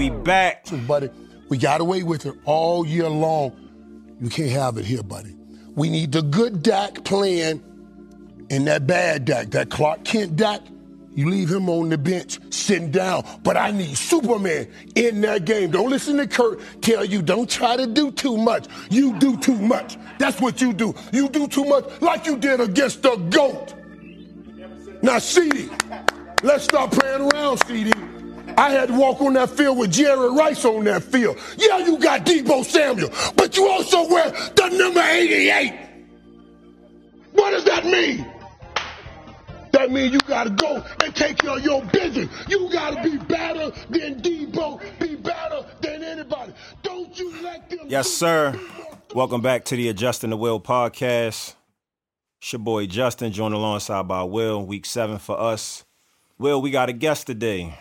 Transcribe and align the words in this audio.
we 0.00 0.08
back. 0.08 0.64
Buddy, 0.86 1.10
we 1.50 1.58
got 1.58 1.82
away 1.82 2.02
with 2.02 2.24
it 2.24 2.34
all 2.46 2.86
year 2.86 3.10
long. 3.10 3.52
You 4.18 4.30
can't 4.30 4.50
have 4.50 4.78
it 4.78 4.86
here, 4.86 5.02
buddy. 5.02 5.36
We 5.74 5.90
need 5.90 6.12
the 6.12 6.22
good 6.22 6.62
Dak 6.62 7.04
playing 7.04 7.62
and 8.48 8.66
that 8.66 8.86
bad 8.86 9.26
Dak, 9.26 9.50
that 9.50 9.68
Clark 9.68 10.04
Kent 10.04 10.36
Dak. 10.36 10.62
You 11.14 11.28
leave 11.28 11.50
him 11.50 11.68
on 11.68 11.90
the 11.90 11.98
bench 11.98 12.38
sitting 12.50 12.90
down. 12.90 13.26
But 13.42 13.58
I 13.58 13.72
need 13.72 13.94
Superman 13.94 14.68
in 14.94 15.20
that 15.20 15.44
game. 15.44 15.70
Don't 15.70 15.90
listen 15.90 16.16
to 16.16 16.26
Kurt 16.26 16.60
tell 16.80 17.04
you 17.04 17.20
don't 17.20 17.50
try 17.50 17.76
to 17.76 17.86
do 17.86 18.10
too 18.10 18.38
much. 18.38 18.68
You 18.88 19.18
do 19.18 19.36
too 19.36 19.58
much. 19.58 19.98
That's 20.18 20.40
what 20.40 20.62
you 20.62 20.72
do. 20.72 20.94
You 21.12 21.28
do 21.28 21.46
too 21.46 21.66
much 21.66 21.84
like 22.00 22.24
you 22.24 22.38
did 22.38 22.60
against 22.60 23.02
the 23.02 23.16
GOAT. 23.16 23.74
Now, 25.02 25.18
CD, 25.18 25.68
let's 26.42 26.64
stop 26.64 26.90
playing 26.90 27.30
around, 27.30 27.58
CD. 27.66 27.92
I 28.56 28.70
had 28.70 28.88
to 28.88 28.94
walk 28.94 29.20
on 29.20 29.34
that 29.34 29.50
field 29.50 29.78
with 29.78 29.92
Jerry 29.92 30.30
Rice 30.30 30.64
on 30.64 30.84
that 30.84 31.02
field. 31.02 31.38
Yeah, 31.56 31.78
you 31.78 31.98
got 31.98 32.24
Deebo 32.24 32.64
Samuel, 32.64 33.10
but 33.36 33.56
you 33.56 33.68
also 33.68 34.08
wear 34.08 34.30
the 34.30 34.68
number 34.76 35.00
88. 35.00 35.74
What 37.32 37.50
does 37.52 37.64
that 37.64 37.84
mean? 37.84 38.26
That 39.72 39.90
means 39.92 40.12
you 40.12 40.18
gotta 40.20 40.50
go 40.50 40.84
and 41.02 41.14
take 41.14 41.38
care 41.38 41.56
of 41.56 41.64
your 41.64 41.82
business. 41.86 42.28
You 42.48 42.68
gotta 42.70 43.02
be 43.02 43.16
better 43.16 43.70
than 43.88 44.20
Deebo, 44.20 44.80
be 44.98 45.14
better 45.14 45.64
than 45.80 46.02
anybody. 46.02 46.52
Don't 46.82 47.18
you 47.18 47.32
let 47.42 47.70
them. 47.70 47.80
Yes, 47.88 48.10
sir. 48.10 48.58
Welcome 49.14 49.40
back 49.40 49.64
to 49.66 49.76
the 49.76 49.88
Adjusting 49.88 50.30
the 50.30 50.36
Will 50.36 50.60
podcast. 50.60 51.54
It's 52.40 52.52
your 52.52 52.60
boy 52.60 52.86
Justin, 52.86 53.32
joined 53.32 53.54
alongside 53.54 54.08
by 54.08 54.22
Will. 54.22 54.64
Week 54.64 54.84
seven 54.86 55.18
for 55.18 55.38
us. 55.38 55.84
Will, 56.38 56.60
we 56.60 56.70
got 56.70 56.88
a 56.88 56.92
guest 56.92 57.26
today. 57.26 57.74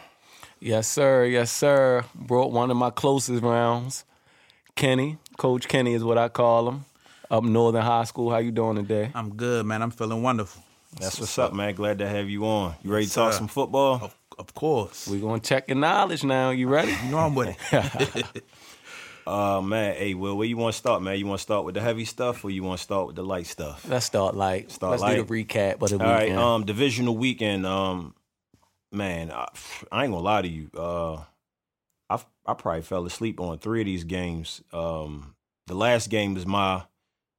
Yes, 0.59 0.87
sir. 0.87 1.25
Yes, 1.25 1.51
sir. 1.51 2.03
Brought 2.13 2.51
one 2.51 2.69
of 2.71 2.77
my 2.77 2.89
closest 2.89 3.43
rounds, 3.43 4.03
Kenny. 4.75 5.17
Coach 5.37 5.67
Kenny 5.67 5.93
is 5.93 6.03
what 6.03 6.17
I 6.17 6.27
call 6.29 6.67
him. 6.69 6.85
Up 7.31 7.43
Northern 7.43 7.83
High 7.83 8.03
School. 8.05 8.31
How 8.31 8.37
you 8.37 8.51
doing 8.51 8.75
today? 8.75 9.11
I'm 9.13 9.35
good, 9.35 9.65
man. 9.65 9.81
I'm 9.81 9.91
feeling 9.91 10.23
wonderful. 10.23 10.63
That's 10.99 11.19
what's 11.19 11.37
up, 11.37 11.53
man. 11.53 11.75
Glad 11.75 11.99
to 11.99 12.07
have 12.09 12.27
you 12.29 12.45
on. 12.45 12.73
You 12.83 12.91
ready 12.91 13.05
to 13.05 13.13
talk 13.13 13.33
sir. 13.33 13.37
some 13.37 13.47
football? 13.47 13.99
Of, 14.01 14.15
of 14.39 14.53
course. 14.55 15.07
We're 15.07 15.21
gonna 15.21 15.39
check 15.39 15.67
your 15.67 15.77
knowledge 15.77 16.23
now. 16.23 16.49
You 16.49 16.67
ready? 16.67 16.91
you 17.05 17.11
know 17.11 17.19
I'm 17.19 17.35
with 17.35 17.55
it. 17.71 18.43
Uh, 19.27 19.61
man, 19.61 19.93
hey, 19.95 20.15
Will, 20.15 20.35
where 20.35 20.47
you 20.47 20.57
want 20.57 20.73
to 20.73 20.77
start, 20.79 21.03
man? 21.03 21.19
You 21.19 21.27
want 21.27 21.37
to 21.37 21.43
start 21.43 21.63
with 21.63 21.75
the 21.75 21.81
heavy 21.81 22.03
stuff 22.05 22.43
or 22.43 22.49
you 22.49 22.63
want 22.63 22.79
to 22.79 22.83
start 22.83 23.05
with 23.05 23.15
the 23.15 23.21
light 23.21 23.45
stuff? 23.45 23.85
Let's 23.87 24.07
start 24.07 24.35
light. 24.35 24.71
Start 24.71 24.89
Let's 24.91 25.03
light. 25.03 25.17
do 25.17 25.23
the 25.23 25.45
recap 25.45 25.77
But 25.77 25.91
the 25.91 25.99
All 25.99 26.09
right, 26.09 26.21
weekend. 26.29 26.39
um, 26.39 26.65
divisional 26.65 27.15
weekend. 27.15 27.63
Um, 27.63 28.15
man, 28.91 29.31
I, 29.31 29.47
I 29.91 30.03
ain't 30.03 30.13
gonna 30.13 30.23
lie 30.23 30.41
to 30.41 30.47
you. 30.47 30.69
Uh, 30.75 31.23
I 32.09 32.19
I 32.45 32.53
probably 32.53 32.81
fell 32.81 33.05
asleep 33.05 33.39
on 33.39 33.59
three 33.59 33.81
of 33.81 33.85
these 33.85 34.03
games. 34.03 34.61
Um, 34.73 35.35
the 35.67 35.75
last 35.75 36.09
game 36.09 36.35
is 36.37 36.45
my 36.45 36.83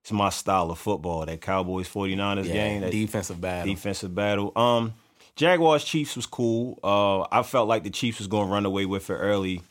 it's 0.03 0.13
my 0.13 0.31
style 0.31 0.71
of 0.71 0.79
football. 0.79 1.27
That 1.27 1.41
Cowboys 1.41 1.89
49ers 1.89 2.47
yeah, 2.47 2.53
game. 2.53 2.81
That 2.83 2.93
defensive 2.93 3.41
battle. 3.41 3.73
defensive 3.73 4.15
battle. 4.15 4.53
Um, 4.57 4.95
Jaguars 5.37 5.85
Chiefs 5.85 6.17
was 6.17 6.27
cool. 6.27 6.79
Uh, 6.83 7.23
I 7.31 7.43
felt 7.43 7.69
like 7.69 7.85
the 7.85 7.91
Chiefs 7.91 8.19
was 8.19 8.27
going 8.27 8.49
to 8.49 8.53
run 8.53 8.67
away 8.67 8.87
with 8.87 9.11
it 9.11 9.15
early, 9.15 9.63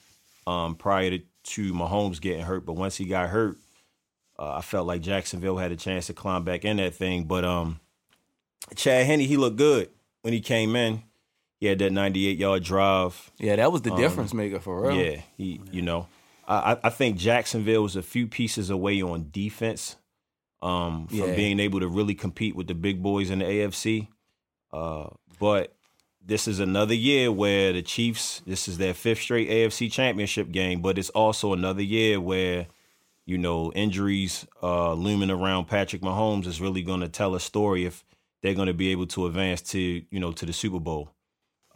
um, 0.47 0.75
prior 0.75 1.11
to, 1.11 1.19
to 1.19 1.73
Mahomes 1.73 2.21
getting 2.21 2.43
hurt. 2.43 2.65
But 2.65 2.73
once 2.73 2.95
he 2.95 3.05
got 3.05 3.29
hurt, 3.29 3.57
uh, 4.37 4.55
I 4.55 4.61
felt 4.61 4.87
like 4.87 5.01
Jacksonville 5.01 5.57
had 5.57 5.71
a 5.71 5.75
chance 5.75 6.07
to 6.07 6.13
climb 6.13 6.43
back 6.43 6.63
in 6.63 6.77
that 6.77 6.95
thing. 6.95 7.25
But 7.25 7.43
um, 7.43 7.79
Chad 8.75 9.05
Henne, 9.05 9.19
he 9.19 9.37
looked 9.37 9.57
good 9.57 9.89
when 10.21 10.33
he 10.33 10.41
came 10.41 10.75
in. 10.75 11.03
He 11.59 11.65
had 11.67 11.79
that 11.79 11.91
98 11.91 12.37
yard 12.37 12.63
drive. 12.63 13.31
Yeah, 13.37 13.57
that 13.57 13.71
was 13.71 13.81
the 13.81 13.91
Um, 13.91 13.99
difference 13.99 14.33
maker 14.33 14.59
for 14.59 14.81
real. 14.87 14.95
Yeah, 14.95 15.21
he, 15.37 15.59
you 15.71 15.81
know, 15.81 16.07
I, 16.47 16.77
I- 16.83 16.89
think 16.89 17.17
Jacksonville 17.17 17.83
was 17.83 17.95
a 17.95 18.01
few 18.01 18.27
pieces 18.27 18.69
away 18.69 19.01
on 19.01 19.27
defense 19.31 19.97
um, 20.61 21.07
from 21.07 21.17
Yeah. 21.17 21.35
being 21.35 21.59
able 21.59 21.79
to 21.81 21.87
really 21.87 22.15
compete 22.15 22.55
with 22.55 22.67
the 22.67 22.73
big 22.75 23.01
boys 23.03 23.29
in 23.29 23.39
the 23.39 23.45
AFC. 23.45 24.07
Uh, 24.73 25.09
but 25.39 25.73
this 26.25 26.47
is 26.47 26.59
another 26.59 26.93
year 26.93 27.31
where 27.31 27.71
the 27.73 27.81
Chiefs, 27.81 28.41
this 28.45 28.67
is 28.67 28.77
their 28.77 28.93
fifth 28.93 29.21
straight 29.21 29.49
AFC 29.49 29.89
championship 29.91 30.51
game, 30.51 30.81
but 30.81 30.97
it's 30.97 31.09
also 31.11 31.53
another 31.53 31.81
year 31.81 32.19
where, 32.21 32.67
you 33.25 33.37
know, 33.37 33.71
injuries 33.73 34.45
uh, 34.61 34.93
looming 34.93 35.29
around 35.31 35.65
Patrick 35.67 36.01
Mahomes 36.01 36.45
is 36.45 36.59
really 36.61 36.83
going 36.83 37.01
to 37.01 37.09
tell 37.09 37.35
a 37.35 37.39
story 37.39 37.85
if 37.85 38.03
they're 38.41 38.53
going 38.53 38.67
to 38.67 38.73
be 38.73 38.89
able 38.91 39.07
to 39.07 39.25
advance 39.27 39.61
to, 39.61 39.79
you 39.79 40.19
know, 40.19 40.31
to 40.33 40.45
the 40.45 40.53
Super 40.53 40.79
Bowl. 40.79 41.11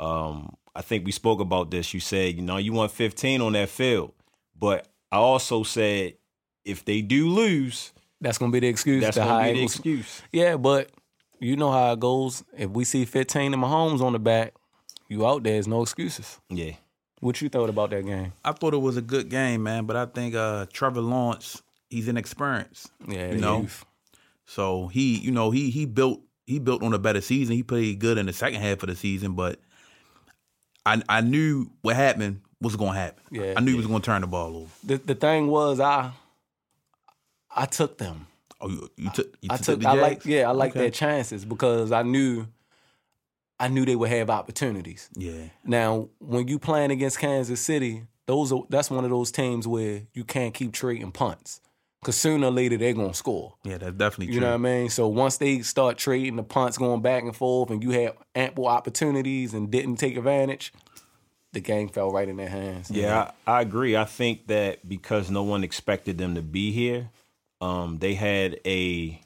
Um, 0.04 0.56
I 0.76 0.82
think 0.82 1.06
we 1.06 1.12
spoke 1.12 1.40
about 1.40 1.72
this. 1.72 1.94
You 1.94 2.00
said, 2.00 2.36
you 2.36 2.42
know, 2.42 2.58
you 2.58 2.74
want 2.74 2.92
15 2.92 3.42
on 3.42 3.54
that 3.54 3.70
field. 3.70 4.14
But 4.60 4.88
I 5.12 5.18
also 5.18 5.64
said 5.64 6.16
if 6.66 6.84
they 6.86 7.02
do 7.02 7.30
lose, 7.30 7.92
That's 8.22 8.38
gonna 8.38 8.52
be 8.52 8.60
the 8.60 8.68
excuse. 8.68 9.04
that's 9.04 9.16
to 9.16 9.22
going 9.22 9.30
to 9.30 9.34
hide 9.36 9.54
be 9.54 9.60
the 9.60 9.66
excuse. 9.66 10.22
Yeah, 10.32 10.58
but 10.58 10.90
you 11.40 11.56
know 11.58 11.72
how 11.72 11.92
it 11.94 12.00
goes. 12.00 12.44
If 12.58 12.70
we 12.72 12.84
see 12.86 13.06
15 13.06 13.54
and 13.54 13.62
Mahomes 13.64 14.02
on 14.02 14.14
the 14.14 14.20
back, 14.20 14.54
you 15.10 15.28
out 15.28 15.44
there. 15.44 15.54
There's 15.54 15.68
no 15.68 15.82
excuses. 15.82 16.40
Yeah. 16.50 16.72
What 17.20 17.42
you 17.42 17.50
thought 17.50 17.70
about 17.70 17.92
that 17.92 18.06
game? 18.06 18.34
I 18.44 18.52
thought 18.52 18.74
it 18.74 18.78
was 18.82 18.98
a 18.98 19.02
good 19.02 19.30
game, 19.30 19.64
man, 19.64 19.86
but 19.86 19.96
I 19.96 20.06
think 20.08 20.36
uh, 20.36 20.66
Trevor 20.74 21.02
Lawrence, 21.02 21.62
he's 21.90 22.08
inexperienced. 22.08 22.92
Yeah, 23.08 23.32
You 23.32 23.38
know? 23.38 23.62
youth. 23.62 23.86
So 24.46 24.88
he, 24.88 25.20
you 25.20 25.32
know, 25.32 25.52
he 25.52 25.70
he 25.70 25.86
built 25.86 26.22
he 26.46 26.60
built 26.60 26.84
on 26.84 26.94
a 26.94 27.00
better 27.00 27.22
season. 27.22 27.56
He 27.56 27.64
played 27.64 28.00
good 28.00 28.18
in 28.18 28.26
the 28.26 28.34
second 28.34 28.62
half 28.62 28.84
of 28.84 28.90
the 28.90 28.96
season, 28.96 29.34
but 29.36 29.60
I 30.86 31.02
I 31.10 31.22
knew 31.22 31.70
what 31.82 31.96
happened 31.96 32.42
was 32.62 32.76
going 32.76 32.94
to 32.94 33.00
happen. 33.00 33.24
Yeah. 33.32 33.54
I 33.58 33.60
knew 33.62 33.72
he 33.72 33.78
was 33.78 33.88
going 33.88 34.02
to 34.02 34.06
turn 34.06 34.22
the 34.22 34.28
ball 34.28 34.56
over. 34.58 34.72
The 34.84 34.98
the 34.98 35.16
thing 35.16 35.48
was, 35.48 35.80
I 35.80 36.12
I 37.56 37.66
took 37.66 37.98
them. 37.98 38.28
Oh, 38.62 38.70
you, 38.70 38.90
you 38.98 39.10
took 39.12 39.36
you 39.42 39.48
I 39.52 39.58
took, 39.58 39.80
took. 39.82 39.86
I 39.86 39.94
like. 39.94 40.26
Yeah, 40.26 40.48
I 40.50 40.52
like 40.52 40.72
Okay. 40.72 40.80
their 40.80 40.92
chances 40.92 41.46
because 41.46 41.92
I 41.92 42.04
knew. 42.04 42.48
I 43.60 43.68
knew 43.70 43.86
they 43.86 43.96
would 43.96 44.10
have 44.10 44.30
opportunities. 44.30 45.10
Yeah. 45.16 45.46
Now, 45.64 46.10
when 46.20 46.48
you 46.48 46.60
playing 46.60 46.92
against 46.92 47.20
Kansas 47.20 47.62
City, 47.62 48.04
those 48.26 48.52
are 48.52 48.64
that's 48.70 48.90
one 48.90 49.06
of 49.06 49.10
those 49.12 49.32
teams 49.32 49.68
where 49.68 50.02
you 50.14 50.24
can't 50.26 50.54
keep 50.54 50.74
trading 50.74 51.12
punts 51.12 51.62
because 52.04 52.18
sooner 52.18 52.48
or 52.48 52.52
later 52.52 52.78
they're 52.78 52.94
gonna 52.94 53.14
score. 53.14 53.56
Yeah, 53.64 53.78
that's 53.78 53.96
definitely 53.98 54.28
true. 54.28 54.36
You 54.36 54.40
true. 54.42 54.48
know 54.50 54.58
what 54.58 54.70
I 54.70 54.74
mean? 54.80 54.90
So 54.90 55.08
once 55.08 55.38
they 55.38 55.62
start 55.62 55.98
trading 55.98 56.36
the 56.36 56.44
punts 56.44 56.78
going 56.78 57.02
back 57.02 57.24
and 57.24 57.36
forth, 57.36 57.70
and 57.70 57.82
you 57.82 57.92
had 57.92 58.14
ample 58.36 58.68
opportunities 58.68 59.54
and 59.54 59.72
didn't 59.72 59.96
take 59.96 60.18
advantage, 60.18 60.74
the 61.54 61.60
game 61.62 61.88
fell 61.90 62.12
right 62.12 62.28
in 62.28 62.38
their 62.38 62.50
hands. 62.50 62.92
Yeah, 62.92 63.32
I, 63.48 63.60
I 63.60 63.62
agree. 63.62 63.96
I 63.96 64.06
think 64.06 64.48
that 64.48 64.88
because 64.88 65.32
no 65.32 65.44
one 65.44 65.64
expected 65.64 66.18
them 66.18 66.36
to 66.36 66.42
be 66.42 66.72
here, 66.72 67.10
um, 67.62 68.00
they 68.00 68.14
had 68.16 68.60
a 68.66 69.22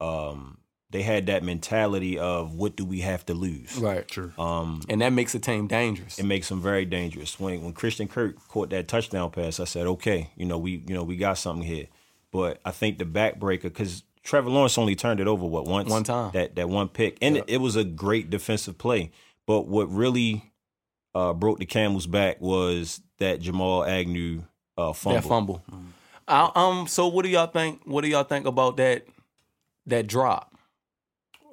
um, 0.00 0.58
they 0.90 1.02
had 1.02 1.26
that 1.26 1.42
mentality 1.42 2.18
of 2.18 2.54
what 2.54 2.76
do 2.76 2.84
we 2.84 3.00
have 3.00 3.26
to 3.26 3.34
lose? 3.34 3.76
right. 3.76 4.06
True. 4.06 4.32
Um, 4.38 4.82
And 4.88 5.00
that 5.00 5.12
makes 5.12 5.34
a 5.34 5.38
team 5.38 5.66
dangerous. 5.66 6.18
it 6.18 6.24
makes 6.24 6.48
them 6.48 6.62
very 6.62 6.84
dangerous. 6.84 7.40
When 7.40 7.62
when 7.64 7.72
Christian 7.72 8.06
Kirk 8.08 8.36
caught 8.48 8.70
that 8.70 8.86
touchdown 8.88 9.30
pass, 9.30 9.58
I 9.58 9.64
said, 9.64 9.86
okay, 9.86 10.30
you 10.36 10.44
know 10.46 10.58
we 10.58 10.82
you 10.86 10.94
know 10.94 11.02
we 11.02 11.16
got 11.16 11.38
something 11.38 11.66
here. 11.66 11.86
But 12.36 12.60
I 12.66 12.70
think 12.70 12.98
the 12.98 13.04
backbreaker 13.06 13.62
because 13.62 14.02
Trevor 14.22 14.50
Lawrence 14.50 14.76
only 14.76 14.94
turned 14.94 15.20
it 15.20 15.26
over 15.26 15.46
what 15.46 15.64
once 15.64 15.88
One 15.88 16.04
time. 16.04 16.32
that 16.34 16.56
that 16.56 16.68
one 16.68 16.88
pick, 16.88 17.16
and 17.22 17.36
Yeah. 17.36 17.42
it, 17.46 17.54
it 17.54 17.60
was 17.62 17.76
a 17.76 17.84
great 17.84 18.28
defensive 18.28 18.76
play. 18.76 19.10
But 19.46 19.66
what 19.68 19.90
really 19.90 20.52
uh, 21.14 21.32
broke 21.32 21.58
the 21.60 21.64
camel's 21.66 22.06
back 22.06 22.38
was 22.42 23.00
that 23.18 23.40
Jamal 23.40 23.84
Agnew 23.86 24.42
uh, 24.76 24.92
fumble. 24.92 25.20
That 25.20 25.26
fumble. 25.26 25.62
I, 26.28 26.50
um. 26.54 26.86
So 26.88 27.06
what 27.06 27.24
do 27.24 27.30
y'all 27.30 27.46
think? 27.46 27.80
What 27.86 28.02
do 28.02 28.08
y'all 28.08 28.24
think 28.24 28.44
about 28.46 28.76
that? 28.76 29.06
That 29.86 30.06
drop. 30.06 30.52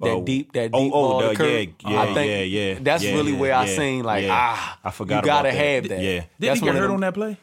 That 0.02 0.10
Oh. 0.10 0.24
deep. 0.24 0.52
That 0.52 0.72
Oh, 0.74 0.84
deep 0.84 0.92
oh, 0.94 1.10
ball. 1.20 1.32
to 1.32 1.38
the- 1.38 1.50
yeah, 1.50 1.66
yeah, 1.92 2.02
I 2.02 2.14
think 2.14 2.30
yeah, 2.30 2.42
yeah, 2.74 2.80
That's 2.82 3.04
yeah, 3.06 3.14
really 3.14 3.32
yeah, 3.34 3.40
where 3.40 3.54
I 3.54 3.68
seen 3.68 4.04
like 4.04 4.26
yeah. 4.26 4.34
ah. 4.34 4.80
I 4.84 4.92
forgot 4.92 5.24
You 5.24 5.28
gotta 5.30 5.50
about 5.50 5.54
that. 5.56 5.66
have 5.66 5.88
that. 5.90 6.02
Yeah. 6.02 6.20
Did 6.20 6.28
That's 6.40 6.60
he 6.60 6.66
get 6.66 6.76
hurt 6.76 6.82
them- 6.88 6.96
on 6.96 7.00
that 7.02 7.14
play? 7.14 7.38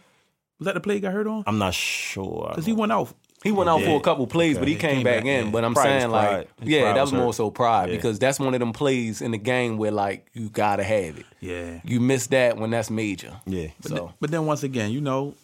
Was 0.59 0.67
that 0.67 0.75
the 0.75 0.81
play 0.81 0.95
he 0.97 1.01
got 1.01 1.15
hurt 1.15 1.27
on? 1.27 1.43
I'm 1.47 1.57
not 1.57 1.73
sure 1.73 2.49
Because 2.51 2.67
he 2.67 2.75
went 2.75 2.93
out. 2.93 3.15
He 3.43 3.53
went 3.53 3.71
out 3.71 3.81
Yeah. 3.81 3.87
for 3.87 3.97
a 3.97 4.01
couple 4.01 4.27
plays, 4.27 4.59
but 4.59 4.69
he 4.69 4.75
Okay. 4.75 4.89
came, 4.89 4.95
Came 4.97 5.05
back, 5.05 5.17
back, 5.21 5.25
in. 5.25 5.47
yeah. 5.47 5.51
But 5.51 5.65
I'm 5.65 5.73
Probably 5.75 5.93
saying 5.93 6.11
like. 6.11 6.49
His 6.61 6.69
yeah, 6.69 6.93
that 6.93 7.01
was 7.01 7.13
was 7.13 7.21
more 7.21 7.33
so 7.35 7.51
pride 7.51 7.89
Yeah. 7.89 7.97
because 7.97 8.19
that's 8.19 8.39
one 8.39 8.53
of 8.55 8.61
them 8.61 8.73
plays 8.73 9.23
in 9.23 9.31
the 9.31 9.39
game 9.39 9.79
where 9.79 9.91
like 9.91 10.27
you 10.35 10.51
gotta 10.51 10.85
have 10.85 11.19
it. 11.19 11.27
Yeah. 11.41 11.81
You 11.85 12.01
miss 12.01 12.27
that 12.29 12.59
when 12.59 12.71
that's 12.71 12.91
major. 12.91 13.41
Yeah. 13.47 13.69
But, 13.81 13.89
So 13.89 13.95
then, 13.95 14.09
but 14.21 14.31
then 14.31 14.47
once 14.47 14.63
again, 14.63 14.91
you 14.91 15.01
know, 15.01 15.35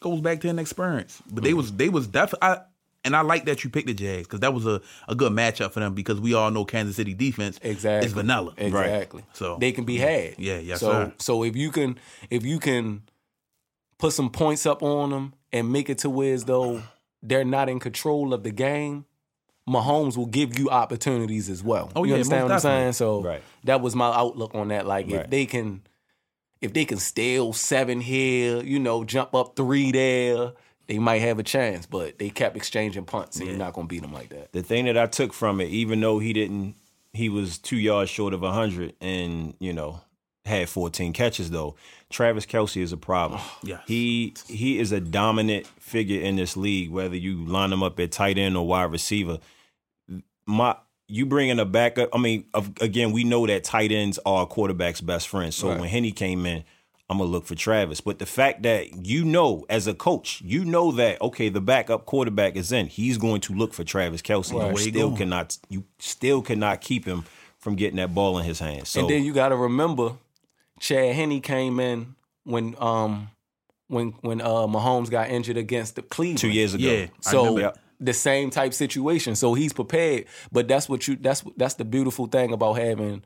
goes 0.00 0.20
back 0.20 0.40
to 0.42 0.48
an 0.48 0.58
experience. 0.58 1.20
But 1.26 1.36
Mm-hmm. 1.36 1.44
they 1.44 1.54
was 1.54 1.72
they 1.72 1.88
was 1.88 2.06
definitely. 2.06 2.56
And 3.02 3.16
I 3.16 3.22
like 3.22 3.46
that 3.46 3.64
you 3.64 3.70
picked 3.70 3.86
the 3.86 3.94
Jags 3.94 4.24
because 4.28 4.40
that 4.40 4.52
was 4.52 4.66
a, 4.66 4.78
a 5.08 5.14
good 5.14 5.32
matchup 5.32 5.72
for 5.72 5.80
them 5.80 5.94
because 5.94 6.20
we 6.20 6.34
all 6.34 6.50
know 6.50 6.66
Kansas 6.66 6.96
City 6.96 7.14
defense 7.14 7.58
Exactly. 7.62 8.06
is 8.06 8.12
vanilla. 8.12 8.52
Exactly. 8.58 9.24
So- 9.32 9.56
they 9.58 9.72
can 9.72 9.84
be 9.84 9.96
had. 9.96 10.34
Yeah, 10.38 10.58
yes, 10.58 10.80
so 10.80 10.90
sir. 10.92 11.12
so 11.18 11.42
if 11.42 11.56
you 11.56 11.70
can 11.70 11.98
if 12.28 12.44
you 12.44 12.58
can 12.58 13.02
put 13.98 14.12
some 14.12 14.28
points 14.30 14.66
up 14.66 14.82
on 14.82 15.10
them 15.10 15.32
and 15.50 15.72
make 15.72 15.88
it 15.88 15.98
to 15.98 16.10
where 16.10 16.34
as 16.34 16.44
though 16.44 16.82
they're 17.22 17.44
not 17.44 17.68
in 17.68 17.78
control 17.80 18.32
of 18.34 18.42
the 18.42 18.50
game, 18.50 19.04
Mahomes 19.68 20.16
will 20.16 20.26
give 20.26 20.58
you 20.58 20.70
opportunities 20.70 21.48
as 21.48 21.62
well. 21.62 21.92
Oh, 21.94 22.04
you 22.04 22.10
yeah, 22.10 22.14
understand 22.16 22.42
what 22.44 22.52
I'm 22.52 22.60
saying? 22.60 22.92
So 22.94 23.22
Right. 23.22 23.42
that 23.64 23.80
was 23.80 23.94
my 23.94 24.06
outlook 24.12 24.54
on 24.54 24.68
that. 24.68 24.86
Like 24.86 25.06
Right. 25.06 25.24
if 25.24 25.30
they 25.30 25.46
can 25.46 25.82
if 26.60 26.74
they 26.74 26.84
can 26.84 26.98
steal 26.98 27.54
seven 27.54 28.02
here, 28.02 28.62
you 28.62 28.78
know, 28.78 29.02
jump 29.02 29.34
up 29.34 29.56
three 29.56 29.90
there, 29.92 30.52
they 30.88 30.98
might 30.98 31.20
have 31.20 31.38
a 31.38 31.42
chance. 31.42 31.86
But 31.86 32.18
they 32.18 32.28
kept 32.28 32.54
exchanging 32.56 33.04
punts, 33.04 33.38
and 33.38 33.48
you're 33.48 33.56
not 33.56 33.72
gonna 33.72 33.86
beat 33.86 34.02
them 34.02 34.12
like 34.12 34.28
that. 34.30 34.52
the 34.52 34.62
thing 34.62 34.84
that 34.86 34.98
I 34.98 35.06
took 35.06 35.32
from 35.32 35.60
it, 35.60 35.68
even 35.70 36.00
though 36.00 36.18
he 36.18 36.32
didn't, 36.34 36.74
he 37.14 37.28
was 37.30 37.56
two 37.58 37.78
yards 37.78 38.10
short 38.10 38.34
of 38.34 38.42
hundred, 38.42 38.94
and 39.00 39.54
you 39.58 39.72
know 39.72 40.00
had 40.44 40.68
14 40.68 41.12
catches 41.12 41.50
though. 41.50 41.76
Travis 42.10 42.44
Kelce 42.44 42.82
is 42.82 42.92
a 42.92 42.96
problem. 42.96 43.40
Yes. 43.62 43.80
he 43.86 44.34
he 44.48 44.78
is 44.78 44.92
a 44.92 45.00
dominant 45.00 45.66
figure 45.78 46.20
in 46.20 46.36
this 46.36 46.56
league. 46.56 46.90
Whether 46.90 47.16
you 47.16 47.44
line 47.44 47.72
him 47.72 47.82
up 47.82 47.98
at 48.00 48.12
tight 48.12 48.36
end 48.38 48.56
or 48.56 48.66
wide 48.66 48.90
receiver, 48.90 49.38
my 50.46 50.76
you 51.08 51.26
bring 51.26 51.48
in 51.48 51.58
a 51.58 51.64
backup. 51.64 52.08
I 52.12 52.18
mean, 52.18 52.44
again, 52.80 53.12
we 53.12 53.24
know 53.24 53.46
that 53.46 53.64
tight 53.64 53.90
ends 53.90 54.18
are 54.24 54.46
quarterback's 54.46 55.00
best 55.00 55.28
friends. 55.28 55.56
So 55.56 55.68
Right. 55.70 55.80
when 55.80 55.88
Henne 55.88 56.12
came 56.12 56.46
in. 56.46 56.64
I'm 57.08 57.18
gonna 57.18 57.28
look 57.28 57.44
for 57.44 57.56
Travis, 57.56 58.00
but 58.00 58.20
the 58.20 58.24
fact 58.26 58.62
that 58.62 59.04
you 59.04 59.24
know, 59.24 59.66
as 59.68 59.88
a 59.88 59.94
coach, 59.94 60.40
you 60.42 60.64
know 60.64 60.92
that 60.92 61.20
okay, 61.20 61.48
the 61.48 61.60
backup 61.60 62.06
quarterback 62.06 62.54
is 62.54 62.70
in. 62.70 62.86
He's 62.86 63.18
going 63.18 63.40
to 63.40 63.52
look 63.52 63.74
for 63.74 63.82
Travis 63.82 64.22
Kelce. 64.22 64.52
Right. 64.52 64.70
You 64.70 64.76
still 64.76 65.16
cannot, 65.16 65.58
you 65.68 65.82
still 65.98 66.40
cannot 66.40 66.80
keep 66.82 67.04
him 67.04 67.24
from 67.58 67.74
getting 67.74 67.96
that 67.96 68.14
ball 68.14 68.38
in 68.38 68.44
his 68.44 68.60
hands. 68.60 68.90
So 68.90 69.00
and 69.00 69.10
then 69.10 69.24
you 69.24 69.32
got 69.32 69.48
to 69.48 69.56
remember, 69.56 70.12
Chad 70.80 71.14
Henne 71.14 71.40
came 71.40 71.78
in 71.78 72.16
when 72.44 72.74
um 72.80 73.30
when 73.86 74.08
when 74.22 74.40
uh 74.40 74.66
Mahomes 74.66 75.10
got 75.10 75.30
injured 75.30 75.56
against 75.56 75.94
the 75.96 76.02
Cleveland 76.02 76.38
two 76.38 76.48
years 76.50 76.74
ago, 76.74 76.90
Yeah. 76.90 77.06
So 77.20 77.54
remember. 77.54 77.78
The 78.02 78.14
same 78.14 78.48
type 78.48 78.72
situation. 78.72 79.36
So 79.36 79.52
he's 79.52 79.74
prepared. 79.74 80.24
But 80.50 80.66
that's 80.68 80.88
what 80.88 81.06
you 81.06 81.16
that's 81.16 81.44
that's 81.58 81.74
the 81.74 81.84
beautiful 81.84 82.26
thing 82.26 82.50
about 82.52 82.78
having 82.78 83.22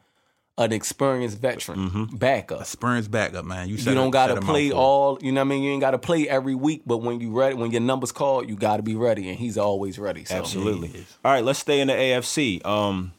an 0.59 0.73
experienced 0.73 1.39
veteran 1.39 1.79
Mm-hmm. 1.91 2.17
backup. 2.17 2.61
Spurns 2.67 3.07
backup, 3.09 3.45
man. 3.45 3.69
You, 3.69 3.77
You 3.77 3.95
don't 3.95 4.11
got 4.11 4.29
to 4.29 4.41
play 4.41 4.67
out 4.67 4.71
for 4.71 4.75
it. 4.75 4.81
all. 4.81 5.19
You 5.23 5.31
know 5.33 5.43
what 5.43 5.47
I 5.47 5.49
mean. 5.51 5.63
You 5.63 5.71
ain't 5.73 5.81
got 5.81 5.93
to 5.93 5.99
play 5.99 6.29
every 6.29 6.57
week, 6.57 6.83
but 6.87 6.99
when 6.99 7.21
you 7.21 7.31
ready, 7.31 7.55
when 7.55 7.71
your 7.71 7.81
numbers 7.83 8.11
called, 8.11 8.49
you 8.49 8.57
got 8.57 8.79
to 8.79 8.83
be 8.83 8.97
ready, 8.97 9.29
and 9.29 9.39
he's 9.39 9.57
always 9.59 9.97
ready. 9.99 10.25
So. 10.25 10.35
Absolutely. 10.37 10.89
is. 10.89 11.19
All 11.25 11.31
right, 11.33 11.45
let's 11.45 11.61
stay 11.61 11.81
in 11.81 11.87
the 11.89 11.95
AFC. 11.95 12.65
Um, 12.67 13.13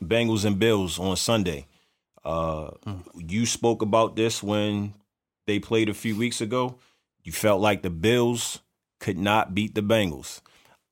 Bengals 0.00 0.44
and 0.44 0.58
Bills 0.60 0.98
on 1.00 1.16
Sunday. 1.16 1.66
Uh, 2.24 2.70
You 3.16 3.46
spoke 3.46 3.82
about 3.82 4.16
this 4.16 4.42
when 4.42 4.94
they 5.46 5.58
played 5.58 5.88
a 5.88 5.94
few 5.94 6.16
weeks 6.16 6.40
ago. 6.40 6.76
You 7.24 7.32
felt 7.32 7.60
like 7.60 7.82
the 7.82 7.90
Bills 7.90 8.60
could 8.98 9.18
not 9.18 9.54
beat 9.54 9.74
the 9.74 9.82
Bengals. 9.82 10.40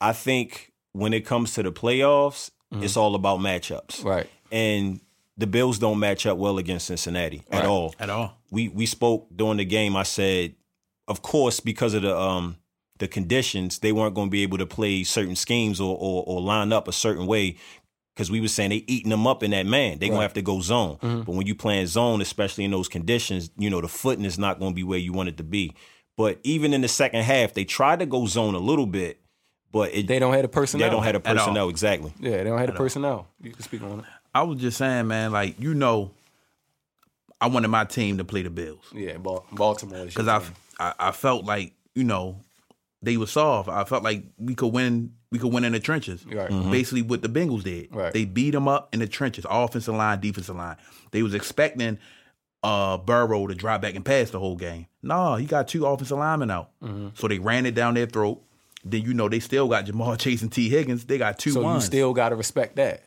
I 0.01 0.13
think 0.13 0.73
when 0.93 1.13
it 1.13 1.27
comes 1.27 1.53
to 1.55 1.63
the 1.63 1.73
playoffs, 1.73 2.51
it's 2.71 2.97
all 2.97 3.15
about 3.15 3.41
matchups. 3.41 4.05
Right. 4.05 4.29
And 4.53 5.01
the 5.37 5.47
Bills 5.47 5.79
don't 5.79 5.99
match 5.99 6.27
up 6.27 6.37
well 6.39 6.59
against 6.59 6.87
Cincinnati 6.87 7.43
at 7.51 7.65
all 7.65 7.95
at 7.99 8.11
all. 8.11 8.35
we 8.51 8.69
we 8.69 8.87
spoke 8.87 9.29
during 9.35 9.59
the 9.59 9.65
game. 9.65 9.97
I 9.97 10.03
said, 10.03 10.55
of 11.07 11.23
course, 11.23 11.61
because 11.61 11.95
of 11.95 12.03
the 12.03 12.17
um 12.19 12.57
the 12.99 13.07
conditions, 13.09 13.79
they 13.79 13.93
weren't 13.93 14.15
going 14.15 14.27
to 14.29 14.31
be 14.31 14.43
able 14.43 14.59
to 14.59 14.67
play 14.67 15.05
certain 15.05 15.37
schemes 15.37 15.81
or 15.81 15.97
or, 15.99 16.25
or 16.27 16.41
line 16.41 16.73
up 16.73 16.89
a 16.89 16.93
certain 16.93 17.27
way. 17.27 17.57
Because 18.19 18.33
we 18.33 18.41
were 18.41 18.49
saying 18.49 18.71
they 18.71 18.83
eating 18.89 19.11
them 19.11 19.29
up 19.29 19.45
in 19.45 19.53
that 19.53 19.65
man, 19.65 20.01
they 20.01 20.09
gonna 20.09 20.23
have 20.23 20.35
to 20.35 20.43
go 20.43 20.61
zone. 20.61 20.97
Mm-hmm. 20.97 21.21
But 21.21 21.37
when 21.37 21.47
you 21.47 21.55
playing 21.55 21.87
zone, 21.87 22.21
especially 22.21 22.65
in 22.65 22.73
those 22.73 22.89
conditions, 22.89 23.49
you 23.57 23.71
know 23.71 23.81
the 23.81 23.87
footing 23.87 24.25
is 24.25 24.41
not 24.41 24.59
going 24.59 24.73
to 24.73 24.75
be 24.75 24.83
where 24.83 24.99
you 24.99 25.13
want 25.13 25.29
it 25.29 25.37
to 25.37 25.45
be. 25.45 25.73
But 26.17 26.41
even 26.43 26.75
in 26.75 26.81
the 26.81 26.89
second 26.89 27.23
half, 27.23 27.55
they 27.55 27.63
tried 27.65 28.01
to 28.01 28.07
go 28.07 28.27
zone 28.27 28.57
a 28.57 28.59
little 28.59 28.87
bit, 28.87 29.21
but 29.71 29.95
it, 29.95 30.09
They 30.09 30.19
don't 30.19 30.33
have 30.33 30.43
the 30.43 30.49
personnel. 30.49 30.89
they 30.89 30.93
don't 30.93 31.05
have 31.05 31.13
the 31.13 31.21
personnel 31.21 31.69
exactly. 31.69 32.13
Yeah, 32.19 32.39
they 32.39 32.45
don't 32.51 32.59
have 32.59 32.67
the 32.67 32.73
personnel. 32.73 33.29
You 33.41 33.53
can 33.53 33.63
speak 33.63 33.83
on 33.83 34.01
it. 34.01 34.05
I 34.35 34.43
was 34.43 34.61
just 34.61 34.79
saying, 34.79 35.07
man. 35.07 35.31
Like 35.31 35.61
you 35.61 35.73
know, 35.75 36.11
I 37.41 37.47
wanted 37.47 37.69
my 37.69 37.85
team 37.85 38.19
to 38.19 38.25
play 38.25 38.43
the 38.43 38.51
Bills 38.51 38.85
Yeah, 38.93 39.17
Baltimore. 39.19 40.07
because 40.07 40.27
I. 40.27 40.43
I 40.81 40.95
I 40.99 41.13
felt 41.13 41.45
like 41.45 41.73
you 41.95 42.03
know 42.03 42.41
they 43.03 43.17
were 43.17 43.27
soft. 43.27 43.69
I 43.69 43.85
felt 43.85 44.03
like 44.03 44.25
we 44.39 44.55
could 44.55 44.73
win. 44.73 45.13
We 45.31 45.39
could 45.39 45.53
win 45.53 45.65
in 45.65 45.73
the 45.73 45.81
trenches. 45.81 46.25
Right. 46.27 46.49
Basically, 46.71 47.03
what 47.03 47.23
the 47.23 47.29
Bengals 47.29 47.63
did. 47.63 47.95
Right. 47.95 48.13
They 48.13 48.25
beat 48.25 48.53
them 48.53 48.67
up 48.67 48.95
in 48.95 49.01
the 49.01 49.07
trenches, 49.07 49.45
offensive 49.49 49.95
line, 49.95 50.21
defensive 50.21 50.57
line. 50.57 50.77
They 51.11 51.23
was 51.23 51.35
expecting 51.35 51.99
uh 52.63 52.97
Burrow 52.99 53.47
to 53.47 53.55
drop 53.55 53.83
back 53.83 53.95
and 53.95 54.05
pass 54.05 54.31
the 54.31 54.39
whole 54.41 54.57
game. 54.57 54.87
No, 55.03 55.37
he 55.37 55.47
got 55.47 55.69
two 55.69 55.87
offensive 55.87 56.19
linemen 56.19 56.51
out, 56.51 56.71
Mm-hmm. 56.83 57.09
so 57.15 57.29
they 57.29 57.39
ran 57.39 57.67
it 57.67 57.75
down 57.75 57.95
their 57.95 58.07
throat. 58.07 58.43
Then 58.85 59.03
you 59.03 59.13
know 59.15 59.29
they 59.29 59.41
still 59.41 59.69
got 59.69 59.85
Jamal 59.85 60.17
Chase 60.25 60.43
and 60.43 60.51
Tee 60.53 60.69
Higgins. 60.69 61.05
They 61.05 61.19
got 61.19 61.39
two 61.39 61.51
So 61.53 61.63
ones. 61.63 61.85
you 61.85 61.87
still 61.87 62.13
got 62.15 62.31
to 62.31 62.37
respect 62.37 62.77
that. 62.77 63.03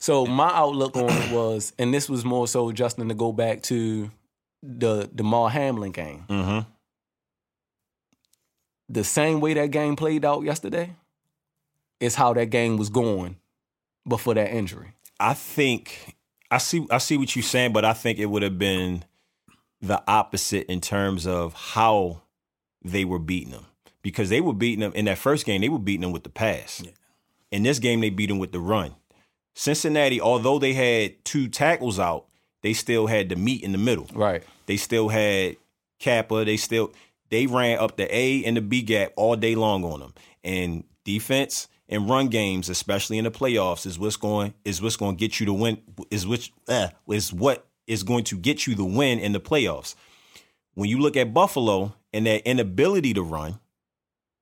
So 0.00 0.26
my 0.26 0.48
outlook 0.52 0.96
on 0.96 1.08
it 1.10 1.32
was, 1.32 1.72
and 1.78 1.94
this 1.94 2.08
was 2.10 2.24
more 2.24 2.46
so 2.48 2.72
Justin 2.72 3.08
to 3.08 3.14
go 3.14 3.32
back 3.32 3.62
to 3.64 4.10
the 4.62 5.08
the 5.12 5.22
Mar 5.22 5.48
Hamlin 5.50 5.92
game. 5.92 6.24
Mm-hmm. 6.28 6.70
The 8.88 9.04
same 9.04 9.40
way 9.40 9.54
that 9.54 9.70
game 9.70 9.96
played 9.96 10.24
out 10.24 10.44
yesterday 10.44 10.94
is 12.00 12.14
how 12.14 12.32
that 12.34 12.50
game 12.50 12.76
was 12.76 12.88
going 12.88 13.36
before 14.06 14.34
that 14.34 14.50
injury. 14.50 14.92
I 15.20 15.34
think 15.34 16.16
I 16.50 16.58
see 16.58 16.86
I 16.90 16.98
see 16.98 17.16
what 17.16 17.34
you're 17.36 17.42
saying, 17.42 17.72
but 17.72 17.84
I 17.84 17.92
think 17.92 18.18
it 18.18 18.26
would 18.26 18.42
have 18.42 18.58
been 18.58 19.04
the 19.80 20.02
opposite 20.08 20.66
in 20.66 20.80
terms 20.80 21.26
of 21.26 21.54
how 21.54 22.22
they 22.82 23.04
were 23.04 23.18
beating 23.18 23.52
them. 23.52 23.66
Because 24.00 24.30
they 24.30 24.40
were 24.40 24.54
beating 24.54 24.80
them 24.80 24.92
in 24.94 25.04
that 25.06 25.18
first 25.18 25.44
game, 25.44 25.60
they 25.60 25.68
were 25.68 25.78
beating 25.78 26.02
them 26.02 26.12
with 26.12 26.22
the 26.22 26.30
pass. 26.30 26.82
In 27.50 27.62
this 27.62 27.78
game, 27.78 28.00
they 28.00 28.10
beat 28.10 28.28
them 28.28 28.38
with 28.38 28.52
the 28.52 28.60
run. 28.60 28.94
Cincinnati, 29.54 30.20
although 30.20 30.58
they 30.58 30.72
had 30.72 31.24
two 31.24 31.48
tackles 31.48 31.98
out, 31.98 32.26
they 32.62 32.72
still 32.72 33.06
had 33.08 33.28
the 33.28 33.36
meat 33.36 33.62
in 33.62 33.72
the 33.72 33.78
middle. 33.78 34.06
Right. 34.14 34.44
They 34.66 34.76
still 34.76 35.08
had 35.08 35.56
Cappa. 35.98 36.44
They 36.44 36.56
still 36.56 36.92
they 37.30 37.46
ran 37.46 37.78
up 37.78 37.96
the 37.96 38.14
A 38.14 38.44
and 38.44 38.56
the 38.56 38.60
B 38.60 38.82
gap 38.82 39.12
all 39.16 39.36
day 39.36 39.54
long 39.54 39.84
on 39.84 40.00
them. 40.00 40.14
And 40.44 40.84
defense 41.04 41.68
and 41.88 42.08
run 42.08 42.28
games, 42.28 42.68
especially 42.68 43.18
in 43.18 43.24
the 43.24 43.30
playoffs, 43.30 43.86
is 43.86 43.98
what's 43.98 44.16
going 44.16 44.54
is 44.64 44.82
what's 44.82 44.96
going 44.96 45.16
to 45.16 45.20
get 45.20 45.40
you 45.40 45.46
to 45.46 45.52
win. 45.52 45.80
Is 46.10 46.26
which 46.26 46.52
uh, 46.68 46.88
is 47.08 47.32
what 47.32 47.66
is 47.86 48.02
going 48.02 48.24
to 48.24 48.36
get 48.36 48.66
you 48.66 48.74
the 48.74 48.84
win 48.84 49.18
in 49.18 49.32
the 49.32 49.40
playoffs. 49.40 49.94
When 50.74 50.88
you 50.88 50.98
look 51.00 51.16
at 51.16 51.34
Buffalo 51.34 51.94
and 52.12 52.26
their 52.26 52.38
inability 52.44 53.14
to 53.14 53.22
run, 53.22 53.58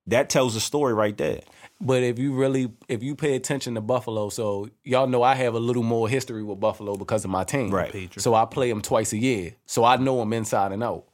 that 0.05 0.29
tells 0.29 0.55
a 0.55 0.59
story 0.59 0.93
right 0.93 1.17
there. 1.17 1.41
But 1.79 2.01
if 2.03 2.17
you 2.17 2.33
really, 2.33 2.71
if 2.87 3.03
you 3.03 3.15
pay 3.15 3.35
attention 3.35 3.75
to 3.75 3.81
Buffalo, 3.81 4.29
so 4.29 4.69
y'all 4.83 5.07
know 5.07 5.21
I 5.21 5.35
have 5.35 5.53
a 5.53 5.59
little 5.59 5.83
more 5.83 6.09
history 6.09 6.43
with 6.43 6.59
Buffalo 6.59 6.95
because 6.95 7.23
of 7.23 7.29
my 7.29 7.43
team. 7.43 7.69
Right. 7.69 7.91
Patriots. 7.91 8.23
So 8.23 8.33
I 8.33 8.45
play 8.45 8.69
them 8.69 8.81
twice 8.81 9.13
a 9.13 9.17
year. 9.17 9.55
So 9.65 9.83
I 9.83 9.97
know 9.97 10.17
them 10.17 10.33
inside 10.33 10.71
and 10.71 10.83
out. 10.83 11.05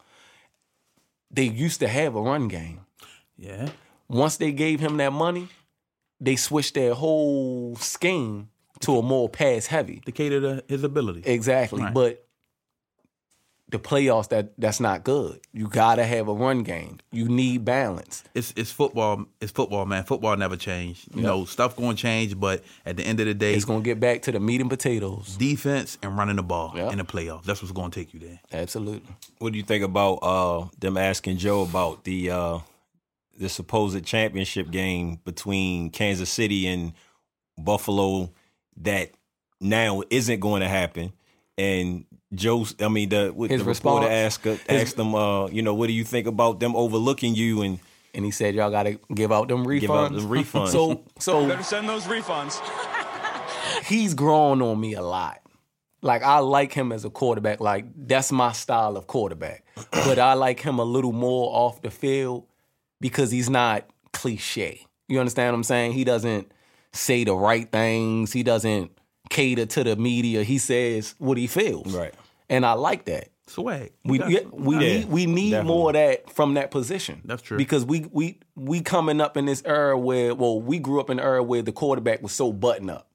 They 1.34 1.46
used 1.46 1.80
to 1.80 1.88
have 1.88 2.16
a 2.16 2.22
run 2.22 2.48
game. 2.48 2.82
yeah. 3.38 3.70
Once 4.08 4.38
they 4.38 4.52
gave 4.52 4.80
him 4.80 4.98
that 4.98 5.12
money, 5.12 5.48
they 6.22 6.36
switched 6.36 6.76
their 6.76 6.94
whole 6.94 7.76
scheme 7.78 8.50
to 8.82 8.98
a 8.98 9.02
more 9.02 9.28
pass 9.28 9.66
heavy. 9.66 10.02
To 10.06 10.12
cater 10.12 10.40
to 10.42 10.64
his 10.68 10.84
ability. 10.84 11.24
Exactly. 11.26 11.82
Right. 11.82 11.94
But 11.94 12.23
the 13.70 13.80
playoffs 13.80 14.30
that 14.30 14.52
that's 14.60 14.80
not 14.80 15.04
good. 15.04 15.40
You 15.52 15.68
gotta 15.68 16.06
have 16.06 16.28
a 16.28 16.34
run 16.34 16.62
game. 16.64 17.00
You 17.12 17.28
need 17.28 17.66
balance. 17.66 18.24
it's 18.36 18.54
it's 18.56 18.72
football. 18.72 19.26
It's 19.42 19.52
football, 19.52 19.86
man. 19.86 20.04
Football 20.04 20.38
never 20.38 20.56
changed. 20.56 21.08
You 21.16 21.24
know, 21.24 21.46
stuff 21.46 21.76
going 21.76 21.96
to 21.96 22.02
change, 22.02 22.40
but 22.40 22.64
at 22.86 22.98
the 22.98 23.04
end 23.04 23.20
of 23.20 23.26
the 23.26 23.34
day, 23.34 23.56
It's 23.56 23.66
gonna 23.66 23.82
get 23.82 24.00
back 24.00 24.22
to 24.24 24.32
the 24.32 24.40
meat 24.40 24.62
and 24.62 24.70
potatoes. 24.70 25.36
defense 25.38 25.98
and 26.04 26.16
running 26.18 26.36
the 26.36 26.44
ball 26.44 26.74
Yeah. 26.76 26.92
in 26.92 27.00
the 27.00 27.04
playoffs. 27.04 27.46
That's 27.46 27.62
what's 27.64 27.72
going 27.72 27.90
to 27.90 28.00
take 28.00 28.14
you 28.14 28.20
there. 28.20 28.40
Absolutely. 28.52 29.10
What 29.40 29.54
do 29.54 29.58
you 29.58 29.64
think 29.64 29.84
about 29.84 30.16
uh, 30.22 30.68
them 30.80 30.96
asking 30.98 31.38
Joe 31.38 31.64
about 31.64 32.04
the 32.04 32.30
uh, 32.30 32.60
the 33.40 33.50
supposed 33.50 34.06
championship 34.06 34.70
game 34.70 35.20
between 35.26 35.90
Kansas 35.90 36.30
City 36.30 36.68
and 36.68 36.94
Buffalo 37.58 38.30
that 38.78 39.12
now 39.60 40.04
isn't 40.12 40.40
going 40.42 40.62
to 40.62 40.68
happen? 40.70 41.14
And 41.58 42.06
Joe, 42.36 42.66
I 42.80 42.88
mean, 42.88 43.10
the, 43.10 43.32
with 43.36 43.52
His 43.52 43.62
the 43.64 43.66
reporter 43.70 44.08
response- 44.08 44.48
asked 44.48 44.70
asked 44.70 44.96
them, 44.98 45.16
uh, 45.16 45.48
you 45.48 45.62
know, 45.62 45.74
what 45.74 45.88
do 45.88 45.94
you 45.94 46.04
think 46.04 46.28
about 46.28 46.60
them 46.60 46.76
overlooking 46.76 47.36
you 47.36 47.62
and 47.62 47.80
And 48.14 48.26
he 48.26 48.32
said 48.32 48.56
y'all 48.56 48.72
gotta 48.72 49.00
give 49.14 49.32
out 49.32 49.48
them 49.48 49.66
refunds. 49.66 49.80
give 49.82 49.92
out 49.92 50.12
the 50.14 50.20
refunds? 50.38 50.70
So 50.70 51.04
so 51.20 51.48
Better 51.48 51.64
send 51.64 51.88
those 51.90 52.04
refunds. 52.06 52.60
he's 53.86 54.14
grown 54.14 54.62
on 54.62 54.80
me 54.80 54.94
a 54.94 55.02
lot. 55.02 55.40
Like 56.02 56.22
I 56.24 56.40
like 56.40 56.74
him 56.74 56.92
as 56.92 57.06
a 57.06 57.10
quarterback. 57.10 57.60
Like 57.60 57.86
that's 57.96 58.32
my 58.32 58.52
style 58.52 58.98
of 58.98 59.08
quarterback. 59.08 59.66
but 59.92 60.20
I 60.20 60.34
like 60.34 60.60
him 60.60 60.80
a 60.80 60.84
little 60.84 61.14
more 61.14 61.50
off 61.56 61.82
the 61.82 61.90
field 61.92 62.46
because 63.00 63.32
he's 63.32 63.50
not 63.50 63.86
cliche. 64.12 64.86
You 65.08 65.20
understand 65.20 65.52
what 65.54 65.58
I'm 65.58 65.64
saying? 65.64 65.94
He 65.94 66.04
doesn't 66.04 66.52
say 66.92 67.24
the 67.24 67.36
right 67.36 67.70
things. 67.72 68.32
He 68.34 68.44
doesn't 68.44 68.92
cater 69.30 69.66
to 69.66 69.84
the 69.84 69.96
media. 69.96 70.44
He 70.44 70.58
says 70.58 71.16
what 71.18 71.38
he 71.38 71.48
feels. 71.48 71.94
Right. 71.96 72.14
And 72.54 72.66
I 72.66 72.74
like 72.74 73.06
that. 73.06 73.30
Swag. 73.48 73.92
We 74.06 74.20
You 74.20 74.26
yeah, 74.30 74.40
got- 74.42 74.60
we 74.60 74.74
Yeah, 74.76 74.80
need 74.80 75.10
we 75.10 75.26
need 75.26 75.52
definitely. 75.52 75.74
more 75.76 75.90
of 75.90 75.94
that 75.96 76.30
from 76.32 76.54
that 76.54 76.72
position. 76.72 77.22
That's 77.26 77.42
true. 77.42 77.58
Because 77.58 77.84
we 77.86 78.06
we 78.12 78.40
we 78.56 78.80
coming 78.82 79.20
up 79.20 79.36
in 79.38 79.46
this 79.46 79.62
era 79.66 79.98
where 79.98 80.34
well 80.34 80.62
we 80.62 80.80
grew 80.80 81.00
up 81.02 81.10
in 81.10 81.20
an 81.20 81.26
era 81.26 81.44
where 81.44 81.62
the 81.62 81.72
quarterback 81.74 82.22
was 82.24 82.32
so 82.32 82.54
button 82.54 82.90
up. 82.90 83.08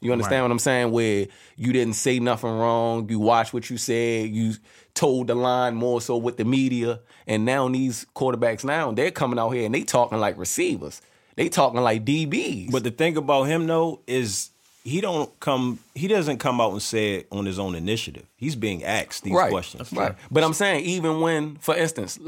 You 0.00 0.12
understand 0.12 0.40
Right. 0.40 0.42
what 0.42 0.50
I'm 0.52 0.58
saying? 0.58 0.90
Where 0.92 1.26
you 1.56 1.72
didn't 1.72 1.94
say 1.94 2.18
nothing 2.20 2.50
wrong, 2.50 3.08
you 3.08 3.18
watched 3.20 3.52
what 3.54 3.70
you 3.70 3.76
said, 3.76 4.30
you 4.30 4.54
told 4.94 5.28
the 5.28 5.34
line 5.34 5.74
more 5.74 6.00
so 6.00 6.16
with 6.16 6.36
the 6.36 6.44
media, 6.44 7.00
and 7.26 7.44
now 7.44 7.68
these 7.68 8.06
quarterbacks 8.14 8.64
now 8.64 8.92
they're 8.92 9.10
coming 9.12 9.38
out 9.38 9.50
here 9.50 9.64
and 9.66 9.74
they 9.74 9.82
talking 9.82 10.18
like 10.18 10.36
receivers, 10.38 11.00
they 11.36 11.48
talking 11.48 11.80
like 11.80 12.04
DBs. 12.04 12.70
But 12.70 12.84
the 12.84 12.90
thing 12.90 13.16
about 13.16 13.44
him 13.44 13.66
though 13.66 14.02
is 14.06 14.50
he 14.84 15.00
don't 15.00 15.38
come 15.40 15.78
he 15.94 16.08
doesn't 16.08 16.38
come 16.38 16.60
out 16.60 16.72
and 16.72 16.82
say 16.82 17.14
it 17.16 17.28
on 17.30 17.46
his 17.46 17.58
own 17.58 17.74
initiative. 17.74 18.26
He's 18.36 18.56
being 18.56 18.84
asked 18.84 19.22
these 19.22 19.34
right, 19.34 19.50
questions. 19.50 19.92
right. 19.92 20.14
But 20.30 20.44
I'm 20.44 20.52
saying 20.52 20.84
even 20.84 21.20
when, 21.20 21.56
for 21.56 21.76
instance, 21.76 22.18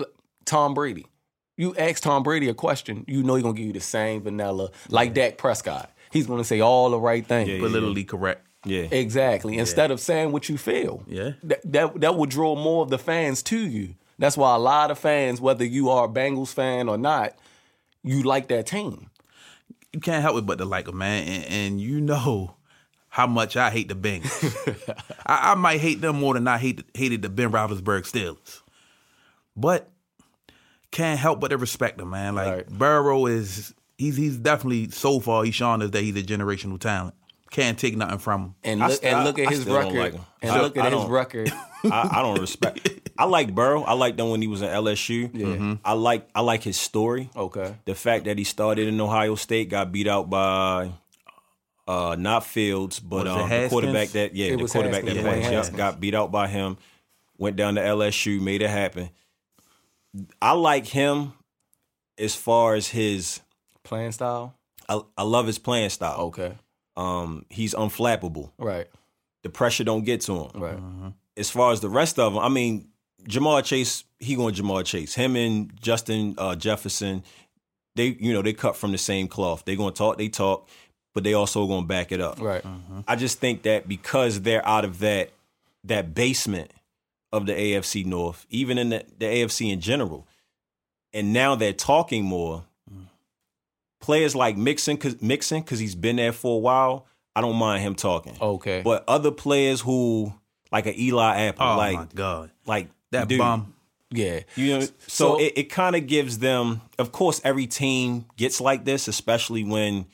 Tom 0.45 0.75
Brady, 0.75 1.07
you 1.57 1.75
ask 1.77 2.03
Tom 2.03 2.23
Brady 2.23 2.49
a 2.49 2.55
question, 2.55 3.05
you 3.09 3.23
know 3.23 3.35
he's 3.35 3.43
gonna 3.43 3.57
give 3.57 3.67
you 3.67 3.73
the 3.73 3.81
same 3.81 4.23
vanilla 4.23 4.71
like 4.89 5.15
Dak 5.15 5.37
Prescott. 5.37 5.91
He's 6.13 6.27
gonna 6.27 6.45
say 6.45 6.61
all 6.61 6.91
the 6.91 7.01
right 7.01 7.27
things. 7.27 7.49
Yeah, 7.49 7.61
But 7.61 7.73
literally 7.73 8.05
correct. 8.05 8.47
Yeah. 8.65 8.87
Exactly. 8.91 9.59
Instead 9.59 9.91
of 9.91 10.01
saying 10.01 10.33
what 10.33 10.49
you 10.49 10.57
feel. 10.57 11.03
Yeah. 11.07 11.33
That, 11.43 11.61
that 11.73 12.01
that 12.01 12.15
would 12.15 12.31
draw 12.31 12.55
more 12.55 12.83
of 12.83 12.91
the 12.91 12.99
fans 12.99 13.43
to 13.45 13.59
you. 13.59 13.95
That's 14.19 14.37
why 14.37 14.55
a 14.55 14.59
lot 14.59 14.93
of 14.93 14.99
fans, 14.99 15.41
whether 15.41 15.65
you 15.65 15.91
are 15.91 16.05
a 16.05 16.09
Bengals 16.09 16.53
fan 16.55 16.89
or 16.89 16.97
not, 16.97 17.35
you 18.05 18.23
like 18.23 18.47
that 18.49 18.67
team. 18.67 19.11
You 19.95 20.01
can't 20.01 20.23
help 20.23 20.37
it 20.37 20.45
but 20.45 20.59
to 20.59 20.65
like 20.65 20.87
them, 20.87 20.99
man. 20.99 21.27
And, 21.29 21.45
and 21.47 21.81
you 21.81 22.01
know 22.01 22.57
how 23.09 23.27
much 23.29 23.57
I 23.57 23.71
hate 23.71 23.89
the 23.89 23.95
Bengals. 23.95 25.05
I, 25.27 25.53
I 25.53 25.55
might 25.55 25.81
hate 25.81 26.01
them 26.01 26.17
more 26.21 26.35
than 26.35 26.49
I 26.49 26.59
hate, 26.59 26.83
hated 26.95 27.23
the 27.23 27.29
Ben 27.29 27.53
Roethlisberger 27.53 28.03
Steelers. 28.11 28.61
But 29.57 29.89
can't 30.91 31.19
help 31.19 31.41
but 31.41 31.49
to 31.49 31.59
respect 31.59 31.99
them, 31.99 32.11
man. 32.11 32.35
Like 32.35 32.53
Right. 32.53 32.69
Burrow 32.69 33.27
is 33.27 33.73
he's 33.99 34.17
he's 34.17 34.37
definitely 34.37 34.91
so 34.91 35.21
far 35.21 35.45
he's 35.45 35.55
shown 35.55 35.81
us 35.83 35.91
that 35.91 36.03
he's 36.03 36.17
a 36.17 36.23
generational 36.25 36.79
talent. 36.81 37.15
Can't 37.51 37.79
take 37.79 37.97
nothing 37.97 38.19
from 38.19 38.41
him. 38.43 38.55
And 38.65 38.81
look 38.81 38.91
st- 38.93 39.05
and 39.15 39.25
look 39.25 39.39
at 39.39 39.47
I 39.47 39.51
his 39.51 39.61
still 39.63 39.77
record. 39.79 39.95
like 39.95 40.15
and 40.43 40.51
I- 40.51 40.61
look 40.61 40.77
at 40.77 40.93
I 40.93 40.97
his 40.97 41.09
record. 41.09 41.53
I, 41.85 42.11
I 42.19 42.23
don't 42.23 42.41
respect. 42.41 43.04
I 43.17 43.25
like 43.25 43.55
Burrow. 43.55 43.83
I 43.83 43.93
liked 43.93 44.19
him 44.19 44.31
when 44.31 44.43
he 44.43 44.49
was 44.49 44.63
in 44.63 44.69
LSU. 44.69 45.31
Yeah. 45.33 45.77
I 45.85 45.93
like 45.93 46.29
I 46.35 46.41
like 46.41 46.63
his 46.63 46.77
story. 46.77 47.31
Okay. 47.37 47.75
The 47.85 47.95
fact 47.95 48.25
that 48.25 48.39
he 48.39 48.45
started 48.45 48.89
in 48.89 49.01
Ohio 49.01 49.35
State, 49.35 49.69
got 49.69 49.93
beat 49.93 50.09
out 50.09 50.29
by 50.29 50.91
uh 51.87 52.17
not 52.19 52.45
Fields, 52.45 52.99
but 53.01 53.27
um, 53.29 53.49
the 53.49 53.69
quarterback 53.69 54.09
that 54.11 54.35
yeah, 54.35 54.53
It 54.53 54.59
the 54.59 54.67
quarterback 54.67 55.05
Haskins, 55.05 55.23
that 55.23 55.35
Dwayne 55.35 55.43
passed, 55.43 55.71
yep, 55.73 55.77
got 55.77 56.01
beat 56.01 56.15
out 56.15 56.33
by 56.33 56.49
him. 56.49 56.77
Went 57.39 57.57
down 57.57 57.75
to 57.75 57.81
LSU, 57.81 58.41
made 58.41 58.63
it 58.63 58.71
happen. 58.71 59.11
I 60.41 60.53
like 60.53 60.87
him 60.87 61.33
as 62.19 62.35
far 62.35 62.75
as 62.75 62.89
his. 62.89 63.41
Playing 63.83 64.13
style. 64.13 64.55
I, 64.89 65.01
I 65.17 65.23
love 65.25 65.47
his 65.47 65.59
playing 65.59 65.91
style. 65.91 66.21
Okay. 66.27 66.57
Um, 66.97 67.45
he's 67.51 67.75
unflappable. 67.75 68.53
Right. 68.59 68.87
The 69.43 69.51
pressure 69.51 69.85
don't 69.85 70.05
get 70.05 70.21
to 70.23 70.45
him. 70.45 70.51
Right. 70.55 70.79
as 71.37 71.51
far 71.51 71.73
as 71.73 71.81
the 71.81 71.89
rest 71.91 72.19
of 72.19 72.33
them, 72.35 72.43
I 72.43 72.49
mean, 72.49 72.89
Jamal 73.27 73.61
Chase, 73.63 74.05
he 74.19 74.37
going 74.37 74.55
Jamal 74.55 74.83
Chase. 74.83 75.15
Him 75.15 75.37
and 75.37 75.73
Justin 75.81 76.35
uh, 76.39 76.55
Jefferson, 76.57 77.23
they 77.97 78.17
you 78.21 78.33
know 78.33 78.43
they 78.43 78.53
cut 78.53 78.77
from 78.77 78.93
the 78.93 78.99
same 78.99 79.29
cloth. 79.29 79.65
They 79.65 79.77
going 79.77 79.93
to 79.93 79.99
talk, 79.99 80.19
they 80.19 80.29
talk, 80.29 80.69
but 81.15 81.25
they 81.25 81.35
also 81.35 81.67
going 81.67 81.83
to 81.85 81.89
back 81.89 82.13
it 82.13 82.21
up. 82.21 82.41
Right. 82.41 82.65
I 83.09 83.17
just 83.17 83.39
think 83.39 83.63
that 83.63 83.89
because 83.89 84.43
they're 84.43 84.67
out 84.67 84.85
of 84.85 84.99
that 85.01 85.31
that 85.85 86.15
basement 86.15 86.71
of 87.33 87.47
the 87.47 87.53
AFC 87.53 88.07
North, 88.07 88.47
even 88.51 88.79
in 88.79 88.91
the, 88.91 89.05
the 89.19 89.27
AFC 89.27 89.73
in 89.73 89.81
general, 89.81 90.27
and 91.13 91.33
now 91.33 91.55
they're 91.55 91.73
talking 91.73 92.25
more. 92.25 92.65
Players 94.01 94.35
like 94.37 94.57
Mixon, 94.59 94.99
cause 94.99 95.21
Mixon, 95.23 95.63
because 95.63 95.79
he's 95.79 95.95
been 95.95 96.17
there 96.17 96.33
for 96.33 96.57
a 96.57 96.59
while. 96.59 97.07
I 97.35 97.41
don't 97.41 97.57
mind 97.57 97.83
him 97.83 97.95
talking. 97.95 98.37
Okay. 98.39 98.83
But 98.85 99.03
other 99.09 99.31
players 99.31 99.81
who 99.81 100.35
like 100.71 100.85
an 100.87 100.95
Eli 100.99 101.47
Apple, 101.47 101.67
Oh 101.67 101.77
like 101.79 101.97
my 101.97 102.07
God. 102.15 102.51
like 102.67 102.89
That 103.15 103.29
dude, 103.29 103.39
bum. 103.39 103.75
yeah. 104.11 104.41
You 104.57 104.75
know, 104.75 104.81
so, 104.83 104.93
So- 105.07 105.41
it, 105.41 105.53
it 105.57 105.65
kind 105.71 105.97
of 105.97 106.07
gives 106.07 106.39
them. 106.39 106.81
Of 106.99 107.11
course, 107.13 107.41
every 107.45 107.67
team 107.67 108.27
gets 108.37 108.61
like 108.61 108.85
this, 108.85 109.09
especially 109.09 109.65
when 109.65 110.07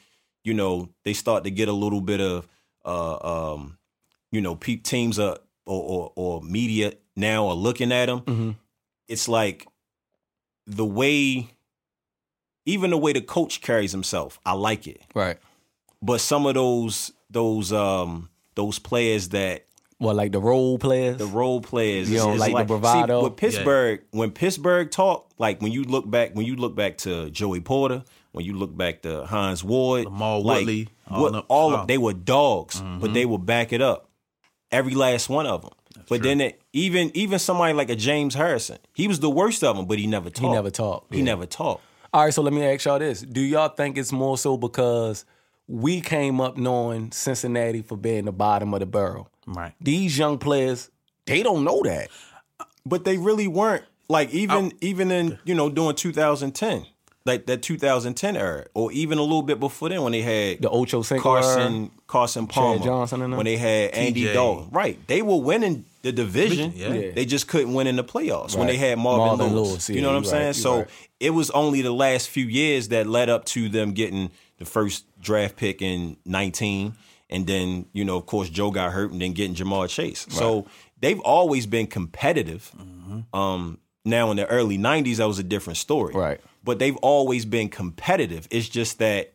you 0.45 0.55
know 0.55 0.89
they 1.05 1.13
start 1.13 1.45
to 1.45 1.51
get 1.51 1.69
a 1.69 1.73
little 1.73 2.01
bit 2.01 2.21
of, 2.21 2.49
uh, 2.85 3.53
um, 3.55 3.77
you 4.33 4.41
know, 4.41 4.55
pe- 4.55 4.77
teams 4.77 5.19
are 5.19 5.39
or, 5.67 5.83
or 5.83 6.13
or 6.17 6.43
media 6.43 6.95
now 7.17 7.49
are 7.49 7.55
looking 7.55 7.93
at 7.93 8.07
them. 8.07 8.21
Mhm. 8.23 8.57
It's 9.09 9.29
like 9.29 9.67
the 10.67 10.87
way, 10.87 11.49
even 12.67 12.91
the 12.91 12.97
way 12.99 13.13
the 13.13 13.21
coach 13.21 13.61
carries 13.61 13.93
himself. 13.93 14.39
I 14.47 14.53
like 14.53 14.87
it, 14.87 15.03
Right. 15.15 15.39
but 16.01 16.21
some 16.21 16.47
of 16.47 16.55
those 16.55 17.13
those 17.29 17.73
um 17.73 18.31
those 18.55 18.79
players 18.79 19.29
that 19.31 19.67
Well, 20.01 20.15
like 20.15 20.33
the 20.33 20.41
role 20.41 20.79
players. 20.79 21.19
the 21.19 21.27
role 21.27 21.61
players. 21.61 22.09
You 22.09 22.17
It's- 22.17 22.25
don't 22.27 22.35
it's 22.35 22.53
like 22.53 22.67
the 22.67 22.79
bravado? 22.79 23.21
See, 23.21 23.25
with 23.25 23.37
Pittsburgh, 23.37 24.01
when 24.13 24.31
Pittsburgh 24.31 24.91
talk, 24.91 25.29
like 25.39 25.61
when 25.61 25.73
you 25.73 25.85
look 25.85 26.11
back, 26.11 26.35
when 26.35 26.47
you 26.47 26.57
look 26.57 26.75
back 26.75 26.97
to 26.99 27.31
Joey 27.31 27.61
Porter, 27.61 28.03
when 28.33 28.45
you 28.45 28.55
look 28.57 28.75
back 28.77 29.03
to 29.03 29.25
Hines 29.27 29.63
Ward, 29.63 30.07
Lamar 30.07 30.41
like, 30.41 30.59
Woodley, 30.61 30.89
all 31.11 31.23
what- 31.23 31.33
them- 31.33 31.43
all 31.49 31.73
oh. 31.75 31.77
of 31.81 31.87
they 31.87 31.99
were 31.99 32.15
dogs, 32.15 32.81
but 32.81 32.87
mm-hmm. 32.87 33.13
they 33.13 33.27
would 33.27 33.45
back 33.45 33.73
it 33.73 33.83
up. 33.83 34.09
Every 34.73 34.95
last 34.95 35.29
one 35.29 35.47
of 35.47 35.63
them. 35.63 35.73
but 36.09 36.23
then 36.23 36.41
it, 36.41 36.63
even 36.73 37.11
even 37.15 37.39
somebody 37.39 37.75
like 37.75 37.91
a 37.91 37.97
James 37.97 38.35
Harrison, 38.35 38.79
he 38.95 39.07
was 39.07 39.21
the 39.21 39.31
worst 39.31 39.63
of 39.63 39.77
them, 39.77 39.85
but 39.87 39.99
he 39.99 40.07
never 40.07 40.31
talked. 40.31 40.47
he 40.47 40.51
never 40.51 40.71
talked. 40.71 41.13
He 41.13 41.19
Yeah. 41.19 41.25
never 41.25 41.45
talked. 41.47 41.83
All 42.13 42.25
right, 42.25 42.33
so 42.35 42.41
let 42.43 42.53
me 42.53 42.65
ask 42.65 42.87
y'all 42.87 42.99
this. 42.99 43.21
Do 43.21 43.41
y'all 43.41 43.69
think 43.69 43.99
it's 43.99 44.11
more 44.13 44.39
so 44.39 44.57
because 44.57 45.25
we 45.69 46.01
came 46.01 46.41
up 46.41 46.57
knowing 46.57 47.13
Cincinnati 47.13 47.83
for 47.83 47.97
being 47.97 48.25
the 48.25 48.33
bottom 48.33 48.73
of 48.75 48.81
the 48.81 48.87
barrel? 48.87 49.29
Right. 49.51 49.75
These 49.81 50.17
young 50.17 50.39
players, 50.39 50.91
they 51.27 51.43
don't 51.43 51.65
know 51.65 51.83
that. 51.85 52.09
But 52.87 53.05
they 53.05 53.19
really 53.19 53.49
weren't 53.49 53.85
like 54.09 54.31
even 54.31 54.73
even 54.81 55.11
in 55.11 55.39
you 55.45 55.55
know 55.55 55.69
doing 55.69 55.95
2010, 55.95 56.87
like 57.27 57.47
that 57.47 57.63
2010 57.63 58.37
era, 58.37 58.67
or 58.75 58.91
even 58.93 59.19
a 59.19 59.23
little 59.23 59.43
bit 59.43 59.61
before 59.61 59.89
then 59.89 60.03
when 60.03 60.13
they 60.13 60.23
had 60.23 60.63
The 60.63 60.71
Ocho 60.71 61.03
Cinco 61.03 61.23
Carson 61.23 61.91
Carson 62.07 62.47
Palmer, 62.47 62.85
Johnson 62.85 63.23
and 63.23 63.33
them? 63.33 63.37
when 63.37 63.45
they 63.45 63.57
had 63.57 63.91
Andy 63.91 64.25
TJ. 64.25 64.33
Dalton, 64.33 64.69
right? 64.71 64.99
They 65.07 65.23
were 65.23 65.41
winning 65.41 65.85
the 66.03 66.13
division. 66.13 66.73
Yeah. 66.75 66.93
Yeah. 66.93 67.11
They 67.13 67.27
just 67.27 67.49
couldn't 67.49 67.75
win 67.75 67.87
in 67.87 67.97
the 67.97 68.05
playoffs 68.05 68.57
when 68.57 68.67
they 68.67 68.77
had 68.77 68.99
Marvin, 68.99 69.39
Marvin 69.39 69.55
Lewis. 69.55 69.71
Lewis, 69.71 69.91
you 69.91 70.01
know 70.01 70.09
what 70.09 70.17
I'm 70.17 70.25
you 70.25 70.31
saying? 70.31 70.53
so 70.55 70.79
right. 70.79 70.89
it 71.21 71.31
was 71.31 71.51
only 71.51 71.83
the 71.83 71.93
last 71.93 72.31
few 72.31 72.47
years 72.47 72.89
that 72.89 73.07
led 73.07 73.29
up 73.29 73.45
to 73.47 73.69
them 73.69 73.93
getting 73.93 74.31
the 74.59 74.65
first 74.65 75.05
draft 75.21 75.57
pick 75.57 75.83
in 75.83 76.17
19, 76.25 76.95
and 77.31 77.47
then 77.47 77.87
you 77.93 78.05
know 78.05 78.17
of 78.17 78.27
course 78.27 78.51
Joe 78.51 78.71
got 78.71 78.93
hurt, 78.93 79.13
and 79.13 79.21
then 79.21 79.33
getting 79.33 79.55
Jamal 79.55 79.87
Chase. 79.87 80.27
So 80.31 80.67
they've 81.01 81.21
always 81.21 81.67
been 81.67 81.87
competitive. 81.87 82.71
Mm-hmm. 82.77 83.37
Um, 83.39 83.79
now 84.05 84.31
in 84.31 84.37
the 84.37 84.47
early 84.47 84.79
90s, 84.79 85.17
that 85.17 85.27
was 85.27 85.39
a 85.39 85.43
different 85.43 85.77
story. 85.77 86.15
Right. 86.15 86.41
But 86.65 86.79
they've 86.79 86.97
always 86.99 87.45
been 87.45 87.69
competitive. 87.69 88.49
It's 88.51 88.69
just 88.69 88.99
that 88.99 89.33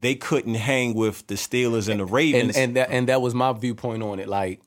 they 0.00 0.14
couldn't 0.14 0.54
hang 0.54 0.94
with 0.94 1.26
the 1.26 1.34
Steelers 1.34 1.88
and 1.88 2.00
the 2.00 2.04
Ravens. 2.04 2.56
And 2.56 2.64
and 2.64 2.76
that 2.76 2.90
and 2.90 3.08
that 3.08 3.22
was 3.22 3.34
my 3.34 3.52
viewpoint 3.52 4.02
on 4.02 4.18
it. 4.18 4.28
Like 4.28 4.60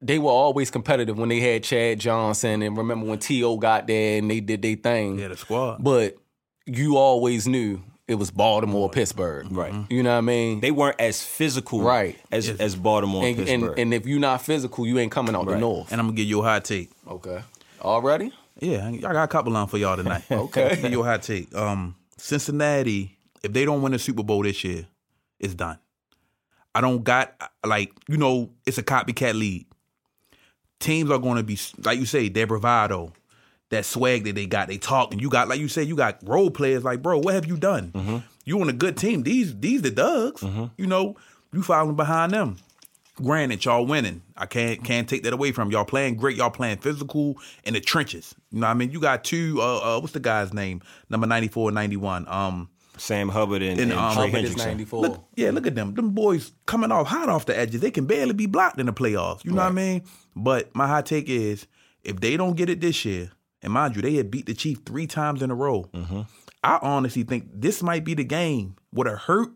they 0.00 0.18
were 0.18 0.30
always 0.30 0.70
competitive 0.70 1.18
when 1.18 1.28
they 1.28 1.40
had 1.40 1.62
Chad 1.62 2.00
Johnson 2.00 2.62
and 2.62 2.76
remember 2.76 3.06
when 3.06 3.18
T.O. 3.18 3.56
got 3.58 3.86
there 3.86 4.18
and 4.18 4.30
they 4.30 4.40
did 4.40 4.62
their 4.62 4.76
thing. 4.76 5.18
Yeah, 5.18 5.28
the 5.28 5.36
squad. 5.36 5.82
But 5.82 6.16
you 6.66 6.96
always 6.96 7.46
knew 7.46 7.82
it 8.08 8.16
was 8.16 8.30
Baltimore, 8.30 8.90
Pittsburgh. 8.90 9.46
right. 9.50 9.72
You 9.88 10.02
know 10.02 10.10
what 10.12 10.18
I 10.18 10.20
mean? 10.22 10.60
They 10.60 10.70
weren't 10.70 11.00
as 11.00 11.22
physical 11.22 11.80
Right. 11.82 12.18
as 12.30 12.48
as 12.48 12.74
Baltimore 12.76 13.24
and, 13.24 13.38
and, 13.38 13.48
and 13.48 13.62
Pittsburgh. 13.62 13.78
and 13.78 13.94
if 13.94 14.06
you're 14.06 14.20
not 14.20 14.42
physical, 14.42 14.86
you 14.86 14.98
ain't 14.98 15.12
coming 15.12 15.34
out 15.34 15.46
the 15.46 15.52
Right. 15.52 15.60
north. 15.60 15.92
And 15.92 16.00
I'm 16.00 16.08
gonna 16.08 16.16
give 16.16 16.26
you 16.26 16.40
a 16.40 16.42
hot 16.44 16.64
take. 16.64 16.90
Okay. 17.08 17.42
Already? 17.80 18.32
Yeah, 18.60 18.86
I 18.88 18.96
got 18.98 19.24
a 19.24 19.28
couple 19.28 19.56
on 19.56 19.66
for 19.68 19.78
y'all 19.78 19.96
tonight. 19.96 20.24
Okay. 20.30 20.78
Give 20.80 20.92
you 20.92 21.00
a 21.02 21.04
hot 21.04 21.22
take. 21.22 21.54
Um, 21.54 21.94
Cincinnati, 22.18 23.16
if 23.42 23.52
they 23.52 23.64
don't 23.64 23.82
win 23.82 23.92
the 23.92 23.98
Super 23.98 24.22
Bowl 24.22 24.42
this 24.42 24.62
year, 24.62 24.86
it's 25.40 25.54
done. 25.54 25.78
I 26.74 26.80
don't 26.80 27.02
got 27.04 27.34
like 27.64 27.92
you 28.08 28.16
know 28.18 28.50
it's 28.66 28.78
a 28.78 28.82
copycat 28.82 29.34
league. 29.34 29.66
Teams 30.80 31.10
are 31.10 31.18
going 31.18 31.36
to 31.36 31.42
be 31.44 31.56
like 31.84 31.98
you 32.00 32.06
say, 32.06 32.28
their 32.28 32.46
bravado, 32.46 33.12
that 33.72 33.84
swag 33.84 34.24
that 34.24 34.34
they 34.34 34.46
got. 34.46 34.68
They 34.68 34.78
talk 34.78 35.12
and 35.12 35.20
you 35.20 35.28
got 35.28 35.48
like 35.48 35.58
you 35.58 35.68
say, 35.68 35.82
you 35.82 35.96
got 35.96 36.18
role 36.22 36.50
players. 36.50 36.84
Like 36.84 37.02
bro, 37.02 37.18
what 37.18 37.34
have 37.34 37.46
you 37.46 37.56
done? 37.56 38.22
You 38.44 38.60
on 38.60 38.68
a 38.68 38.72
good 38.72 38.96
team. 38.96 39.24
These 39.24 39.58
these 39.58 39.82
the 39.82 39.90
Dugs. 39.90 40.42
You 40.76 40.86
know 40.86 41.16
you 41.52 41.62
following 41.62 41.96
behind 41.96 42.32
them. 42.32 42.58
Granted, 43.16 43.62
y'all 43.64 43.84
winning. 43.84 44.22
I 44.36 44.46
can't 44.46 44.82
can't 44.82 45.08
take 45.08 45.22
that 45.24 45.32
away 45.34 45.52
from 45.52 45.70
y'all 45.70 45.84
playing 45.84 46.16
great. 46.16 46.36
Y'all 46.36 46.50
playing 46.50 46.78
physical 46.78 47.36
in 47.64 47.74
the 47.74 47.80
trenches. 47.80 48.34
You 48.50 48.60
know 48.60 48.66
what 48.66 48.70
I 48.70 48.74
mean? 48.74 48.90
You 48.90 49.00
got 49.00 49.24
two. 49.24 49.58
Uh, 49.60 49.96
uh 49.96 50.00
what's 50.00 50.14
the 50.14 50.20
guy's 50.20 50.54
name? 50.54 50.80
Number 51.10 51.26
ninety 51.26 51.48
four, 51.48 51.70
ninety 51.72 51.96
one. 51.96 52.26
Um, 52.28 52.70
Sam 52.98 53.28
Hubbard 53.28 53.62
and, 53.62 53.80
And, 53.80 53.90
and 53.90 54.00
um, 54.00 54.14
Trey 54.14 54.30
Hubbard 54.30 54.44
is 54.44 54.54
Hendrickson. 54.54 54.66
94. 54.66 55.00
Look, 55.00 55.24
yeah, 55.34 55.50
look 55.50 55.66
at 55.66 55.74
them. 55.74 55.94
Them 55.94 56.10
boys 56.10 56.52
coming 56.66 56.92
off 56.92 57.06
hot 57.06 57.28
off 57.30 57.46
the 57.46 57.58
edges. 57.58 57.80
They 57.80 57.90
can 57.90 58.04
barely 58.06 58.34
be 58.34 58.46
blocked 58.46 58.78
in 58.78 58.86
the 58.86 58.92
playoffs. 58.92 59.44
You 59.44 59.52
know 59.52 59.62
what 59.62 59.68
I 59.68 59.72
mean? 59.72 60.02
But 60.36 60.74
my 60.74 60.86
hot 60.86 61.06
take 61.06 61.28
is 61.28 61.66
if 62.04 62.20
they 62.20 62.36
don't 62.36 62.54
get 62.54 62.68
it 62.68 62.80
this 62.80 63.04
year, 63.04 63.30
and 63.62 63.72
mind 63.72 63.96
you, 63.96 64.02
they 64.02 64.14
had 64.14 64.30
beat 64.30 64.46
the 64.46 64.54
Chief 64.54 64.78
three 64.84 65.06
times 65.06 65.42
in 65.42 65.50
a 65.50 65.54
row. 65.54 65.88
Mm-hmm. 65.94 66.22
I 66.64 66.78
honestly 66.82 67.22
think 67.22 67.48
this 67.52 67.82
might 67.82 68.04
be 68.04 68.14
the 68.14 68.24
game 68.24 68.76
would 68.92 69.06
have 69.06 69.18
hurt 69.20 69.50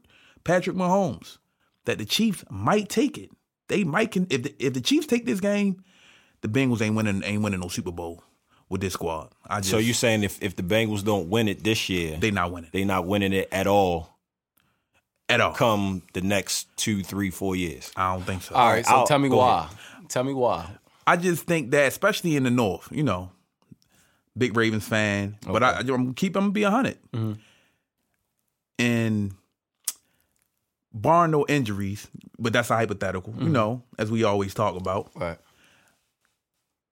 Patrick 0.45 0.77
Mahomes. 0.77 1.39
that 1.85 1.99
the 1.99 2.05
Chiefs 2.05 2.45
might 2.51 2.89
take 2.89 3.17
it. 3.19 3.31
They 3.69 3.85
might 3.85 4.11
can 4.13 4.27
if 4.31 4.43
the, 4.45 4.55
if 4.59 4.75
the 4.75 4.81
Chiefs 4.81 5.07
take 5.07 5.27
this 5.27 5.41
game, 5.41 5.83
the 6.41 6.49
Bengals 6.49 6.81
ain't 6.83 6.95
winning 6.97 7.23
ain't 7.25 7.43
winning 7.43 7.61
no 7.61 7.69
Super 7.69 7.93
Bowl 7.93 8.23
with 8.69 8.81
this 8.81 8.93
squad. 8.95 9.31
I 9.47 9.59
just, 9.59 9.71
So 9.71 9.79
you 9.79 9.93
saying 9.93 10.23
if, 10.25 10.43
if 10.43 10.57
the 10.57 10.63
Bengals 10.63 11.05
don't 11.05 11.29
win 11.29 11.49
it 11.49 11.63
this 11.65 11.89
year, 11.89 12.17
they 12.17 12.31
not 12.31 12.53
winning 12.53 12.71
they 12.73 12.85
not 12.85 13.07
winning 13.07 13.33
it 13.33 13.49
at 13.53 13.67
all 13.67 14.17
at 15.29 15.41
all. 15.41 15.53
come 15.53 16.03
the 16.13 16.21
next 16.21 16.69
two, 16.77 17.03
three, 17.03 17.31
four 17.31 17.57
years? 17.57 17.91
I 17.97 18.13
don't 18.15 18.25
think 18.25 18.43
so. 18.43 18.55
All 18.55 18.69
right, 18.69 18.87
so 18.87 18.95
I'll- 18.95 19.07
tell 19.07 19.19
me 19.19 19.29
go 19.29 19.39
why. 19.39 19.69
Tell 20.09 20.23
me 20.25 20.33
why. 20.35 20.69
I 21.09 21.17
just 21.17 21.45
think 21.45 21.71
that, 21.73 21.87
especially 21.89 22.37
in 22.37 22.43
the 22.45 22.51
North, 22.51 22.89
you 22.93 23.03
know, 23.05 23.31
big 24.37 24.57
Ravens 24.57 24.87
fan, 24.87 25.37
but 25.47 25.63
I, 25.63 25.79
I'm 25.79 25.87
gonna 25.87 26.13
keep 26.15 26.35
them 26.35 26.53
be 26.53 26.63
a 26.63 26.71
100 26.71 26.99
mm-hmm. 27.13 27.33
And 28.79 29.33
barring 30.93 31.31
no 31.31 31.47
injuries, 31.49 32.09
but 32.39 32.53
that's 32.53 32.71
a 32.71 32.77
hypothetical, 32.77 33.33
you 33.35 33.45
mm-hmm. 33.45 33.53
know, 33.53 33.83
as 33.99 34.11
we 34.11 34.25
always 34.25 34.55
talk 34.55 34.77
about. 34.77 35.11
Right. 35.15 35.39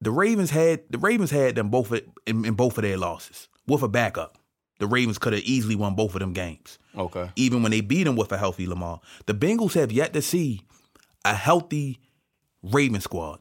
The 0.00 0.10
Ravens 0.10 0.50
had 0.50 0.82
the 0.90 0.98
Ravens 0.98 1.30
had 1.30 1.54
them 1.54 1.70
both 1.70 1.92
in, 2.26 2.44
in 2.44 2.54
both 2.54 2.76
of 2.78 2.82
their 2.82 2.96
losses 2.96 3.48
with 3.66 3.82
a 3.82 3.88
backup. 3.88 4.38
The 4.78 4.86
Ravens 4.86 5.18
could 5.18 5.32
have 5.32 5.42
easily 5.42 5.76
won 5.76 5.94
both 5.94 6.14
of 6.14 6.20
them 6.20 6.32
games, 6.32 6.78
Okay. 6.96 7.30
even 7.36 7.62
when 7.62 7.70
they 7.70 7.80
beat 7.80 8.04
them 8.04 8.16
with 8.16 8.32
a 8.32 8.38
healthy 8.38 8.66
Lamar. 8.66 9.00
The 9.26 9.32
Bengals 9.32 9.74
have 9.74 9.92
yet 9.92 10.12
to 10.14 10.20
see 10.20 10.62
a 11.24 11.34
healthy 11.34 12.00
Raven 12.62 13.00
squad. 13.00 13.40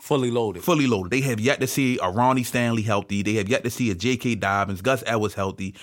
Fully 0.00 0.30
loaded. 0.30 0.64
fully 0.64 0.86
loaded. 0.86 1.10
They 1.10 1.20
have 1.20 1.40
yet 1.40 1.60
to 1.60 1.66
see 1.66 1.98
a 2.02 2.10
Ronnie 2.10 2.42
Stanley 2.42 2.82
healthy. 2.82 3.22
They 3.22 3.34
have 3.34 3.48
yet 3.48 3.64
to 3.64 3.70
see 3.70 3.90
a 3.90 3.94
J.K. 3.94 4.36
Dobbins, 4.36 4.80
Gus 4.80 5.04
Edwards 5.06 5.34
healthy, 5.34 5.74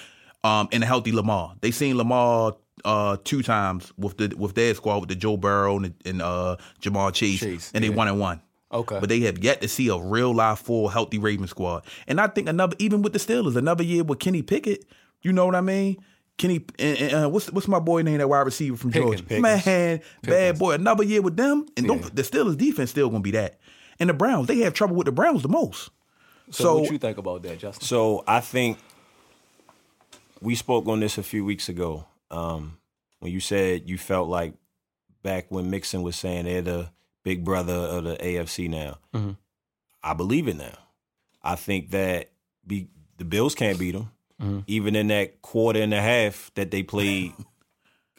um, 0.43 0.67
and 0.71 0.83
a 0.83 0.85
healthy 0.85 1.11
Lamar. 1.11 1.55
They 1.61 1.71
seen 1.71 1.97
Lamar 1.97 2.55
uh, 2.83 3.17
two 3.23 3.43
times 3.43 3.91
with 3.97 4.17
the 4.17 4.35
with 4.37 4.55
their 4.55 4.73
squad 4.73 4.99
with 4.99 5.09
the 5.09 5.15
Joe 5.15 5.37
Burrow 5.37 5.77
and, 5.77 5.93
and 6.05 6.21
uh, 6.21 6.57
Jamal 6.79 7.11
Chase, 7.11 7.39
Chase, 7.39 7.71
and 7.73 7.83
they 7.83 7.89
yeah. 7.89 7.95
won 7.95 8.07
and 8.07 8.19
one. 8.19 8.41
Okay. 8.71 8.99
But 8.99 9.09
they 9.09 9.21
have 9.21 9.37
yet 9.39 9.61
to 9.61 9.67
see 9.67 9.87
a 9.87 9.97
real 9.97 10.33
live 10.33 10.59
full 10.59 10.89
healthy 10.89 11.17
Raven 11.19 11.47
squad. 11.47 11.85
And 12.07 12.19
I 12.19 12.27
think 12.27 12.49
another 12.49 12.75
even 12.79 13.01
with 13.01 13.13
the 13.13 13.19
Steelers, 13.19 13.55
another 13.55 13.83
year 13.83 14.03
with 14.03 14.19
Kenny 14.19 14.41
Pickett, 14.41 14.85
you 15.21 15.31
know 15.31 15.45
what 15.45 15.55
I 15.55 15.61
mean? 15.61 15.97
Kenny 16.37 16.65
and, 16.77 16.97
and, 16.97 17.25
uh, 17.25 17.29
what's 17.29 17.51
what's 17.51 17.67
my 17.67 17.79
boy 17.79 18.01
name 18.01 18.17
that 18.19 18.29
wide 18.29 18.41
receiver 18.41 18.77
from 18.77 18.91
Pickens. 18.91 19.21
Georgia? 19.21 19.23
Pickens. 19.23 19.65
Man, 19.65 20.01
bad 20.21 20.59
boy. 20.59 20.73
Another 20.73 21.03
year 21.03 21.21
with 21.21 21.35
them, 21.35 21.65
and 21.75 21.85
Yeah. 21.85 21.95
don't, 21.95 22.15
the 22.15 22.21
Steelers 22.21 22.57
defense 22.57 22.91
still 22.91 23.09
gonna 23.09 23.21
be 23.21 23.31
that. 23.31 23.59
And 23.99 24.09
the 24.09 24.13
Browns, 24.13 24.47
they 24.47 24.59
have 24.59 24.73
trouble 24.73 24.95
with 24.95 25.05
the 25.05 25.11
Browns 25.11 25.41
the 25.41 25.49
most. 25.49 25.89
so, 26.51 26.63
So, 26.63 26.77
what 26.79 26.91
you 26.91 26.97
think 26.97 27.17
about 27.17 27.41
that, 27.43 27.59
Justin? 27.59 27.83
So 27.85 28.23
I 28.27 28.39
think 28.41 28.77
we 30.41 30.55
spoke 30.55 30.87
on 30.87 30.99
this 30.99 31.17
a 31.17 31.23
few 31.23 31.43
weeks 31.43 31.67
ago 31.69 32.05
um, 32.31 32.77
when 33.19 33.31
you 33.31 33.39
said 33.39 33.89
you 33.89 33.97
felt 33.97 34.29
like 34.29 34.53
back 35.23 35.47
when 35.49 35.69
Mixon 35.69 36.03
was 36.03 36.15
saying 36.15 36.45
they're 36.45 36.61
the 36.61 36.89
big 37.23 37.43
brother 37.43 37.73
of 37.73 38.03
the 38.03 38.15
AFC 38.17 38.69
now. 38.69 38.97
Mhm. 39.13 39.35
I 40.03 40.13
believe 40.13 40.47
it 40.47 40.55
now. 40.57 40.77
I 41.43 41.55
think 41.55 41.91
that 41.91 42.29
be, 42.65 42.87
the 43.17 43.25
Bills 43.25 43.55
can't 43.55 43.79
beat 43.79 43.91
them, 43.93 44.11
Mhm. 44.41 44.63
even 44.67 44.95
in 44.95 45.07
that 45.07 45.41
quarter 45.41 45.81
and 45.81 45.93
a 45.93 46.01
half 46.01 46.51
that 46.55 46.71
they 46.71 46.83
played 46.83 47.33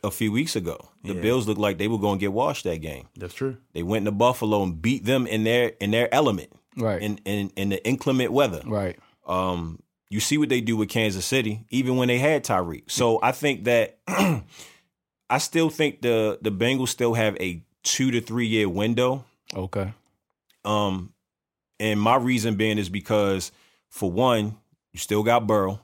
a 0.04 0.10
few 0.10 0.30
weeks 0.32 0.54
ago. 0.56 0.88
The 1.04 1.14
Yeah. 1.14 1.20
Bills 1.20 1.46
looked 1.48 1.60
like 1.60 1.78
they 1.78 1.88
were 1.88 1.98
going 1.98 2.18
to 2.18 2.20
get 2.20 2.32
washed 2.32 2.64
that 2.64 2.78
game. 2.78 3.08
that's 3.16 3.34
true. 3.34 3.56
They 3.72 3.82
went 3.82 4.04
to 4.06 4.12
Buffalo 4.12 4.62
and 4.62 4.80
beat 4.80 5.04
them 5.04 5.26
in 5.26 5.44
their 5.44 5.68
in 5.80 5.90
their 5.90 6.12
element, 6.14 6.50
Right. 6.76 7.00
in 7.02 7.18
in, 7.24 7.50
in 7.56 7.68
the 7.70 7.84
inclement 7.86 8.32
weather. 8.32 8.62
right. 8.66 8.98
Um, 9.26 9.80
you 10.10 10.20
see 10.20 10.38
what 10.38 10.48
they 10.48 10.60
do 10.62 10.76
with 10.76 10.88
Kansas 10.88 11.26
City, 11.26 11.66
even 11.70 11.96
when 11.96 12.08
they 12.08 12.18
had 12.18 12.42
Tyreek. 12.44 12.90
So 12.90 13.18
I 13.22 13.32
think 13.32 13.64
that 13.64 13.98
I 14.08 15.38
still 15.38 15.68
think 15.70 16.00
the 16.02 16.38
the 16.40 16.50
Bengals 16.50 16.88
still 16.88 17.14
have 17.14 17.36
a 17.40 17.62
two 17.82 18.10
to 18.10 18.20
three 18.20 18.46
year 18.46 18.68
window. 18.68 19.24
Okay. 19.54 19.92
Um, 20.64 21.12
and 21.80 22.00
my 22.00 22.16
reason 22.16 22.56
being 22.56 22.78
is 22.78 22.88
because 22.88 23.52
for 23.90 24.10
one, 24.10 24.56
you 24.92 24.98
still 24.98 25.22
got 25.22 25.46
Burrow. 25.46 25.80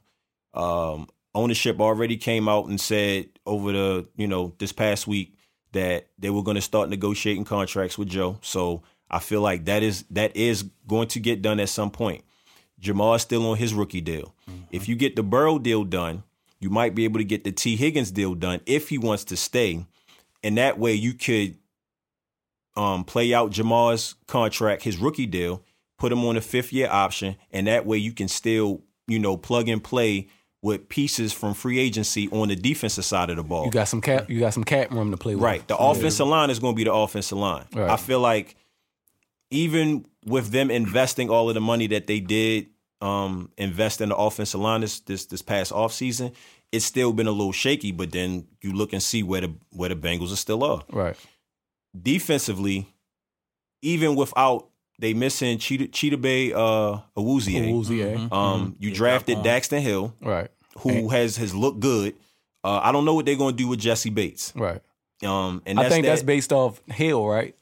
Um, 0.55 1.09
ownership 1.35 1.81
already 1.81 2.17
came 2.17 2.49
out 2.49 2.67
and 2.67 2.81
said 2.81 3.27
over 3.47 3.73
the 3.73 4.09
you 4.17 4.27
know 4.27 4.55
this 4.59 4.73
past 4.73 5.07
week 5.07 5.35
that 5.73 6.09
they 6.19 6.31
were 6.31 6.43
going 6.43 6.55
to 6.55 6.61
start 6.61 6.89
negotiating 6.89 7.45
contracts 7.45 7.99
with 7.99 8.09
Joe. 8.09 8.39
So 8.43 8.83
I 9.11 9.19
feel 9.19 9.41
like 9.41 9.67
that 9.67 9.83
is 9.83 10.05
that 10.11 10.37
is 10.37 10.65
going 10.87 11.09
to 11.09 11.21
get 11.21 11.43
done 11.43 11.61
at 11.61 11.69
some 11.69 11.91
point. 11.91 12.25
Jamal 12.79 13.15
is 13.15 13.23
still 13.23 13.49
on 13.51 13.57
his 13.57 13.75
rookie 13.75 14.01
deal. 14.01 14.35
If 14.71 14.89
you 14.89 14.97
get 14.97 15.17
the 15.17 15.23
Burrow 15.23 15.59
deal 15.59 15.85
done, 15.85 16.23
you 16.61 16.71
might 16.71 16.95
be 16.95 17.05
able 17.05 17.19
to 17.19 17.25
get 17.25 17.45
the 17.45 17.53
Tee 17.53 17.77
Higgins 17.77 18.11
deal 18.11 18.35
done 18.35 18.61
if 18.67 18.89
he 18.89 18.99
wants 18.99 19.25
to 19.25 19.37
stay, 19.37 19.87
and 20.43 20.59
that 20.59 20.79
way 20.79 20.95
you 20.95 21.15
could 21.15 21.57
um, 22.77 23.05
play 23.05 23.33
out 23.33 23.51
Jamal's 23.51 24.17
contract, 24.27 24.83
his 24.83 24.99
rookie 24.99 25.27
deal, 25.27 25.63
put 25.99 26.13
him 26.13 26.25
on 26.25 26.37
a 26.37 26.41
fifth 26.41 26.73
year 26.73 26.89
option, 26.91 27.37
and 27.53 27.67
that 27.67 27.87
way 27.87 27.97
you 27.97 28.13
can 28.13 28.29
still, 28.29 28.83
you 29.07 29.19
know, 29.19 29.37
plug 29.37 29.69
and 29.69 29.83
play 29.83 30.29
with 30.65 30.89
pieces 30.89 31.31
from 31.31 31.53
free 31.53 31.79
agency 31.79 32.27
on 32.31 32.49
the 32.49 32.57
defensive 32.57 33.05
side 33.05 33.29
of 33.29 33.37
the 33.37 33.43
ball. 33.43 33.67
You 33.67 33.71
got 33.71 33.85
some 33.87 34.01
cap. 34.01 34.31
You 34.31 34.41
got 34.41 34.55
some 34.55 34.65
cap 34.65 34.91
room 34.91 35.11
to 35.11 35.17
play 35.19 35.35
with. 35.35 35.45
Right. 35.45 35.69
The 35.69 35.77
offensive 35.77 36.27
line 36.27 36.49
is 36.49 36.59
going 36.59 36.73
to 36.73 36.77
be 36.77 36.85
the 36.85 36.93
offensive 36.95 37.37
line. 37.37 37.67
Right. 37.75 37.91
I 37.91 37.99
feel 37.99 38.19
like 38.19 38.57
even 39.51 40.07
with 40.25 40.53
them 40.53 40.71
investing 40.71 41.29
all 41.29 41.51
of 41.51 41.55
the 41.55 41.61
money 41.61 41.87
that 41.89 42.07
they 42.07 42.19
did 42.19 42.69
um, 43.03 43.51
invest 43.59 44.01
in 44.01 44.09
the 44.09 44.17
offensive 44.17 44.59
line 44.59 44.81
this 44.81 45.01
this, 45.01 45.27
this 45.27 45.43
past 45.43 45.71
offseason, 45.71 46.33
it's 46.73 46.87
still 46.87 47.13
been 47.13 47.27
a 47.27 47.31
little 47.33 47.53
shaky. 47.53 47.93
But 47.93 48.13
then 48.13 48.47
you 48.63 48.73
look 48.73 48.95
and 48.95 49.03
see 49.03 49.23
where 49.23 49.43
the 49.43 49.55
where 49.69 49.91
the 49.91 49.97
Bengals 49.97 50.33
are 50.33 50.37
still 50.37 50.65
are. 50.65 50.83
Right. 50.91 51.17
Defensively, 51.95 52.89
even 53.83 54.17
without 54.17 54.69
they 54.99 55.15
missing 55.15 55.59
Cheetah, 55.59 55.89
Cheetah 55.89 56.17
Bay 56.19 56.53
uh, 56.53 56.99
Awuzie, 57.17 57.61
Awuzie, 57.73 58.33
um, 58.33 58.77
you 58.79 58.91
Yeah, 58.91 58.95
drafted. 58.97 59.39
Daxton 59.39 59.81
Hill, 59.81 60.15
Right. 60.21 60.49
who 60.79 61.09
has 61.09 61.37
has 61.37 61.55
looked 61.55 61.81
good. 61.81 62.15
Uh, 62.63 62.81
I 62.83 62.93
don't 62.93 63.05
know 63.05 63.15
what 63.15 63.27
they're 63.27 63.37
going 63.37 63.55
to 63.57 63.63
do 63.63 63.69
with 63.69 63.81
Jessie 63.81 64.11
Bates. 64.11 64.53
Right. 64.57 64.81
Um, 65.23 65.63
and 65.67 65.79
I 65.79 65.89
think 65.89 66.05
that, 66.05 66.11
that's 66.11 66.23
based 66.23 66.53
off 66.53 66.81
Hill, 66.87 67.27
right? 67.27 67.55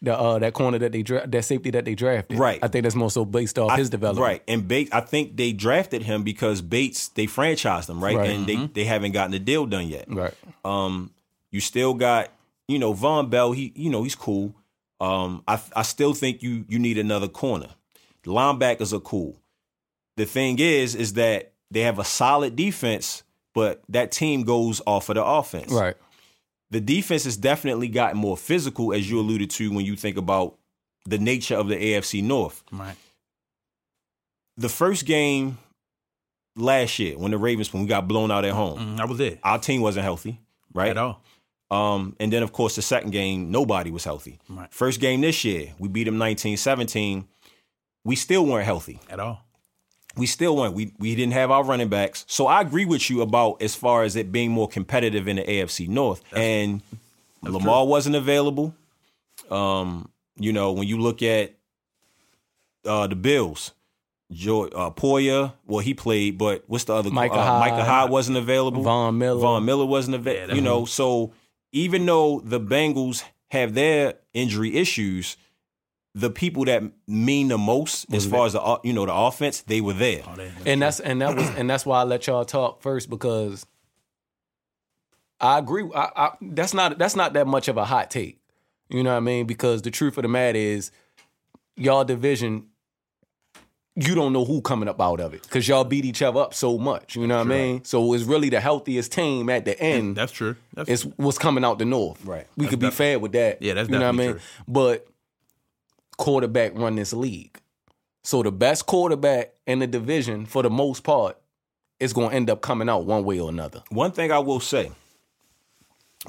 The 0.00 0.16
uh, 0.16 0.38
that 0.38 0.52
corner 0.54 0.78
that 0.78 0.92
they 0.92 1.02
dra- 1.02 1.26
that 1.26 1.44
safety 1.44 1.70
that 1.72 1.84
they 1.84 1.94
drafted. 1.96 2.38
Right. 2.38 2.60
I 2.62 2.68
think 2.68 2.84
that's 2.84 2.94
more 2.94 3.10
so 3.10 3.24
based 3.24 3.58
off 3.58 3.70
I- 3.72 3.76
his 3.78 3.90
development. 3.90 4.24
Right. 4.24 4.42
And 4.46 4.66
Bates, 4.68 4.90
I 4.92 5.00
think 5.00 5.36
they 5.36 5.52
drafted 5.52 6.02
him 6.02 6.22
because 6.22 6.62
Bates, 6.62 7.08
they 7.08 7.26
franchised 7.26 7.88
him, 7.90 8.02
right? 8.02 8.16
Right. 8.16 8.30
And 8.30 8.46
they, 8.46 8.66
they 8.66 8.84
haven't 8.84 9.12
gotten 9.12 9.32
the 9.32 9.40
deal 9.40 9.66
done 9.66 9.88
yet. 9.88 10.04
Right. 10.08 10.34
Um, 10.64 11.10
you 11.50 11.60
still 11.60 11.94
got, 11.94 12.32
you 12.68 12.78
know, 12.78 12.94
Vonn 12.94 13.28
Bell, 13.30 13.50
he, 13.52 13.72
you 13.74 13.90
know, 13.90 14.04
he's 14.04 14.14
cool. 14.14 14.54
Um, 15.00 15.42
I 15.46 15.60
I 15.76 15.82
still 15.82 16.12
think 16.14 16.42
you 16.42 16.64
you 16.68 16.78
need 16.78 16.98
another 16.98 17.28
corner. 17.28 17.68
The 18.24 18.30
linebackers 18.32 18.92
are 18.92 19.00
cool. 19.00 19.40
The 20.16 20.24
thing 20.26 20.58
is, 20.58 20.94
is 20.94 21.12
that 21.14 21.52
they 21.70 21.80
have 21.82 21.98
a 21.98 22.04
solid 22.04 22.56
defense, 22.56 23.22
but 23.54 23.82
that 23.88 24.10
team 24.10 24.42
goes 24.42 24.80
off 24.86 25.08
of 25.08 25.14
the 25.14 25.24
offense. 25.24 25.70
Right. 25.72 25.96
The 26.70 26.80
defense 26.80 27.24
has 27.24 27.36
definitely 27.36 27.88
gotten 27.88 28.18
more 28.18 28.36
physical, 28.36 28.92
as 28.92 29.08
you 29.08 29.20
alluded 29.20 29.50
to 29.50 29.70
when 29.72 29.84
you 29.86 29.94
think 29.96 30.16
about 30.16 30.56
the 31.06 31.18
nature 31.18 31.54
of 31.56 31.68
the 31.68 31.76
AFC 31.76 32.22
North 32.22 32.62
Right. 32.72 32.96
the 34.56 34.68
first 34.68 35.06
game 35.06 35.58
last 36.56 36.98
year 36.98 37.16
when 37.16 37.30
the 37.30 37.38
Ravens 37.38 37.72
when 37.72 37.82
we 37.82 37.88
got 37.88 38.08
blown 38.08 38.30
out 38.30 38.44
at 38.44 38.52
home, 38.52 38.78
Mm, 38.78 39.00
I 39.00 39.04
was 39.06 39.16
there 39.18 39.38
our 39.42 39.58
team 39.58 39.80
wasn't 39.80 40.04
healthy, 40.04 40.40
right? 40.74 40.90
at 40.90 40.98
all. 40.98 41.22
Um, 41.70 42.16
and 42.18 42.32
then 42.32 42.42
of 42.42 42.52
course 42.52 42.76
the 42.76 42.82
second 42.82 43.10
game, 43.10 43.50
nobody 43.50 43.90
was 43.90 44.04
healthy. 44.04 44.38
Right. 44.48 44.72
First 44.72 45.00
game 45.00 45.20
this 45.20 45.44
year, 45.44 45.74
we 45.78 45.88
beat 45.88 46.04
them 46.04 46.16
19-17. 46.16 47.24
We 48.04 48.16
still 48.16 48.46
weren't 48.46 48.64
healthy. 48.64 49.00
At 49.10 49.20
all. 49.20 49.44
We 50.16 50.26
still 50.26 50.56
weren't. 50.56 50.74
We 50.74 50.92
we 50.98 51.14
didn't 51.14 51.34
have 51.34 51.50
our 51.50 51.62
running 51.62 51.88
backs. 51.88 52.24
So 52.26 52.46
I 52.46 52.60
agree 52.62 52.86
with 52.86 53.08
you 53.10 53.20
about 53.20 53.62
as 53.62 53.74
far 53.74 54.02
as 54.02 54.16
it 54.16 54.32
being 54.32 54.50
more 54.50 54.66
competitive 54.66 55.28
in 55.28 55.36
the 55.36 55.42
AFC 55.44 55.88
North. 55.88 56.22
and 56.34 56.82
Lamar 57.42 57.86
wasn't 57.86 58.16
available. 58.16 58.74
Um, 59.50 60.10
you 60.36 60.52
know, 60.52 60.72
when 60.72 60.88
you 60.88 60.98
look 60.98 61.22
at 61.22 61.54
uh 62.84 63.06
the 63.06 63.14
Bills, 63.14 63.72
Joy 64.32 64.66
uh 64.68 64.90
Poyer, 64.90 65.52
well 65.66 65.80
he 65.80 65.94
played, 65.94 66.38
but 66.38 66.64
what's 66.66 66.84
the 66.84 66.94
other 66.94 67.10
Micah 67.10 67.34
uh, 67.34 67.44
Hyde. 67.44 67.72
Micah 67.72 67.84
Hyde 67.84 68.10
wasn't 68.10 68.38
available. 68.38 68.82
Von 68.82 69.18
Miller. 69.18 69.40
Von 69.40 69.64
Miller 69.64 69.86
wasn't 69.86 70.16
available. 70.16 70.54
you 70.56 70.62
know, 70.62 70.84
so 70.84 71.32
even 71.72 72.06
though 72.06 72.40
the 72.40 72.60
Bengals 72.60 73.22
have 73.50 73.74
their 73.74 74.14
injury 74.32 74.76
issues, 74.76 75.36
the 76.14 76.30
people 76.30 76.64
that 76.64 76.82
mean 77.06 77.48
the 77.48 77.58
most 77.58 78.12
as 78.12 78.26
far 78.26 78.46
as 78.46 78.54
the 78.54 78.80
you 78.82 78.92
know 78.92 79.06
the 79.06 79.14
offense, 79.14 79.60
they 79.62 79.80
were 79.80 79.92
there. 79.92 80.22
Oh, 80.26 80.50
and 80.66 80.82
that's 80.82 81.00
and 81.00 81.20
that 81.20 81.36
was 81.36 81.48
and 81.50 81.68
that's 81.68 81.86
why 81.86 82.00
I 82.00 82.04
let 82.04 82.26
y'all 82.26 82.44
talk 82.44 82.82
first 82.82 83.08
because 83.08 83.66
I 85.40 85.58
agree. 85.58 85.88
I, 85.94 86.10
I, 86.16 86.30
that's 86.40 86.74
not 86.74 86.98
that's 86.98 87.14
not 87.14 87.34
that 87.34 87.46
much 87.46 87.68
of 87.68 87.76
a 87.76 87.84
hot 87.84 88.10
take. 88.10 88.40
You 88.88 89.02
know 89.02 89.10
what 89.10 89.18
I 89.18 89.20
mean? 89.20 89.46
Because 89.46 89.82
the 89.82 89.90
truth 89.90 90.16
of 90.16 90.22
the 90.22 90.28
matter 90.28 90.58
is, 90.58 90.90
y'all 91.76 92.04
division, 92.04 92.66
you 94.00 94.14
don't 94.14 94.32
know 94.32 94.44
who 94.44 94.60
coming 94.60 94.88
up 94.88 95.00
out 95.00 95.18
of 95.18 95.34
it 95.34 95.42
because 95.42 95.66
y'all 95.66 95.82
beat 95.82 96.04
each 96.04 96.22
other 96.22 96.40
up 96.40 96.54
so 96.54 96.78
much. 96.78 97.16
You 97.16 97.26
know 97.26 97.38
what 97.38 97.46
I 97.46 97.50
mean? 97.50 97.84
So 97.84 98.12
it's 98.12 98.22
really 98.22 98.48
the 98.48 98.60
healthiest 98.60 99.10
team 99.10 99.50
at 99.50 99.64
the 99.64 99.78
end. 99.80 100.16
That's 100.16 100.30
true. 100.30 100.54
That's 100.72 100.88
It's 100.88 101.02
what's 101.16 101.38
coming 101.38 101.64
out 101.64 101.80
the 101.80 101.84
north. 101.84 102.24
Right. 102.24 102.46
We 102.56 102.68
could 102.68 102.78
be 102.78 102.90
fair 102.90 103.18
with 103.18 103.32
that. 103.32 103.60
Yeah, 103.60 103.74
that's 103.74 103.88
you 103.88 103.98
know 103.98 104.04
what 104.04 104.08
I 104.08 104.12
mean. 104.12 104.30
true. 104.32 104.40
But 104.68 105.08
quarterback 106.16 106.78
run 106.78 106.94
this 106.94 107.12
league, 107.12 107.60
so 108.22 108.42
the 108.44 108.52
best 108.52 108.86
quarterback 108.86 109.54
in 109.66 109.80
the 109.80 109.86
division 109.88 110.46
for 110.46 110.62
the 110.62 110.70
most 110.70 111.02
part 111.02 111.36
is 111.98 112.12
going 112.12 112.30
to 112.30 112.36
end 112.36 112.50
up 112.50 112.60
coming 112.60 112.88
out 112.88 113.04
one 113.04 113.24
way 113.24 113.40
or 113.40 113.48
another. 113.48 113.82
One 113.90 114.12
thing 114.12 114.30
I 114.30 114.38
will 114.38 114.60
say, 114.60 114.92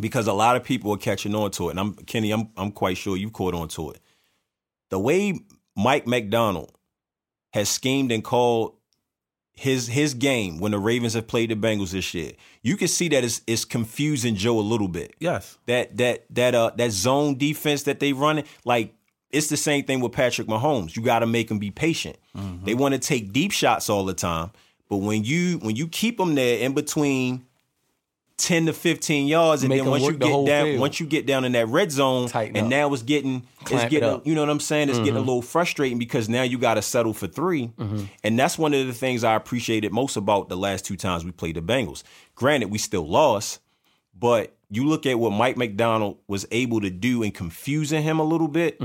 because 0.01 0.25
a 0.25 0.33
lot 0.33 0.55
of 0.55 0.63
people 0.63 0.91
are 0.93 0.97
catching 0.97 1.35
on 1.35 1.51
to 1.51 1.67
it, 1.67 1.71
and 1.71 1.79
I'm 1.79 1.93
Kenny, 1.93 2.31
I'm 2.31 2.49
I'm 2.57 2.71
quite 2.71 2.97
sure 2.97 3.15
you 3.15 3.29
caught 3.29 3.53
on 3.53 3.67
to 3.69 3.91
it. 3.91 4.01
The 4.89 4.97
way 4.97 5.39
Mike 5.75 6.07
Macdonald 6.07 6.71
has 7.51 7.69
schemed 7.69 8.11
and 8.11 8.23
called 8.23 8.75
his 9.59 9.87
his 9.87 10.13
game 10.13 10.59
when 10.59 10.71
the 10.71 10.79
Ravens 10.79 11.15
have 11.15 11.27
played 11.27 11.49
the 11.49 11.55
Bengals 11.55 11.91
this 11.91 12.13
year, 12.13 12.31
you 12.61 12.77
can 12.77 12.87
see 12.87 13.09
that 13.09 13.25
it's, 13.25 13.41
it's 13.45 13.65
confusing 13.65 14.35
Joe 14.35 14.57
a 14.57 14.61
little 14.61 14.87
bit. 14.87 15.15
yes. 15.19 15.57
That 15.65 15.97
that 15.97 16.25
that 16.29 16.55
uh 16.55 16.71
that 16.77 16.91
zone 16.91 17.37
defense 17.37 17.83
that 17.83 17.99
they 17.99 18.13
running, 18.13 18.45
like 18.63 18.93
it's 19.31 19.47
the 19.47 19.57
same 19.57 19.83
thing 19.83 19.99
with 19.99 20.13
Patrick 20.13 20.47
Mahomes. 20.47 20.95
You 20.95 21.03
got 21.03 21.19
to 21.19 21.27
make 21.27 21.51
him 21.51 21.59
be 21.59 21.71
patient. 21.71 22.17
Mm-hmm. 22.35 22.65
They 22.65 22.73
want 22.73 22.93
to 22.93 22.99
take 22.99 23.33
deep 23.33 23.51
shots 23.51 23.89
all 23.89 24.05
the 24.05 24.13
time, 24.13 24.51
but 24.89 24.97
when 24.97 25.23
you 25.25 25.57
when 25.59 25.75
you 25.75 25.87
keep 25.87 26.17
them 26.17 26.35
there 26.35 26.59
in 26.59 26.73
between 26.73 27.45
ten 28.39 28.65
to 28.65 28.73
fifteen 28.73 29.27
yards, 29.27 29.61
and 29.61 29.69
Make 29.69 29.81
then 29.81 29.89
once 29.91 30.03
you 30.03 30.13
get 30.13 30.45
down, 30.45 30.65
field. 30.65 30.79
once 30.79 30.99
you 30.99 31.05
get 31.05 31.25
down 31.27 31.45
in 31.45 31.51
that 31.51 31.67
red 31.67 31.91
zone, 31.91 32.27
Tighten 32.29 32.55
and 32.57 32.65
up. 32.65 32.69
now 32.71 32.93
it's 32.93 33.03
getting 33.03 33.41
Clamp 33.65 33.83
it's 33.83 33.83
it 33.83 33.89
getting. 33.91 34.09
Mm-hmm. 34.09 34.27
you 34.29 34.33
know 34.35 34.41
what 34.41 34.49
I'm 34.49 34.59
saying? 34.59 34.89
It's 34.89 34.97
getting 34.97 35.15
a 35.17 35.19
little 35.19 35.41
frustrating 35.43 35.99
because 35.99 36.27
now 36.29 36.41
you 36.41 36.57
got 36.57 36.73
to 36.75 36.81
settle 36.81 37.13
for 37.13 37.27
3 37.27 37.71
and 38.23 38.39
that's 38.39 38.57
one 38.57 38.73
of 38.73 38.87
the 38.87 38.93
things 38.93 39.23
I 39.23 39.35
appreciated 39.35 39.91
most 39.91 40.15
about 40.15 40.49
the 40.49 40.57
last 40.57 40.85
two 40.85 40.95
times 40.95 41.23
we 41.23 41.31
played 41.31 41.55
the 41.55 41.61
Bengals. 41.61 42.03
Granted, 42.35 42.71
we 42.71 42.77
still 42.77 43.07
lost, 43.07 43.59
but 44.17 44.55
you 44.69 44.85
look 44.85 45.05
at 45.05 45.19
what 45.19 45.31
Mike 45.31 45.57
Macdonald 45.57 46.17
was 46.27 46.45
able 46.51 46.81
to 46.81 46.89
do 46.89 47.21
in 47.23 47.31
confusing 47.31 48.01
him 48.03 48.19
a 48.19 48.23
little 48.23 48.47
bit. 48.47 48.79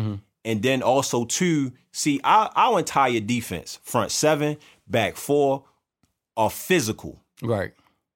And 0.46 0.62
then 0.62 0.82
also 0.82 1.24
too, 1.24 1.72
see 1.92 2.20
our, 2.22 2.50
our 2.54 2.78
entire 2.78 3.20
defense, 3.20 3.78
front 3.82 4.10
seven, 4.10 4.58
back 4.86 5.16
four, 5.16 5.64
are 6.36 6.50
physical. 6.50 7.22
Right. 7.42 7.72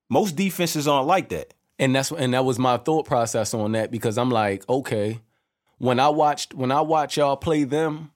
Most 0.08 0.36
defenses 0.36 0.88
aren't 0.88 1.06
like 1.06 1.28
that. 1.30 1.54
and 1.78 1.94
that's 1.94 2.10
and 2.10 2.34
that 2.34 2.44
was 2.44 2.58
my 2.58 2.76
thought 2.76 3.06
process 3.06 3.54
on 3.54 3.72
that 3.72 3.90
because 3.90 4.18
I'm 4.18 4.30
like, 4.30 4.68
okay, 4.68 5.20
when 5.78 6.00
I 6.00 6.08
watched 6.08 6.54
when 6.54 6.72
I 6.72 6.80
watch 6.80 7.16
y'all 7.16 7.36
play 7.36 7.64
them, 7.64 8.10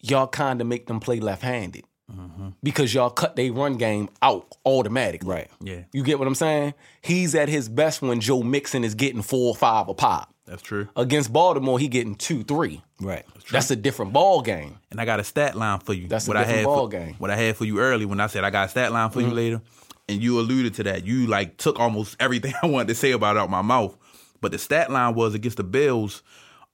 y'all 0.00 0.26
kind 0.26 0.60
of 0.60 0.66
make 0.66 0.86
them 0.86 1.00
play 1.00 1.20
left-handed 1.20 1.84
mm-hmm. 2.12 2.48
because 2.62 2.92
y'all 2.92 3.10
cut 3.10 3.36
their 3.36 3.52
run 3.52 3.76
game 3.76 4.08
out 4.20 4.52
automatically. 4.64 5.28
Right. 5.28 5.50
Yeah. 5.60 5.82
You 5.92 6.02
get 6.02 6.18
what 6.18 6.28
I'm 6.28 6.34
saying? 6.34 6.74
He's 7.02 7.34
at 7.34 7.48
his 7.48 7.68
best 7.68 8.02
when 8.02 8.20
Joe 8.20 8.42
Mixon 8.42 8.84
is 8.84 8.94
getting 8.94 9.22
four 9.22 9.48
or 9.48 9.56
five 9.56 9.88
a 9.88 9.94
pop. 9.94 10.32
That's 10.46 10.62
true. 10.62 10.88
Against 10.94 11.32
Baltimore, 11.32 11.76
he 11.76 11.88
getting 11.88 12.14
two, 12.14 12.44
three. 12.44 12.80
Right. 13.00 13.24
That's 13.50 13.70
a 13.72 13.76
different 13.76 14.12
ball 14.12 14.42
game. 14.42 14.78
And 14.92 15.00
I 15.00 15.04
got 15.04 15.18
a 15.18 15.24
stat 15.24 15.56
line 15.56 15.80
for 15.80 15.92
you. 15.92 16.06
That's 16.06 16.26
a 16.26 16.30
what 16.30 16.36
I 16.36 16.40
different 16.40 16.58
had 16.58 16.64
ball 16.66 16.86
for, 16.86 16.88
game. 16.88 17.14
What 17.18 17.30
I 17.32 17.36
had 17.36 17.56
for 17.56 17.64
you 17.64 17.80
early 17.80 18.06
when 18.06 18.20
I 18.20 18.28
said 18.28 18.44
I 18.44 18.50
got 18.50 18.66
a 18.66 18.68
stat 18.70 18.92
line 18.92 19.10
for 19.10 19.20
you 19.20 19.26
mm-hmm. 19.26 19.36
later, 19.36 19.62
and 20.08 20.22
you 20.22 20.38
alluded 20.40 20.74
to 20.74 20.82
that. 20.84 21.04
You 21.04 21.26
like 21.26 21.56
took 21.56 21.78
almost 21.78 22.16
everything 22.20 22.54
I 22.62 22.66
wanted 22.66 22.88
to 22.88 22.94
say 22.94 23.12
about 23.12 23.36
it 23.36 23.40
out 23.40 23.50
my 23.50 23.62
mouth. 23.62 23.96
But 24.40 24.52
the 24.52 24.58
stat 24.58 24.90
line 24.90 25.14
was 25.14 25.34
against 25.34 25.56
the 25.56 25.64
Bills. 25.64 26.22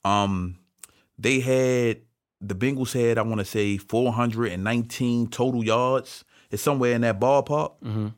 Um, 0.05 0.59
they 1.19 1.41
had 1.41 2.01
the 2.41 2.55
Bengals 2.55 2.93
had 2.93 3.19
I 3.19 3.23
want 3.23 3.39
to 3.39 3.45
say 3.45 3.79
419 3.79 5.29
total 5.29 5.65
yards. 5.65 6.25
It's 6.51 6.63
somewhere 6.63 6.93
in 6.93 7.03
that 7.03 7.21
ballpark. 7.21 8.13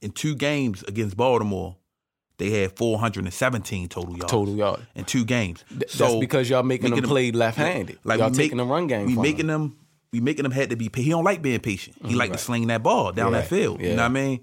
In 0.00 0.12
two 0.12 0.36
games 0.36 0.84
against 0.84 1.16
Baltimore, 1.16 1.76
they 2.38 2.50
had 2.50 2.76
417 2.76 3.88
total 3.88 4.16
yards. 4.16 4.30
Total 4.30 4.54
yards 4.54 4.82
in 4.94 5.04
two 5.04 5.24
games. 5.24 5.64
That's 5.70 6.14
because 6.16 6.48
y'all 6.48 6.62
making 6.62 6.94
them 6.94 7.04
play 7.04 7.32
left-handed. 7.32 7.98
Like 8.04 8.20
y'all 8.20 8.30
we 8.30 8.36
taking 8.36 8.58
make, 8.58 8.66
the 8.66 8.72
run 8.72 8.86
game. 8.86 9.06
We 9.06 9.16
making 9.16 9.48
them. 9.48 9.62
them. 9.62 9.78
We 10.12 10.20
making 10.20 10.44
them 10.44 10.52
had 10.52 10.70
to 10.70 10.76
be. 10.76 10.90
He 10.94 11.10
don't 11.10 11.24
like 11.24 11.42
being 11.42 11.60
patient. 11.60 11.96
He 12.00 12.08
mm-hmm. 12.08 12.18
like 12.18 12.32
to 12.32 12.38
sling 12.38 12.66
that 12.68 12.82
ball 12.82 13.12
down 13.12 13.32
Yeah, 13.32 13.40
that 13.40 13.48
field. 13.48 13.80
You 13.80 13.90
know 13.90 13.96
what 13.96 14.02
I 14.02 14.08
mean? 14.08 14.40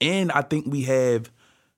And 0.00 0.32
I 0.32 0.42
think 0.42 0.66
we 0.66 0.82
have 0.82 1.30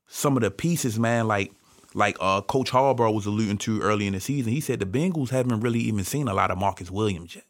some 0.07 0.37
of 0.37 0.43
the 0.43 0.51
pieces, 0.51 0.99
man. 0.99 1.29
Like 1.29 1.53
like 1.95 2.17
uh, 2.21 2.41
Coach 2.43 2.71
Harbaugh 2.71 3.13
was 3.13 3.27
alluding 3.27 3.59
to 3.59 3.81
early 3.83 4.07
in 4.07 4.15
the 4.15 4.21
season. 4.21 4.53
He 4.53 4.61
said 4.61 4.81
the 4.81 4.87
Bengals 4.87 5.31
haven't 5.31 5.61
really 5.61 5.81
even 5.81 6.05
seen 6.05 6.29
a 6.29 6.35
lot 6.35 6.51
of 6.51 6.59
Marcus 6.59 6.91
Williams 6.91 7.35
yet. 7.35 7.45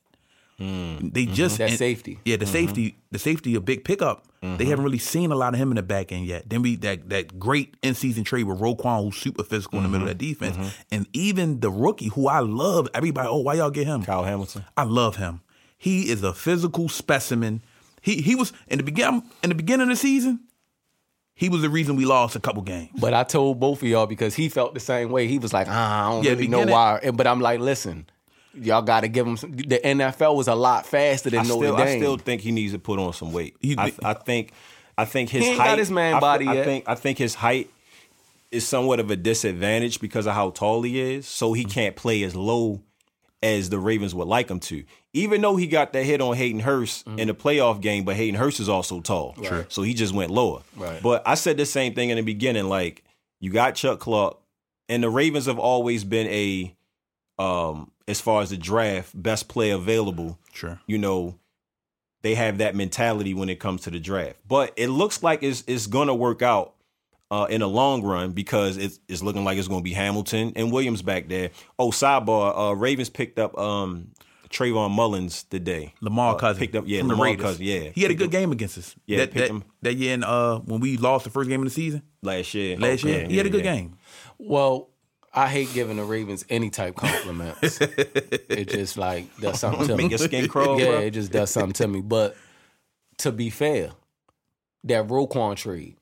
Mm. 0.61 1.13
They 1.13 1.25
mm-hmm. 1.25 1.35
just 1.35 1.59
That 1.59 1.71
safety. 1.73 2.19
Yeah, 2.25 2.37
the 2.37 2.47
mm-hmm. 2.47 2.53
safety, 2.53 2.97
the 3.11 3.19
safety, 3.19 3.55
a 3.55 3.61
big 3.61 3.85
pickup. 3.85 4.25
They 4.59 4.67
haven't 4.67 4.85
really 4.85 4.99
seen 4.99 5.33
a 5.33 5.35
lot 5.35 5.55
of 5.55 5.61
him 5.61 5.71
in 5.73 5.77
the 5.77 5.83
back 5.83 6.13
end 6.13 6.27
yet. 6.27 6.49
Then 6.49 6.63
we 6.63 6.77
that 6.77 7.09
that 7.09 7.39
great 7.39 7.77
in 7.83 7.95
season 7.95 8.23
trade 8.23 8.45
with 8.45 8.61
Roquan, 8.61 9.03
who's 9.03 9.17
super 9.17 9.43
physical 9.43 9.79
in 9.79 9.83
the 9.83 9.89
middle 9.89 10.07
of 10.07 10.17
that 10.17 10.25
defense, 10.25 10.77
and 10.93 11.09
even 11.13 11.61
the 11.61 11.71
rookie 11.71 12.09
who 12.09 12.29
I 12.29 12.39
love. 12.41 12.89
Everybody, 12.95 13.29
oh, 13.29 13.39
why 13.39 13.55
y'all 13.55 13.71
get 13.71 13.87
him? 13.87 14.05
Kyle 14.05 14.25
Hamilton. 14.25 14.65
I 14.77 14.85
love 14.85 15.17
him. 15.17 15.41
He 15.79 16.11
is 16.11 16.23
a 16.23 16.33
physical 16.33 16.89
specimen. 16.89 17.63
He 18.01 18.23
he 18.23 18.35
was 18.35 18.53
in 18.69 18.79
the 18.79 18.85
begin 18.85 19.23
in 19.43 19.49
the 19.51 19.55
beginning 19.55 19.83
of 19.85 19.89
the 19.91 19.97
season. 19.97 20.41
He 21.35 21.51
was 21.51 21.61
the 21.61 21.69
reason 21.69 21.97
we 21.97 22.07
lost 22.07 22.35
a 22.35 22.41
couple 22.41 22.63
games. 22.63 22.91
But 22.99 23.13
I 23.13 23.23
told 23.23 23.61
both 23.61 23.83
of 23.83 23.89
y'all 23.89 24.07
because 24.07 24.35
he 24.35 24.49
felt 24.49 24.73
the 24.73 24.81
same 24.81 25.11
way. 25.11 25.27
He 25.27 25.39
was 25.39 25.53
like, 25.53 25.67
ah, 25.69 26.07
I 26.09 26.11
don't 26.13 26.25
Yeah, 26.25 26.31
really 26.31 26.49
know 26.49 26.65
why. 26.65 26.99
And- 27.03 27.15
But 27.15 27.27
I'm 27.27 27.41
like, 27.41 27.61
listen, 27.61 28.07
y'all 28.55 28.81
got 28.81 29.01
to 29.03 29.09
give 29.09 29.27
him. 29.27 29.37
Some, 29.37 29.53
the 29.53 29.79
NFL 29.85 30.35
was 30.35 30.49
a 30.49 30.55
lot 30.55 30.87
faster 30.87 31.29
than 31.29 31.41
I 31.41 31.43
Notre 31.43 31.67
still, 31.67 31.77
Dame. 31.77 31.87
I 31.89 31.97
still 31.99 32.17
think 32.17 32.41
he 32.41 32.53
needs 32.53 32.73
to 32.73 32.79
put 32.79 32.99
on 32.99 33.13
some 33.13 33.33
weight. 33.35 33.55
He- 33.61 33.77
I, 33.77 33.93
I 34.03 34.15
think, 34.15 34.53
I 34.97 35.05
think 35.05 35.29
his 35.29 35.43
He 35.45 35.51
ain't 35.51 35.59
height. 35.59 35.67
got 35.67 35.79
his 35.79 35.91
man 35.91 36.19
body 36.21 36.47
I 36.49 36.55
yet. 36.55 36.65
think, 36.65 36.85
I 36.89 36.95
think 36.95 37.19
his 37.19 37.35
height 37.35 37.69
is 38.51 38.67
somewhat 38.67 38.99
of 38.99 39.11
a 39.11 39.17
disadvantage 39.17 40.01
because 40.01 40.27
of 40.27 40.33
how 40.33 40.51
tall 40.51 40.81
he 40.83 40.99
is. 40.99 41.27
So 41.27 41.49
Mm-hmm. 41.51 41.55
he 41.57 41.65
can't 41.67 41.97
play 41.97 42.23
as 42.23 42.35
low 42.35 42.81
as 43.43 43.69
the 43.71 43.79
Ravens 43.79 44.15
would 44.15 44.27
like 44.29 44.49
him 44.51 44.61
to. 44.61 44.85
Even 45.13 45.41
though 45.41 45.57
he 45.57 45.67
got 45.67 45.93
that 45.93 46.05
hit 46.05 46.21
on 46.21 46.35
Hayden 46.37 46.61
Hurst 46.61 47.07
Mm-hmm. 47.07 47.19
in 47.19 47.29
the 47.29 47.35
playoff 47.35 47.81
game, 47.81 48.05
but 48.05 48.17
Hayden 48.17 48.39
Hurst 48.39 48.61
is 48.61 48.69
also 48.69 49.01
tall. 49.01 49.37
So 49.69 49.83
he 49.83 49.95
just 49.95 50.15
went 50.15 50.31
lower. 50.31 50.63
Right. 50.77 51.03
But 51.03 51.23
I 51.27 51.35
said 51.35 51.57
the 51.57 51.67
same 51.67 51.95
thing 51.95 52.11
in 52.11 52.17
the 52.17 52.23
beginning. 52.23 52.69
Like 52.69 53.05
you 53.41 53.51
got 53.51 53.75
Chuck 53.75 54.01
Clark, 54.01 54.39
and 54.89 55.03
the 55.03 55.11
Ravens 55.11 55.47
have 55.47 55.59
always 55.59 56.05
been 56.05 56.27
a, 56.29 56.75
um, 57.39 57.91
as 58.09 58.21
far 58.21 58.43
as 58.43 58.51
the 58.51 58.57
draft, 58.57 59.11
best 59.21 59.49
player 59.49 59.75
available 59.75 60.39
Sure. 60.53 60.81
you 60.87 60.97
know, 60.97 61.35
they 62.23 62.35
have 62.35 62.59
that 62.59 62.75
mentality 62.75 63.35
when 63.35 63.49
it 63.49 63.61
comes 63.61 63.83
to 63.83 63.91
the 63.91 64.01
draft. 64.01 64.37
But 64.49 64.73
it 64.77 64.89
looks 64.89 65.23
like 65.23 65.43
it's 65.43 65.63
it's 65.67 65.87
gonna 65.87 66.15
work 66.15 66.41
out 66.43 66.75
uh, 67.31 67.47
in 67.51 67.61
the 67.61 67.69
long 67.69 68.03
run 68.03 68.33
because 68.33 68.77
it's 68.77 69.01
it's 69.09 69.23
looking 69.23 69.45
like 69.45 69.59
it's 69.59 69.69
gonna 69.69 69.83
be 69.83 69.93
Hamilton 69.93 70.53
and 70.57 70.73
Williams 70.73 71.03
back 71.03 71.29
there. 71.29 71.51
Oh, 71.79 71.91
sidebar, 71.91 72.71
uh, 72.71 72.75
Ravens 72.75 73.11
picked 73.11 73.39
up 73.39 73.59
um, 73.59 74.13
Trayvon 74.49 74.91
Mullen 74.93 75.29
today. 75.51 75.95
Lamar 76.01 76.35
Uh, 76.35 76.39
Cousin 76.39 76.61
picked 76.61 76.77
up, 76.77 76.85
yeah, 76.87 77.03
Lamar 77.03 77.27
Raiders. 77.27 77.43
Cousin, 77.45 77.65
yeah. 77.65 77.91
He 77.95 78.03
had 78.03 78.11
a 78.11 78.15
good 78.15 78.31
game 78.31 78.53
against 78.53 78.79
us. 78.79 78.95
Yeah, 79.07 79.19
that, 79.19 79.33
picked 79.33 79.49
that, 79.49 79.51
him. 79.51 79.65
that 79.83 79.95
year 79.95 80.15
in 80.15 80.25
uh 80.25 80.59
when 80.61 80.81
we 80.81 80.97
lost 80.97 81.25
the 81.25 81.31
first 81.31 81.49
game 81.49 81.61
of 81.61 81.67
the 81.67 81.75
season 81.75 82.03
last 82.23 82.55
year. 82.55 82.77
last 82.79 83.03
year. 83.05 83.23
yeah, 83.23 83.29
he 83.29 83.37
had 83.37 83.47
a 83.47 83.51
good 83.51 83.65
yeah. 83.65 83.75
game. 83.75 83.99
Well, 84.39 84.91
I 85.35 85.49
hate 85.49 85.73
giving 85.75 85.97
the 85.97 86.05
Ravens 86.05 86.45
any 86.49 86.71
type 86.71 86.95
compliments. 86.97 87.79
it 87.81 88.69
just 88.71 88.97
like 88.97 89.37
does 89.39 89.61
something 89.61 89.87
to 89.89 89.97
me. 89.97 90.09
Your 90.09 90.19
skin 90.19 90.49
crawl, 90.49 90.81
yeah, 90.81 90.87
bro. 90.87 90.99
it 91.01 91.11
just 91.11 91.31
does 91.33 91.51
something 91.51 91.75
to 91.75 91.89
me. 91.89 92.01
But 92.01 92.37
to 93.19 93.33
be 93.33 93.51
fair, 93.51 93.91
that 94.85 95.09
Roquan 95.09 95.57
trade, 95.57 95.97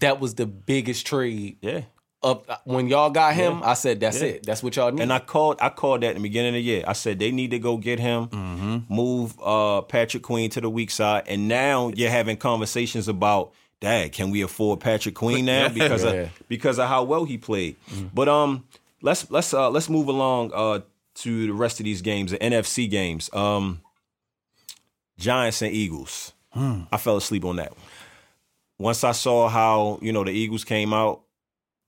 that 0.00 0.20
was 0.20 0.34
the 0.34 0.46
biggest 0.46 1.06
trade 1.06 1.56
Yeah. 1.60 1.82
of 2.22 2.46
when 2.64 2.88
y'all 2.88 3.10
got 3.10 3.34
him. 3.34 3.62
I 3.62 3.74
said, 3.74 4.00
that's 4.00 4.20
it. 4.20 4.44
That's 4.46 4.62
what 4.62 4.76
y'all 4.76 4.90
need. 4.90 5.02
And 5.02 5.12
I 5.12 5.18
called 5.18 5.58
I 5.60 5.68
called 5.68 6.02
that 6.02 6.10
in 6.10 6.16
the 6.16 6.22
beginning 6.28 6.50
of 6.50 6.54
the 6.54 6.62
year. 6.62 6.84
I 6.86 6.92
said 6.94 7.18
they 7.18 7.30
need 7.30 7.50
to 7.52 7.58
go 7.58 7.76
get 7.76 7.98
him, 8.00 8.28
Mm-hmm. 8.28 8.94
move 8.94 9.34
uh, 9.42 9.82
Patrick 9.82 10.22
Queen 10.22 10.50
to 10.50 10.60
the 10.60 10.70
weak 10.70 10.90
side, 10.90 11.24
and 11.26 11.48
now 11.48 11.90
you're 11.94 12.10
having 12.10 12.36
conversations 12.36 13.08
about, 13.08 13.52
Dad, 13.80 14.12
can 14.12 14.30
we 14.30 14.42
afford 14.42 14.80
Patrick 14.80 15.14
Queen 15.14 15.44
now 15.54 15.68
because 15.68 16.02
Yeah. 16.04 16.10
Mm-hmm. 16.12 16.22
of 16.42 16.48
because 16.48 16.78
of 16.78 16.88
how 16.88 17.04
well 17.04 17.24
he 17.24 17.36
played. 17.38 17.76
But 18.14 18.28
um, 18.28 18.64
let's 19.02 19.30
let's 19.30 19.52
uh, 19.54 19.70
let's 19.70 19.88
move 19.90 20.08
along 20.08 20.50
uh, 20.54 20.80
to 21.16 21.46
the 21.46 21.52
rest 21.52 21.78
of 21.80 21.84
these 21.84 22.00
games, 22.02 22.30
the 22.32 22.38
NFC 22.38 22.88
games. 22.90 23.28
Um, 23.32 23.80
Giants 25.18 25.62
and 25.62 25.72
Eagles. 25.72 26.32
Hmm. 26.52 26.82
I 26.90 26.96
fell 26.98 27.16
asleep 27.16 27.44
on 27.44 27.56
that 27.56 27.70
one. 27.72 27.83
Once 28.78 29.04
I 29.04 29.12
saw 29.12 29.48
how 29.48 29.98
you 30.02 30.12
know 30.12 30.24
the 30.24 30.30
Eagles 30.32 30.64
came 30.64 30.92
out 30.92 31.22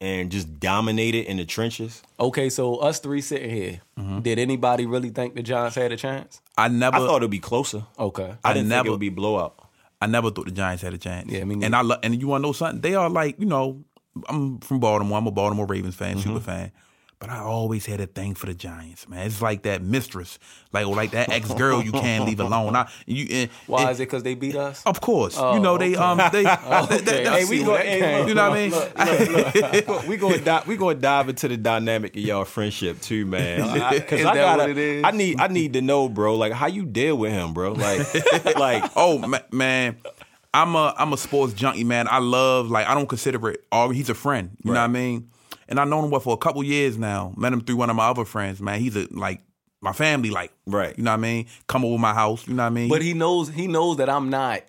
and 0.01 0.31
just 0.31 0.61
dominated 0.61 1.25
in 1.27 1.39
the 1.39 1.45
trenches. 1.45 2.03
okay, 2.21 2.49
so 2.51 2.77
us 2.77 3.01
three 3.01 3.21
sitting 3.21 3.51
here, 3.51 3.81
Mm-hmm. 3.99 4.21
did 4.21 4.39
anybody 4.39 4.85
really 4.87 5.09
think 5.11 5.35
the 5.35 5.43
Giants 5.43 5.75
had 5.75 5.91
a 5.91 5.97
chance? 5.97 6.41
I 6.59 6.69
never 6.69 6.97
I 6.97 7.01
thought 7.01 7.17
it'd 7.19 7.31
be 7.31 7.39
closer. 7.39 7.85
Okay. 7.99 8.35
I 8.45 8.51
I 8.51 8.53
didn't 8.53 8.69
think 8.69 8.77
never- 8.77 8.89
it 8.89 8.91
would 8.91 9.01
be 9.01 9.09
blowout. 9.09 9.59
I 10.01 10.07
never 10.07 10.31
thought 10.31 10.45
the 10.45 10.51
Giants 10.53 10.83
had 10.83 10.93
a 10.93 10.99
chance. 10.99 11.31
Yeah, 11.33 11.45
me 11.45 11.55
neither. 11.55 11.67
and 11.67 11.77
I 11.77 11.81
lo- 11.81 11.97
and 12.03 12.21
you 12.21 12.29
want 12.29 12.43
to 12.43 12.49
know 12.49 12.53
something? 12.53 12.83
They 12.83 12.95
are 12.95 13.09
like 13.09 13.41
you 13.41 13.47
know, 13.47 13.83
I'm 14.29 14.59
from 14.61 14.79
Baltimore. 14.81 15.17
I'm 15.19 15.27
a 15.27 15.31
Baltimore 15.31 15.67
Ravens 15.67 15.95
fan, 15.95 16.17
Mm-hmm. 16.19 16.29
super 16.29 16.41
fan. 16.41 16.73
But 17.19 17.31
I 17.31 17.39
always 17.39 17.87
had 17.87 17.99
a 18.03 18.07
thing 18.07 18.35
for 18.35 18.45
the 18.45 18.53
Giants, 18.53 19.09
man. 19.09 19.27
It's 19.27 19.41
like 19.41 19.63
that 19.63 19.81
mistress, 19.81 20.39
like 20.75 20.87
or 20.87 20.95
like 20.95 21.13
that 21.13 21.31
ex 21.31 21.51
girl 21.55 21.83
you 21.83 21.91
can't 21.91 22.27
leave 22.27 22.41
alone. 22.41 22.77
I, 22.77 22.91
you, 23.07 23.27
and, 23.31 23.51
Why 23.67 23.83
and- 23.83 23.91
is 23.93 24.01
it 24.01 24.03
because 24.03 24.23
they 24.23 24.35
beat 24.35 24.55
us? 24.55 24.83
Of 24.85 25.01
course, 25.01 25.35
you 25.39 25.59
know 25.61 25.79
they 25.79 25.95
um 25.97 26.19
they. 26.31 26.45
Okay. 26.87 27.25
Hey, 27.25 27.45
we 27.47 27.59
see 27.59 27.65
go. 27.65 27.75
Hey, 27.75 28.19
look, 28.19 28.29
You 28.29 28.35
know 28.35 28.51
what 28.51 28.59
I 28.59 28.61
mean? 28.61 28.71
look, 28.71 29.55
look, 29.55 29.89
look. 29.89 30.07
we 30.07 30.17
going 30.19 30.45
to 30.45 30.63
we 30.67 30.77
going 30.77 30.97
to 30.97 31.01
dive 31.01 31.31
into 31.31 31.49
the 31.49 31.57
dynamic 31.57 32.15
of 32.17 32.23
y'all 32.23 32.45
friendship 32.45 33.01
too, 33.01 33.25
man. 33.25 33.61
Because 33.95 34.21
Is 34.21 34.27
I 34.27 34.35
that 34.35 34.41
gotta, 34.43 34.63
what 34.65 34.71
it 34.71 34.79
is? 34.79 35.03
I 35.05 35.11
need, 35.13 35.41
I 35.41 35.47
need 35.49 35.73
to 35.73 35.81
know, 35.81 36.11
bro. 36.11 36.37
Like 36.37 36.53
how 36.53 36.67
you 36.67 36.85
deal 36.85 37.17
with 37.17 37.33
him, 37.33 37.55
bro. 37.55 37.73
Like, 37.73 38.07
like 38.59 38.91
Oh 38.95 39.19
ma- 39.19 39.39
man, 39.51 39.97
I'm 40.53 40.75
a 40.75 40.95
I'm 40.99 41.15
a 41.15 41.17
sports 41.17 41.55
junkie, 41.55 41.85
man. 41.85 42.09
I 42.11 42.19
love 42.19 42.71
like 42.71 42.87
I 42.87 42.95
don't 42.95 43.09
consider 43.09 43.49
it 43.49 43.65
all. 43.73 43.89
He's 43.89 44.11
a 44.11 44.15
friend, 44.15 44.51
you 44.63 44.73
know 44.73 44.81
what 44.81 44.85
I 44.85 44.89
mean. 44.89 45.31
And 45.69 45.81
I've 45.81 45.89
known 45.89 46.05
him 46.05 46.11
what 46.11 46.23
for 46.23 46.35
a 46.35 46.37
couple 46.39 46.63
years 46.63 46.97
now. 46.97 47.33
Met 47.37 47.53
him 47.53 47.61
through 47.61 47.77
one 47.77 47.91
of 47.91 47.97
my 47.97 48.09
other 48.09 48.25
friends, 48.25 48.61
man. 48.61 48.81
He's 48.81 48.97
a 48.97 49.07
like 49.11 49.41
my 49.81 49.93
family, 49.93 50.31
like 50.31 50.53
Right. 50.67 50.97
You 50.97 51.05
know 51.05 51.11
what 51.13 51.19
I 51.19 51.21
mean? 51.21 51.47
Come 51.67 51.85
over 51.85 51.99
my 51.99 52.15
house, 52.15 52.47
you 52.47 52.55
know 52.55 52.63
what 52.65 52.69
I 52.69 52.71
mean? 52.71 52.89
But 52.89 53.03
he 53.03 53.15
knows 53.15 53.49
he 53.49 53.67
knows 53.67 53.97
that 53.99 54.09
I'm 54.09 54.31
not 54.31 54.63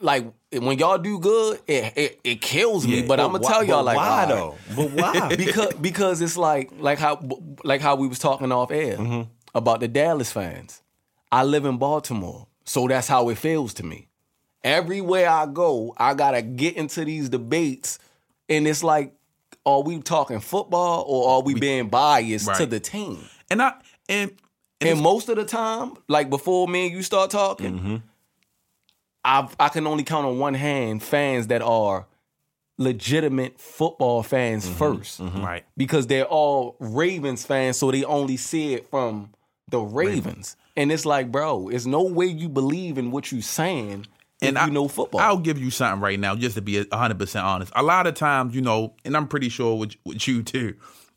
like 0.00 0.26
when 0.52 0.78
y'all 0.78 0.98
do 0.98 1.18
good, 1.20 1.60
it 1.66 1.92
it, 1.96 2.20
it 2.24 2.40
kills 2.40 2.86
me. 2.86 3.00
Yeah. 3.00 3.06
but 3.06 3.20
I'm 3.20 3.32
gonna 3.32 3.42
why- 3.42 3.50
tell 3.50 3.64
y'all 3.64 3.78
but 3.78 3.84
like 3.84 3.96
why 3.96 4.08
all 4.08 4.16
right. 4.18 4.28
though? 4.28 4.56
But 4.76 4.90
why? 4.92 5.36
because 5.36 5.74
because 5.74 6.20
it's 6.20 6.36
like 6.36 6.70
like 6.78 6.98
how 6.98 7.20
like 7.64 7.80
how 7.80 7.96
we 7.96 8.08
was 8.08 8.18
talking 8.18 8.50
off 8.52 8.70
air 8.70 8.96
Mm-hmm. 8.96 9.22
about 9.54 9.80
the 9.80 9.88
Dallas 9.88 10.32
fans. 10.32 10.82
I 11.32 11.44
live 11.44 11.64
in 11.64 11.76
Baltimore, 11.78 12.46
so 12.64 12.88
that's 12.88 13.06
how 13.06 13.28
it 13.28 13.38
feels 13.38 13.74
to 13.74 13.84
me. 13.86 14.08
Everywhere 14.64 15.28
I 15.30 15.46
go, 15.46 15.94
I 15.96 16.14
gotta 16.14 16.42
get 16.42 16.76
into 16.76 17.04
these 17.04 17.28
debates, 17.28 17.98
and 18.48 18.66
it's 18.66 18.82
like, 18.82 19.14
are 19.66 19.82
we 19.82 19.98
talking 20.00 20.40
football 20.40 21.04
or 21.06 21.28
are 21.36 21.42
we 21.42 21.54
being 21.54 21.88
biased 21.88 22.52
to 22.54 22.66
the 22.66 22.80
team? 22.80 23.24
and 23.50 23.60
I 23.62 23.74
and 24.08 24.32
And 24.80 25.00
most 25.00 25.28
of 25.28 25.36
the 25.36 25.44
time, 25.44 25.92
like 26.08 26.30
before 26.30 26.66
me 26.68 26.86
and 26.86 26.92
you 26.96 27.02
start 27.02 27.30
talking, 27.30 27.78
Mm-hmm. 27.78 27.96
I 29.24 29.48
I 29.58 29.68
can 29.68 29.86
only 29.86 30.02
count 30.04 30.26
on 30.26 30.38
one 30.38 30.54
hand 30.54 31.02
fans 31.02 31.48
that 31.48 31.60
are 31.62 32.06
legitimate 32.78 33.60
football 33.60 34.22
fans 34.22 34.66
Mm-hmm. 34.66 34.82
1st 34.82 35.44
right. 35.44 35.64
because 35.76 36.06
they're 36.06 36.24
all 36.24 36.76
Ravens 36.80 37.44
fans, 37.44 37.76
so 37.76 37.90
they 37.90 38.04
only 38.04 38.36
see 38.38 38.74
it 38.74 38.88
from 38.90 39.30
the 39.68 39.78
Ravens. 39.80 40.56
And 40.76 40.90
it's 40.90 41.04
like, 41.04 41.30
bro, 41.30 41.68
it's 41.68 41.84
no 41.86 42.02
way 42.02 42.26
you 42.26 42.48
believe 42.48 42.96
in 42.96 43.10
what 43.10 43.30
you're 43.30 43.42
saying 43.42 44.06
And 44.42 44.56
you 44.56 44.62
I, 44.62 44.68
know 44.70 44.88
football. 44.88 45.20
I'll 45.20 45.38
give 45.38 45.58
you 45.58 45.70
something 45.70 46.00
right 46.00 46.18
now, 46.18 46.34
just 46.34 46.54
to 46.56 46.62
be 46.62 46.86
hundred 46.92 47.18
percent 47.18 47.44
honest. 47.44 47.72
A 47.76 47.82
lot 47.82 48.06
of 48.06 48.14
times, 48.14 48.54
you 48.54 48.62
know, 48.62 48.94
and 49.04 49.16
I'm 49.16 49.28
pretty 49.28 49.48
sure 49.48 49.78
with, 49.78 49.94
with 50.04 50.26
you 50.26 50.42
too. 50.42 50.76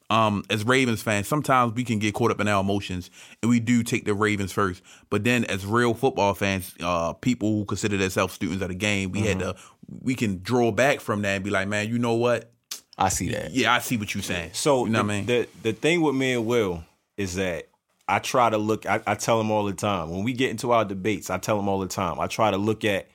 Um, 0.10 0.44
as 0.50 0.64
Ravens 0.64 1.02
fans, 1.02 1.28
sometimes 1.28 1.74
we 1.74 1.84
can 1.84 1.98
get 1.98 2.14
caught 2.14 2.30
up 2.30 2.40
in 2.40 2.48
our 2.48 2.62
emotions, 2.62 3.10
and 3.42 3.50
we 3.50 3.60
do 3.60 3.82
take 3.82 4.06
the 4.06 4.14
Ravens 4.14 4.52
first. 4.52 4.84
But 5.10 5.24
then, 5.24 5.46
as 5.46 5.66
real 5.66 5.94
football 5.94 6.34
fans, 6.34 6.76
uh, 6.82 7.14
people 7.14 7.50
who 7.56 7.66
consider 7.66 7.98
themselves 7.98 8.34
students 8.34 8.62
of 8.62 8.68
the 8.68 8.76
game, 8.76 9.12
we 9.12 9.22
had 9.22 9.40
to, 9.40 9.56
we 10.02 10.14
can 10.14 10.42
draw 10.44 10.72
back 10.72 11.00
from 11.00 11.22
that 11.24 11.30
and 11.30 11.44
be 11.44 11.50
like, 11.50 11.68
man, 11.68 11.90
you 11.90 11.98
know 11.98 12.14
what? 12.14 12.52
I 12.98 13.10
see 13.10 13.30
that. 13.30 13.52
Yeah, 13.52 13.74
I 13.74 13.80
see 13.80 13.98
what 13.98 14.14
you're 14.14 14.22
saying. 14.22 14.52
So 14.54 14.86
you 14.86 14.92
know 14.92 15.00
the, 15.00 15.04
what 15.06 15.14
I 15.14 15.16
mean? 15.18 15.26
the 15.26 15.48
the 15.64 15.74
thing 15.74 16.02
with 16.02 16.16
me 16.16 16.34
and 16.34 16.46
Will 16.46 16.84
is 17.18 17.36
that 17.36 17.70
I 18.08 18.20
try 18.20 18.50
to 18.50 18.58
look. 18.58 18.86
I, 18.86 19.02
I 19.08 19.16
tell 19.16 19.38
them 19.38 19.52
all 19.52 19.66
the 19.66 19.74
time 19.74 20.10
when 20.10 20.24
we 20.24 20.34
get 20.34 20.52
into 20.52 20.72
our 20.72 20.86
debates. 20.86 21.30
I 21.30 21.38
tell 21.38 21.58
them 21.58 21.70
all 21.70 21.80
the 21.80 21.88
time. 21.88 22.20
I 22.20 22.28
try 22.28 22.52
to 22.52 22.58
look 22.58 22.84
at 22.84 23.08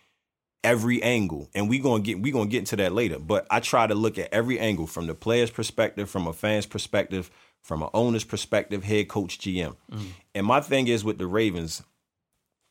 every 0.65 1.03
angle, 1.03 1.49
and 1.55 1.69
we're 1.69 1.83
gonna 1.83 2.03
get 2.03 2.21
we 2.21 2.31
gonna 2.31 2.49
get 2.49 2.61
into 2.61 2.77
that 2.77 2.93
later. 2.93 3.19
But 3.19 3.47
I 3.51 3.61
try 3.61 3.87
to 3.87 3.95
look 3.95 4.19
at 4.19 4.33
every 4.33 4.59
angle 4.59 4.87
from 4.87 5.07
the 5.07 5.15
player's 5.15 5.51
perspective, 5.51 6.09
from 6.09 6.27
a 6.27 6.33
fan's 6.33 6.67
perspective, 6.67 7.31
from 7.63 7.83
an 7.83 7.91
owner's 7.93 8.25
perspective, 8.25 8.85
head 8.85 9.09
coach, 9.09 9.39
GM. 9.39 9.77
And 10.35 10.47
my 10.47 10.61
thing 10.61 10.89
is 10.89 11.05
with 11.05 11.19
the 11.19 11.27
Ravens. 11.27 11.83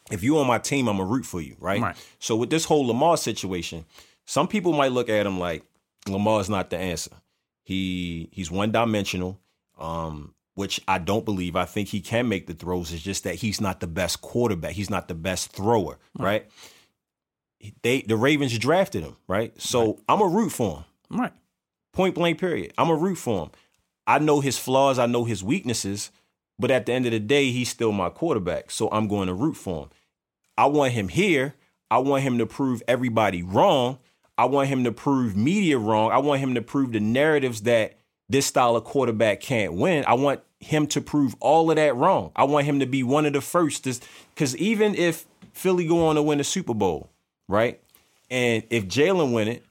If 0.09 0.23
you 0.23 0.37
on 0.37 0.47
my 0.47 0.57
team, 0.57 0.87
I'm 0.87 0.99
a 0.99 1.05
root 1.05 1.25
for 1.25 1.41
you, 1.41 1.55
right? 1.59 1.81
Right. 1.81 2.07
So 2.19 2.35
with 2.35 2.49
this 2.49 2.65
whole 2.65 2.87
Lamar 2.87 3.17
situation, 3.17 3.85
some 4.25 4.47
people 4.47 4.73
might 4.73 4.91
look 4.93 5.09
at 5.09 5.25
him 5.25 5.37
like 5.37 5.63
Lamar's 6.07 6.49
not 6.49 6.69
the 6.69 6.77
answer. 6.77 7.11
He 7.63 8.29
he's 8.31 8.49
one 8.49 8.71
dimensional, 8.71 9.39
um, 9.77 10.33
which 10.57 10.81
I 10.87 10.97
don't 10.97 11.23
believe. 11.23 11.55
I 11.55 11.65
think 11.65 11.89
he 11.89 12.01
can 12.01 12.27
make 12.27 12.47
the 12.47 12.55
throws. 12.55 12.91
It's 12.91 13.03
just 13.03 13.25
that 13.25 13.35
he's 13.35 13.61
not 13.61 13.79
the 13.79 13.85
best 13.85 14.21
quarterback. 14.21 14.71
He's 14.71 14.89
not 14.89 15.07
the 15.07 15.13
best 15.13 15.51
thrower, 15.51 15.99
right? 16.17 16.47
They 17.83 18.01
the 18.01 18.15
Ravens 18.15 18.57
drafted 18.57 19.03
him, 19.03 19.17
right? 19.27 19.53
So 19.61 19.99
I'm 20.09 20.19
a 20.19 20.27
root 20.27 20.49
for 20.49 20.77
him. 20.77 21.19
right. 21.19 21.33
Point 21.93 22.15
blank, 22.15 22.39
period. 22.39 22.73
I'm 22.75 22.89
a 22.89 22.95
root 22.95 23.19
for 23.19 23.43
him. 23.43 23.51
I 24.07 24.17
know 24.17 24.39
his 24.39 24.57
flaws, 24.57 24.97
I 24.97 25.05
know 25.05 25.25
his 25.25 25.43
weaknesses, 25.43 26.09
but 26.57 26.71
at 26.71 26.87
the 26.87 26.93
end 26.93 27.05
of 27.05 27.11
the 27.11 27.19
day, 27.19 27.51
he's 27.51 27.69
still 27.69 27.91
my 27.91 28.09
quarterback. 28.09 28.71
So 28.71 28.89
I'm 28.91 29.07
going 29.07 29.27
to 29.27 29.35
root 29.35 29.57
for 29.57 29.83
him. 29.83 29.89
I 30.57 30.65
want 30.65 30.93
him 30.93 31.09
here. 31.09 31.53
I 31.91 31.99
want 31.99 32.23
him 32.23 32.39
to 32.39 32.47
prove 32.47 32.81
everybody 32.87 33.43
wrong. 33.43 33.99
I 34.39 34.45
want 34.45 34.69
him 34.69 34.85
to 34.85 34.91
prove 34.91 35.37
media 35.37 35.77
wrong. 35.77 36.11
I 36.11 36.17
want 36.17 36.39
him 36.39 36.55
to 36.55 36.63
prove 36.63 36.93
the 36.93 36.99
narratives 36.99 37.61
that 37.61 37.99
this 38.27 38.47
style 38.47 38.75
of 38.75 38.83
quarterback 38.83 39.39
can't 39.39 39.73
win. 39.73 40.03
I 40.07 40.15
want 40.15 40.41
him 40.59 40.87
to 40.87 41.01
prove 41.01 41.35
all 41.39 41.69
of 41.69 41.75
that 41.75 41.95
wrong. 41.95 42.31
I 42.35 42.43
want 42.45 42.65
him 42.65 42.79
to 42.79 42.85
be 42.85 43.03
one 43.03 43.25
of 43.25 43.33
the 43.33 43.41
first. 43.41 43.83
Because 44.33 44.55
even 44.57 44.95
if 44.95 45.25
Philly 45.53 45.85
go 45.87 46.07
on 46.07 46.15
to 46.15 46.21
win 46.21 46.37
the 46.37 46.43
Super 46.43 46.73
Bowl, 46.73 47.09
right? 47.47 47.79
And 48.29 48.63
if 48.69 48.87
Jalen 48.87 49.33
win 49.33 49.47
it, 49.47 49.63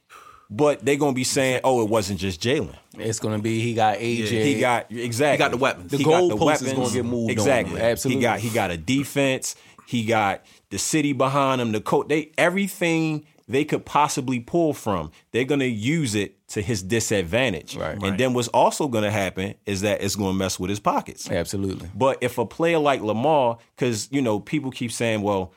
but 0.49 0.85
they're 0.85 0.97
gonna 0.97 1.13
be 1.13 1.25
saying, 1.25 1.61
"Oh, 1.65 1.83
it 1.83 1.91
wasn't 1.91 2.21
just 2.21 2.41
Jalen. 2.41 2.75
It's 2.99 3.19
gonna 3.19 3.41
be 3.41 3.61
he 3.61 3.75
got 3.75 3.99
AJ. 3.99 4.45
He 4.45 4.61
got 4.61 4.91
exactly. 4.91 5.37
He 5.37 5.39
got 5.39 5.51
the 5.51 5.57
weapons. 5.57 5.91
The 5.91 5.99
goalpost 5.99 6.63
is 6.63 6.73
gonna 6.73 6.93
get 6.93 7.05
moved 7.05 7.33
Exactly. 7.33 7.81
Absolutely. 7.81 8.21
He 8.21 8.23
got 8.23 8.39
he 8.41 8.51
got 8.51 8.71
a 8.71 8.77
defense. 8.77 9.57
He 9.87 10.05
got 10.05 10.45
the 10.71 10.79
city 10.79 11.13
behind 11.13 11.61
him. 11.61 11.73
The 11.73 11.81
coach. 11.81 12.09
They 12.09 12.33
everything 12.39 13.27
they 13.49 13.65
could 13.65 13.85
possibly 13.85 14.41
pull 14.41 14.73
from. 14.73 15.11
They're 15.31 15.45
gonna 15.45 15.65
use 15.67 16.15
it 16.15 16.47
to 16.49 16.63
his 16.63 16.83
disadvantage. 16.83 17.77
Right. 17.77 18.01
And 18.03 18.19
then 18.19 18.33
what's 18.35 18.49
also 18.49 18.89
gonna 18.89 19.11
happen 19.11 19.55
is 19.67 19.83
that 19.83 20.03
it's 20.03 20.17
gonna 20.17 20.33
mess 20.35 20.59
with 20.59 20.71
his 20.71 20.81
pockets. 20.81 21.31
Absolutely. 21.31 21.89
But 21.95 22.19
if 22.21 22.39
a 22.39 22.47
player 22.47 22.79
like 22.79 23.01
Lamar, 23.03 23.59
because 23.77 24.09
you 24.11 24.21
know 24.21 24.41
people 24.41 24.71
keep 24.71 24.91
saying, 24.93 25.23
well, 25.23 25.53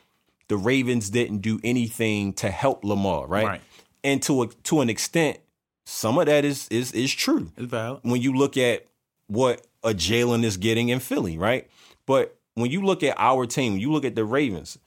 the 0.48 0.56
Ravens 0.56 1.10
didn't 1.10 1.38
do 1.38 1.60
anything 1.64 2.32
to 2.34 2.50
help 2.50 2.84
Lamar, 2.84 3.26
right? 3.26 3.46
Right. 3.46 3.60
And 4.02 4.22
to 4.24 4.42
a, 4.42 4.46
to 4.48 4.80
an 4.80 4.88
extent, 4.88 5.38
some 5.84 6.18
of 6.18 6.26
that 6.26 6.44
is 6.44 6.68
is 6.68 6.92
is 6.92 7.12
true 7.12 7.50
It's 7.56 7.66
valid. 7.66 8.00
when 8.02 8.20
you 8.22 8.34
look 8.34 8.56
at 8.56 8.86
what 9.26 9.66
a 9.82 9.90
Jalen 9.90 10.44
is 10.44 10.56
getting 10.56 10.88
in 10.90 11.00
Philly, 11.00 11.38
right? 11.38 11.68
But 12.06 12.36
when 12.54 12.70
you 12.70 12.82
look 12.82 13.02
at 13.02 13.14
our 13.18 13.46
team, 13.46 13.72
when 13.72 13.80
you 13.80 13.90
look 13.92 14.04
at 14.04 14.14
the 14.14 14.24
Ravens, 14.24 14.78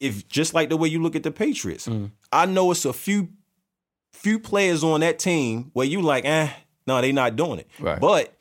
if 0.00 0.26
just 0.28 0.54
like 0.54 0.68
the 0.70 0.76
way 0.76 0.88
you 0.88 1.00
look 1.02 1.14
at 1.14 1.22
the 1.22 1.30
Patriots, 1.30 1.88
I 2.32 2.46
know 2.46 2.70
it's 2.70 2.84
a 2.84 2.92
few 2.92 3.28
few 4.12 4.38
players 4.38 4.82
on 4.82 5.00
that 5.00 5.18
team 5.18 5.70
where 5.72 5.86
you 5.86 6.02
like, 6.02 6.24
eh, 6.24 6.50
no, 6.86 7.00
they 7.00 7.12
not 7.12 7.36
doing 7.36 7.60
it. 7.60 7.68
Right. 7.78 8.00
But 8.00 8.34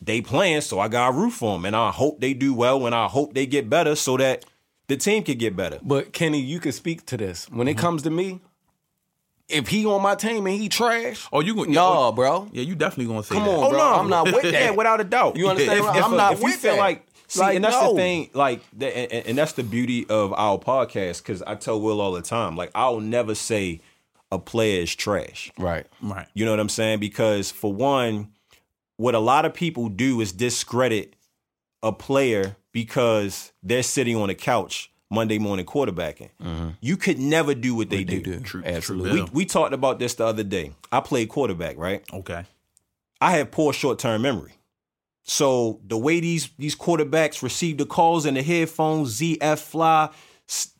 they 0.00 0.20
playing, 0.20 0.60
so 0.60 0.78
I 0.78 0.88
got 0.88 1.10
to 1.10 1.16
root 1.16 1.30
for 1.32 1.54
them, 1.56 1.64
and 1.64 1.74
I 1.74 1.90
hope 1.90 2.20
they 2.20 2.32
do 2.34 2.54
well, 2.54 2.86
and 2.86 2.94
I 2.94 3.06
hope 3.08 3.34
they 3.34 3.46
get 3.46 3.68
better, 3.68 3.96
so 3.96 4.16
that 4.18 4.44
the 4.88 4.96
team 4.96 5.22
could 5.24 5.38
get 5.38 5.56
better. 5.56 5.78
But 5.82 6.12
Kenny, 6.12 6.40
you 6.40 6.60
can 6.60 6.72
speak 6.72 7.06
to 7.06 7.16
this. 7.16 7.48
When 7.50 7.60
Mm-hmm. 7.66 7.68
it 7.68 7.78
comes 7.78 8.02
to 8.02 8.10
me, 8.10 8.40
if 9.48 9.68
he 9.68 9.86
on 9.86 10.02
my 10.02 10.14
team 10.14 10.46
and 10.46 10.60
he 10.60 10.68
trash, 10.68 11.26
Oh, 11.32 11.40
you 11.40 11.54
gonna 11.54 11.70
nah, 11.70 12.12
bro. 12.12 12.48
Yeah, 12.52 12.62
you 12.62 12.74
definitely 12.74 13.06
gonna 13.06 13.22
say 13.22 13.34
Come 13.36 13.44
that. 13.44 13.50
on, 13.58 13.70
bro. 13.70 13.80
I'm 13.80 14.08
not 14.10 14.24
with 14.32 14.42
that. 14.42 14.76
Without 14.76 15.00
a 15.00 15.04
doubt. 15.04 15.36
You 15.36 15.48
understand? 15.48 15.80
If, 15.80 15.86
if, 15.96 16.04
I'm 16.04 16.16
not 16.16 16.32
if 16.34 16.40
with 16.42 16.52
you 16.52 16.58
feel 16.58 16.72
that. 16.74 16.78
like, 16.80 17.05
see, 17.28 17.40
Like, 17.40 17.56
and 17.56 17.64
that's 17.64 17.76
no. 17.80 17.90
the 17.92 17.96
thing. 17.96 18.30
Like, 18.34 18.60
the, 18.72 18.86
and, 18.96 19.26
and 19.28 19.38
that's 19.38 19.52
the 19.52 19.62
beauty 19.62 20.06
of 20.08 20.32
our 20.32 20.58
podcast. 20.58 21.18
Because 21.18 21.42
I 21.42 21.54
tell 21.54 21.80
Will 21.80 22.00
all 22.00 22.12
the 22.12 22.22
time, 22.22 22.56
like, 22.56 22.70
I'll 22.74 23.00
never 23.00 23.34
say 23.34 23.80
a 24.32 24.38
player 24.38 24.82
is 24.82 24.94
trash. 24.94 25.52
Right. 25.58 25.86
Right. 26.02 26.26
You 26.34 26.44
know 26.44 26.50
what 26.50 26.60
I'm 26.60 26.68
saying? 26.68 27.00
Because 27.00 27.50
for 27.50 27.72
one, 27.72 28.32
what 28.96 29.14
a 29.14 29.18
lot 29.20 29.44
of 29.44 29.54
people 29.54 29.88
do 29.88 30.20
is 30.20 30.32
discredit 30.32 31.14
a 31.82 31.92
player 31.92 32.56
because 32.72 33.52
they're 33.62 33.82
sitting 33.82 34.16
on 34.16 34.28
a 34.30 34.34
couch 34.34 34.90
Monday 35.10 35.38
morning 35.38 35.64
quarterbacking. 35.64 36.30
Mm-hmm. 36.42 36.68
You 36.80 36.96
could 36.96 37.18
never 37.18 37.54
do 37.54 37.74
what 37.76 37.90
they, 37.90 37.98
They 38.02 38.18
do. 38.18 38.20
do. 38.20 38.40
True. 38.40 38.62
Absolutely. 38.66 39.10
True. 39.18 39.24
We 39.26 39.30
we 39.32 39.46
talked 39.46 39.72
about 39.72 39.98
this 40.00 40.14
the 40.14 40.26
other 40.26 40.42
day. 40.42 40.72
I 40.90 41.00
played 41.00 41.28
quarterback, 41.28 41.76
right? 41.78 42.02
Okay. 42.12 42.44
I 43.20 43.36
have 43.36 43.50
poor 43.52 43.72
short 43.72 43.98
term 44.00 44.22
memory. 44.22 44.54
So 45.28 45.80
the 45.84 45.98
way 45.98 46.20
these 46.20 46.48
these 46.56 46.76
quarterbacks 46.76 47.42
receive 47.42 47.78
the 47.78 47.84
calls 47.86 48.26
in 48.26 48.34
the 48.34 48.42
headphones, 48.42 49.20
ZF 49.20 49.58
fly, 49.58 50.10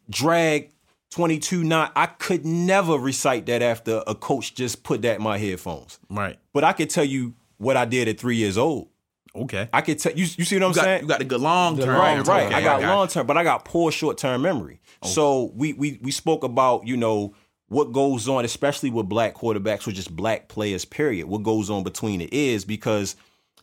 drag, 0.09 0.71
22 1.11 1.65
9, 1.65 1.91
I 1.97 2.07
could 2.07 2.47
never 2.47 2.95
recite 2.95 3.47
that 3.47 3.61
after 3.61 4.03
a 4.07 4.15
coach 4.15 4.55
just 4.55 4.85
put 4.85 5.03
that 5.03 5.17
in 5.17 5.23
my 5.23 5.37
headphones. 5.39 5.99
Right. 6.09 6.39
But 6.53 6.63
I 6.63 6.73
could 6.75 6.91
tell 6.91 7.05
you 7.05 7.35
what 7.59 7.77
I 7.77 7.87
did 7.87 8.07
at 8.07 8.21
three 8.21 8.37
years 8.37 8.57
old. 8.57 8.89
Okay. 9.35 9.69
I 9.73 9.81
could 9.81 9.99
tell 9.99 10.13
you 10.13 10.27
you 10.37 10.45
see 10.45 10.57
what 10.57 10.63
I'm 10.63 10.71
You 10.71 10.75
got, 10.77 10.85
saying? 10.85 11.03
you 11.03 11.09
got 11.09 11.19
the 11.19 11.25
good 11.25 11.41
long 11.41 11.77
term. 11.79 11.89
Right, 11.99 12.27
right. 12.27 12.47
Okay, 12.47 12.55
I 12.55 12.63
got 12.63 12.81
you. 12.81 12.87
long 12.87 13.09
term, 13.09 13.27
but 13.27 13.37
I 13.37 13.43
got 13.43 13.65
poor 13.65 13.91
short 13.91 14.17
term 14.17 14.43
memory. 14.43 14.81
Oh. 15.03 15.09
So 15.09 15.53
we 15.57 15.73
we 15.73 15.99
we 16.03 16.13
spoke 16.13 16.45
about 16.45 16.87
you 16.87 16.97
know 16.97 17.35
what 17.69 17.93
goes 17.93 18.29
on, 18.29 18.45
especially 18.45 18.91
with 18.91 19.09
black 19.09 19.35
quarterbacks 19.35 19.89
or 19.89 19.91
just 19.93 20.15
black 20.15 20.47
players. 20.49 20.85
Period. 20.85 21.27
What 21.27 21.43
goes 21.43 21.69
on 21.69 21.83
between 21.83 22.21
the 22.21 22.29
ears 22.31 22.65
because 22.65 23.17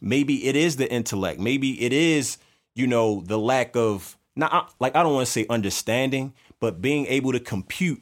maybe 0.03 0.45
it 0.45 0.55
is 0.55 0.75
the 0.75 0.91
intellect. 0.91 1.39
Maybe 1.39 1.81
it 1.81 1.93
is, 1.93 2.37
you 2.75 2.85
know, 2.85 3.23
the 3.25 3.39
lack 3.39 3.75
of 3.75 4.17
not 4.35 4.73
like 4.79 4.95
I 4.95 5.01
don't 5.01 5.13
want 5.13 5.25
to 5.25 5.31
say 5.31 5.45
understanding, 5.49 6.33
but 6.59 6.81
being 6.81 7.07
able 7.07 7.31
to 7.31 7.39
compute 7.39 8.01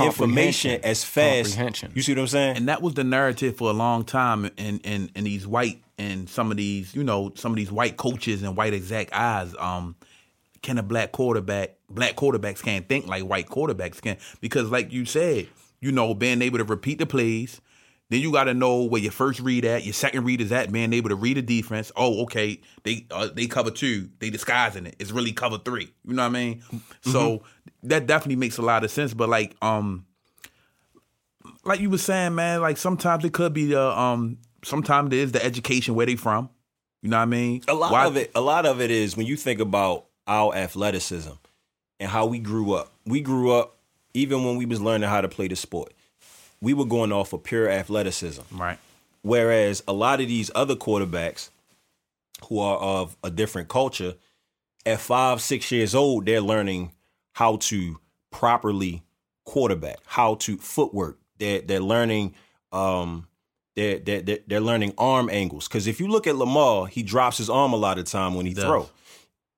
information 0.00 0.80
as 0.82 1.04
fast. 1.04 1.50
Comprehension. 1.50 1.92
You 1.94 2.02
see 2.02 2.12
what 2.12 2.22
I'm 2.22 2.26
saying? 2.26 2.56
and 2.56 2.68
that 2.68 2.82
was 2.82 2.94
the 2.94 3.04
narrative 3.04 3.56
for 3.56 3.70
a 3.70 3.72
long 3.72 4.04
time 4.04 4.46
in 4.56 4.78
in 4.80 5.10
in 5.14 5.24
these 5.24 5.46
white 5.46 5.82
and 5.98 6.28
some 6.28 6.50
of 6.50 6.56
these 6.56 6.94
you 6.94 7.04
know 7.04 7.32
some 7.36 7.52
of 7.52 7.56
these 7.56 7.70
white 7.70 7.96
coaches 7.96 8.42
and 8.42 8.56
white 8.56 8.74
exact 8.74 9.12
eyes 9.12 9.54
um 9.58 9.94
can 10.62 10.78
a 10.78 10.82
black 10.82 11.12
quarterback 11.12 11.76
black 11.88 12.16
quarterbacks 12.16 12.62
can't 12.62 12.88
think 12.88 13.06
like 13.06 13.22
white 13.22 13.46
quarterbacks 13.46 14.00
can 14.00 14.16
because 14.40 14.70
like 14.70 14.92
you 14.92 15.04
said 15.04 15.46
you 15.80 15.92
know 15.92 16.12
being 16.14 16.42
able 16.42 16.58
to 16.58 16.64
repeat 16.64 16.98
the 16.98 17.06
plays 17.06 17.60
then 18.10 18.20
you 18.20 18.30
got 18.32 18.44
to 18.44 18.54
know 18.54 18.82
where 18.84 19.00
your 19.00 19.12
first 19.12 19.40
read 19.40 19.64
at, 19.64 19.84
your 19.84 19.94
second 19.94 20.24
read 20.24 20.40
is 20.40 20.52
at, 20.52 20.70
being 20.70 20.92
able 20.92 21.08
to 21.08 21.14
read 21.16 21.38
a 21.38 21.42
defense. 21.42 21.90
Oh, 21.96 22.22
okay, 22.24 22.60
they 22.82 23.06
uh, 23.10 23.28
they 23.32 23.46
cover 23.46 23.70
two, 23.70 24.10
they 24.18 24.30
disguising 24.30 24.86
it. 24.86 24.96
It's 24.98 25.10
really 25.10 25.32
cover 25.32 25.58
three. 25.58 25.92
You 26.04 26.14
know 26.14 26.22
what 26.22 26.28
I 26.28 26.32
mean? 26.32 26.62
So 27.02 27.42
that 27.84 28.06
definitely 28.06 28.36
makes 28.36 28.58
a 28.58 28.62
lot 28.62 28.84
of 28.84 28.90
sense. 28.90 29.14
But 29.14 29.28
like, 29.28 29.56
um, 29.62 30.04
like 31.64 31.80
you 31.80 31.90
were 31.90 31.98
saying, 31.98 32.34
man, 32.34 32.60
like 32.60 32.76
sometimes 32.76 33.24
it 33.24 33.32
could 33.32 33.52
be 33.52 33.66
the 33.66 33.80
um 33.98 34.38
sometimes 34.64 35.12
it 35.12 35.18
is 35.18 35.32
the 35.32 35.44
education 35.44 35.94
where 35.94 36.06
they 36.06 36.16
from. 36.16 36.50
You 37.02 37.10
know 37.10 37.16
what 37.18 37.22
I 37.22 37.26
mean? 37.26 37.62
a 37.68 37.74
lot 37.74 37.92
Why- 37.92 38.06
of 38.06 38.16
it 38.16 38.30
a 38.34 38.40
lot 38.40 38.64
of 38.66 38.80
it 38.80 38.90
is 38.90 39.16
when 39.16 39.26
you 39.26 39.36
think 39.36 39.60
about 39.60 40.06
our 40.26 40.54
athleticism 40.54 41.32
and 42.00 42.10
how 42.10 42.26
we 42.26 42.38
grew 42.38 42.72
up 42.74 42.92
we 43.06 43.20
grew 43.20 43.52
up 43.52 43.76
even 44.14 44.44
when 44.44 44.56
we 44.56 44.64
was 44.66 44.80
learning 44.80 45.08
how 45.08 45.20
to 45.20 45.28
play 45.28 45.48
the 45.48 45.56
sport 45.56 45.92
we 46.64 46.72
were 46.72 46.86
going 46.86 47.12
off 47.12 47.32
of 47.32 47.44
pure 47.44 47.68
athleticism. 47.68 48.42
Right. 48.50 48.78
whereas 49.22 49.82
a 49.86 49.92
lot 49.92 50.20
of 50.20 50.28
these 50.28 50.50
other 50.54 50.74
quarterbacks 50.74 51.50
who 52.48 52.58
are 52.58 52.78
of 52.78 53.16
a 53.22 53.30
different 53.30 53.68
culture 53.68 54.14
at 54.84 55.00
five 55.00 55.40
six 55.40 55.70
years 55.70 55.94
old 55.94 56.26
they're 56.26 56.40
learning 56.40 56.90
how 57.34 57.56
to 57.56 58.00
properly 58.30 59.02
quarterback 59.44 59.98
how 60.06 60.34
to 60.36 60.56
footwork. 60.56 61.18
They're, 61.38 61.60
they're 61.60 61.80
learning 61.80 62.34
um 62.72 63.28
they're, 63.76 63.98
they're, 63.98 64.38
they're, 64.46 64.60
learning 64.60 64.94
arm 64.98 65.28
angles. 65.28 65.66
Because 65.66 65.88
if 65.88 65.98
you 66.00 66.06
look 66.08 66.26
at 66.26 66.36
lamar 66.36 66.86
he 66.86 67.02
drops 67.02 67.38
his 67.38 67.50
arm 67.50 67.72
a 67.72 67.76
lot 67.76 67.98
of 67.98 68.06
time 68.06 68.34
when 68.34 68.46
he 68.46 68.54
does. 68.54 68.64
throw. 68.64 68.88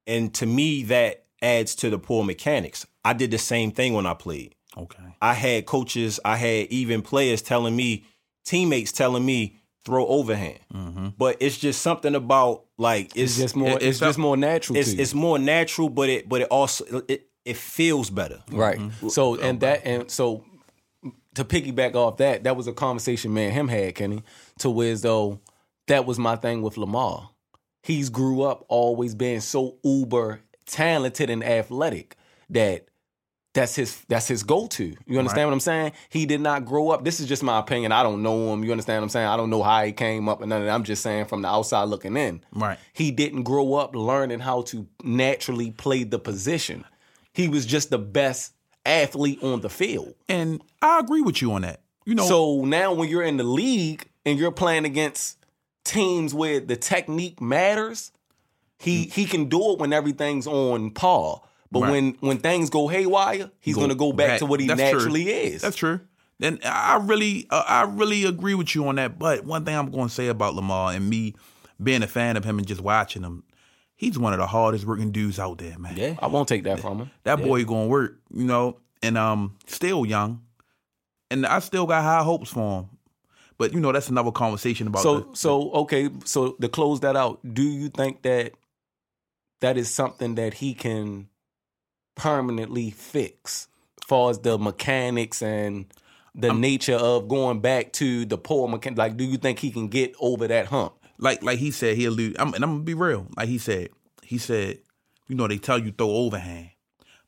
And 0.06 0.34
to 0.34 0.46
me 0.46 0.82
that 0.84 1.24
adds 1.40 1.74
to 1.76 1.90
the 1.90 1.98
poor 1.98 2.24
mechanics. 2.24 2.84
I 3.04 3.12
did 3.12 3.30
the 3.30 3.38
same 3.38 3.70
thing 3.70 3.94
when 3.94 4.06
i 4.06 4.14
played 4.14 4.55
Okay. 4.76 5.02
I 5.22 5.34
had 5.34 5.66
coaches, 5.66 6.20
I 6.24 6.36
had 6.36 6.66
even 6.68 7.02
players 7.02 7.42
telling 7.42 7.74
me, 7.74 8.04
teammates 8.44 8.92
telling 8.92 9.24
me, 9.24 9.56
throw 9.84 10.06
overhand. 10.06 10.58
But 11.16 11.36
it's 11.40 11.56
just 11.56 11.80
something 11.80 12.14
about 12.14 12.64
like 12.76 13.06
it's, 13.16 13.32
It's 13.32 13.38
just 13.38 13.56
more. 13.56 13.70
it's 13.76 13.84
it's 13.84 13.98
just 14.00 14.18
more 14.18 14.36
natural. 14.36 14.76
it's 14.78 14.90
to 14.90 14.96
you. 14.96 15.02
it's 15.02 15.14
more 15.14 15.38
natural, 15.38 15.88
but 15.88 16.08
it 16.08 16.28
but 16.28 16.42
it 16.42 16.48
also 16.48 17.02
it 17.08 17.28
it 17.44 17.56
feels 17.56 18.10
better. 18.10 18.42
Right. 18.50 18.78
Mm-hmm. 18.78 19.08
So 19.08 19.40
and 19.40 19.60
that 19.60 19.86
and 19.86 20.10
so 20.10 20.44
to 21.34 21.44
piggyback 21.44 21.94
off 21.94 22.16
that, 22.16 22.44
that 22.44 22.56
was 22.56 22.66
a 22.66 22.72
conversation 22.72 23.32
me 23.32 23.44
and 23.44 23.52
him 23.52 23.68
had, 23.68 23.94
Kenny, 23.94 24.22
to 24.58 24.70
where 24.70 24.92
as 24.92 25.02
though 25.02 25.40
that 25.86 26.04
was 26.06 26.18
my 26.18 26.34
thing 26.36 26.62
with 26.62 26.76
Lamar. 26.76 27.30
He's 27.82 28.08
grew 28.10 28.42
up 28.42 28.64
always 28.68 29.14
being 29.14 29.40
so 29.40 29.76
uber 29.84 30.40
talented 30.66 31.30
and 31.30 31.44
athletic 31.44 32.16
that 32.50 32.88
that's 33.56 33.74
his 33.74 33.96
that's 34.06 34.28
his 34.28 34.42
go-to. 34.42 34.94
You 35.06 35.18
understand 35.18 35.48
what 35.48 35.54
I'm 35.54 35.60
saying? 35.60 35.92
He 36.10 36.26
did 36.26 36.42
not 36.42 36.66
grow 36.66 36.90
up. 36.90 37.04
This 37.04 37.20
is 37.20 37.26
just 37.26 37.42
my 37.42 37.58
opinion. 37.58 37.90
I 37.90 38.02
don't 38.02 38.22
know 38.22 38.52
him. 38.52 38.62
You 38.62 38.70
understand 38.70 39.00
what 39.00 39.04
I'm 39.04 39.08
saying? 39.08 39.26
I 39.26 39.36
don't 39.36 39.48
know 39.48 39.62
how 39.62 39.82
he 39.82 39.92
came 39.92 40.28
up 40.28 40.42
and 40.42 40.50
none 40.50 40.60
of 40.60 40.66
that. 40.66 40.74
I'm 40.74 40.84
just 40.84 41.02
saying 41.02 41.24
from 41.24 41.40
the 41.40 41.48
outside 41.48 41.84
looking 41.84 42.16
in. 42.16 42.44
Right. 42.52 42.78
He 42.92 43.10
didn't 43.10 43.44
grow 43.44 43.74
up 43.74 43.96
learning 43.96 44.40
how 44.40 44.62
to 44.62 44.86
naturally 45.02 45.70
play 45.70 46.04
the 46.04 46.18
position. 46.18 46.84
He 47.32 47.48
was 47.48 47.64
just 47.64 47.88
the 47.88 47.98
best 47.98 48.52
athlete 48.84 49.42
on 49.42 49.62
the 49.62 49.70
field. 49.70 50.14
And 50.28 50.60
I 50.82 51.00
agree 51.00 51.22
with 51.22 51.40
you 51.40 51.52
on 51.52 51.62
that. 51.62 51.80
You 52.04 52.14
know, 52.14 52.26
So 52.26 52.64
now 52.64 52.92
when 52.92 53.08
you're 53.08 53.22
in 53.22 53.38
the 53.38 53.44
league 53.44 54.06
and 54.26 54.38
you're 54.38 54.52
playing 54.52 54.84
against 54.84 55.38
teams 55.82 56.34
where 56.34 56.60
the 56.60 56.76
technique 56.76 57.40
matters, 57.40 58.12
he 58.78 59.06
mm. 59.06 59.12
he 59.12 59.24
can 59.24 59.46
do 59.46 59.72
it 59.72 59.78
when 59.78 59.94
everything's 59.94 60.46
on 60.46 60.90
par. 60.90 61.40
But 61.70 61.80
Right. 61.82 61.90
when 61.90 62.16
when 62.20 62.38
things 62.38 62.70
go 62.70 62.88
haywire, 62.88 63.50
he's 63.60 63.74
Go 63.74 63.80
going 63.80 63.90
to 63.90 63.96
go 63.96 64.12
back, 64.12 64.28
back. 64.28 64.38
to 64.40 64.46
what 64.46 64.60
he 64.60 64.66
That's 64.66 64.80
true. 64.80 64.92
naturally 64.98 65.28
is. 65.28 65.62
That's 65.62 65.76
true. 65.76 66.00
Then 66.38 66.58
I 66.64 66.98
really, 67.02 67.46
uh, 67.50 67.64
I 67.66 67.82
really 67.84 68.24
agree 68.24 68.54
with 68.54 68.74
you 68.74 68.86
on 68.88 68.96
that. 68.96 69.18
But 69.18 69.44
one 69.44 69.64
thing 69.64 69.74
I'm 69.74 69.90
going 69.90 70.08
to 70.08 70.14
say 70.14 70.28
about 70.28 70.54
Lamar 70.54 70.92
and 70.92 71.08
me 71.08 71.34
being 71.82 72.02
a 72.02 72.06
fan 72.06 72.36
of 72.36 72.44
him 72.44 72.58
and 72.58 72.66
just 72.66 72.80
watching 72.82 73.22
him, 73.22 73.42
he's 73.96 74.18
one 74.18 74.32
of 74.34 74.38
the 74.38 74.46
hardest 74.46 74.84
working 74.84 75.10
dudes 75.12 75.38
out 75.38 75.58
there, 75.58 75.78
man. 75.78 75.96
Yeah. 75.96 76.14
I 76.20 76.26
won't 76.26 76.46
take 76.48 76.64
that 76.64 76.78
from 76.80 76.98
him. 77.00 77.10
That 77.24 77.36
boy 77.42 77.64
going 77.64 77.84
to 77.86 77.88
work, 77.88 78.18
you 78.30 78.44
know, 78.44 78.76
and 79.02 79.16
um, 79.16 79.56
still 79.66 80.04
young, 80.04 80.42
and 81.30 81.46
I 81.46 81.58
still 81.60 81.86
got 81.86 82.02
high 82.02 82.22
hopes 82.22 82.50
for 82.50 82.80
him. 82.80 82.90
But 83.58 83.72
you 83.72 83.80
know, 83.80 83.90
that's 83.90 84.10
another 84.10 84.30
conversation 84.30 84.86
about. 84.88 85.02
So 85.02 85.20
the, 85.20 85.36
so 85.36 85.70
okay, 85.72 86.10
so 86.26 86.52
to 86.52 86.68
close 86.68 87.00
that 87.00 87.16
out, 87.16 87.40
do 87.54 87.62
you 87.62 87.88
think 87.88 88.20
that 88.22 88.52
that 89.60 89.78
is 89.78 89.90
something 89.92 90.34
that 90.34 90.52
he 90.54 90.74
can 90.74 91.28
permanently 92.16 92.90
fix, 92.90 93.68
as 94.02 94.06
far 94.08 94.30
as 94.30 94.40
the 94.40 94.58
mechanics 94.58 95.42
and 95.42 95.86
the 96.34 96.52
nature 96.52 96.96
of 96.96 97.28
going 97.28 97.60
back 97.60 97.92
to 97.94 98.24
the 98.24 98.36
poor 98.36 98.68
mechanic? 98.68 98.98
Like, 98.98 99.16
do 99.16 99.24
you 99.24 99.36
think 99.38 99.60
he 99.60 99.70
can 99.70 99.88
get 99.88 100.14
over 100.20 100.48
that 100.48 100.66
hump? 100.66 100.94
like 101.18 101.42
like 101.42 101.58
he 101.58 101.70
said, 101.70 101.96
he'll 101.96 102.12
lose. 102.12 102.36
I'm, 102.38 102.54
and 102.54 102.64
I'm 102.64 102.72
gonna 102.72 102.84
be 102.84 102.94
real. 102.94 103.26
Like 103.36 103.48
he 103.48 103.58
said, 103.58 103.90
he 104.22 104.38
said, 104.38 104.78
you 105.28 105.36
know, 105.36 105.48
they 105.48 105.58
tell 105.58 105.78
you 105.78 105.92
throw 105.92 106.10
overhand, 106.10 106.70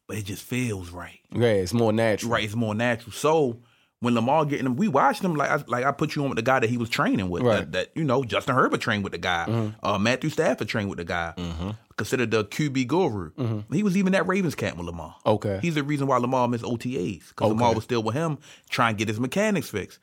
but 0.07 0.19
it 0.19 0.25
just 0.25 0.43
feels 0.43 0.91
right. 0.91 1.21
Yeah, 1.33 1.49
it's 1.49 1.73
more 1.73 1.93
natural. 1.93 2.33
Right, 2.33 2.45
it's 2.45 2.55
more 2.55 2.75
natural. 2.75 3.13
So 3.13 3.61
when 4.01 4.15
Lamar 4.15 4.45
getting 4.45 4.67
him, 4.67 4.77
we 4.77 4.87
watched 4.87 5.23
him 5.23 5.35
like 5.35 5.51
I, 5.51 5.63
like 5.67 5.85
I 5.85 5.93
put 5.93 6.15
you 6.15 6.23
on 6.23 6.31
with 6.31 6.37
the 6.37 6.43
guy 6.43 6.61
that 6.61 6.71
he 6.71 6.77
was 6.77 6.89
training 6.89 7.31
with. 7.31 7.43
Right. 7.43 7.59
That, 7.59 7.73
that, 7.73 7.91
you 7.95 8.05
know, 8.05 8.23
Justin 8.23 8.55
Herbert 8.55 8.81
trained 8.81 9.03
with 9.03 9.13
the 9.13 9.19
guy. 9.19 9.47
Mm-hmm. 9.49 9.85
Uh, 9.85 9.99
Matthew 9.99 10.31
Stafford 10.31 10.69
trained 10.69 10.89
with 10.89 10.99
the 10.99 11.05
guy. 11.05 11.35
Mm-hmm. 11.37 11.71
Considered 11.97 12.31
the 12.31 12.45
QB 12.45 12.87
guru. 12.87 13.33
Mm-hmm. 13.33 13.75
He 13.75 13.83
was 13.83 13.97
even 13.97 14.15
at 14.15 14.27
Ravens 14.29 14.55
camp 14.55 14.77
with 14.77 14.87
Lamar. 14.87 15.17
Okay. 15.27 15.59
He's 15.61 15.75
the 15.75 15.83
reason 15.83 16.07
why 16.07 16.19
Lamar 16.19 16.47
missed 16.47 16.65
OTAs 16.65 17.31
because 17.31 17.49
Lamar 17.49 17.75
was 17.75 17.83
still 17.85 18.05
with 18.05 18.15
him 18.15 18.39
trying 18.71 18.95
to 18.95 18.99
get 18.99 19.09
his 19.09 19.19
mechanics 19.19 19.69
fixed. 19.69 19.99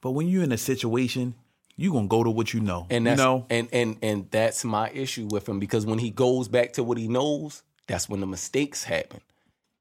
But 0.00 0.12
when 0.12 0.28
you're 0.28 0.44
in 0.44 0.52
a 0.52 0.58
situation, 0.58 1.34
you 1.76 1.92
gonna 1.92 2.06
go 2.06 2.22
to 2.24 2.30
what 2.30 2.54
you 2.54 2.60
know. 2.60 2.86
and 2.90 3.04
you 3.04 3.10
that's 3.10 3.18
know, 3.18 3.46
and 3.50 3.68
and 3.72 3.96
and 4.02 4.30
that's 4.30 4.64
my 4.64 4.90
issue 4.90 5.26
with 5.30 5.48
him 5.48 5.58
because 5.58 5.84
when 5.84 5.98
he 5.98 6.10
goes 6.10 6.48
back 6.48 6.72
to 6.74 6.84
what 6.84 6.96
he 6.96 7.08
knows, 7.08 7.62
that's 7.86 8.08
when 8.08 8.20
the 8.20 8.26
mistakes 8.26 8.84
happen, 8.84 9.20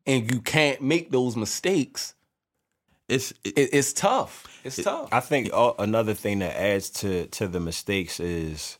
and 0.06 0.32
you 0.32 0.42
can't 0.42 0.82
make 0.82 1.12
those 1.12 1.36
mistakes. 1.36 2.14
It's 3.08 3.32
it, 3.44 3.58
It, 3.58 3.70
it's 3.74 3.94
tough. 3.94 4.48
It's 4.64 4.82
tough. 4.82 5.10
I 5.12 5.20
think 5.20 5.50
uh, 5.54 5.74
another 5.80 6.14
thing 6.14 6.40
that 6.40 6.60
adds 6.60 6.90
to 7.02 7.28
to 7.28 7.48
the 7.48 7.60
mistakes 7.60 8.20
is 8.20 8.80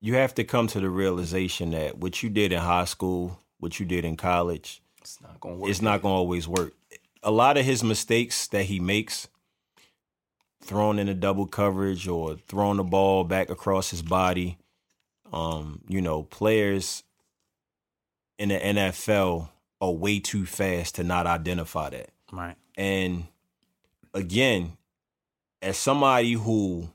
you 0.00 0.14
have 0.14 0.34
to 0.34 0.44
come 0.44 0.66
to 0.68 0.80
the 0.80 0.90
realization 0.90 1.70
that 1.72 1.98
what 1.98 2.22
you 2.22 2.30
did 2.30 2.52
in 2.52 2.60
high 2.60 2.84
school, 2.86 3.38
what 3.58 3.78
you 3.78 3.86
did 3.86 4.04
in 4.04 4.16
college, 4.16 4.82
It's 5.02 5.20
not 5.20 5.38
gonna 5.40 5.56
work. 5.56 5.70
it's 5.70 5.82
not 5.82 6.02
going 6.02 6.14
to 6.14 6.16
always 6.16 6.48
work. 6.48 6.72
A 7.22 7.30
lot 7.30 7.58
of 7.58 7.66
his 7.66 7.84
mistakes 7.84 8.46
that 8.48 8.64
he 8.64 8.80
makes, 8.80 9.28
throwing 10.62 10.98
in 10.98 11.08
a 11.08 11.14
double 11.14 11.46
coverage 11.46 12.08
or 12.08 12.36
throwing 12.48 12.78
the 12.78 12.84
ball 12.84 13.24
back 13.24 13.50
across 13.50 13.90
his 13.90 14.00
body, 14.00 14.56
um, 15.34 15.82
you 15.86 16.00
know, 16.00 16.22
players 16.22 17.02
in 18.38 18.48
the 18.48 18.58
NFL 18.58 19.50
are 19.80 19.90
way 19.92 20.18
too 20.20 20.44
fast 20.46 20.96
to 20.96 21.04
not 21.04 21.26
identify 21.26 21.90
that. 21.90 22.10
right. 22.32 22.56
And 22.76 23.24
again, 24.14 24.76
as 25.62 25.76
somebody 25.76 26.32
who 26.32 26.88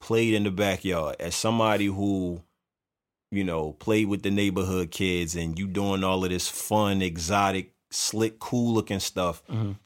played 0.00 0.34
in 0.34 0.44
the 0.44 0.50
backyard, 0.50 1.16
as 1.20 1.34
somebody 1.34 1.86
who, 1.86 2.42
you 3.30 3.44
know, 3.44 3.72
played 3.72 4.08
with 4.08 4.22
the 4.22 4.30
neighborhood 4.30 4.90
kids 4.90 5.34
and 5.34 5.58
you 5.58 5.66
doing 5.66 6.04
all 6.04 6.24
of 6.24 6.30
this 6.30 6.48
fun, 6.48 7.02
exotic, 7.02 7.72
slick, 7.90 8.38
cool 8.38 8.74
looking 8.74 9.00
stuff, 9.00 9.42
Mhm. 9.48 9.76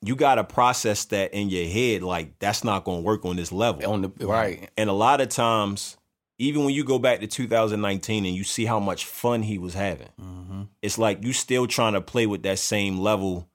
you 0.00 0.16
got 0.16 0.36
to 0.36 0.44
process 0.44 1.04
that 1.06 1.32
in 1.34 1.48
your 1.50 1.66
head. 1.68 2.02
Like, 2.02 2.38
that's 2.38 2.64
not 2.64 2.84
going 2.84 3.02
to 3.02 3.06
work 3.06 3.24
on 3.24 3.36
this 3.36 3.52
level. 3.52 3.90
on 3.92 4.02
the 4.02 4.26
right. 4.26 4.70
And 4.76 4.88
a 4.90 4.92
lot 4.94 5.20
of 5.20 5.28
times, 5.28 5.96
even 6.42 6.64
when 6.64 6.74
you 6.74 6.82
go 6.84 6.98
back 6.98 7.20
to 7.20 7.26
2019 7.26 8.26
and 8.26 8.34
you 8.34 8.42
see 8.44 8.64
how 8.64 8.80
much 8.80 9.04
fun 9.06 9.42
he 9.42 9.58
was 9.58 9.74
having, 9.74 10.08
Mm-hmm. 10.20 10.62
it's 10.82 10.98
like 10.98 11.22
you 11.24 11.32
still 11.32 11.66
trying 11.66 11.92
to 11.92 12.00
play 12.00 12.26
with 12.26 12.42
that 12.42 12.58
same 12.58 12.98
level 12.98 13.48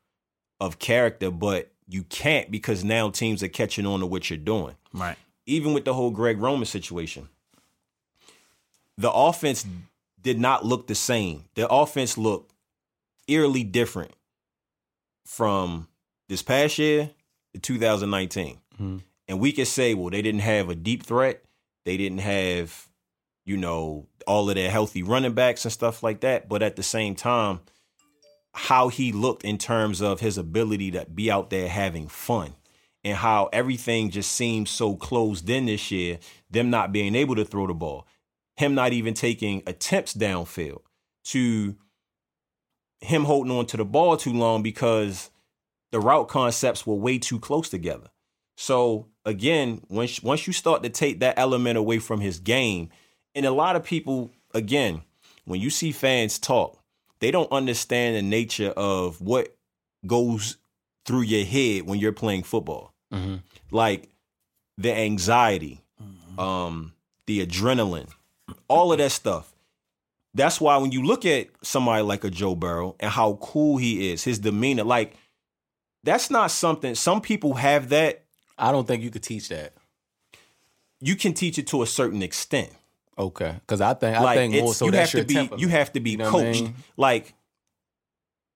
of 0.60 0.80
character, 0.80 1.30
but 1.32 1.72
you 1.88 2.04
can't 2.04 2.50
because 2.50 2.84
now 2.84 3.10
teams 3.10 3.44
are 3.44 3.48
catching 3.50 3.86
on 3.86 4.00
to 4.00 4.06
what 4.06 4.30
you're 4.30 4.38
doing. 4.38 4.76
Right. 4.94 5.18
Even 5.46 5.74
with 5.74 5.86
the 5.86 5.94
whole 5.94 6.12
Greg 6.12 6.40
Roman 6.40 6.66
situation, 6.66 7.30
the 8.98 9.12
offense 9.12 9.66
did 10.22 10.40
not 10.40 10.66
look 10.66 10.88
the 10.88 10.96
same. 10.96 11.46
The 11.56 11.68
offense 11.70 12.18
looked 12.18 12.52
eerily 13.28 13.64
different 13.64 14.12
from 15.26 15.88
this 16.28 16.42
past 16.42 16.78
year 16.78 17.12
to 17.54 17.60
2019. 17.60 18.58
Mhm. 18.82 19.02
And 19.28 19.40
we 19.40 19.52
could 19.52 19.68
say, 19.68 19.94
well, 19.94 20.10
they 20.10 20.22
didn't 20.22 20.42
have 20.42 20.70
a 20.70 20.76
deep 20.76 21.04
threat. 21.04 21.44
They 21.88 21.96
didn't 21.96 22.18
have, 22.18 22.90
you 23.46 23.56
know, 23.56 24.08
all 24.28 24.50
of 24.50 24.56
their 24.56 24.70
healthy 24.70 25.04
running 25.04 25.32
backs 25.32 25.64
and 25.64 25.72
stuff 25.72 26.04
like 26.04 26.20
that. 26.20 26.50
But 26.50 26.62
at 26.62 26.76
the 26.76 26.84
same 26.84 27.16
time, 27.16 27.62
how 28.54 28.90
he 28.90 29.14
looked 29.14 29.46
in 29.46 29.58
terms 29.58 30.02
of 30.02 30.20
his 30.20 30.38
ability 30.38 30.92
to 30.92 31.06
be 31.06 31.32
out 31.32 31.50
there 31.50 31.70
having 31.70 32.10
fun 32.10 32.56
and 33.06 33.16
how 33.16 33.50
everything 33.54 34.10
just 34.10 34.34
seems 34.34 34.70
so 34.70 34.98
closed 34.98 35.50
in 35.50 35.68
this 35.68 35.90
year, 35.90 36.20
them 36.52 36.70
not 36.70 36.92
being 36.92 37.16
able 37.16 37.36
to 37.36 37.46
throw 37.46 37.66
the 37.68 37.74
ball, 37.74 38.06
him 38.58 38.76
not 38.76 38.92
even 38.92 39.14
taking 39.14 39.64
attempts 39.66 40.14
downfield 40.14 40.82
to 41.24 41.78
him 43.00 43.24
holding 43.24 43.54
on 43.54 43.66
to 43.68 43.78
the 43.78 43.86
ball 43.86 44.18
too 44.18 44.34
long 44.34 44.62
because 44.62 45.32
the 45.94 46.02
route 46.02 46.28
concepts 46.28 46.86
were 46.86 46.96
way 46.96 47.18
too 47.18 47.40
close 47.40 47.70
together. 47.70 48.10
So 48.58 49.08
again, 49.28 49.82
once 49.90 50.24
once 50.24 50.48
you 50.48 50.54
start 50.54 50.82
to 50.84 50.90
take 50.90 51.20
that 51.20 51.38
element 51.38 51.78
away 51.78 52.00
from 52.00 52.22
his 52.22 52.40
game, 52.40 52.90
and 53.36 53.46
a 53.46 53.52
lot 53.52 53.76
of 53.76 53.84
people, 53.84 54.32
again, 54.56 55.02
when 55.46 55.62
you 55.62 55.70
see 55.70 55.92
fans 55.92 56.40
talk, 56.40 56.80
they 57.20 57.30
don't 57.30 57.52
understand 57.52 58.16
the 58.16 58.22
nature 58.22 58.70
of 58.70 59.22
what 59.22 59.56
goes 60.08 60.58
through 61.06 61.22
your 61.22 61.46
head 61.46 61.84
when 61.84 62.00
you're 62.00 62.12
playing 62.14 62.44
football. 62.44 62.94
Mm-hmm. 63.14 63.36
Like 63.70 64.10
the 64.78 64.94
anxiety, 64.94 65.82
um, 66.38 66.94
the 67.26 67.46
adrenaline, 67.46 68.10
all 68.68 68.92
of 68.92 69.00
that 69.00 69.12
stuff. 69.12 69.54
That's 70.34 70.62
why 70.62 70.78
when 70.78 70.92
you 70.92 71.04
look 71.04 71.26
at 71.26 71.48
somebody 71.64 72.04
like 72.04 72.24
a 72.24 72.30
Joe 72.30 72.56
Burrow 72.56 72.96
and 73.00 73.12
how 73.12 73.40
cool 73.42 73.78
he 73.78 74.12
is, 74.12 74.24
his 74.24 74.40
demeanor, 74.40 74.84
like 74.84 75.16
that's 76.04 76.30
not 76.30 76.52
something 76.52 76.96
some 76.96 77.22
people 77.22 77.56
have 77.56 77.90
that. 77.90 78.24
I 78.58 78.72
don't 78.72 78.88
think 78.88 79.04
you 79.04 79.12
could 79.12 79.24
teach 79.24 79.50
that. 79.50 79.74
You 81.00 81.16
can 81.16 81.34
teach 81.34 81.58
it 81.58 81.68
to 81.68 81.84
a 81.84 81.88
certain 81.88 82.24
extent. 82.24 82.70
Okay, 83.20 83.56
because 83.62 83.82
I 83.82 83.94
think 83.94 84.16
I 84.16 84.22
like 84.22 84.38
think 84.38 84.56
more 84.56 84.74
so 84.74 84.86
you 84.86 84.92
that's 84.92 85.12
have 85.14 85.28
to 85.28 85.28
be 85.28 85.50
you 85.58 85.68
have 85.70 85.92
to 85.94 86.00
be 86.00 86.12
You 86.12 86.18
know 86.18 86.32
what 86.32 86.42
I 86.42 86.46
coached. 86.46 86.64
mean? 86.64 86.76
Like 86.98 87.34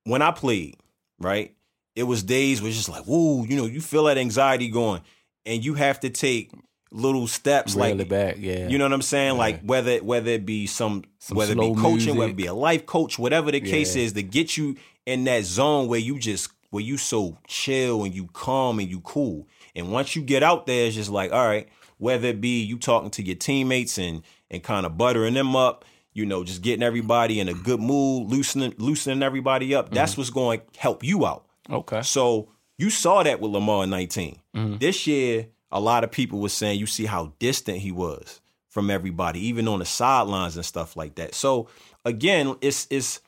when 0.03 0.21
I 0.21 0.31
played, 0.31 0.77
right? 1.19 1.55
It 1.95 2.03
was 2.03 2.23
days 2.23 2.61
where 2.61 2.69
it's 2.69 2.77
just 2.77 2.89
like, 2.89 3.03
whoa, 3.03 3.43
you 3.43 3.57
know, 3.57 3.65
you 3.65 3.81
feel 3.81 4.05
that 4.05 4.17
anxiety 4.17 4.69
going, 4.69 5.01
and 5.45 5.63
you 5.63 5.73
have 5.73 5.99
to 6.01 6.09
take 6.09 6.51
little 6.91 7.27
steps, 7.27 7.75
Reel 7.75 7.95
like 7.97 8.09
back, 8.09 8.35
yeah. 8.37 8.67
You 8.67 8.77
know 8.77 8.85
what 8.85 8.93
I'm 8.93 9.01
saying? 9.01 9.37
Like 9.37 9.61
whether 9.61 9.97
whether 9.97 10.31
it 10.31 10.45
be 10.45 10.67
some, 10.67 11.03
Some 11.19 11.37
whether 11.37 11.53
it 11.53 11.59
be 11.59 11.75
coaching, 11.75 12.15
whether 12.15 12.31
it 12.31 12.37
be 12.37 12.45
a 12.45 12.53
life 12.53 12.85
coach, 12.85 13.17
whatever 13.17 13.51
the 13.51 13.61
case 13.61 13.95
is, 13.95 14.13
to 14.13 14.23
get 14.23 14.57
you 14.57 14.77
in 15.05 15.23
that 15.25 15.43
zone 15.43 15.87
where 15.87 15.99
you 15.99 16.19
just 16.19 16.49
where 16.69 16.83
you 16.83 16.97
so 16.97 17.37
chill 17.47 18.03
and 18.03 18.13
you 18.13 18.27
calm 18.27 18.79
and 18.79 18.89
you 18.89 19.01
cool. 19.01 19.47
And 19.75 19.91
once 19.91 20.15
you 20.15 20.21
get 20.21 20.43
out 20.43 20.65
there, 20.65 20.87
it's 20.87 20.95
just 20.95 21.09
like, 21.09 21.31
all 21.31 21.45
right, 21.45 21.67
whether 21.97 22.27
it 22.29 22.41
be 22.41 22.61
you 22.63 22.77
talking 22.77 23.11
to 23.11 23.23
your 23.23 23.35
teammates 23.35 23.97
and 23.97 24.23
and 24.49 24.63
kind 24.63 24.85
of 24.85 24.97
buttering 24.97 25.33
them 25.33 25.55
up, 25.55 25.85
you 26.13 26.25
know, 26.25 26.43
just 26.43 26.61
getting 26.61 26.83
everybody 26.83 27.39
in 27.39 27.47
a 27.47 27.53
good 27.53 27.79
mood, 27.79 28.29
loosening 28.29 28.73
loosening 28.77 29.23
everybody 29.23 29.73
up. 29.75 29.91
That's 29.91 30.17
what's 30.17 30.29
going 30.29 30.59
to 30.59 30.79
help 30.79 31.03
you 31.03 31.25
out. 31.25 31.45
okay. 31.69 32.01
So 32.01 32.49
you 32.77 32.89
saw 32.89 33.23
that 33.23 33.39
with 33.39 33.51
Lamar 33.51 33.83
in 33.83 33.91
19. 33.91 34.39
Mm-hmm. 34.55 34.77
This 34.77 35.05
year, 35.05 35.47
a 35.71 35.79
lot 35.79 36.03
of 36.03 36.11
people 36.11 36.39
were 36.39 36.49
saying 36.49 36.79
you 36.79 36.87
see 36.87 37.05
how 37.05 37.33
distant 37.39 37.77
he 37.77 37.91
was 37.91 38.41
from 38.67 38.89
everybody, 38.89 39.45
even 39.47 39.67
on 39.67 39.79
the 39.79 39.85
sidelines 39.85 40.55
and 40.55 40.65
stuff 40.65 40.95
like 40.95 41.15
that. 41.15 41.35
So 41.35 41.67
again, 42.05 42.55
it's 42.61 42.87
it's 42.89 43.19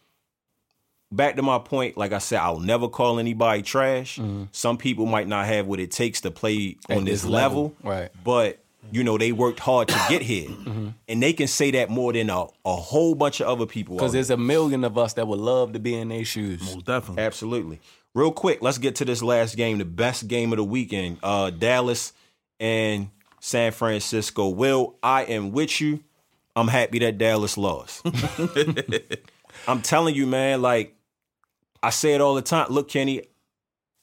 back 1.16 1.36
to 1.38 1.42
my 1.42 1.60
point. 1.60 1.98
Like 1.98 2.12
I 2.14 2.18
said, 2.18 2.40
I'll 2.40 2.60
never 2.60 2.88
call 2.88 3.20
anybody 3.20 3.62
trash. 3.62 4.20
Some 4.52 4.78
people 4.78 5.06
might 5.06 5.28
not 5.28 5.46
have 5.46 5.68
what 5.68 5.80
it 5.80 5.92
takes 5.92 6.22
to 6.22 6.32
play 6.32 6.54
Mm-hmm. 6.54 6.92
At 6.92 6.98
on 6.98 7.06
this, 7.06 7.22
this 7.24 7.30
level, 7.30 7.64
level, 7.64 7.76
right. 7.84 8.10
But 8.24 8.60
you 8.92 9.04
know 9.04 9.18
they 9.18 9.32
worked 9.32 9.60
hard 9.60 9.88
to 9.88 10.06
get 10.10 10.22
here, 10.22 10.50
and 11.08 11.24
they 11.24 11.34
can 11.34 11.48
say 11.48 11.72
that 11.72 11.90
more 11.90 12.14
than 12.14 12.30
a, 12.30 12.46
a 12.66 12.76
whole 12.76 13.16
bunch 13.16 13.40
of 13.40 13.48
other 13.48 13.66
people. 13.66 13.96
Because 13.96 14.12
there's 14.14 14.30
a 14.30 14.38
million 14.38 14.84
of 14.84 14.98
us 14.98 15.14
that 15.14 15.28
would 15.28 15.40
love 15.40 15.74
to 15.74 15.80
be 15.80 15.96
in 15.96 16.10
their 16.10 16.26
shoes. 16.26 16.62
Most 16.62 16.86
definitely. 16.86 17.24
Absolutely. 17.24 17.82
Real 18.14 18.32
quick, 18.32 18.62
let's 18.62 18.78
get 18.78 18.96
to 18.96 19.06
this 19.06 19.24
last 19.24 19.56
game, 19.56 19.78
the 19.80 19.86
best 19.86 20.28
game 20.28 20.52
of 20.54 20.58
the 20.58 20.64
weekend. 20.64 21.18
Uh 21.24 21.50
Dallas 21.50 22.14
and 22.60 23.10
San 23.40 23.72
Francisco. 23.72 24.50
Will, 24.50 24.96
I 25.02 25.24
am 25.24 25.52
with 25.52 25.82
you. 25.82 26.02
I'm 26.56 26.68
happy 26.68 27.00
that 27.00 27.18
Dallas 27.18 27.58
lost. 27.58 28.06
I'm 29.68 29.82
telling 29.82 30.14
you, 30.16 30.28
man, 30.28 30.62
like 30.62 30.96
I 31.84 31.90
say 31.90 32.14
it 32.14 32.22
all 32.22 32.34
the 32.34 32.42
time. 32.42 32.68
Look, 32.70 32.88
Kenny, 32.88 33.24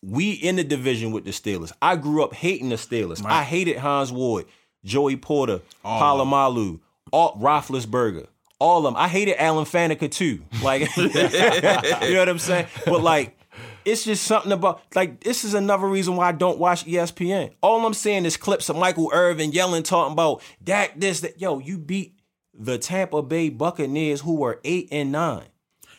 we 0.03 0.33
in 0.33 0.57
the 0.57 0.65
division 0.65 1.13
with 1.13 1.25
the 1.25 1.31
Steelers. 1.31 1.73
I 1.81 1.97
grew 1.97 2.23
up 2.23 2.35
hating 2.35 2.69
the 2.69 2.77
Steelers. 2.77 3.25
I 3.25 3.43
hated 3.43 3.79
Hines 3.79 4.13
Ward, 4.13 4.45
Joey 4.85 5.17
Porter, 5.17 5.63
Polamalu, 5.85 6.81
all 7.11 7.37
Roethlisberger, 7.37 8.27
all 8.59 8.79
of 8.79 8.85
them. 8.85 8.97
I 8.97 9.09
hated 9.09 9.43
Alan 9.43 9.65
Faneca 9.65 10.11
too. 10.11 10.43
Like, 10.63 10.95
you 10.97 11.09
know 11.09 12.19
what 12.19 12.29
I'm 12.29 12.39
saying? 12.39 12.67
But 12.85 13.03
like, 13.03 13.39
it's 13.87 14.05
just 14.05 14.25
something 14.25 14.53
about 14.53 14.83
like 14.95 15.21
this 15.21 15.45
is 15.45 15.55
another 15.55 15.87
reason 15.87 16.17
why 16.17 16.29
I 16.29 16.33
don't 16.33 16.59
watch 16.59 16.85
ESPN. 16.85 17.55
All 17.63 17.87
I'm 17.87 17.95
seeing 17.95 18.27
is 18.27 18.37
clips 18.37 18.69
of 18.69 18.77
Michael 18.77 19.11
Irvin 19.13 19.53
yelling, 19.53 19.85
talking 19.85 20.13
about 20.13 20.43
Dak 20.63 21.01
this, 21.01 21.21
that. 21.21 21.41
Yo, 21.41 21.59
you 21.59 21.79
beat 21.79 22.15
the 22.53 22.77
Tampa 22.77 23.23
Bay 23.23 23.49
Buccaneers 23.49 24.21
who 24.21 24.35
were 24.35 24.61
eight 24.65 24.89
and 24.93 25.11
nine. 25.11 25.45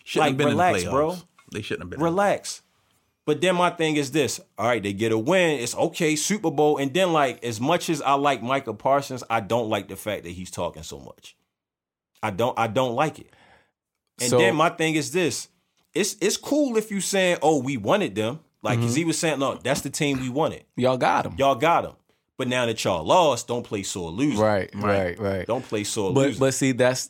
Shouldn't 0.04 0.22
like, 0.22 0.32
have 0.32 0.38
been 0.38 0.48
relax, 0.50 0.84
bro. 0.84 1.18
They 1.52 1.62
shouldn't 1.62 1.84
have 1.84 1.90
been. 1.90 2.00
Relax. 2.02 2.62
But 3.26 3.40
then 3.42 3.56
my 3.56 3.70
thing 3.70 3.98
is 3.98 4.12
this. 4.12 4.40
All 4.58 4.68
right, 4.68 4.82
they 4.82 4.94
get 4.94 5.12
a 5.12 5.18
win. 5.18 5.60
It's 5.60 5.76
okay, 5.76 6.16
Super 6.16 6.50
Bowl. 6.50 6.78
And 6.78 6.94
then, 6.94 7.14
like, 7.14 7.44
as 7.44 7.62
much 7.62 7.90
as 7.90 8.02
I 8.02 8.14
like 8.14 8.42
Micah 8.42 8.74
Parsons, 8.74 9.24
I 9.30 9.42
don't 9.42 9.70
like 9.70 9.88
the 9.90 9.96
fact 9.96 10.24
that 10.24 10.32
he's 10.32 10.50
talking 10.52 10.84
so 10.84 11.00
much. 11.00 11.36
I 12.24 12.32
don't 12.32 12.58
I 12.58 12.68
don't 12.68 12.94
like 12.96 13.20
it. 13.20 13.34
And 14.20 14.30
So- 14.30 14.38
then 14.38 14.56
my 14.56 14.70
thing 14.70 14.96
is 14.96 15.12
this. 15.12 15.48
It's 15.94 16.16
it's 16.22 16.38
cool 16.38 16.78
if 16.78 16.90
you 16.92 17.02
saying, 17.02 17.38
oh, 17.42 17.62
we 17.62 17.78
wanted 17.78 18.16
them. 18.16 18.40
Like, 18.64 18.78
Mm-hmm. 18.80 18.88
cause 18.88 18.96
he 18.96 19.06
was 19.06 19.18
saying, 19.18 19.40
no, 19.40 19.56
that's 19.56 19.82
the 19.82 19.90
team 19.90 20.20
we 20.20 20.30
wanted. 20.30 20.64
Y'all 20.76 20.98
got 20.98 21.26
him. 21.26 21.34
Y'all 21.38 21.56
got 21.56 21.82
them. 21.84 21.94
But 22.38 22.48
now 22.48 22.66
that 22.66 22.84
y'all 22.84 23.04
lost, 23.04 23.48
don't 23.48 23.64
play 23.64 23.84
sore 23.84 24.10
loser. 24.12 24.42
Right, 24.42 24.70
right, 24.76 25.20
right. 25.20 25.46
Don't 25.48 25.64
play 25.66 25.84
sore 25.84 26.14
But 26.14 26.28
loser. 26.28 26.40
but 26.40 26.54
see 26.54 26.72
that's 26.72 27.10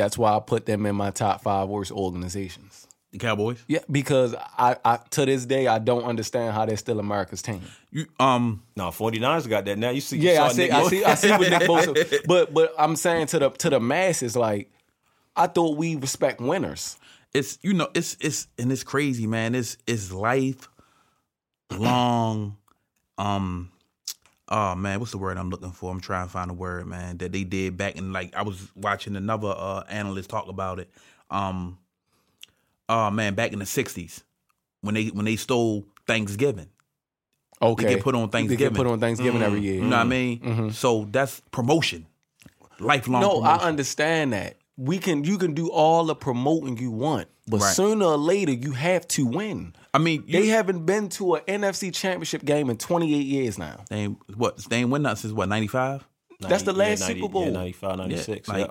that's 0.00 0.16
why 0.18 0.34
I 0.34 0.40
put 0.40 0.66
them 0.66 0.86
in 0.86 0.96
my 0.96 1.10
top 1.10 1.42
five 1.42 1.68
worst 1.68 1.92
organizations. 1.92 2.86
The 3.12 3.18
Cowboys. 3.18 3.62
Yeah, 3.66 3.80
because 3.90 4.34
I, 4.36 4.76
I 4.84 4.98
to 5.10 5.26
this 5.26 5.44
day 5.44 5.66
I 5.66 5.78
don't 5.78 6.04
understand 6.04 6.54
how 6.54 6.64
they're 6.64 6.76
still 6.76 7.00
America's 7.00 7.42
team. 7.42 7.60
You 7.90 8.06
um 8.18 8.62
no, 8.76 8.88
49ers 8.88 9.48
got 9.48 9.64
that 9.66 9.78
now. 9.78 9.90
You 9.90 10.00
see, 10.00 10.16
you 10.18 10.30
Yeah, 10.30 10.44
I 10.44 10.52
see, 10.52 10.62
Nick 10.62 10.72
I 10.72 10.88
see, 10.88 11.04
I 11.04 11.14
see 11.16 11.30
what 11.30 11.50
Nick 11.50 11.62
Bosa. 11.62 12.22
But 12.26 12.54
but 12.54 12.72
I'm 12.78 12.96
saying 12.96 13.26
to 13.28 13.38
the 13.40 13.50
to 13.50 13.70
the 13.70 13.80
masses, 13.80 14.36
like 14.36 14.70
I 15.36 15.48
thought 15.48 15.76
we 15.76 15.96
respect 15.96 16.40
winners. 16.40 16.96
it's 17.34 17.58
you 17.62 17.72
know 17.74 17.88
it's 17.94 18.16
it's 18.20 18.46
and 18.58 18.70
it's 18.72 18.82
crazy 18.84 19.26
man 19.26 19.54
it's 19.54 19.76
it's 19.86 20.12
life 20.12 20.68
long 21.70 22.56
um 23.18 23.70
oh 24.50 24.74
man 24.74 24.98
what's 25.00 25.12
the 25.12 25.18
word 25.18 25.36
i'm 25.36 25.50
looking 25.50 25.70
for? 25.72 25.90
I'm 25.92 26.00
trying 26.00 26.26
to 26.26 26.32
find 26.32 26.50
a 26.50 26.54
word 26.54 26.86
man 26.86 27.18
that 27.18 27.32
they 27.32 27.44
did 27.44 27.76
back 27.76 27.96
in 27.96 28.12
like 28.12 28.34
i 28.34 28.42
was 28.42 28.70
watching 28.74 29.16
another 29.16 29.48
uh 29.56 29.84
analyst 29.88 30.30
talk 30.30 30.48
about 30.48 30.78
it. 30.78 30.90
Um 31.30 31.78
oh 32.88 33.10
man 33.10 33.34
back 33.34 33.52
in 33.52 33.58
the 33.60 33.64
60s 33.64 34.22
when 34.80 34.94
they 34.94 35.06
when 35.08 35.24
they 35.24 35.36
stole 35.36 35.86
thanksgiving. 36.06 36.68
Okay, 37.62 37.84
they 37.84 37.94
get 37.96 38.02
put 38.02 38.14
on 38.14 38.22
They 38.30 38.38
thanksgiving 38.38 38.72
get 38.72 38.74
put 38.74 38.86
on 38.86 39.00
Thanksgiving. 39.00 39.42
Every 39.42 39.60
year. 39.60 39.74
you 39.74 39.80
know 39.82 39.96
what 39.96 39.96
i 39.96 40.04
mean? 40.04 40.70
So 40.72 41.06
that's 41.10 41.40
promotion. 41.50 42.06
Lifelong 42.78 43.20
No, 43.20 43.42
I 43.42 43.56
understand 43.58 44.32
that. 44.32 44.56
We 44.82 44.98
can 44.98 45.24
you 45.24 45.36
can 45.36 45.52
do 45.52 45.68
all 45.70 46.04
the 46.04 46.14
promoting 46.14 46.78
you 46.78 46.90
want, 46.90 47.28
but 47.46 47.60
Right. 47.60 47.74
sooner 47.74 48.06
or 48.06 48.16
later 48.16 48.52
you 48.52 48.72
have 48.72 49.06
to 49.08 49.26
win. 49.26 49.74
i 49.92 49.98
mean 49.98 50.24
you, 50.26 50.40
They 50.40 50.46
haven't 50.46 50.86
been 50.86 51.10
to 51.10 51.34
an 51.34 51.42
NFC 51.62 51.92
championship 51.92 52.44
game 52.44 52.70
in 52.70 52.78
28 52.78 53.26
years 53.26 53.58
now. 53.58 53.84
they 53.90 53.96
ain't, 54.04 54.18
what 54.38 54.56
they 54.70 54.78
ain't 54.78 54.88
win 54.88 55.02
that 55.02 55.18
since 55.18 55.34
what 55.34 55.50
95 55.50 56.06
That's 56.40 56.62
the 56.62 56.72
Yeah, 56.72 56.78
last 56.78 57.00
90 57.00 57.20
Super 57.20 57.32
Bowl. 57.32 57.44
Yeah, 57.44 57.50
95, 57.50 57.98
96. 57.98 58.48
like, 58.48 58.58
yeah. 58.58 58.70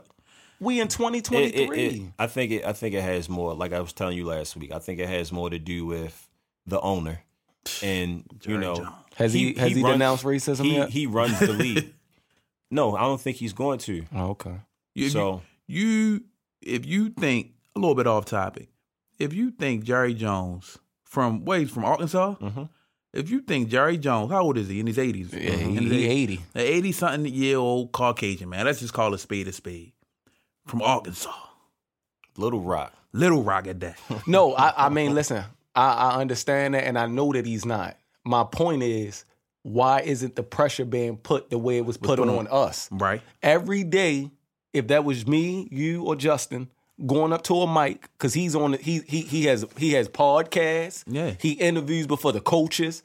We 0.59 0.81
in 0.81 0.87
2023. 0.87 1.77
it- 1.77 1.93
it- 1.93 2.01
I 2.17 2.25
think 2.27 2.51
it. 2.53 2.65
I 2.65 2.73
think 2.73 2.95
it 2.95 3.01
has 3.03 3.29
more. 3.29 3.53
Like 3.53 3.71
I 3.71 3.79
was 3.79 3.93
telling 3.93 4.17
you 4.17 4.25
last 4.25 4.55
week, 4.57 4.71
I 4.73 4.79
think 4.79 4.99
it 4.99 5.07
has 5.07 5.31
more 5.31 5.49
to 5.51 5.59
do 5.59 5.85
with 5.85 6.27
the 6.65 6.81
owner, 6.81 7.19
and 7.83 8.23
you 8.45 8.57
know, 8.57 8.75
Jones. 8.77 8.89
Has 9.15 9.33
he- 9.33 9.53
has 9.53 9.73
he 9.73 9.83
denounced 9.83 10.23
racism 10.23 10.63
he, 10.65 10.75
yet? 10.75 10.89
He 10.89 11.05
runs 11.05 11.37
the 11.39 11.53
league. 11.53 11.93
no, 12.71 12.95
I 12.95 13.01
don't 13.01 13.21
think 13.21 13.37
he's 13.37 13.53
going 13.53 13.77
to. 13.79 14.05
oh, 14.15 14.29
okay. 14.31 14.55
You, 14.95 15.09
So- 15.11 15.41
you, 15.69 16.23
if 16.61 16.85
you 16.85 17.09
think 17.09 17.51
a 17.75 17.79
little 17.79 17.95
bit 17.95 18.07
off 18.07 18.25
topic, 18.25 18.69
if 19.17 19.33
you 19.33 19.51
think 19.51 19.83
Jerry 19.83 20.13
Jones 20.13 20.77
from 21.03 21.45
he's 21.45 21.69
from 21.71 21.85
Arkansas, 21.85 22.35
Mm-hmm. 22.41 22.63
if 23.13 23.29
you 23.29 23.41
think 23.41 23.69
Jerry 23.69 23.97
Jones, 23.97 24.31
how 24.31 24.43
old 24.43 24.57
is 24.57 24.67
he? 24.67 24.79
In 24.79 24.87
his 24.87 24.97
eighties, 24.99 25.33
Yeah, 25.33 25.51
he, 25.51 25.77
he 25.77 26.05
80. 26.07 26.35
an 26.55 26.61
eighty 26.61 26.91
something 26.91 27.31
year 27.33 27.57
old 27.57 27.91
Caucasian 27.91 28.49
man. 28.49 28.65
Let's 28.65 28.79
just 28.79 28.93
call 28.93 29.13
a 29.13 29.17
spade 29.19 29.47
a 29.47 29.51
spade 29.51 29.93
from 30.67 30.81
Arkansas, 30.81 31.33
Little 32.37 32.61
Rock. 32.61 32.93
Little 33.11 33.43
Rock 33.43 33.67
at 33.67 33.79
that. 33.79 33.97
No, 34.27 34.53
I, 34.55 34.85
I 34.85 34.89
mean, 34.89 35.13
listen, 35.15 35.43
I, 35.75 35.91
I 35.93 36.21
understand 36.21 36.73
that, 36.75 36.83
and 36.85 36.97
I 36.97 37.07
know 37.07 37.33
that 37.33 37.45
he's 37.45 37.65
not. 37.65 37.97
my 38.23 38.43
point 38.43 38.83
is, 38.83 39.25
why 39.63 40.01
isn't 40.01 40.35
the 40.35 40.43
pressure 40.43 40.85
being 40.85 41.17
put 41.17 41.49
the 41.49 41.57
way 41.57 41.77
it 41.77 41.85
was 41.85 41.97
put, 41.97 42.17
put 42.17 42.19
on, 42.19 42.29
on- 42.29 42.47
us? 42.47 42.87
Right. 42.91 43.21
Every 43.41 43.83
day, 43.83 44.29
if 44.73 44.87
that 44.87 45.03
was 45.03 45.27
me, 45.27 45.67
you, 45.71 46.03
or 46.03 46.15
Justin 46.15 46.69
going 47.05 47.31
up 47.31 47.43
to 47.43 47.55
a 47.61 47.73
mic, 47.73 48.09
because 48.17 48.33
he's 48.33 48.55
on 48.55 48.71
the, 48.71 48.77
he 48.77 49.01
he 49.07 49.21
he 49.21 49.45
has 49.45 49.65
he 49.77 49.93
has 49.93 50.09
podcasts. 50.09 51.03
Yeah. 51.07 51.33
He 51.39 51.53
interviews 51.53 52.07
before 52.07 52.31
the 52.33 52.41
coaches. 52.41 53.03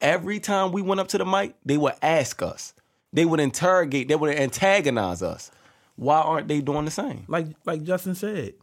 Every 0.00 0.40
time 0.40 0.72
we 0.72 0.80
went 0.82 1.00
up 1.00 1.08
to 1.08 1.18
the 1.18 1.26
mic, 1.26 1.54
they 1.64 1.76
would 1.76 1.94
ask 2.02 2.42
us. 2.42 2.74
They 3.12 3.24
would 3.24 3.40
interrogate, 3.40 4.08
they 4.08 4.16
would 4.16 4.34
antagonize 4.34 5.22
us. 5.22 5.50
Why 5.96 6.20
aren't 6.20 6.48
they 6.48 6.60
doing 6.60 6.84
the 6.86 6.90
same? 6.90 7.24
Like 7.28 7.46
like 7.66 7.82
Justin 7.82 8.14
said, 8.14 8.54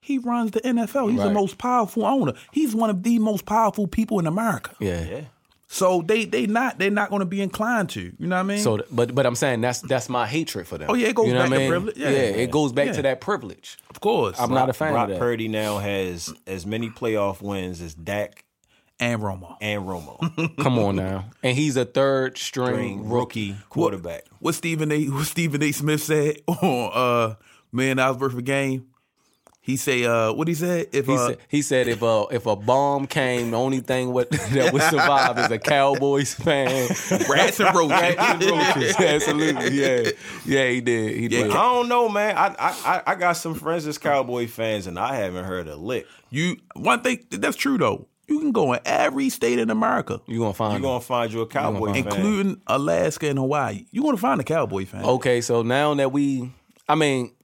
he 0.00 0.18
runs 0.18 0.50
the 0.50 0.60
NFL. 0.60 1.10
He's 1.10 1.22
the 1.22 1.30
most 1.30 1.56
powerful 1.58 2.04
owner. 2.04 2.34
He's 2.50 2.74
one 2.74 2.90
of 2.90 3.02
the 3.02 3.18
most 3.18 3.46
powerful 3.46 3.86
people 3.86 4.18
in 4.18 4.26
America. 4.26 4.74
Yeah. 4.80 5.04
Yeah. 5.04 5.20
So 5.74 6.02
they 6.02 6.26
they 6.26 6.46
not 6.46 6.78
they're 6.78 6.90
not 6.90 7.08
going 7.08 7.20
to 7.20 7.24
be 7.26 7.40
inclined 7.40 7.88
to. 7.90 8.02
You 8.02 8.26
know 8.26 8.36
what 8.36 8.40
I 8.40 8.42
mean? 8.42 8.58
So, 8.58 8.80
but 8.90 9.14
but 9.14 9.24
I'm 9.24 9.34
saying 9.34 9.62
that's 9.62 9.80
that's 9.80 10.10
my 10.10 10.26
hatred 10.26 10.68
for 10.68 10.76
them. 10.76 10.90
Oh, 10.90 10.94
yeah, 10.94 11.08
it 11.08 11.14
goes 11.14 11.28
you 11.28 11.32
know 11.32 11.40
back 11.40 11.50
what 11.50 11.54
I 11.54 11.56
to 11.56 11.60
mean? 11.62 11.70
privilege. 11.70 11.96
Yeah. 11.96 12.08
it 12.10 12.50
goes 12.50 12.72
back 12.74 12.88
Yeah. 12.88 12.92
to 12.92 13.02
that 13.02 13.20
privilege. 13.22 13.78
of 13.88 13.98
course, 14.00 14.38
I'm 14.38 14.50
not 14.52 14.68
a 14.68 14.74
fan 14.74 14.92
Brock 14.92 15.04
of 15.04 15.14
that. 15.14 15.18
Purdy 15.18 15.48
now 15.48 15.78
has 15.78 16.30
as 16.46 16.66
many 16.66 16.90
playoff 16.90 17.40
wins 17.40 17.80
as 17.80 17.94
Dak 17.94 18.44
and 19.00 19.22
Romo. 19.22 19.56
and 19.62 19.84
Romo. 19.84 20.56
Come 20.62 20.78
on 20.78 20.96
now, 20.96 21.24
and 21.42 21.56
he's 21.56 21.78
a 21.78 21.86
third 21.86 22.36
string 22.36 22.66
String 22.74 23.08
rookie. 23.08 23.52
rookie 23.52 23.56
quarterback. 23.70 24.24
What 24.40 24.54
Stephen 24.54 24.92
A. 24.92 25.06
What 25.06 25.24
Stephen 25.24 25.62
A. 25.62 25.72
Smith 25.72 26.02
said 26.02 26.36
on 26.48 26.90
uh 26.92 27.34
Man 27.72 27.98
I 27.98 28.10
was 28.10 28.18
worth 28.18 28.36
a 28.36 28.42
game. 28.42 28.88
He 29.64 29.76
say 29.76 30.04
uh 30.04 30.32
what 30.32 30.48
he 30.48 30.54
said 30.54 30.88
if 30.92 31.06
He 31.06 31.14
uh, 31.14 31.28
said, 31.28 31.38
he 31.46 31.62
said 31.62 31.86
if 31.86 32.02
a 32.02 32.24
if 32.32 32.46
a 32.46 32.56
bomb 32.56 33.06
came, 33.06 33.52
the 33.52 33.56
only 33.58 33.78
thing 33.78 34.12
what, 34.12 34.28
that 34.50 34.72
would 34.72 34.82
survive 34.82 35.38
is 35.38 35.50
a 35.52 35.58
Cowboys 35.60 36.34
fan. 36.34 36.88
rats 37.30 37.60
and 37.60 37.72
roaches. 37.74 38.96
Absolutely, 38.98 39.78
yeah, 39.80 40.10
yeah, 40.44 40.68
he 40.68 40.80
did. 40.80 41.16
He 41.16 41.28
did. 41.28 41.50
I 41.50 41.54
don't 41.54 41.88
know, 41.88 42.08
man. 42.08 42.36
I, 42.36 42.54
I 42.58 43.02
I- 43.06 43.14
got 43.14 43.34
some 43.34 43.54
friends 43.54 43.84
that's 43.84 43.98
Cowboy 43.98 44.48
fans, 44.48 44.88
and 44.88 44.98
I 44.98 45.14
haven't 45.14 45.44
heard 45.44 45.68
a 45.68 45.76
lick. 45.76 46.06
you 46.30 46.56
one 46.74 47.02
thing 47.02 47.24
that's 47.30 47.56
true 47.56 47.78
though. 47.78 48.08
You 48.26 48.40
can 48.40 48.50
go 48.52 48.72
in 48.72 48.80
every 48.84 49.28
state 49.28 49.58
in 49.58 49.68
America, 49.70 50.20
You're 50.26 50.38
gonna 50.40 50.54
find 50.54 50.72
You're 50.72 50.82
gonna 50.90 51.00
find 51.00 51.32
you 51.32 51.40
a 51.42 51.46
Cowboy 51.46 51.92
fan. 51.92 51.96
including 52.06 52.60
Alaska 52.66 53.28
and 53.28 53.38
Hawaii. 53.38 53.84
You're 53.92 54.04
gonna 54.04 54.16
find 54.16 54.40
a 54.40 54.44
Cowboy 54.44 54.86
fan. 54.86 55.04
Okay, 55.04 55.40
so 55.40 55.62
now 55.62 55.92
that 55.94 56.10
we, 56.12 56.50
I 56.88 56.94
mean, 56.94 57.34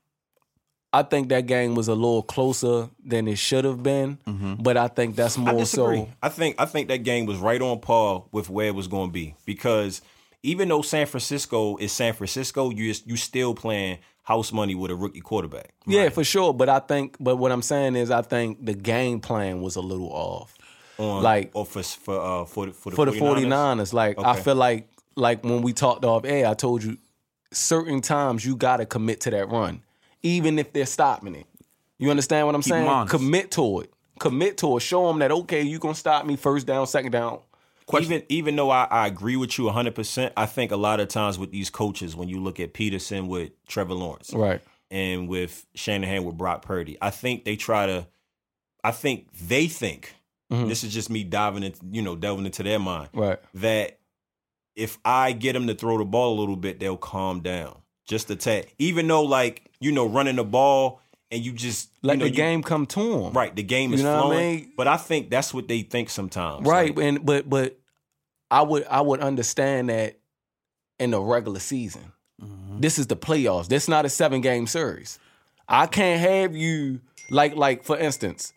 I 0.93 1.03
think 1.03 1.29
that 1.29 1.47
game 1.47 1.75
was 1.75 1.89
a 1.89 1.95
little 1.95 2.23
closer 2.23 2.89
than 3.05 3.29
it 3.29 3.37
should 3.37 3.65
have 3.67 3.83
been, 3.83 4.19
but 4.61 4.77
I 4.79 4.89
think 4.89 5.17
that's 5.17 5.37
Mm-hmm. 5.37 5.49
I 5.49 5.53
more 5.53 5.67
so. 5.67 6.09
I 6.23 6.29
think 6.31 6.57
I 6.59 6.65
think 6.65 6.89
that 6.89 6.99
game 7.05 7.27
was 7.27 7.39
right 7.39 7.61
on 7.61 7.81
par 7.81 8.25
with 8.33 8.49
where 8.49 8.69
it 8.69 8.75
was 8.75 8.87
going 8.89 9.09
to 9.11 9.13
be 9.13 9.35
because 9.45 10.01
even 10.43 10.69
though 10.69 10.83
San 10.83 11.07
Francisco 11.07 11.77
is 11.77 11.93
San 11.93 12.15
Francisco, 12.15 12.71
you 12.71 12.95
you 13.05 13.17
still 13.17 13.55
playing 13.55 13.99
house 14.23 14.51
money 14.53 14.75
with 14.75 14.91
a 14.91 14.95
rookie 14.95 15.21
quarterback. 15.21 15.75
Yeah, 15.87 16.09
for 16.11 16.23
sure. 16.25 16.53
But 16.55 16.69
I 16.69 16.79
think, 16.81 17.17
but 17.21 17.37
what 17.37 17.51
I'm 17.53 17.63
saying 17.63 17.97
is, 17.97 18.11
I 18.11 18.23
think 18.23 18.65
the 18.65 18.75
game 18.75 19.21
plan 19.21 19.61
was 19.61 19.77
a 19.77 19.81
little 19.81 20.11
off. 20.11 20.55
On, 20.99 21.23
Like- 21.23 21.51
or 21.55 21.65
for 21.67 21.83
for 21.83 22.19
uh, 22.21 22.45
for 22.45 22.67
the 22.67 22.73
for 22.73 22.91
the, 22.91 22.97
for 22.97 23.05
the 23.07 23.13
49ers. 23.13 23.47
49ers. 23.47 23.93
Like 23.93 24.19
I 24.19 24.41
feel 24.41 24.55
like 24.55 24.89
like 25.17 25.45
when 25.45 25.61
we 25.63 25.73
talked 25.75 26.05
off 26.07 26.25
air, 26.25 26.47
I 26.47 26.55
told 26.55 26.83
you 26.83 26.97
certain 27.53 28.01
times 28.01 28.45
you 28.45 28.57
gotta 28.57 28.87
commit 28.87 29.21
to 29.23 29.31
that 29.31 29.49
run, 29.49 29.83
even 30.23 30.59
if 30.59 30.73
they're 30.73 30.87
stopping 30.87 31.35
it. 31.35 31.47
You 31.99 32.11
understand 32.11 32.47
what 32.47 32.55
I'm 32.55 32.63
Keep 32.63 32.71
saying? 32.73 33.07
Commit 33.09 33.51
to 33.53 33.81
it. 33.81 33.93
Commit 34.21 34.59
to 34.59 34.77
it. 34.77 34.81
Show 34.81 35.09
them 35.09 35.19
that 35.21 35.31
okay, 35.33 35.63
you 35.63 35.79
gonna 35.79 35.95
stop 35.95 36.27
me 36.27 36.37
first 36.37 36.67
down, 36.67 36.87
second 36.87 37.13
down. 37.13 37.41
Even 38.01 38.23
even 38.29 38.57
though 38.57 38.71
I, 38.71 38.85
I 38.85 39.07
agree 39.07 39.37
with 39.37 39.57
you 39.59 39.65
100, 39.65 39.95
percent 39.95 40.33
I 40.37 40.47
think 40.47 40.71
a 40.73 40.77
lot 40.77 41.01
of 41.01 41.09
times 41.09 41.39
with 41.39 41.51
these 41.51 41.71
coaches, 41.71 42.15
when 42.15 42.29
you 42.29 42.41
look 42.41 42.61
at 42.61 42.75
Pederson 42.75 43.29
with 43.29 43.51
Trevor 43.67 43.95
Lawrence, 43.95 44.33
Right. 44.35 44.61
and 44.91 45.29
with 45.29 45.67
Shanahan 45.75 46.25
with 46.25 46.37
Brock 46.37 46.63
Purdy. 46.63 46.99
I 47.01 47.11
think 47.11 47.45
they 47.45 47.57
try 47.57 47.87
to. 47.87 48.07
I 48.85 48.91
think 48.93 49.29
they 49.33 49.67
think 49.69 50.15
Mhm. 50.53 50.69
this 50.69 50.85
is 50.85 50.93
just 50.95 51.11
me 51.11 51.25
diving 51.25 51.63
into 51.63 51.81
you 51.91 52.03
know 52.03 52.15
delving 52.17 52.47
into 52.47 52.63
their 52.63 52.79
mind 52.79 53.09
Right. 53.15 53.39
that 53.55 53.99
if 54.77 54.99
I 55.05 55.33
get 55.33 55.55
them 55.55 55.67
to 55.67 55.75
throw 55.75 55.99
the 55.99 56.05
ball 56.05 56.39
a 56.39 56.41
little 56.41 56.57
bit, 56.57 56.79
they'll 56.81 56.97
calm 56.97 57.41
down 57.41 57.79
just 58.07 58.31
a 58.31 58.37
tad. 58.37 58.67
Even 58.79 59.09
though 59.09 59.23
like 59.25 59.68
you 59.81 59.93
know 59.93 60.07
running 60.07 60.37
the 60.37 60.45
ball 60.45 61.01
and 61.31 61.45
you 61.45 61.53
just 61.53 61.91
Let 62.03 62.15
you 62.15 62.19
know, 62.21 62.25
the 62.25 62.31
you- 62.31 62.37
game 62.37 62.63
come 62.63 62.87
to 62.87 63.23
them. 63.23 63.33
right. 63.33 63.55
The 63.55 63.63
game 63.63 63.91
You 63.91 63.97
is 63.97 64.03
know 64.03 64.15
what 64.15 64.19
I 64.19 64.21
flowing, 64.29 64.57
mean? 64.57 64.73
but 64.77 64.89
I 64.89 64.97
think 64.97 65.31
that's 65.31 65.53
what 65.53 65.69
they 65.69 65.83
think 65.83 66.11
sometimes. 66.11 66.67
Right. 66.67 66.95
Like, 66.97 67.05
and 67.05 67.25
but 67.27 67.49
but 67.49 67.79
I 68.51 68.63
would 68.63 68.87
I 68.87 69.01
would 69.01 69.21
understand 69.21 69.91
that 69.91 70.19
in 70.99 71.11
the 71.13 71.21
regular 71.21 71.61
season. 71.61 72.13
Mm-hmm. 72.43 72.81
This 72.81 72.99
is 72.99 73.07
the 73.09 73.17
playoffs. 73.17 73.69
This 73.69 73.89
not 73.89 74.05
a 74.07 74.09
seven 74.09 74.41
game 74.41 74.67
series. 74.67 75.19
I 75.69 75.87
can't 75.87 76.21
have 76.21 76.57
you 76.57 77.01
like 77.31 77.55
like 77.57 77.85
for 77.85 77.99
instance, 77.99 78.53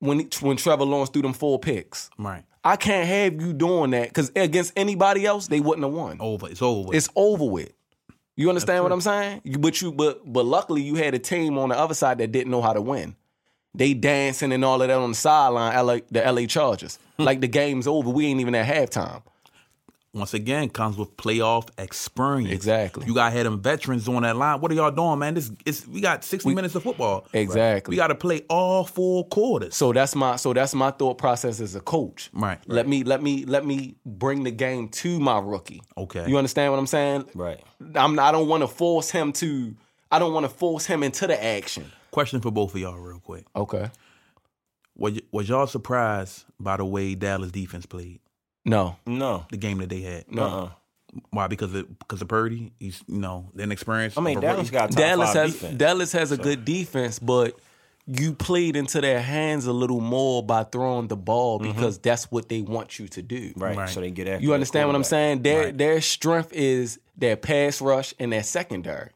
when 0.00 0.28
when 0.40 0.56
Trevor 0.56 0.84
Lawrence 0.84 1.10
threw 1.10 1.22
them 1.22 1.32
four 1.32 1.58
picks. 1.58 2.10
Right. 2.18 2.44
I 2.64 2.76
can't 2.76 3.08
have 3.08 3.40
you 3.40 3.52
doing 3.54 3.90
that 3.92 4.08
because 4.08 4.30
against 4.36 4.72
anybody 4.76 5.24
else, 5.24 5.46
they 5.48 5.60
wouldn't 5.60 5.84
have 5.84 5.94
won. 5.94 6.18
Over. 6.20 6.48
It's 6.50 6.60
over. 6.60 6.94
It's 6.94 7.08
over 7.16 7.44
with. 7.46 7.72
You 8.38 8.48
understand 8.50 8.84
what 8.84 8.92
I'm 8.92 9.00
saying? 9.00 9.42
But 9.58 9.82
you 9.82 9.90
but 9.90 10.32
but 10.32 10.46
luckily 10.46 10.80
you 10.80 10.94
had 10.94 11.12
a 11.12 11.18
team 11.18 11.58
on 11.58 11.70
the 11.70 11.76
other 11.76 11.92
side 11.92 12.18
that 12.18 12.30
didn't 12.30 12.52
know 12.52 12.62
how 12.62 12.72
to 12.72 12.80
win. 12.80 13.16
They 13.74 13.94
dancing 13.94 14.52
and 14.52 14.64
all 14.64 14.80
of 14.80 14.86
that 14.86 14.96
on 14.96 15.10
the 15.10 15.16
sideline, 15.16 15.74
LA, 15.84 15.98
the 16.12 16.20
LA 16.20 16.46
Chargers. 16.46 17.00
Hmm. 17.16 17.24
like 17.24 17.40
the 17.40 17.48
game's 17.48 17.88
over. 17.88 18.08
We 18.08 18.26
ain't 18.26 18.40
even 18.40 18.54
at 18.54 18.64
halftime. 18.64 19.22
Once 20.14 20.32
again 20.32 20.70
comes 20.70 20.96
with 20.96 21.16
playoff 21.16 21.68
experience. 21.78 22.52
Exactly. 22.52 23.06
You 23.06 23.14
got 23.14 23.32
had 23.32 23.46
them 23.46 23.60
veterans 23.60 24.08
on 24.08 24.22
that 24.22 24.36
line. 24.36 24.60
What 24.60 24.72
are 24.72 24.74
y'all 24.74 24.90
doing, 24.90 25.18
man? 25.18 25.34
This 25.34 25.50
it's 25.66 25.86
we 25.86 26.00
got 26.00 26.24
sixty 26.24 26.54
minutes 26.54 26.74
of 26.74 26.82
football. 26.82 27.26
Exactly. 27.32 27.92
We 27.92 27.96
got 27.96 28.08
to 28.08 28.14
play 28.14 28.42
all 28.48 28.84
four 28.84 29.26
quarters. 29.28 29.76
So 29.76 29.92
that's 29.92 30.14
my 30.14 30.36
so 30.36 30.52
that's 30.52 30.74
my 30.74 30.90
thought 30.90 31.18
process 31.18 31.60
as 31.60 31.74
a 31.74 31.80
coach. 31.80 32.30
Right. 32.32 32.58
Let 32.66 32.88
me 32.88 33.04
let 33.04 33.22
me 33.22 33.44
let 33.44 33.66
me 33.66 33.96
bring 34.06 34.44
the 34.44 34.50
game 34.50 34.88
to 34.88 35.20
my 35.20 35.38
rookie. 35.38 35.82
Okay. 35.96 36.26
You 36.26 36.38
understand 36.38 36.72
what 36.72 36.78
I'm 36.78 36.86
saying? 36.86 37.26
right. 37.34 37.62
I'm 37.94 38.18
I 38.18 38.32
don't 38.32 38.48
want 38.48 38.62
to 38.62 38.68
force 38.68 39.10
him 39.10 39.32
to 39.34 39.74
I 40.10 40.18
don't 40.18 40.32
want 40.32 40.44
to 40.44 40.50
force 40.50 40.86
him 40.86 41.02
into 41.02 41.26
the 41.26 41.42
action. 41.42 41.92
Question 42.10 42.40
for 42.40 42.50
both 42.50 42.74
of 42.74 42.80
y'all, 42.80 42.98
real 42.98 43.20
quick. 43.20 43.44
Okay. 43.54 43.90
Was, 44.96 45.20
was 45.30 45.48
y'all 45.48 45.66
surprised 45.66 46.44
by 46.58 46.78
the 46.78 46.84
way 46.84 47.14
Dallas 47.14 47.52
defense 47.52 47.86
played 47.86 48.20
No. 48.68 48.96
No. 49.06 49.46
the 49.50 49.56
game 49.56 49.78
that 49.78 49.88
they 49.88 50.00
had? 50.00 50.30
No. 50.30 50.42
Uh-uh. 50.42 50.70
Why? 51.30 51.46
Because 51.46 51.74
of 51.74 51.98
because 51.98 52.20
of 52.20 52.28
Purdy. 52.28 52.72
He's 52.78 53.02
you 53.08 53.18
know 53.18 53.46
inexperienced. 53.58 54.18
I 54.18 54.20
mean, 54.20 54.40
Dallas 54.40 54.70
got 54.70 54.90
top 54.90 54.98
Dallas 54.98 55.28
five 55.32 55.36
has 55.36 55.52
defense. 55.54 55.78
Dallas 55.78 56.12
has 56.12 56.32
a 56.32 56.36
good 56.36 56.64
defense, 56.66 57.18
but 57.18 57.58
you 58.06 58.34
played 58.34 58.76
into 58.76 59.00
their 59.00 59.20
hands 59.20 59.66
a 59.66 59.72
little 59.72 60.00
more 60.00 60.42
by 60.42 60.64
throwing 60.64 61.08
the 61.08 61.16
ball 61.16 61.60
mm-hmm. 61.60 61.72
because 61.72 61.98
that's 61.98 62.30
what 62.30 62.48
they 62.48 62.62
want 62.62 62.98
you 62.98 63.08
to 63.08 63.22
do. 63.22 63.52
right. 63.56 63.76
Right. 63.76 63.88
So 63.88 64.00
they 64.00 64.10
get 64.10 64.28
after 64.28 64.44
You 64.44 64.54
understand 64.54 64.88
what 64.88 64.96
I'm 64.96 65.04
saying? 65.04 65.42
Their 65.42 65.64
Right. 65.64 65.78
their 65.78 66.00
strength 66.00 66.52
is 66.52 66.98
their 67.16 67.36
pass 67.36 67.80
rush 67.80 68.14
and 68.18 68.32
their 68.32 68.42
secondary. 68.42 69.10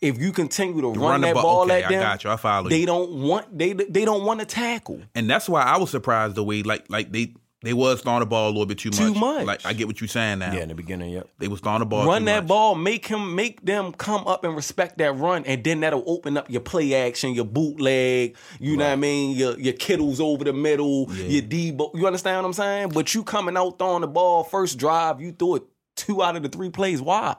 If 0.00 0.18
you 0.18 0.32
continue 0.32 0.80
to 0.80 0.88
run, 0.88 0.98
run 0.98 1.20
that 1.22 1.34
ball- 1.34 1.42
ball 1.42 1.62
okay, 1.64 1.82
at 1.82 1.88
I 1.88 1.92
them, 1.92 2.02
got 2.02 2.24
you. 2.24 2.30
I 2.30 2.36
follow 2.36 2.64
you. 2.64 2.70
they 2.70 2.84
don't 2.86 3.10
want 3.22 3.56
they 3.56 3.72
they 3.72 4.04
don't 4.04 4.24
want 4.24 4.40
to 4.40 4.46
tackle. 4.46 5.00
and 5.14 5.28
that's 5.28 5.48
why 5.48 5.62
I 5.62 5.76
was 5.76 5.90
surprised 5.90 6.36
the 6.36 6.44
way 6.44 6.62
like 6.62 6.88
like 6.88 7.10
they 7.12 7.34
they 7.62 7.72
was 7.72 8.02
throwing 8.02 8.20
the 8.20 8.26
ball 8.26 8.46
a 8.46 8.50
little 8.50 8.66
bit 8.66 8.78
too 8.78 8.90
much. 8.90 8.98
Too 8.98 9.14
much. 9.14 9.46
Like 9.46 9.66
I 9.66 9.72
get 9.72 9.88
what 9.88 10.00
you're 10.00 10.08
saying 10.08 10.38
now. 10.38 10.52
Yeah, 10.52 10.62
in 10.62 10.68
the 10.68 10.74
beginning, 10.76 11.10
yep. 11.10 11.28
They 11.38 11.48
was 11.48 11.60
throwing 11.60 11.80
the 11.80 11.86
ball. 11.86 12.06
run 12.06 12.22
too 12.22 12.26
that 12.26 12.44
much. 12.44 12.48
ball, 12.48 12.74
make 12.76 13.06
him 13.06 13.34
make 13.34 13.64
them 13.64 13.92
come 13.92 14.26
up 14.28 14.44
and 14.44 14.54
respect 14.54 14.98
that 14.98 15.16
run, 15.16 15.44
and 15.44 15.64
then 15.64 15.80
that'll 15.80 16.04
open 16.06 16.36
up 16.36 16.48
your 16.50 16.60
play 16.60 16.94
action, 16.94 17.34
your 17.34 17.44
bootleg, 17.44 18.36
you 18.60 18.76
know 18.76 18.84
what 18.84 18.92
I 18.92 18.96
mean, 18.96 19.36
your 19.36 19.58
your 19.58 19.74
Kittles 19.74 20.20
over 20.20 20.44
the 20.44 20.52
middle, 20.52 21.12
your 21.12 21.42
Deebo. 21.42 21.94
You 21.94 22.06
understand 22.06 22.36
what 22.36 22.46
I'm 22.46 22.52
saying? 22.52 22.90
But 22.90 23.12
you 23.14 23.24
coming 23.24 23.56
out 23.56 23.78
throwing 23.78 24.02
the 24.02 24.08
ball 24.08 24.44
first 24.44 24.78
drive, 24.78 25.20
you 25.20 25.32
threw 25.32 25.56
it 25.56 25.64
two 25.96 26.22
out 26.22 26.36
of 26.36 26.44
the 26.44 26.48
three 26.48 26.70
plays. 26.70 27.02
Why? 27.02 27.34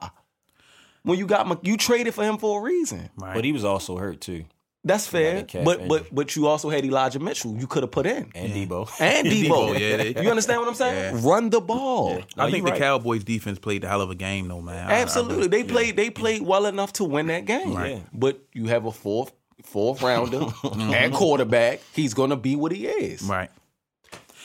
When 1.02 1.18
you 1.18 1.26
got 1.26 1.64
you 1.64 1.78
traded 1.78 2.12
for 2.12 2.24
him 2.24 2.36
for 2.36 2.60
a 2.60 2.62
reason. 2.62 3.08
Right. 3.16 3.34
But 3.34 3.44
he 3.44 3.52
was 3.52 3.64
also 3.64 3.96
hurt 3.96 4.20
too. 4.20 4.44
That's 4.82 5.06
fair. 5.06 5.42
that 5.42 5.64
But 5.64 5.80
injury. 5.80 5.88
but 5.88 6.14
but 6.14 6.36
you 6.36 6.46
also 6.46 6.70
had 6.70 6.84
Elijah 6.86 7.18
Mitchell. 7.18 7.54
You 7.54 7.66
could 7.66 7.82
have 7.82 7.90
put 7.90 8.06
in. 8.06 8.30
And 8.34 8.52
Deebo. 8.52 8.88
And 9.00 9.26
Deebo, 9.26 9.74
Deebo. 9.74 9.78
yeah, 9.78 9.96
they- 9.98 10.22
you 10.22 10.30
understand 10.30 10.60
what 10.60 10.68
I'm 10.68 10.74
saying? 10.74 11.16
Yeah. 11.16 11.20
Run 11.30 11.50
the 11.50 11.60
ball. 11.60 12.14
No, 12.36 12.42
I 12.42 12.46
you 12.46 12.52
think 12.52 12.64
the 12.64 12.70
right. 12.72 12.80
Cowboys 12.80 13.22
defense 13.24 13.58
played 13.58 13.84
a 13.84 13.88
hell 13.88 14.00
of 14.00 14.10
a 14.10 14.14
game 14.14 14.48
though, 14.48 14.62
man. 14.62 14.86
I- 14.90 14.94
I 14.96 15.00
Absolutely. 15.02 15.36
really- 15.36 15.48
they 15.48 15.62
yeah. 15.64 15.72
played 15.72 15.96
they 15.96 16.08
played 16.10 16.42
well 16.42 16.64
enough 16.64 16.94
to 16.94 17.04
win 17.04 17.26
that 17.26 17.44
game. 17.44 17.74
Right. 17.74 17.96
Yeah. 17.96 18.02
But 18.14 18.40
you 18.54 18.66
have 18.68 18.86
a 18.86 18.92
fourth 18.92 19.32
fourth 19.64 20.00
rounder 20.08 20.38
mm-hmm. 20.38 20.94
at 20.94 21.12
quarterback. 21.12 21.80
He's 21.94 22.14
gonna 22.14 22.36
be 22.36 22.56
what 22.56 22.72
he 22.72 22.86
is. 22.86 23.20
Right. 23.22 23.50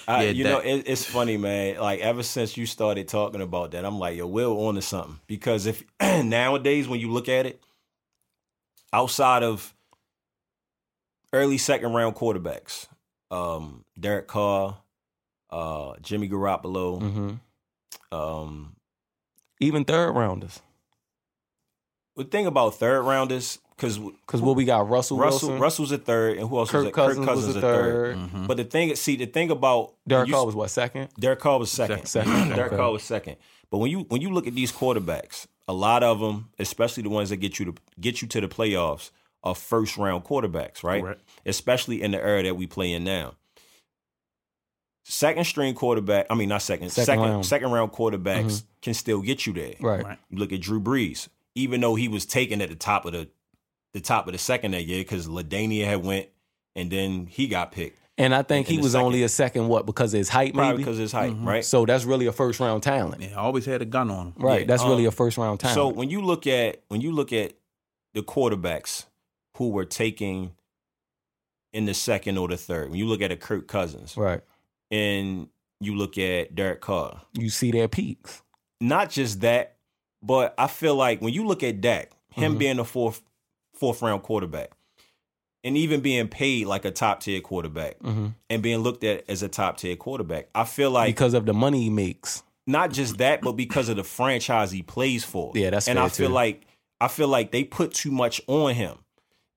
I, 0.08 0.26
Yeah, 0.26 0.30
you 0.32 0.44
that- 0.44 0.50
know, 0.50 0.60
it, 0.60 0.84
it's 0.86 1.06
funny, 1.06 1.38
man. 1.38 1.80
Like 1.80 2.02
ever 2.02 2.24
since 2.24 2.58
you 2.58 2.66
started 2.66 3.08
talking 3.08 3.42
about 3.42 3.72
that, 3.72 3.86
I'm 3.86 4.00
like, 4.00 4.18
yo, 4.18 4.28
Will 4.28 4.68
on 4.68 4.76
to 4.76 4.82
something. 4.82 5.18
Because 5.28 5.66
if 5.66 5.82
nowadays 6.02 6.90
when 6.90 7.00
you 7.00 7.10
look 7.10 7.30
at 7.30 7.46
it, 7.46 7.62
outside 8.94 9.42
of 9.44 9.74
early 11.36 11.58
second 11.58 11.94
round 11.94 12.16
quarterbacks, 12.16 12.88
um, 13.32 13.84
Derek 14.00 14.28
Carr, 14.28 14.78
uh, 15.50 15.94
Jimmy 16.02 16.28
Garoppolo. 16.30 17.00
hmm 17.02 17.34
Um, 18.16 18.76
Even 19.60 19.86
third 19.86 20.12
rounders. 20.14 20.62
the 22.16 22.24
thing 22.24 22.46
about 22.48 22.76
third 22.76 23.02
rounders, 23.04 23.60
because 23.76 23.98
Because 23.98 24.42
what 24.42 24.56
we 24.56 24.64
got 24.66 24.88
Russell, 24.90 25.18
Russell 25.18 25.50
Wilson, 25.50 25.62
Russell's 25.62 25.92
a 25.92 25.98
third, 25.98 26.38
and 26.38 26.48
who 26.50 26.58
else 26.58 26.72
was 26.72 26.84
Kirk 26.84 26.88
it? 26.90 26.94
Cousins, 26.94 27.18
Kirk 27.26 27.28
Cousins 27.36 27.48
was 27.48 27.56
a 27.56 27.60
a 27.60 27.62
third. 27.62 28.18
third. 28.18 28.48
But 28.48 28.58
the 28.58 28.64
thing, 28.64 28.96
see, 28.96 29.16
the 29.18 29.26
thing 29.26 29.52
about 29.52 29.94
Derek 30.08 30.30
Carr 30.30 30.46
was 30.46 30.56
what 30.56 30.70
second? 30.70 31.10
Derek 31.20 31.40
Carr 31.40 31.60
was 31.60 31.72
second. 31.72 32.06
Second. 32.06 32.32
Second, 32.32 32.50
Derek 32.56 32.72
okay. 32.72 32.78
Carr 32.82 32.92
was 32.92 33.04
second. 33.04 33.36
But 33.72 33.80
when 33.80 33.92
you 33.92 34.00
when 34.10 34.22
you 34.22 34.30
look 34.32 34.48
at 34.48 34.56
these 34.56 34.72
quarterbacks, 34.72 35.48
a 35.68 35.74
lot 35.74 36.04
of 36.04 36.20
them, 36.20 36.50
especially 36.60 37.04
the 37.04 37.10
ones 37.10 37.30
that 37.32 37.38
get 37.38 37.60
you 37.60 37.66
to 37.66 37.76
get 38.00 38.22
you 38.22 38.28
to 38.30 38.40
the 38.42 38.48
playoffs, 38.48 39.10
are 39.46 39.56
first 39.56 39.96
round 39.98 40.24
quarterbacks, 40.26 40.84
right? 40.84 41.02
Correct. 41.04 41.22
Especially 41.46 42.02
in 42.02 42.12
the 42.12 42.18
era 42.22 42.44
that 42.44 42.56
we 42.56 42.68
play 42.68 42.92
in 42.92 43.04
now. 43.04 43.36
Second 45.08 45.46
string 45.46 45.76
quarterback, 45.76 46.26
I 46.32 46.36
mean 46.36 46.50
not 46.50 46.64
second, 46.64 46.90
Second 46.90 47.06
second 47.06 47.22
round. 47.24 47.46
second 47.46 47.72
round 47.72 47.92
quarterbacks 47.92 48.64
can 48.82 48.96
still 48.96 49.22
get 49.22 49.46
you 49.46 49.54
there. 49.54 49.74
Right. 49.80 50.04
Right. 50.04 50.18
You 50.32 50.40
look 50.40 50.52
at 50.52 50.62
Drew 50.62 50.82
Brees, 50.82 51.28
even 51.54 51.80
though 51.80 51.94
he 51.94 52.08
was 52.08 52.26
taken 52.26 52.60
at 52.62 52.70
the 52.70 52.76
top 52.76 53.06
of 53.06 53.12
the 53.14 53.30
the 53.94 54.02
top 54.02 54.26
of 54.26 54.34
the 54.34 54.40
second 54.40 54.72
that 54.72 54.84
year 54.86 55.02
because 55.02 55.28
LaDainian 55.28 55.86
had 55.86 56.04
went 56.04 56.28
and 56.76 56.92
then 56.92 57.28
he 57.28 57.48
got 57.48 57.72
picked. 57.72 58.00
And 58.18 58.34
I 58.34 58.42
think 58.44 58.68
In 58.68 58.72
he 58.72 58.78
the 58.78 58.84
was 58.84 58.92
second. 58.94 59.06
only 59.06 59.24
a 59.24 59.30
second, 59.30 59.68
what, 59.68 59.86
because 59.86 60.14
of 60.14 60.18
his 60.18 60.30
height, 60.30 60.54
Probably 60.54 60.72
maybe? 60.72 60.84
because 60.84 60.98
of 60.98 61.02
his 61.02 61.12
height, 61.12 61.36
right? 61.40 61.64
So 61.66 61.86
that's 61.86 62.04
really 62.06 62.26
a 62.28 62.32
first 62.32 62.60
round 62.60 62.82
talent. 62.82 63.22
Yeah, 63.22 63.32
I 63.38 63.42
always 63.44 63.66
had 63.66 63.82
a 63.82 63.86
gun 63.86 64.10
on 64.10 64.28
him. 64.28 64.34
Right. 64.38 64.62
Yeah, 64.62 64.68
that's 64.68 64.84
really 64.84 65.04
um, 65.06 65.10
a 65.10 65.12
first 65.12 65.38
round 65.38 65.60
talent. 65.60 65.76
So 65.76 65.88
when 65.90 66.10
you 66.10 66.22
look 66.22 66.48
at 66.48 66.82
when 66.88 67.02
you 67.02 67.12
look 67.12 67.32
at 67.32 67.54
the 68.14 68.24
quarterbacks 68.24 69.06
who 69.56 69.70
were 69.70 69.86
taking 69.86 70.52
in 71.74 71.86
the 71.86 71.94
second 71.94 72.38
or 72.38 72.48
the 72.48 72.58
third, 72.58 72.90
when 72.90 73.00
you 73.00 73.06
look 73.08 73.22
at 73.22 73.32
a 73.32 73.36
Kirk 73.36 73.68
Cousins 73.68 74.16
right. 74.16 74.42
and 74.92 75.50
you 75.82 75.96
look 75.96 76.18
at 76.18 76.56
Derek 76.56 76.82
Carr, 76.82 77.22
You 77.34 77.50
see 77.50 77.72
their 77.72 77.88
peaks. 77.88 78.42
not 78.80 79.10
just 79.10 79.42
that, 79.42 79.76
but 80.24 80.54
I 80.58 80.68
feel 80.68 80.96
like 80.96 81.22
when 81.22 81.34
you 81.34 81.46
look 81.46 81.64
at 81.64 81.82
Dak, 81.82 82.12
him 82.32 82.56
Mhm. 82.56 82.60
being 82.60 82.80
a 82.80 82.86
fourth 82.86 83.22
fourth 83.74 84.02
round 84.02 84.24
quarterback, 84.24 84.72
and 85.66 85.76
even 85.76 86.00
being 86.00 86.30
paid 86.30 86.66
like 86.68 86.86
a 86.86 86.92
top 86.92 87.20
tier 87.20 87.42
quarterback, 87.42 87.98
hmm 88.02 88.28
and 88.50 88.62
being 88.64 88.80
looked 88.80 89.04
at 89.04 89.30
as 89.30 89.44
a 89.44 89.50
top 89.50 89.78
tier 89.78 89.98
quarterback, 89.98 90.48
I 90.56 90.64
feel 90.64 90.92
like 90.92 91.14
because 91.14 91.34
of 91.34 91.46
the 91.46 91.54
money 91.54 91.82
he 91.84 91.90
makes. 91.90 92.42
not 92.68 92.92
just 92.94 93.18
that, 93.18 93.42
but 93.42 93.54
because 93.54 93.90
of 93.90 93.98
the 93.98 94.04
franchise 94.04 94.72
he 94.72 94.82
plays 94.82 95.26
for. 95.26 95.52
Yeah, 95.56 95.72
that's 95.72 95.88
and 95.90 96.00
I 96.00 96.08
feel 96.08 96.30
too. 96.30 96.34
like 96.34 96.66
I 97.02 97.10
feel 97.10 97.28
like 97.28 97.52
they 97.52 97.66
put 97.66 97.94
too 97.94 98.12
much 98.12 98.42
on 98.48 98.74
him. 98.76 98.98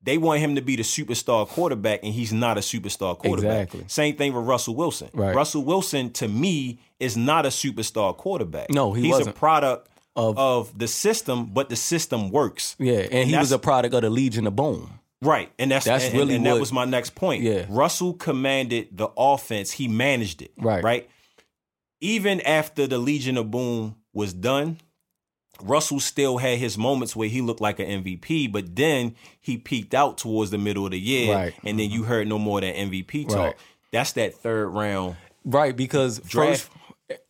They 0.09 0.17
want 0.17 0.41
him 0.41 0.55
to 0.55 0.63
be 0.63 0.75
the 0.75 0.83
superstar 0.85 1.47
quarterback, 1.47 2.01
and 2.03 2.15
he's 2.15 2.33
not 2.33 2.57
a 2.57 2.63
superstar 2.63 3.19
quarterback. 3.19 3.65
Exactly. 3.65 3.85
Same 3.89 4.17
thing 4.17 4.33
with 4.33 4.47
Russell 4.47 4.75
Wilson. 4.75 5.11
Right. 5.13 5.35
Russell 5.37 5.63
Wilson, 5.65 6.11
to 6.15 6.29
me, 6.29 6.79
is 6.99 7.15
not 7.15 7.45
a 7.45 7.51
superstar 7.51 8.17
quarterback. 8.17 8.71
No, 8.71 8.95
he 8.95 9.03
he's 9.03 9.15
a 9.17 9.19
wasn't. 9.19 9.37
product 9.37 9.91
Of- 10.17 10.39
of, 10.39 10.79
the 10.79 10.89
system, 10.89 11.51
but 11.53 11.69
the 11.69 11.77
system 11.77 12.31
works. 12.31 12.75
Yeah. 12.79 13.07
And 13.13 13.29
he 13.29 13.37
was 13.37 13.53
a 13.53 13.59
product 13.59 13.93
of 13.95 14.01
the 14.01 14.09
Legion 14.09 14.47
of 14.47 14.57
Boom. 14.57 14.99
Right, 15.21 15.53
and 15.59 15.71
that's 15.71 15.85
That's 15.85 16.07
and, 16.07 16.15
really 16.15 16.37
and 16.37 16.47
that 16.47 16.53
what- 16.53 16.61
was 16.61 16.73
my 16.73 16.87
next 16.87 17.15
point. 17.15 17.43
Yeah. 17.43 17.67
Russell 17.69 18.15
commanded 18.15 18.89
the 18.97 19.09
offense; 19.15 19.73
he 19.73 19.89
managed 19.89 20.41
it. 20.41 20.53
Right. 20.57 20.83
right. 20.83 21.11
Even 22.01 22.41
after 22.41 22.87
the 22.87 22.97
Legion 22.97 23.37
of 23.37 23.51
Boom 23.51 23.97
was 24.15 24.33
done, 24.33 24.79
Russell 25.63 26.01
still 26.01 26.39
had 26.39 26.59
his 26.59 26.79
moments 26.79 27.15
where 27.17 27.29
he 27.29 27.41
looked 27.41 27.61
like 27.61 27.79
an 27.81 28.03
MVP, 28.05 28.51
but 28.53 28.77
then 28.77 29.15
he 29.41 29.57
peaked 29.59 29.95
out 29.95 30.19
towards 30.19 30.51
the 30.51 30.59
middle 30.59 30.85
of 30.85 30.93
the 30.93 31.01
year, 31.01 31.35
Right. 31.35 31.55
and 31.65 31.79
then 31.79 31.91
you 31.91 32.05
heard 32.05 32.29
no 32.29 32.39
more 32.39 32.59
of 32.59 32.63
that 32.63 32.77
MVP 32.77 33.27
talk. 33.29 33.37
Right. 33.39 33.55
That's 33.93 34.13
that 34.13 34.35
third 34.35 34.69
round. 34.69 35.17
Right, 35.45 35.77
because 35.77 36.19
Draft. 36.21 36.69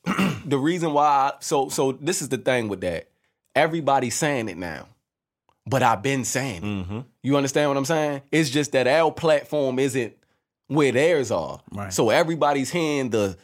first 0.06 0.42
the 0.48 0.58
reason 0.58 0.92
why 0.92 1.06
I, 1.06 1.32
so 1.40 1.68
so 1.68 1.92
this 1.92 2.20
is 2.22 2.28
the 2.28 2.38
thing 2.38 2.68
with 2.68 2.80
that. 2.80 3.08
Everybody's 3.54 4.14
saying 4.16 4.48
it 4.48 4.56
now. 4.58 4.86
But 5.66 5.82
I've 5.82 6.02
been 6.02 6.24
saying 6.24 6.56
it. 6.56 6.62
Mm-hmm. 6.64 7.00
You 7.22 7.36
understand 7.36 7.68
what 7.70 7.76
I'm 7.76 7.84
saying? 7.84 8.22
It's 8.32 8.48
just 8.50 8.72
that 8.72 8.86
our 8.86 9.12
platform 9.12 9.78
isn't 9.78 10.14
where 10.68 10.92
theirs 10.92 11.30
are. 11.30 11.60
Right. 11.72 11.92
So 11.92 12.08
everybody's 12.10 12.70
hearing 12.70 13.10
the 13.10 13.36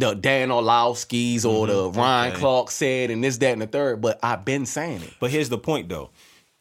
the 0.00 0.14
Dan 0.14 0.50
Orlovsky's 0.50 1.44
or 1.44 1.66
the 1.66 1.90
Ryan 1.90 2.32
Okay. 2.32 2.40
Clark 2.40 2.70
said 2.70 3.10
and 3.10 3.22
this, 3.22 3.36
that, 3.38 3.52
and 3.52 3.62
the 3.62 3.66
third. 3.66 4.00
But 4.00 4.18
I've 4.22 4.44
been 4.44 4.66
saying 4.66 5.02
it. 5.02 5.12
But 5.20 5.30
here's 5.30 5.48
the 5.48 5.58
point, 5.58 5.88
though: 5.88 6.10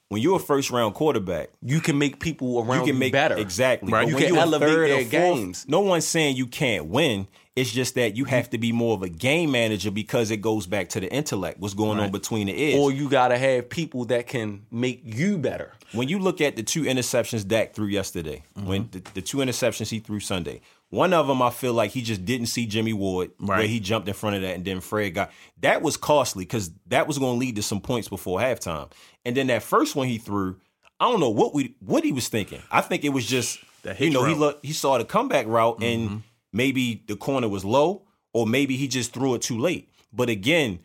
when 0.09 0.21
you're 0.21 0.37
a 0.37 0.39
first 0.39 0.69
round 0.71 0.93
quarterback, 0.95 1.49
You 1.61 1.79
can 1.79 1.97
make 1.97 2.19
people 2.19 2.59
around 2.59 2.85
you 2.85 2.91
can 2.93 2.99
make 2.99 3.13
better. 3.13 3.35
exactly. 3.37 3.91
Right. 3.91 4.03
But 4.03 4.09
You 4.09 4.15
when 4.15 4.23
can 4.25 4.33
you're 4.33 4.43
a 4.43 4.45
elevate 4.47 4.69
third 4.69 4.89
their 4.89 4.97
fourth, 4.99 5.11
games. 5.11 5.65
No 5.67 5.79
one's 5.81 6.05
saying 6.05 6.35
you 6.35 6.47
can't 6.47 6.85
win. 6.85 7.27
It's 7.55 7.71
just 7.71 7.95
that 7.95 8.15
you 8.15 8.23
have 8.23 8.49
to 8.51 8.57
be 8.57 8.71
more 8.71 8.93
of 8.95 9.03
a 9.03 9.09
game 9.09 9.51
manager 9.51 9.91
because 9.91 10.31
it 10.31 10.37
goes 10.37 10.65
back 10.65 10.87
to 10.89 11.01
the 11.01 11.11
intellect. 11.11 11.59
What's 11.59 11.73
going 11.73 11.99
on 11.99 12.09
between 12.09 12.47
the 12.47 12.57
ears? 12.57 12.79
Or 12.79 12.89
you 12.89 13.09
gotta 13.09 13.37
have 13.37 13.67
people 13.69 14.05
that 14.05 14.27
can 14.27 14.65
make 14.71 15.01
you 15.03 15.37
better. 15.37 15.73
when 15.91 16.07
you 16.07 16.19
look 16.19 16.39
at 16.39 16.55
the 16.55 16.63
two 16.63 16.83
interceptions 16.83 17.45
Dak 17.45 17.73
threw 17.73 17.87
yesterday, 17.87 18.43
when 18.53 18.83
Mm-hmm. 18.85 18.91
the, 18.91 19.11
the 19.15 19.21
two 19.21 19.37
interceptions 19.39 19.89
he 19.89 19.99
threw 19.99 20.21
Sunday, 20.21 20.61
one 20.89 21.13
of 21.13 21.27
them 21.27 21.41
I 21.41 21.49
feel 21.51 21.73
like 21.73 21.91
he 21.91 22.01
just 22.01 22.25
didn't 22.25 22.47
see 22.47 22.65
Jimmy 22.65 22.93
Ward 22.93 23.31
where 23.39 23.59
Right. 23.59 23.69
he 23.69 23.79
jumped 23.79 24.07
in 24.07 24.13
front 24.13 24.35
of 24.37 24.41
that 24.43 24.55
and 24.55 24.65
then 24.65 24.81
Fred 24.81 25.09
got 25.11 25.31
that 25.61 25.81
was 25.81 25.97
costly 25.97 26.45
because 26.45 26.71
that 26.87 27.07
was 27.07 27.17
going 27.19 27.35
to 27.35 27.39
lead 27.39 27.55
to 27.57 27.61
some 27.63 27.79
points 27.81 28.07
before 28.09 28.39
halftime. 28.39 28.91
And 29.25 29.35
then 29.37 29.47
that 29.47 29.61
first 29.63 29.95
one 29.95 30.07
he 30.07 30.17
threw, 30.17 30.57
I 30.99 31.09
don't 31.11 31.19
know 31.19 31.29
what 31.29 31.53
we 31.53 31.75
what 31.79 32.03
he 32.03 32.11
was 32.11 32.27
thinking. 32.27 32.61
I 32.71 32.81
think 32.81 33.03
it 33.03 33.09
was 33.09 33.25
just 33.25 33.59
you 33.99 34.09
know 34.09 34.25
he 34.25 34.33
looked 34.33 34.65
he 34.65 34.73
saw 34.73 34.97
the 34.97 35.05
comeback 35.05 35.45
route 35.47 35.79
Mm-hmm. 35.79 36.13
and 36.13 36.23
maybe 36.51 37.03
the 37.07 37.15
corner 37.15 37.47
was 37.47 37.63
low 37.63 38.01
or 38.33 38.47
maybe 38.47 38.75
he 38.75 38.87
just 38.87 39.13
threw 39.13 39.35
it 39.35 39.41
too 39.41 39.57
late. 39.59 39.89
But 40.11 40.29
again, 40.29 40.79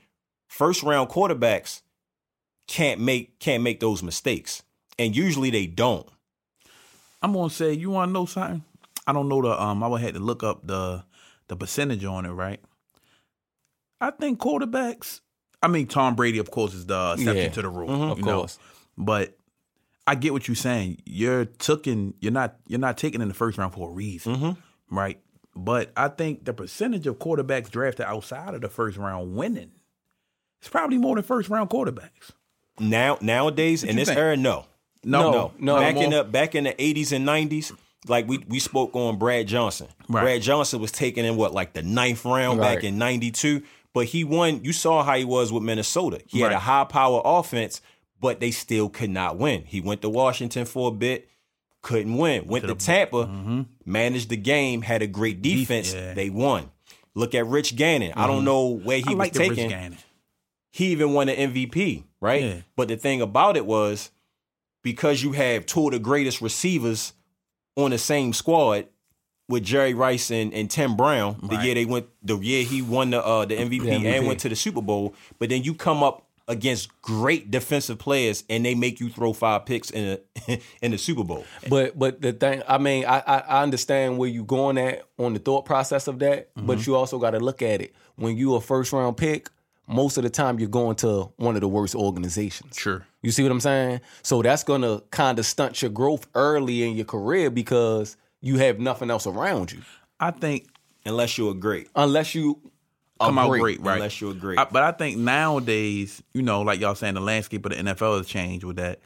first 0.49 0.83
round 0.83 1.09
quarterbacks 1.09 1.81
can't 2.69 3.01
make 3.01 3.39
can't 3.39 3.63
make 3.63 3.81
those 3.81 4.03
mistakes. 4.03 4.63
And 4.99 5.17
usually 5.17 5.51
they 5.51 5.67
don't. 5.67 6.07
I'm 7.23 7.33
gonna 7.33 7.51
say, 7.51 7.73
you 7.73 7.91
want 7.91 8.11
to 8.11 8.13
know 8.13 8.27
something? 8.27 8.63
I 9.07 9.13
don't 9.13 9.29
know 9.29 9.43
the 9.43 9.61
um. 9.61 9.83
I 9.83 9.89
would 9.89 10.01
have 10.01 10.15
to 10.15 10.19
look 10.21 10.43
up 10.43 10.67
the 10.67 11.05
the 11.49 11.57
percentage 11.57 12.05
on 12.05 12.25
it, 12.27 12.31
right? 12.31 12.61
I 14.01 14.11
think 14.11 14.39
quarterbacks. 14.39 15.21
I 15.63 15.69
mean, 15.69 15.87
Tom 15.87 16.15
Brady, 16.15 16.39
of 16.39 16.51
course, 16.51 16.75
is 16.75 16.87
the 16.87 17.13
exception 17.13 17.37
Yeah. 17.45 17.49
to 17.51 17.63
the 17.63 17.69
rule, 17.69 17.89
Mhm, 17.89 18.13
of 18.13 18.19
you 18.19 18.25
know. 18.25 18.39
course. 18.41 18.59
But 18.99 19.37
I 20.07 20.15
get 20.15 20.33
what 20.33 20.47
you're 20.47 20.55
saying. 20.55 21.01
You're 21.07 21.47
taking. 21.47 22.15
You're 22.21 22.33
not. 22.33 22.57
You're 22.67 22.81
not 22.81 22.99
taking 22.99 23.21
in 23.21 23.29
the 23.29 23.35
first 23.35 23.57
round 23.59 23.73
for 23.75 23.91
a 23.91 23.93
reason, 23.93 24.37
Mm-hmm. 24.37 24.95
right? 24.97 25.21
But 25.57 25.93
I 25.97 26.09
think 26.09 26.45
the 26.45 26.53
percentage 26.53 27.07
of 27.07 27.19
quarterbacks 27.19 27.71
drafted 27.71 28.07
outside 28.07 28.55
of 28.55 28.61
the 28.61 28.69
first 28.69 28.97
round 28.99 29.37
winning 29.37 29.71
is 30.63 30.69
probably 30.69 30.99
more 30.99 31.15
than 31.15 31.25
first 31.25 31.49
round 31.49 31.71
quarterbacks. 31.71 32.33
Now 32.81 33.19
nowadays 33.21 33.85
in 33.85 33.97
this 33.97 34.09
think? 34.09 34.19
era, 34.19 34.37
no. 34.37 34.67
No, 35.07 35.31
no, 35.31 35.53
no, 35.59 35.77
Back 35.81 35.97
in 35.97 36.11
the 36.11 36.25
back 36.25 36.55
in 36.55 36.65
the 36.65 36.83
eighties 36.83 37.13
and 37.13 37.25
nineties, 37.27 37.73
like 38.07 38.29
we 38.29 38.39
we 38.49 38.59
spoke 38.59 38.95
on 38.95 39.19
Brad 39.19 39.47
Johnson. 39.47 39.89
Right. 40.09 40.23
Brad 40.23 40.43
Johnson 40.43 40.81
was 40.81 40.93
taken 40.93 41.25
in 41.25 41.37
what 41.37 41.53
like 41.53 41.73
the 41.73 41.83
ninth 41.83 42.25
round 42.25 42.59
Right. 42.59 42.77
back 42.77 42.85
in 42.85 42.99
ninety 42.99 43.31
two. 43.31 43.63
But 43.93 44.07
he 44.07 44.25
won. 44.25 44.65
You 44.65 44.73
saw 44.73 45.05
how 45.05 45.17
he 45.17 45.25
was 45.25 45.53
with 45.53 45.63
Minnesota. 45.63 46.21
He 46.27 46.41
had 46.41 46.51
a 46.53 46.59
high 46.59 46.85
power 46.85 47.23
offense, 47.25 47.81
but 48.21 48.41
they 48.41 48.51
still 48.51 48.89
could 48.89 49.11
not 49.11 49.39
win. 49.39 49.63
He 49.65 49.81
went 49.81 50.03
to 50.03 50.09
Washington 50.09 50.65
for 50.65 50.89
a 50.89 50.91
bit, 50.91 51.29
couldn't 51.81 52.17
win. 52.17 52.49
Went 52.49 52.67
to, 52.67 52.75
Tampa, 52.75 53.67
managed 53.85 54.31
the 54.31 54.37
game, 54.37 54.83
had 54.83 55.03
a 55.03 55.07
great 55.07 55.43
defense. 55.43 55.95
Mm-hmm. 55.95 56.05
yeah. 56.07 56.15
They 56.15 56.29
won. 56.29 56.71
Look 57.15 57.37
at 57.37 57.47
Rich 57.47 57.77
Gannon. 57.77 58.15
I 58.17 58.27
don't 58.27 58.45
know 58.45 58.67
where 58.71 58.99
he 58.99 59.05
I 59.07 59.11
was 59.11 59.19
like 59.19 59.33
the 59.33 59.39
taken 59.39 59.97
he 60.73 60.87
even 60.87 61.13
won 61.13 61.29
an 61.29 61.53
MVP, 61.53 62.03
right? 62.21 62.43
Yeah. 62.43 62.61
But 62.75 62.89
the 62.89 62.97
thing 62.97 63.21
about 63.23 63.57
it 63.57 63.65
was 63.65 64.11
because 64.83 65.23
you 65.23 65.31
have 65.31 65.67
two 65.67 65.87
of 65.87 65.93
the 65.93 66.01
greatest 66.01 66.41
receivers 66.41 67.13
on 67.77 67.91
the 67.91 67.99
same 67.99 68.33
squad 68.33 68.87
with 69.49 69.63
Jerry 69.65 69.95
Rice 69.95 70.31
and, 70.31 70.55
and 70.55 70.71
Tim 70.71 70.97
Brown, 70.97 71.39
the 71.43 71.57
Right. 71.57 71.65
year 71.67 71.75
they 71.75 71.85
went 71.85 72.07
the 72.23 72.39
year 72.39 72.65
he 72.65 72.81
won 72.83 73.11
the 73.11 73.25
uh, 73.25 73.45
the 73.45 73.57
MVP, 73.57 73.81
The 73.83 73.91
MVP. 73.91 74.05
and 74.19 74.27
went 74.27 74.41
to 74.41 74.49
the 74.49 74.57
Super 74.57 74.81
Bowl, 74.83 75.15
but 75.39 75.49
then 75.51 75.63
you 75.63 75.75
come 75.75 76.03
up 76.03 76.23
against 76.47 76.91
great 77.01 77.51
defensive 77.51 77.99
players 77.99 78.45
and 78.51 78.65
they 78.67 78.75
make 78.75 79.01
you 79.01 79.09
throw 79.09 79.33
five 79.33 79.65
picks 79.65 79.89
in 79.91 80.19
a, 80.49 80.59
in 80.83 80.91
the 80.93 80.99
Super 80.99 81.25
Bowl. 81.25 81.45
But 81.69 81.99
but 81.99 82.21
the 82.23 82.33
thing, 82.33 82.63
I 82.69 82.79
mean, 82.79 83.05
I, 83.07 83.19
I 83.27 83.39
I 83.39 83.63
understand 83.63 84.19
where 84.19 84.29
you're 84.29 84.45
going 84.45 84.79
at 84.79 85.05
on 85.19 85.33
the 85.35 85.39
thought 85.41 85.65
process 85.65 86.07
of 86.07 86.19
that, 86.21 86.55
Mm-hmm. 86.55 86.67
but 86.67 86.87
you 86.87 86.97
also 86.97 87.19
got 87.19 87.31
to 87.33 87.41
look 87.41 87.61
at 87.63 87.81
it 87.83 87.95
when 88.17 88.37
you 88.37 88.55
a 88.55 88.61
first 88.61 88.93
round 88.93 89.17
pick. 89.17 89.49
Most 89.87 90.17
of 90.17 90.23
the 90.23 90.31
time, 90.31 90.59
you're 90.59 90.69
going 90.69 90.97
to 90.97 91.31
one 91.37 91.55
of 91.55 91.61
the 91.61 91.69
worst 91.69 91.95
organizations. 91.95 92.77
Sure. 92.77 93.07
You 93.23 93.31
see 93.31 93.43
what 93.43 93.53
I'm 93.53 93.61
saying? 93.61 94.01
So 94.23 94.43
that's 94.43 94.65
gonna 94.65 95.03
kind 95.11 95.39
of 95.39 95.47
stunt 95.47 95.83
your 95.83 95.91
growth 95.91 96.27
early 96.35 96.83
in 96.83 96.95
your 96.97 97.05
career 97.05 97.51
because 97.51 98.17
you 98.41 98.59
have 98.59 98.79
nothing 98.79 99.11
else 99.11 99.27
around 99.27 99.73
you, 99.73 99.83
I 100.21 100.31
think 100.31 100.67
Unless 101.07 101.37
you're 101.39 101.51
a 101.53 101.55
great. 101.55 101.89
unless 101.95 102.35
you 102.35 102.61
come 103.21 103.39
out 103.39 103.51
great, 103.51 103.81
right? 103.81 103.95
Unless 103.95 104.21
you're 104.21 104.33
a 104.33 104.35
great. 104.35 104.59
I, 104.59 104.65
but 104.65 104.83
I 104.83 104.93
think 104.93 105.19
nowadays, 105.19 106.23
you 106.33 106.43
know, 106.43 106.63
like 106.63 106.81
y'all 106.81 106.95
saying, 106.95 107.15
the 107.15 107.21
landscape 107.21 107.65
of 107.67 107.73
the 107.73 107.79
NFL 107.79 108.19
has 108.19 108.27
changed 108.27 108.65
with 108.65 108.77
that. 108.77 109.01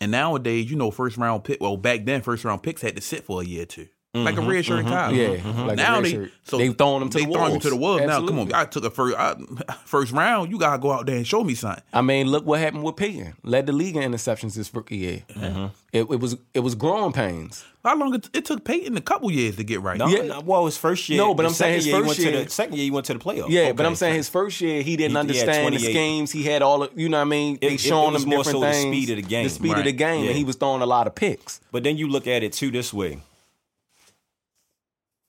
And 0.00 0.12
nowadays, 0.12 0.70
you 0.70 0.76
know, 0.76 0.90
first 0.90 1.16
round 1.16 1.44
pick. 1.44 1.60
Well, 1.60 1.76
back 1.76 2.04
then, 2.04 2.22
first 2.22 2.44
round 2.44 2.62
picks 2.62 2.82
had 2.82 2.96
to 2.96 3.02
sit 3.02 3.24
for 3.24 3.42
a 3.42 3.44
year 3.44 3.62
or 3.62 3.66
two. 3.66 3.88
Mm-hmm, 4.12 4.24
like 4.24 4.36
a 4.38 4.40
red 4.40 4.64
shirt 4.64 4.80
in 4.80 4.86
college. 4.86 5.16
Yeah, 5.16 5.36
mm-hmm. 5.36 5.66
like 5.68 5.76
now 5.76 5.94
red 5.94 6.04
they 6.04 6.10
shirt. 6.10 6.32
so 6.42 6.58
They 6.58 6.68
throwing 6.70 6.98
them 6.98 7.10
to 7.10 7.18
they 7.18 7.26
the 7.26 7.32
throwing 7.32 7.54
you 7.54 7.60
to 7.60 7.70
the 7.70 7.76
wolves. 7.76 8.04
Now, 8.04 8.26
come 8.26 8.40
on, 8.40 8.52
I 8.52 8.64
took 8.64 8.84
a 8.84 8.90
first 8.90 9.16
I, 9.16 9.36
first 9.84 10.10
round. 10.10 10.50
You 10.50 10.58
gotta 10.58 10.82
go 10.82 10.90
out 10.90 11.06
there 11.06 11.14
and 11.14 11.24
show 11.24 11.44
me 11.44 11.54
something. 11.54 11.80
I 11.92 12.00
mean, 12.02 12.26
look 12.26 12.44
what 12.44 12.58
happened 12.58 12.82
with 12.82 12.96
Peyton. 12.96 13.34
Led 13.44 13.66
the 13.66 13.72
league 13.72 13.94
in 13.94 14.10
interceptions 14.10 14.56
this 14.56 14.74
rookie 14.74 14.96
year. 14.96 15.22
Mm-hmm. 15.34 15.66
It, 15.92 16.00
it 16.10 16.18
was 16.20 16.36
it 16.54 16.58
was 16.60 16.74
growing 16.74 17.12
pains. 17.12 17.64
How 17.84 17.96
long 17.96 18.12
it, 18.12 18.28
it 18.32 18.44
took 18.46 18.64
Peyton 18.64 18.96
a 18.96 19.00
couple 19.00 19.30
years 19.30 19.54
to 19.56 19.62
get 19.64 19.80
right? 19.80 19.96
No, 19.96 20.08
Yeah. 20.08 20.22
no, 20.24 20.40
well, 20.40 20.66
his 20.66 20.76
first 20.76 21.08
year. 21.08 21.16
No, 21.16 21.32
but 21.32 21.46
I'm 21.46 21.52
saying 21.52 21.76
his 21.76 21.86
year 21.86 22.04
first 22.04 22.18
year- 22.18 22.44
the 22.44 22.50
second 22.50 22.74
year 22.76 22.84
he 22.84 22.90
went 22.90 23.06
to 23.06 23.14
the 23.14 23.20
playoffs. 23.20 23.48
Yeah, 23.50 23.70
but 23.72 23.86
I'm 23.86 23.94
saying 23.94 24.16
his 24.16 24.28
first 24.28 24.60
year 24.60 24.82
he 24.82 24.96
didn't 24.96 25.10
He- 25.12 25.14
he 25.14 25.40
understand 25.40 25.66
the 25.74 25.78
28. 25.78 25.92
schemes. 25.92 26.32
He 26.32 26.42
had 26.42 26.62
all 26.62 26.82
of, 26.82 26.90
you 26.98 27.08
know 27.08 27.16
what 27.18 27.22
I 27.22 27.24
mean. 27.26 27.54
It- 27.54 27.60
They 27.60 27.74
it- 27.74 27.80
showing 27.80 28.14
it 28.16 28.22
him 28.22 28.28
more 28.28 28.38
different 28.42 28.58
so 28.58 28.66
the 28.66 28.72
speed 28.74 29.10
of 29.10 29.16
the 29.16 29.22
game. 29.22 29.44
The 29.44 29.50
speed 29.50 29.78
of 29.78 29.84
the 29.84 29.92
game, 29.92 30.24
Yeah. 30.24 30.30
and 30.30 30.36
he 30.38 30.42
was 30.44 30.56
throwing 30.56 30.82
a 30.82 30.86
lot 30.86 31.06
of 31.06 31.14
picks. 31.14 31.60
But 31.70 31.84
then 31.84 31.96
you 31.96 32.08
look 32.08 32.26
at 32.26 32.42
it 32.42 32.52
too 32.52 32.72
this 32.72 32.92
way. 32.92 33.20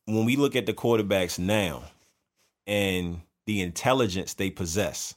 When 0.06 0.26
we 0.26 0.36
look 0.36 0.56
at 0.56 0.66
the 0.66 0.74
quarterbacks 0.74 1.38
now 1.40 1.84
and 2.68 3.22
the 3.46 3.62
intelligence 3.62 4.34
they 4.34 4.50
possess, 4.50 5.16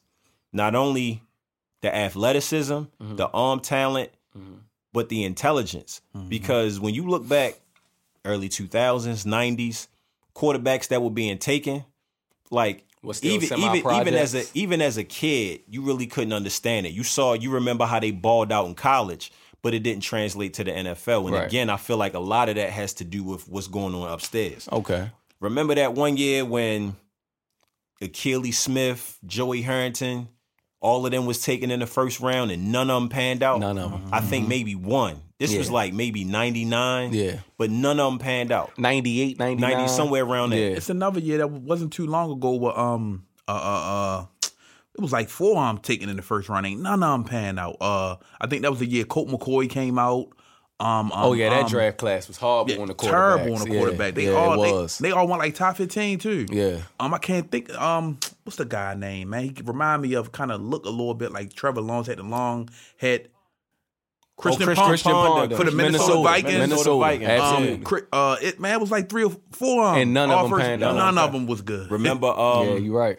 not 0.53 0.75
only 0.75 1.23
the 1.83 1.95
athleticism, 1.95 2.73
Mm-hmm. 2.75 3.17
the 3.17 3.29
arm 3.29 3.61
talent, 3.61 4.11
but 4.93 5.09
the 5.09 5.25
intelligence. 5.25 6.01
Mm-hmm. 6.17 6.29
Because 6.29 6.79
when 6.81 6.95
you 6.95 7.07
look 7.09 7.27
back, 7.29 7.59
early 8.25 8.49
2000s, 8.49 9.25
90s, 9.27 9.89
quarterbacks 10.35 10.89
that 10.89 11.03
were 11.03 11.11
being 11.11 11.39
taken, 11.39 11.85
like 12.51 12.85
even 13.23 13.59
even 13.59 13.93
even 14.01 14.15
as 14.15 14.35
a 14.35 14.45
even 14.55 14.81
as 14.81 14.97
a 14.97 15.05
kid, 15.05 15.61
you 15.69 15.83
really 15.83 16.07
couldn't 16.07 16.33
understand 16.33 16.87
it. 16.87 16.93
You 16.93 17.03
saw, 17.05 17.35
you 17.35 17.51
remember 17.51 17.85
how 17.85 18.01
they 18.01 18.13
balled 18.13 18.51
out 18.51 18.67
in 18.67 18.75
college, 18.75 19.31
but 19.65 19.73
it 19.75 19.83
didn't 19.83 20.03
translate 20.03 20.53
to 20.55 20.63
the 20.65 20.71
NFL. 20.71 21.25
And 21.27 21.35
Right. 21.35 21.47
again, 21.47 21.71
I 21.71 21.79
feel 21.79 21.97
like 21.97 22.13
a 22.15 22.19
lot 22.21 22.49
of 22.51 22.57
that 22.57 22.71
has 22.71 22.93
to 22.95 23.05
do 23.05 23.25
with 23.25 23.49
what's 23.49 23.67
going 23.67 23.95
on 23.95 24.09
upstairs. 24.13 24.69
Okay. 24.71 25.11
Remember 25.41 25.75
that 25.75 25.95
one 25.95 26.17
year 26.19 26.45
when 26.45 26.97
Akili 28.03 28.53
Smith, 28.53 29.19
Joey 29.27 29.63
Harrington, 29.63 30.29
all 30.81 31.07
of 31.07 31.13
them 31.13 31.25
was 31.25 31.41
taken 31.41 31.71
in 31.71 31.81
the 31.81 31.87
first 31.87 32.21
round 32.21 32.51
and 32.51 32.71
none 32.71 32.91
of 32.91 33.01
them 33.01 33.09
panned 33.09 33.43
out. 33.43 33.59
None 33.61 33.79
of 33.79 33.91
them. 33.91 34.03
I 34.13 34.21
think 34.21 34.47
maybe 34.49 34.75
one. 34.75 35.23
This 35.39 35.57
was 35.57 35.71
like 35.71 35.93
maybe 35.93 36.25
ninety 36.25 36.65
nine. 36.65 37.13
Yeah. 37.13 37.39
but 37.59 37.71
none 37.71 37.99
of 38.01 38.13
them 38.13 38.19
panned 38.19 38.53
out. 38.53 38.79
98, 38.79 39.39
99. 39.39 39.71
Ninety 39.71 39.89
somewhere 39.93 40.25
around 40.25 40.51
there. 40.51 40.71
Yeah. 40.71 40.77
It's 40.77 40.91
another 40.91 41.21
year 41.21 41.39
that 41.39 41.51
wasn't 41.51 41.93
too 41.93 42.07
long 42.07 42.31
ago. 42.33 42.53
Where 42.53 42.79
um 42.79 43.25
uh 43.49 43.53
uh. 43.53 43.57
uh 43.57 44.27
it 44.95 45.01
was 45.01 45.13
like 45.13 45.29
four 45.29 45.57
arm 45.57 45.79
taken 45.79 46.09
in 46.09 46.17
the 46.17 46.23
first 46.23 46.49
round. 46.49 46.67
Ain't 46.67 46.81
none 46.81 47.03
of 47.03 47.11
them 47.13 47.25
pan 47.25 47.59
out. 47.59 47.77
Uh, 47.81 48.17
I 48.41 48.47
think 48.47 48.63
that 48.63 48.71
was 48.71 48.81
the 48.81 48.87
year 48.87 49.05
Colt 49.05 49.29
McCoy 49.29 49.69
came 49.69 49.99
out. 49.99 50.29
Um, 50.81 51.13
um, 51.13 51.13
Oh 51.15 51.33
yeah, 51.35 51.51
that 51.51 51.65
um, 51.65 51.71
draft 51.71 51.99
class 51.99 52.27
was 52.27 52.37
horrible 52.37 52.73
yeah, 52.75 52.81
on 52.81 52.89
the 52.89 52.95
quarterback. 52.95 53.37
terrible 53.39 53.55
on 53.61 53.69
the 53.69 53.75
Yeah, 53.75 53.79
quarterback. 53.81 54.15
They 54.15 54.27
yeah, 54.27 54.33
all 54.33 54.61
it 54.63 54.67
they, 54.67 54.73
was. 54.73 54.99
they 54.99 55.11
all 55.13 55.27
went 55.29 55.39
like 55.41 55.55
top 55.55 55.77
fifteen 55.77 56.19
too. 56.19 56.47
yeah. 56.51 56.79
Um, 56.99 57.15
I 57.15 57.19
can't 57.19 57.49
think. 57.51 57.73
Um, 57.75 58.19
what's 58.43 58.57
the 58.57 58.65
guy 58.65 58.95
name, 58.95 59.31
man? 59.31 59.45
He 59.45 59.55
remind 59.65 60.03
me 60.03 60.15
of 60.15 60.33
kind 60.33 60.51
of 60.51 60.61
look 60.61 60.85
a 60.85 60.91
little 60.91 61.15
bit 61.15 61.31
like 61.33 61.53
Trevor 61.55 61.81
Lawrence 61.81 62.09
had 62.09 62.19
the 62.19 62.25
long 62.25 62.69
head. 62.99 63.29
Christian, 64.37 64.65
Christian 64.67 64.83
Pon- 64.83 64.89
Christian 64.91 65.13
Ponder. 65.13 65.41
Ponder 65.41 65.57
for 65.57 65.65
the 65.71 65.77
Minnesota, 65.77 66.15
Minnesota, 66.15 66.29
Vikings. 66.29 66.59
Minnesota, 66.59 66.99
Vikings. 66.99 67.29
absolutely. 67.31 67.99
Um, 68.01 68.07
uh, 68.13 68.37
it 68.43 68.59
man 68.61 68.75
it 68.75 68.81
was 68.81 68.91
like 68.91 69.09
three 69.09 69.25
or 69.25 69.33
four, 69.53 69.85
um, 69.85 69.97
And 69.97 70.13
none 70.13 70.29
of 70.31 70.43
them 70.43 70.51
first- 70.51 70.67
panned 70.67 70.83
out. 70.83 70.97
None 70.97 71.19
of 71.19 71.33
them 71.33 71.47
was 71.47 71.63
good. 71.63 71.89
Remember, 71.93 72.27
um, 72.37 72.67
yeah, 72.67 72.75
you're 72.75 72.99
right. 72.99 73.19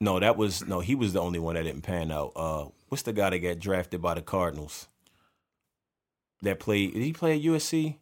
No, 0.00 0.18
that 0.20 0.36
was 0.36 0.66
no. 0.66 0.80
He 0.80 0.94
was 0.94 1.12
the 1.12 1.20
only 1.20 1.38
one 1.38 1.54
that 1.54 1.62
didn't 1.64 1.82
pan 1.82 2.10
out. 2.12 2.32
Uh, 2.36 2.66
what's 2.88 3.02
the 3.02 3.12
guy 3.12 3.30
that 3.30 3.38
got 3.38 3.58
drafted 3.58 4.02
by 4.02 4.14
the 4.14 4.22
Cardinals? 4.22 4.88
That 6.42 6.60
played? 6.60 6.92
Did 6.94 7.02
he 7.02 7.12
play 7.12 7.36
at 7.36 7.42
USC? 7.42 7.96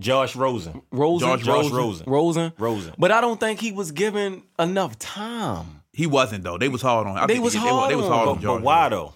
Josh 0.00 0.34
Rosen. 0.34 0.82
Rosen, 0.90 1.28
George 1.28 1.44
Josh 1.44 1.64
Rosen. 1.70 1.76
Rosen. 1.76 2.06
Rosen, 2.08 2.52
Rosen. 2.58 2.94
but 2.98 3.12
I 3.12 3.20
don't 3.20 3.38
think 3.38 3.60
he 3.60 3.70
was 3.70 3.92
given 3.92 4.42
enough 4.58 4.98
time. 4.98 5.82
He 5.92 6.06
wasn't 6.08 6.42
though. 6.42 6.58
They 6.58 6.68
was 6.68 6.82
hard 6.82 7.06
on. 7.06 7.16
I 7.16 7.26
They 7.26 7.34
think 7.34 7.44
was 7.44 7.52
they, 7.52 7.60
hard 7.60 7.90
They, 7.90 7.94
was 7.96 8.06
on 8.06 8.10
hard 8.12 8.24
him. 8.24 8.34
on 8.34 8.40
But, 8.42 8.54
but 8.56 8.62
why 8.62 8.88
though? 8.88 9.14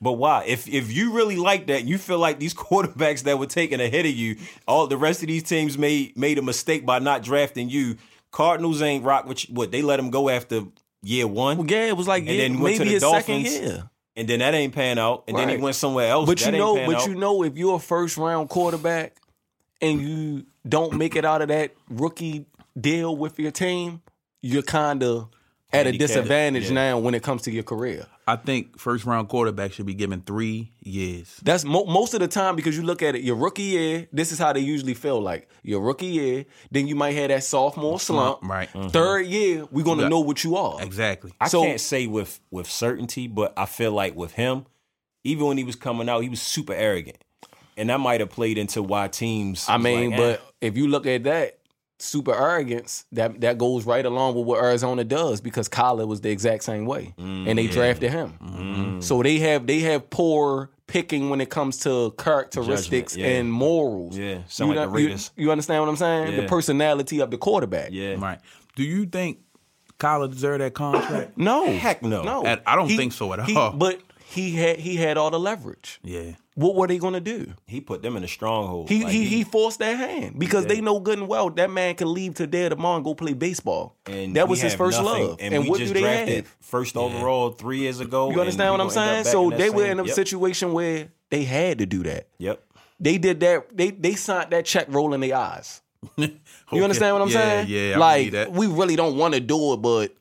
But 0.00 0.12
why? 0.12 0.44
If 0.46 0.68
if 0.68 0.92
you 0.92 1.12
really 1.14 1.34
like 1.36 1.66
that, 1.66 1.84
you 1.84 1.98
feel 1.98 2.20
like 2.20 2.38
these 2.38 2.54
quarterbacks 2.66 3.24
that 3.24 3.40
were 3.40 3.46
taken 3.46 3.80
ahead 3.80 4.06
of 4.06 4.12
you, 4.12 4.36
all 4.68 4.86
the 4.86 4.96
rest 4.96 5.22
of 5.22 5.26
these 5.26 5.42
teams 5.42 5.76
made 5.76 6.16
made 6.16 6.38
a 6.38 6.42
mistake 6.42 6.86
by 6.86 7.00
not 7.00 7.24
drafting 7.24 7.68
you. 7.68 7.96
Cardinals 8.30 8.80
ain't 8.82 9.02
rock 9.04 9.26
with 9.26 9.48
you. 9.48 9.54
what 9.56 9.72
they 9.72 9.82
let 9.82 9.98
him 9.98 10.10
go 10.10 10.28
after 10.28 10.60
year 11.02 11.26
one, 11.26 11.58
Well, 11.58 11.66
yeah, 11.70 11.86
it 11.86 11.96
was 11.96 12.08
like 12.08 12.24
And 12.24 12.30
yeah, 12.32 12.36
then 12.38 12.60
went 12.60 12.76
to 12.76 12.84
maybe 12.84 12.88
the 12.90 12.94
his 12.94 13.02
second 13.02 13.42
Dolphins. 13.44 13.58
year. 13.60 13.90
and 14.16 14.28
then 14.28 14.38
that 14.40 14.54
ain't 14.54 14.74
pan 14.74 14.98
out, 14.98 15.24
and 15.28 15.36
then 15.38 15.48
he 15.48 15.56
went 15.56 15.76
somewhere 15.76 16.08
else. 16.08 16.26
But 16.28 16.38
that 16.38 16.52
you 16.52 16.58
know, 16.58 16.74
but 16.86 16.96
out. 16.96 17.08
you 17.08 17.14
know, 17.14 17.42
if 17.44 17.56
you're 17.56 17.76
a 17.76 17.80
first 17.80 18.16
round 18.16 18.48
quarterback 18.48 19.16
and 19.80 20.00
you 20.00 20.46
don't 20.68 20.94
make 20.94 21.16
it 21.16 21.24
out 21.24 21.42
of 21.42 21.48
that 21.48 21.72
rookie 21.88 22.46
deal 22.78 23.16
with 23.16 23.38
your 23.38 23.50
team, 23.50 24.02
you're 24.42 24.62
kind 24.62 25.02
of 25.02 25.28
at 25.72 25.86
a 25.86 25.92
disadvantage 25.92 26.68
yeah. 26.68 26.74
now 26.74 26.98
when 26.98 27.14
it 27.14 27.22
comes 27.22 27.42
to 27.42 27.50
your 27.50 27.62
career. 27.62 28.06
I 28.28 28.36
think 28.36 28.78
first 28.78 29.04
round 29.06 29.28
quarterback 29.28 29.72
should 29.72 29.86
be 29.86 29.94
given 29.94 30.20
three 30.20 30.72
years. 30.80 31.40
That's 31.42 31.64
mo- 31.64 31.86
most 31.86 32.12
of 32.12 32.20
the 32.20 32.28
time 32.28 32.56
because 32.56 32.76
you 32.76 32.82
look 32.82 33.02
at 33.02 33.14
it. 33.14 33.22
Your 33.22 33.36
rookie 33.36 33.62
year, 33.62 34.06
this 34.12 34.32
is 34.32 34.38
how 34.38 34.52
they 34.52 34.60
usually 34.60 34.92
feel 34.94 35.20
like 35.20 35.48
your 35.62 35.80
rookie 35.80 36.06
year. 36.06 36.44
Then 36.70 36.86
you 36.86 36.94
might 36.94 37.12
have 37.16 37.28
that 37.28 37.42
sophomore 37.42 37.98
slump. 37.98 38.40
right. 38.42 38.68
Third 38.90 39.26
year, 39.26 39.64
we're 39.70 39.84
gonna 39.84 40.02
Yeah. 40.02 40.08
know 40.08 40.20
what 40.20 40.44
you 40.44 40.56
are. 40.56 40.82
Exactly. 40.82 41.32
I 41.40 41.48
So- 41.48 41.62
can't 41.62 41.80
say 41.80 42.06
with 42.06 42.38
with 42.50 42.70
certainty, 42.70 43.28
but 43.28 43.54
I 43.56 43.64
feel 43.64 43.92
like 43.92 44.14
with 44.14 44.32
him, 44.32 44.66
even 45.24 45.46
when 45.46 45.56
he 45.58 45.64
was 45.64 45.76
coming 45.76 46.08
out, 46.08 46.20
he 46.22 46.28
was 46.28 46.42
super 46.42 46.74
arrogant, 46.74 47.18
and 47.76 47.88
that 47.90 47.98
might 48.00 48.20
have 48.20 48.30
played 48.30 48.58
into 48.58 48.82
why 48.82 49.08
teams. 49.08 49.64
I 49.68 49.78
mean, 49.78 50.10
like, 50.10 50.20
eh. 50.20 50.22
but 50.22 50.42
if 50.60 50.76
you 50.76 50.86
look 50.88 51.06
at 51.06 51.24
that 51.24 51.57
super 51.98 52.32
arrogance, 52.34 53.04
that 53.12 53.40
that 53.40 53.58
goes 53.58 53.84
right 53.84 54.04
along 54.06 54.34
with 54.36 54.46
what 54.46 54.62
Arizona 54.62 55.04
does 55.04 55.40
because 55.40 55.68
Kyler 55.68 56.06
was 56.06 56.20
the 56.20 56.30
exact 56.30 56.62
same 56.64 56.86
way, 56.86 57.14
Mm, 57.18 57.48
and 57.48 57.58
they 57.58 57.66
drafted 57.66 58.10
him. 58.12 59.00
So 59.02 59.22
they 59.22 59.38
have 59.38 59.66
they 59.66 59.80
have 59.80 60.08
poor 60.10 60.70
picking 60.86 61.28
when 61.28 61.40
it 61.40 61.50
comes 61.50 61.78
to 61.80 62.12
characteristics 62.18 63.16
yeah. 63.16 63.26
and 63.26 63.52
morals. 63.52 64.16
Yeah, 64.16 64.38
sound 64.48 64.70
you, 64.72 64.76
like 64.78 64.88
know- 64.88 64.94
the 64.94 65.02
you- 65.02 65.16
You, 65.36 65.50
understand 65.50 65.82
what 65.82 65.90
I'm 65.90 65.96
saying? 65.96 66.36
The 66.36 66.46
personality 66.48 67.20
of 67.20 67.30
the 67.30 67.36
quarterback. 67.38 67.90
yeah, 67.92 68.14
Right. 68.18 68.38
Do 68.76 68.82
you 68.84 69.04
think 69.04 69.40
Kyler 69.98 70.30
deserved 70.30 70.62
that 70.62 70.74
contract? 70.74 71.36
No, 71.36 71.66
Heck 71.66 72.02
no. 72.02 72.22
no. 72.22 72.58
I 72.66 72.76
don't 72.76 72.88
think 72.88 73.12
so 73.12 73.32
at 73.34 73.44
he- 73.44 73.56
all. 73.56 73.72
But 73.72 74.00
he 74.26 74.52
had 74.52 74.78
he 74.78 74.96
had 74.96 75.16
all 75.18 75.30
the 75.30 75.38
leverage. 75.40 76.00
yeah. 76.02 76.32
What 76.58 76.74
were 76.74 76.88
they 76.88 76.98
going 76.98 77.14
to 77.14 77.20
do? 77.20 77.54
he 77.68 77.80
put 77.80 78.02
them 78.02 78.16
in 78.16 78.24
a 78.24 78.28
stronghold. 78.28 78.88
He, 78.88 79.04
Like, 79.04 79.12
he 79.12 79.26
he 79.26 79.44
forced 79.44 79.78
their 79.78 79.96
hand 79.96 80.38
because 80.40 80.66
they 80.66 80.80
know 80.80 80.98
good 80.98 81.20
and 81.20 81.28
well 81.28 81.50
that 81.50 81.70
man 81.70 81.94
can 81.94 82.12
leave 82.12 82.34
today 82.34 82.68
tomorrow 82.68 82.96
and 82.96 83.04
go 83.04 83.14
play 83.14 83.32
baseball. 83.32 83.94
and 84.06 84.34
that 84.34 84.48
was 84.48 84.60
his 84.60 84.74
first 84.74 85.00
nothing, 85.00 85.22
love. 85.28 85.36
And, 85.40 85.54
And, 85.54 85.62
we 85.64 85.70
what 85.70 85.78
just 85.78 85.94
do 85.94 86.00
they 86.00 86.06
drafted 86.06 86.36
have? 86.46 86.56
first 86.60 86.96
overall 86.96 87.50
three 87.50 87.78
years 87.78 88.00
ago. 88.00 88.30
You 88.32 88.40
understand 88.40 88.72
what 88.72 88.80
I'm 88.80 88.90
saying? 88.90 89.24
So 89.24 89.50
they 89.50 89.70
were 89.70 89.86
in 89.86 90.00
a 90.00 90.04
yep. 90.04 90.14
situation 90.14 90.72
where 90.72 91.08
they 91.30 91.44
had 91.44 91.78
to 91.78 91.86
do 91.86 92.02
that. 92.02 92.26
Yep. 92.38 92.60
They 92.98 93.18
did 93.18 93.38
that. 93.40 93.76
They 93.76 93.90
they 93.90 94.14
signed 94.16 94.50
that 94.50 94.64
check 94.64 94.86
rolling 94.88 95.20
their 95.20 95.36
eyes. 95.36 95.80
You 96.70 96.82
understand 96.82 97.14
what 97.14 97.22
I'm 97.22 97.28
yeah, 97.28 97.40
saying? 97.40 97.66
Yeah, 97.68 97.94
I 97.94 97.98
like 97.98 98.30
that. 98.32 98.52
we 98.52 98.66
really 98.66 98.94
don't 98.96 99.16
want 99.16 99.34
to 99.34 99.40
do 99.40 99.72
it, 99.72 99.78
but 99.78 100.12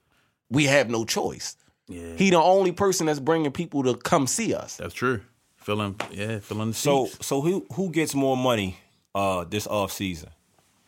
we 0.49 0.63
have 0.65 0.89
no 0.89 1.03
choice. 1.03 1.57
Yeah. 1.89 2.13
He 2.15 2.29
the 2.29 2.41
only 2.41 2.71
person 2.71 3.07
that's 3.07 3.19
bringing 3.19 3.51
people 3.51 3.83
to 3.83 3.95
come 3.95 4.27
see 4.27 4.53
us. 4.53 4.77
That's 4.77 4.93
true. 4.93 5.21
Feeling, 5.67 5.99
yeah, 6.11 6.39
feeling 6.39 6.69
the 6.69 6.73
So 6.75 7.07
seats. 7.07 7.27
so 7.27 7.41
who 7.41 7.65
who 7.73 7.89
gets 7.89 8.15
more 8.15 8.37
money 8.37 8.77
uh 9.13 9.43
this 9.43 9.67
off 9.67 9.91
season? 9.91 10.29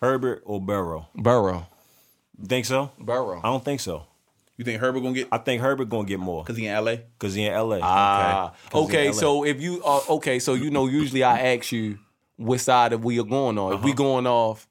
Herbert 0.02 0.42
or 0.46 0.62
Burrow? 0.62 1.10
Burrow, 1.14 1.68
Think 2.48 2.66
so? 2.66 2.90
Burrow. 2.98 3.40
I 3.44 3.48
don't 3.50 3.66
think 3.66 3.82
so. 3.82 4.06
you 4.56 4.64
think 4.64 4.80
Herbert 4.80 5.02
gonna 5.02 5.16
get 5.16 5.28
I 5.34 5.38
think 5.38 5.62
Herbert 5.62 5.90
gonna 5.90 6.08
get 6.08 6.22
more 6.22 6.44
because 6.46 6.56
he 6.56 6.66
in 6.68 6.82
LA? 6.82 6.96
because 6.96 7.34
he 7.34 7.44
in 7.46 7.54
LA. 7.54 7.80
Ah, 7.84 8.54
'Cause 8.70 8.72
he 8.72 8.80
in 8.80 8.86
okay. 8.86 9.08
LA. 9.08 9.14
So 9.20 9.44
if 9.44 9.60
you 9.60 9.84
uh, 9.84 10.00
okay, 10.12 10.40
so 10.40 10.54
you 10.54 10.70
know, 10.72 10.88
usually 10.88 11.26
I 11.26 11.56
ask 11.56 11.74
you 11.74 12.00
which 12.38 12.62
side 12.62 12.94
of 12.94 13.04
we 13.04 13.20
are 13.20 13.24
going 13.26 13.58
on. 13.58 13.74
If 13.74 13.82
we 13.82 13.92
going 13.92 14.28
off 14.28 14.66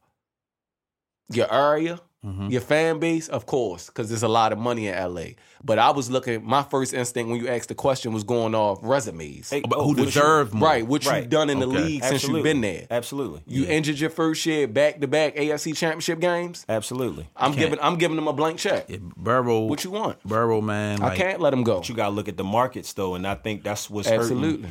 your 1.29 1.53
area, 1.53 2.01
Mm-hmm. 2.27 2.49
your 2.49 2.61
fan 2.61 2.99
base, 2.99 3.29
of 3.29 3.47
course, 3.47 3.87
because 3.87 4.09
there's 4.09 4.25
a 4.25 4.29
lot 4.29 4.53
of 4.53 4.59
money 4.59 4.89
in 4.89 5.15
LA. 5.15 5.23
But 5.63 5.79
I 5.79 5.91
was 5.91 6.11
looking. 6.11 6.45
My 6.45 6.65
first 6.65 6.93
instinct 6.93 7.31
when 7.31 7.41
you 7.41 7.47
asked 7.49 7.69
the 7.69 7.77
question 7.77 8.13
was 8.13 8.25
going 8.25 8.57
off 8.57 8.81
resumes, 8.83 9.49
Hey, 9.51 9.61
But 9.61 9.79
oh, 9.79 9.83
who 9.83 9.89
what 9.91 9.99
you- 9.99 10.05
deserved 10.07 10.53
more? 10.53 10.69
right? 10.69 10.85
What 10.85 11.07
Right. 11.07 11.19
you've 11.19 11.31
done 11.31 11.49
in 11.49 11.61
the 11.61 11.69
Okay. 11.69 11.79
league 11.79 12.03
since 12.03 12.25
you've 12.25 12.43
been 12.43 12.61
there. 12.61 12.89
Absolutely. 12.91 13.43
You 13.47 13.67
injured 13.67 14.01
your 14.01 14.11
first 14.11 14.45
year 14.47 14.67
back 14.67 15.01
to 15.01 15.07
back 15.07 15.37
AFC 15.37 15.73
Championship 15.75 16.19
games. 16.19 16.67
Absolutely. 16.69 17.29
I'm 17.37 17.53
can't- 17.53 17.59
giving 17.71 17.79
I'm 17.81 17.97
giving 17.99 18.17
them 18.17 18.27
a 18.27 18.33
blank 18.33 18.59
check. 18.59 18.87
Yeah, 18.89 18.97
Burrow. 19.17 19.61
What 19.61 19.85
you 19.85 19.93
want? 19.93 20.21
Burrow, 20.25 20.61
man. 20.61 21.01
I 21.01 21.15
can't 21.17 21.41
let 21.41 21.51
them 21.51 21.63
go. 21.63 21.77
But 21.79 21.89
you 21.89 21.95
gotta 21.95 22.11
look 22.15 22.29
at 22.29 22.37
the 22.37 22.43
markets 22.45 22.93
though, 22.95 23.15
and 23.15 23.29
I 23.29 23.37
think 23.37 23.63
that's 23.63 23.89
what's 23.89 24.09
hurting 24.09 24.23
Absolutely. 24.23 24.71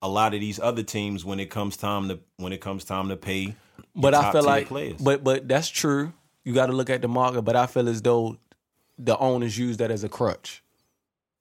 a 0.00 0.08
lot 0.08 0.32
of 0.32 0.40
these 0.40 0.58
other 0.58 0.82
teams 0.82 1.26
when 1.26 1.40
it 1.40 1.50
comes 1.50 1.76
time 1.76 2.08
to 2.08 2.20
when 2.38 2.54
it 2.54 2.62
comes 2.62 2.84
time 2.86 3.10
to 3.10 3.16
pay. 3.16 3.54
But 3.94 4.14
I 4.14 4.32
feel 4.32 4.44
like, 4.44 4.68
players. 4.68 4.98
but 5.00 5.22
but 5.22 5.46
that's 5.46 5.68
true. 5.68 6.14
You 6.44 6.54
got 6.54 6.66
to 6.66 6.72
look 6.72 6.90
at 6.90 7.02
the 7.02 7.08
market. 7.08 7.42
But 7.42 7.56
I 7.56 7.66
feel 7.66 7.88
as 7.88 8.02
though 8.02 8.36
the 8.98 9.16
owners 9.18 9.56
use 9.58 9.76
that 9.78 9.90
as 9.90 10.04
a 10.04 10.08
crutch 10.08 10.62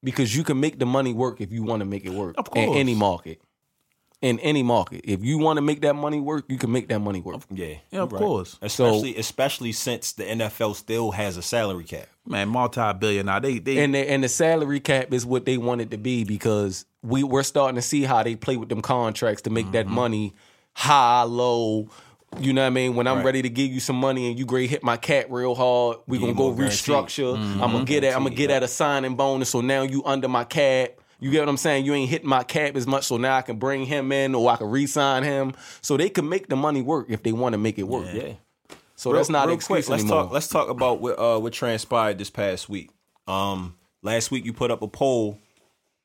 because 0.04 0.36
you 0.36 0.44
can 0.44 0.60
make 0.60 0.80
the 0.80 0.86
money 0.86 1.14
work 1.14 1.42
if 1.42 1.52
you 1.52 1.64
want 1.64 1.82
to 1.82 1.86
make 1.86 2.06
it 2.06 2.12
work 2.12 2.36
Of 2.38 2.48
in 2.56 2.70
any 2.74 2.96
market. 2.96 3.42
in 4.22 4.40
any 4.40 4.64
market. 4.64 5.02
If 5.06 5.24
you 5.24 5.38
want 5.38 5.58
to 5.58 5.62
make 5.62 5.82
that 5.82 5.94
money 5.96 6.20
work, 6.20 6.46
you 6.50 6.58
can 6.58 6.72
make 6.72 6.90
that 6.90 7.00
money 7.00 7.22
work. 7.22 7.42
Yeah, 7.50 7.76
Yeah, 7.92 8.02
of 8.02 8.12
right. 8.12 8.20
course. 8.20 8.58
Especially, 8.62 9.16
especially 9.18 9.72
since 9.72 10.12
the 10.14 10.24
NFL 10.26 10.76
still 10.76 11.12
has 11.12 11.38
a 11.38 11.42
salary 11.42 11.86
cap. 11.86 12.08
Man, 12.26 12.50
multi 12.50 12.94
billionaire. 12.94 13.40
They 13.40 13.60
they 13.60 13.78
And 13.84 13.96
the, 13.96 14.00
and 14.10 14.24
the 14.24 14.30
salary 14.30 14.80
cap 14.82 15.14
is 15.14 15.26
what 15.26 15.46
they 15.46 15.58
want 15.58 15.82
it 15.82 15.92
to 15.92 15.98
be 15.98 16.24
because 16.26 16.86
we 17.02 17.24
we're 17.24 17.44
starting 17.44 17.76
to 17.76 17.82
see 17.82 18.04
how 18.04 18.24
they 18.24 18.36
play 18.36 18.58
with 18.58 18.68
them 18.70 18.82
contracts 18.82 19.42
to 19.44 19.50
make 19.50 19.72
that 19.72 19.86
Mm-hmm. 19.86 19.96
money 19.96 20.34
high, 20.74 21.24
low. 21.24 21.90
You 22.40 22.54
know 22.54 22.62
what 22.62 22.68
I 22.68 22.70
mean? 22.70 22.96
When 22.96 23.08
I'm 23.08 23.18
Right. 23.18 23.26
ready 23.26 23.42
to 23.42 23.50
give 23.50 23.72
you 23.72 23.80
some 23.80 23.96
money 23.96 24.28
and 24.30 24.38
you 24.38 24.46
great 24.46 24.70
hit 24.70 24.84
my 24.84 24.98
cap 24.98 25.28
real 25.30 25.56
hard, 25.56 25.98
we 26.08 26.18
Give 26.18 26.28
gonna 26.28 26.38
go 26.38 26.44
more 26.50 26.56
guaranteed. 26.56 26.78
restructure. 26.96 27.36
I'm 27.36 27.72
gonna 27.72 27.86
get 27.86 28.04
at 28.04 28.16
I'm 28.16 28.24
gonna 28.24 28.36
get 28.36 28.52
at 28.52 28.64
a 28.64 28.68
signing 28.68 29.16
bonus. 29.16 29.50
So 29.50 29.62
now 29.62 29.82
you 29.82 30.04
under 30.06 30.28
my 30.28 30.44
cap. 30.44 30.92
You 31.20 31.32
get 31.32 31.40
what 31.42 31.50
I'm 31.50 31.58
saying? 31.58 31.86
You 31.86 31.94
ain't 31.96 32.10
hitting 32.10 32.30
my 32.30 32.44
cap 32.44 32.78
as 32.78 32.88
much, 32.88 33.06
so 33.06 33.18
now 33.18 33.36
I 33.36 33.42
can 33.42 33.58
bring 33.58 33.86
him 33.86 34.12
in 34.14 34.34
or 34.36 34.50
I 34.50 34.56
can 34.56 34.70
re-sign 34.70 35.24
him. 35.24 35.54
So 35.82 35.98
they 35.98 36.08
can 36.10 36.30
make 36.30 36.48
the 36.48 36.56
money 36.56 36.82
work 36.82 37.08
if 37.10 37.24
they 37.24 37.34
want 37.34 37.54
to 37.54 37.58
make 37.58 37.78
it 37.78 37.84
work. 37.84 38.06
Yeah. 38.14 38.34
So 38.96 39.12
that's 39.12 39.30
not 39.30 39.48
real 39.48 39.56
excuse 39.56 39.86
quick. 39.86 39.90
Let's 39.90 40.04
anymore. 40.04 40.24
talk. 40.24 40.32
Let's 40.32 40.48
talk 40.48 40.70
about 40.70 41.02
what 41.02 41.20
uh, 41.20 41.40
what 41.40 41.52
transpired 41.52 42.18
this 42.20 42.30
past 42.30 42.70
week. 42.70 42.90
Um, 43.28 43.76
last 44.02 44.30
week 44.32 44.46
you 44.46 44.54
put 44.54 44.72
up 44.72 44.82
a 44.82 44.88
poll. 44.88 45.40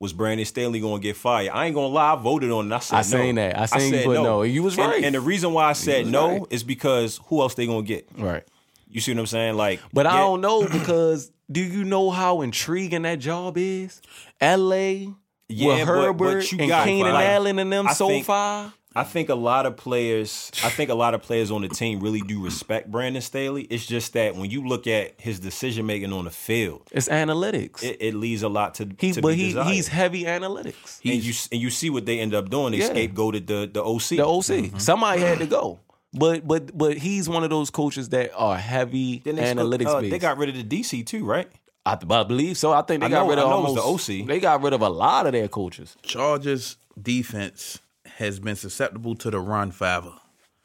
Was 0.04 0.12
Brandon 0.12 0.44
Staley 0.44 0.80
going 0.80 1.00
to 1.00 1.02
get 1.02 1.16
fired? 1.16 1.48
I 1.54 1.64
ain't 1.64 1.74
gonna 1.74 1.86
lie. 1.86 2.12
I 2.12 2.16
voted 2.16 2.50
on 2.50 2.70
it. 2.70 2.74
I 2.74 3.00
said 3.00 3.20
I 3.20 3.30
no. 3.30 3.40
that. 3.40 3.58
I 3.58 3.64
seen 3.64 3.90
you 3.90 3.98
said 4.00 4.04
put 4.04 4.14
no. 4.22 4.42
You 4.42 4.62
was 4.62 4.76
And- 4.76 4.86
right. 4.86 5.02
And, 5.02 5.14
the 5.14 5.20
reason 5.22 5.54
why 5.54 5.64
I 5.64 5.72
said 5.72 6.06
no 6.06 6.40
right. 6.40 6.42
is 6.50 6.62
because 6.62 7.20
who 7.28 7.40
else 7.40 7.54
they 7.54 7.66
gonna 7.66 7.82
get? 7.82 8.06
right. 8.18 8.44
You 8.86 9.00
see 9.00 9.14
what 9.14 9.20
I'm 9.20 9.26
saying? 9.26 9.56
Like, 9.56 9.80
But 9.94 10.06
I 10.06 10.18
don't 10.18 10.42
know 10.42 10.68
because 10.68 11.32
do 11.50 11.62
you 11.62 11.84
know 11.84 12.10
how 12.10 12.42
intriguing 12.42 13.02
that 13.02 13.18
job 13.18 13.56
is? 13.56 14.02
L.A. 14.42 15.08
Yeah, 15.48 15.66
with 15.68 15.78
but- 15.78 15.86
Herbert 15.86 16.18
but 16.18 16.52
you 16.52 16.58
and 16.60 16.68
got- 16.68 16.84
Keenan 16.86 17.14
like, 17.14 17.26
Allen 17.26 17.58
and 17.58 17.72
them 17.72 17.88
I 17.88 17.92
so 17.94 18.08
think- 18.08 18.26
far. 18.26 18.74
I 18.96 19.02
think 19.02 19.28
a 19.28 19.34
lot 19.34 19.66
of 19.66 19.76
players, 19.76 20.52
I 20.62 20.68
think 20.68 20.88
a 20.88 20.94
lot 20.94 21.14
of 21.14 21.22
players 21.22 21.50
on 21.50 21.62
the 21.62 21.68
team 21.68 21.98
really 22.00 22.20
do 22.20 22.40
respect 22.42 22.90
Brandon 22.90 23.20
Staley. 23.22 23.62
It's 23.64 23.84
just 23.86 24.12
that 24.12 24.36
when 24.36 24.50
you 24.50 24.66
look 24.66 24.86
at 24.86 25.20
his 25.20 25.40
decision 25.40 25.84
making 25.86 26.12
on 26.12 26.26
the 26.26 26.30
field, 26.30 26.82
It's 26.92 27.08
analytics. 27.08 27.82
it, 27.82 27.96
it 28.00 28.14
leaves 28.14 28.42
a 28.44 28.48
lot 28.48 28.74
to, 28.76 28.88
he's 28.98 29.16
to 29.16 29.22
but 29.22 29.30
be 29.30 29.34
he 29.34 29.46
desired. 29.48 29.66
he's 29.72 29.88
heavy 29.88 30.24
analytics. 30.24 31.00
and 31.04 31.22
you 31.24 31.32
and 31.50 31.60
you 31.60 31.70
see 31.70 31.90
what 31.90 32.06
they 32.06 32.20
end 32.20 32.34
up 32.34 32.50
doing. 32.50 32.70
They 32.72 32.78
Yeah. 32.78 32.90
scapegoated 32.90 33.46
the 33.48 33.68
the 33.72 33.82
OC. 33.82 34.16
The 34.16 34.24
OC. 34.26 34.80
Somebody 34.80 35.22
had 35.22 35.38
to 35.40 35.46
go. 35.46 35.80
But 36.12 36.46
but 36.46 36.76
but 36.78 36.96
he's 36.96 37.28
one 37.28 37.42
of 37.42 37.50
those 37.50 37.70
coaches 37.70 38.10
that 38.10 38.30
are 38.36 38.56
heavy 38.56 39.18
Then 39.24 39.34
they, 39.34 39.42
analytics 39.42 39.86
uh, 39.86 40.00
based. 40.02 40.12
they 40.12 40.18
got 40.20 40.38
rid 40.38 40.50
of 40.50 40.54
the 40.54 40.62
DC 40.62 41.04
too, 41.04 41.24
right? 41.24 41.48
I, 41.84 41.98
I 42.10 42.22
believe 42.22 42.56
so. 42.56 42.72
I 42.72 42.82
think 42.82 43.00
they 43.00 43.06
I 43.06 43.10
got 43.10 43.24
know- 43.24 43.30
rid 43.30 43.38
of 43.40 43.46
I 43.46 43.50
know 43.50 43.58
it 43.58 43.72
was 43.72 43.78
almost 43.78 44.06
the 44.06 44.22
OC. 44.22 44.26
They 44.28 44.38
got 44.38 44.62
rid 44.62 44.72
of 44.72 44.82
a 44.82 44.88
lot 44.88 45.26
of 45.26 45.32
their 45.32 45.48
coaches. 45.48 45.96
Chargers 46.02 46.76
defense 47.02 47.80
has 48.16 48.38
been 48.40 48.56
susceptible 48.56 49.14
to 49.16 49.30
the 49.30 49.40
run 49.40 49.70
forever. 49.70 50.12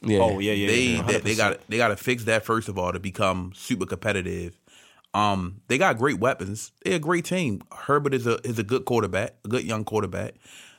Yeah. 0.01 0.19
Oh 0.19 0.39
yeah, 0.39 0.53
yeah. 0.53 0.67
they 0.67 0.81
yeah, 0.81 1.01
they, 1.03 1.17
they 1.19 1.35
got 1.35 1.59
they 1.67 1.77
got 1.77 1.89
to 1.89 1.97
fix 1.97 2.23
that 2.25 2.45
first 2.45 2.69
of 2.69 2.77
all 2.77 2.91
to 2.93 2.99
become 2.99 3.51
super 3.55 3.85
competitive. 3.85 4.59
Um, 5.13 5.61
they 5.67 5.77
got 5.77 5.97
great 5.97 6.19
weapons. 6.19 6.71
They're 6.85 6.95
a 6.95 6.99
great 6.99 7.25
team. 7.25 7.61
Herbert 7.75 8.13
is 8.13 8.27
a 8.27 8.35
is 8.47 8.59
a 8.59 8.63
good 8.63 8.85
quarterback, 8.85 9.35
a 9.43 9.47
good 9.47 9.63
young 9.63 9.83
quarterback. 9.83 10.35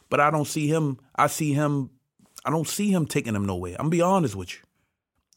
But 0.09 0.21
I 0.21 0.31
don't 0.31 0.47
see 0.47 0.69
him. 0.69 0.99
I 1.17 1.27
see 1.27 1.53
him. 1.53 1.91
I 2.45 2.51
don't 2.51 2.67
see 2.67 2.91
him 2.91 3.07
taking 3.07 3.35
them 3.35 3.45
nowhere. 3.45 3.73
I'm 3.73 3.85
gonna 3.87 3.91
be 3.91 4.01
honest 4.01 4.35
with 4.37 4.55
you. 4.55 4.61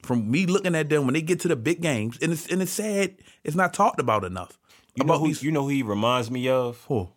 From 0.04 0.30
me 0.30 0.46
looking 0.46 0.76
at 0.76 0.90
them 0.90 1.06
when 1.06 1.14
they 1.14 1.22
get 1.22 1.40
to 1.42 1.48
the 1.48 1.56
big 1.56 1.82
games, 1.82 2.18
and 2.22 2.32
it's 2.32 2.48
and 2.48 2.62
it's 2.62 2.72
sad. 2.72 3.16
It's 3.44 3.56
not 3.56 3.74
talked 3.74 4.00
about 4.00 4.24
enough. 4.24 4.58
You 4.96 5.04
know 5.04 5.14
about 5.14 5.20
who 5.22 5.28
these- 5.28 5.44
you 5.44 5.52
know 5.52 5.64
who 5.64 5.70
he 5.70 5.84
reminds 5.84 6.30
me 6.30 6.48
of? 6.48 6.84
Who? 6.88 7.10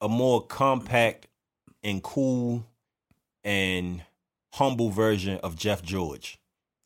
A 0.00 0.08
more 0.08 0.46
compact 0.46 1.26
and 1.82 2.02
cool 2.02 2.64
and 3.44 4.02
humble 4.54 4.90
version 4.90 5.38
of 5.38 5.56
Jeff 5.56 5.82
George. 5.82 6.38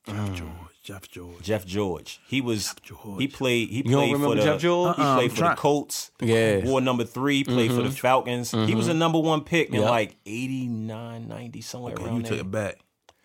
Jeff 0.06 0.16
mm. 0.16 0.34
George. 0.34 0.52
Jeff 0.82 1.09
George. 1.11 1.42
Jeff 1.42 1.66
George. 1.66 2.20
He 2.26 2.40
was 2.40 2.74
George. 2.82 3.20
he 3.20 3.28
played 3.28 3.68
he 3.68 3.76
You 3.76 3.82
played 3.96 4.16
for 4.16 4.34
the 4.34 4.42
Jeff 4.42 4.61
George? 4.61 4.96
he 4.96 5.02
Uh-uh, 5.02 5.16
played 5.16 5.24
I'm 5.24 5.30
for 5.30 5.36
trying- 5.36 5.50
the 5.54 5.61
Colts. 5.61 6.11
Yeah. 6.20 6.64
Wore 6.64 6.80
number 6.80 7.04
3, 7.04 7.44
played 7.44 7.70
for 7.70 7.76
the 7.76 7.82
mm-hmm. 7.82 7.90
Falcons. 7.90 8.50
He 8.52 8.74
was 8.74 8.88
a 8.88 8.92
mm-hmm. 8.92 8.98
number 8.98 9.18
1 9.18 9.44
pick 9.44 9.68
in 9.70 9.82
like 9.82 10.16
89 10.24 11.28
90 11.28 11.61
somewhere 11.61 11.92
Okay, 11.92 12.04
around 12.04 12.16
you 12.16 12.22
there. 12.22 12.30
took 12.32 12.40
it 12.40 12.50
back. 12.50 12.78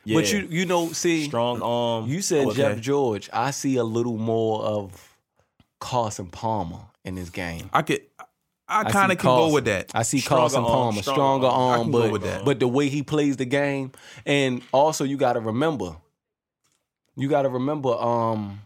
Yeah. 0.04 0.18
But 0.18 0.34
you 0.34 0.48
you 0.50 0.66
know, 0.66 0.92
see 0.92 1.26
strong 1.26 1.62
arm. 1.62 2.08
You 2.08 2.22
said 2.22 2.48
Okay. 2.48 2.58
Jeff 2.58 2.82
George. 2.82 3.30
I 3.32 3.52
see 3.52 3.78
a 3.78 3.84
little 3.86 4.18
more 4.18 4.62
of 4.64 5.18
Carson 5.80 6.28
Palmer 6.28 6.82
in 7.06 7.16
this 7.16 7.30
game. 7.30 7.70
I 7.72 7.82
could. 7.84 8.02
I 8.74 8.88
I 8.88 8.92
kind 8.92 9.12
of 9.12 9.18
can 9.18 9.28
go 9.28 9.52
with 9.52 9.66
that. 9.66 9.92
I 9.94 10.04
see 10.04 10.20
Stronger 10.20 10.42
Carson 10.42 10.60
arm, 10.64 10.68
Palmer, 10.68 11.02
stronger 11.02 11.16
stronger 11.16 11.48
arm. 11.48 11.80
Arm, 11.82 11.92
but 11.92 12.12
with 12.12 12.24
that. 12.24 12.46
but 12.46 12.60
the 12.60 12.68
way 12.68 12.90
he 12.90 13.04
plays 13.04 13.38
the 13.38 13.46
game, 13.46 13.92
and 14.26 14.62
also 14.72 15.04
you 15.04 15.18
got 15.18 15.34
to 15.34 15.40
remember, 15.40 15.96
you 17.16 17.30
got 17.30 17.44
to 17.44 17.50
remember, 17.50 17.94
um, 17.94 18.62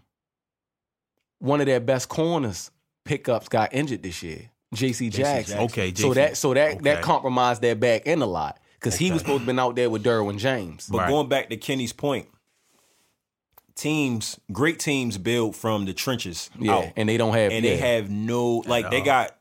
one 1.40 1.60
of 1.60 1.66
their 1.68 1.80
best 1.80 2.10
corners 2.10 2.72
pickups 3.04 3.48
got 3.50 3.74
injured 3.74 4.04
this 4.04 4.24
year, 4.24 4.50
J.C. 4.74 5.10
Jackson. 5.10 5.58
Jackson. 5.58 5.60
Okay, 5.60 5.94
So 5.94 6.14
that 6.14 6.38
so 6.38 6.54
that 6.54 6.84
that 6.84 7.02
compromised 7.04 7.62
their 7.62 7.76
back 7.76 8.04
end 8.06 8.22
a 8.22 8.26
lot 8.26 8.60
because 8.80 8.96
he 8.96 9.12
was 9.12 9.22
supposed 9.22 9.42
to 9.42 9.46
been 9.46 9.60
out 9.60 9.76
there 9.76 9.90
with 9.90 10.04
Derwin 10.04 10.38
James. 10.38 10.88
But 10.90 11.00
Right. 11.00 11.10
going 11.10 11.30
back 11.30 11.50
to 11.50 11.58
Kenny's 11.58 11.94
point, 11.94 12.28
teams, 13.76 14.40
great 14.52 14.80
teams 14.80 15.18
build 15.18 15.56
from 15.56 15.86
the 15.86 15.94
trenches 15.94 16.50
yeah, 16.60 16.76
out. 16.76 16.86
and 16.96 17.08
they 17.08 17.18
don't 17.18 17.34
have 17.34 17.52
and 17.52 17.64
yeah. 17.64 17.72
they 17.72 17.78
have 17.78 18.10
no 18.10 18.64
like 18.66 18.90
they 18.90 19.02
got 19.02 19.37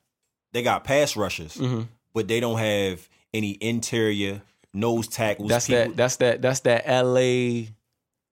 they 0.57 0.63
got 0.63 0.83
pass 0.85 1.17
rushers, 1.17 1.55
Mm-hmm. 1.57 1.83
but 2.15 2.27
they 2.29 2.41
don't 2.41 2.59
have 2.59 3.09
any 3.35 3.57
interior 3.61 4.43
nose 4.73 5.07
tackles. 5.09 5.49
That's 5.49 5.67
people- 5.67 5.85
that. 5.89 5.97
That's 5.97 6.17
that. 6.17 6.43
That's 6.43 6.61
that. 6.61 6.83
L.A. 6.87 7.69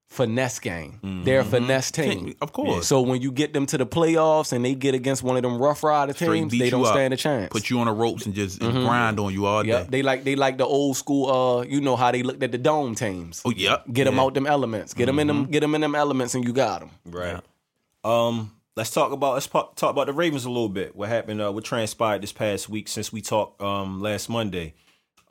finesse 0.09 0.59
game. 0.59 0.99
They're 1.25 1.41
a 1.41 1.43
finesse 1.43 1.91
team. 1.91 2.35
Of 2.41 2.53
course. 2.53 2.87
So 2.87 3.01
when 3.01 3.21
you 3.21 3.31
get 3.31 3.51
them 3.53 3.65
to 3.65 3.77
the 3.77 3.85
playoffs 3.85 4.53
and 4.53 4.63
they 4.63 4.73
get 4.75 4.95
against 4.95 5.23
one 5.23 5.35
of 5.35 5.41
them 5.43 5.57
Rough 5.57 5.83
Rider 5.83 6.13
Straight 6.13 6.39
teams, 6.41 6.57
they 6.57 6.69
don't 6.69 6.85
up, 6.85 6.93
stand 6.93 7.13
a 7.13 7.17
chance. 7.17 7.49
Put 7.51 7.69
you 7.69 7.79
on 7.79 7.87
the 7.87 7.91
ropes 7.91 8.25
and 8.25 8.33
just 8.33 8.61
and 8.61 8.71
grind 8.73 9.19
on 9.19 9.33
you 9.33 9.45
all 9.45 9.65
Yep. 9.65 9.83
day. 9.85 9.89
They 9.89 10.03
like 10.03 10.23
they 10.23 10.35
like 10.35 10.57
the 10.57 10.65
old 10.65 10.95
school. 10.95 11.29
Uh, 11.29 11.61
you 11.63 11.81
know 11.81 11.95
how 11.97 12.11
they 12.11 12.23
looked 12.23 12.43
at 12.43 12.51
the 12.51 12.57
dome 12.57 12.95
teams. 12.95 13.41
Oh, 13.43 13.51
yep. 13.51 13.83
Get 13.91 14.05
them 14.05 14.17
out 14.19 14.33
them 14.35 14.47
elements. 14.47 14.93
Get 14.93 15.07
them 15.07 15.19
in 15.19 15.27
them. 15.27 15.45
Get 15.47 15.59
them 15.61 15.75
in 15.75 15.81
them 15.81 15.95
elements, 15.95 16.33
and 16.35 16.45
you 16.45 16.53
got 16.53 16.79
them. 16.81 16.91
right. 17.05 17.41
Um, 18.05 18.51
let's 18.75 18.91
talk 18.91 19.11
about 19.11 19.33
let's 19.33 19.47
talk 19.47 19.81
about 19.83 20.07
the 20.07 20.13
Ravens 20.13 20.45
a 20.45 20.49
little 20.49 20.69
bit. 20.69 20.95
What 20.95 21.09
happened? 21.09 21.41
Uh, 21.41 21.51
what 21.51 21.63
transpired 21.63 22.21
this 22.21 22.31
past 22.33 22.69
week 22.69 22.87
since 22.87 23.11
we 23.11 23.21
talked 23.21 23.61
um 23.61 24.01
last 24.01 24.29
Monday? 24.29 24.73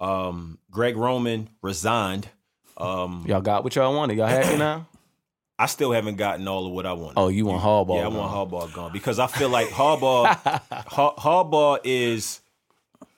Um, 0.00 0.58
Greg 0.70 0.96
Roman 0.96 1.48
resigned. 1.62 2.28
Um, 2.76 3.24
Y'all 3.28 3.40
got 3.40 3.62
what 3.64 3.74
y'all 3.76 3.94
wanted. 3.94 4.16
Y'all 4.18 4.26
happy 4.26 4.56
now? 4.56 4.86
I 5.58 5.66
still 5.66 5.92
haven't 5.92 6.16
gotten 6.16 6.48
all 6.48 6.66
of 6.66 6.72
what 6.72 6.84
I 6.84 6.94
wanted. 6.94 7.14
Oh, 7.16 7.28
you 7.28 7.46
want 7.46 7.62
Harbaugh? 7.62 7.94
Yeah, 8.00 8.08
I 8.08 8.10
gone. 8.10 8.16
want 8.16 8.50
Harbaugh 8.50 8.72
gone 8.74 8.92
because 8.92 9.20
I 9.20 9.28
feel 9.28 9.48
like 9.48 9.68
Harbaugh, 9.68 10.26
Har- 10.88 11.14
Harbaugh 11.16 11.78
is 11.84 12.40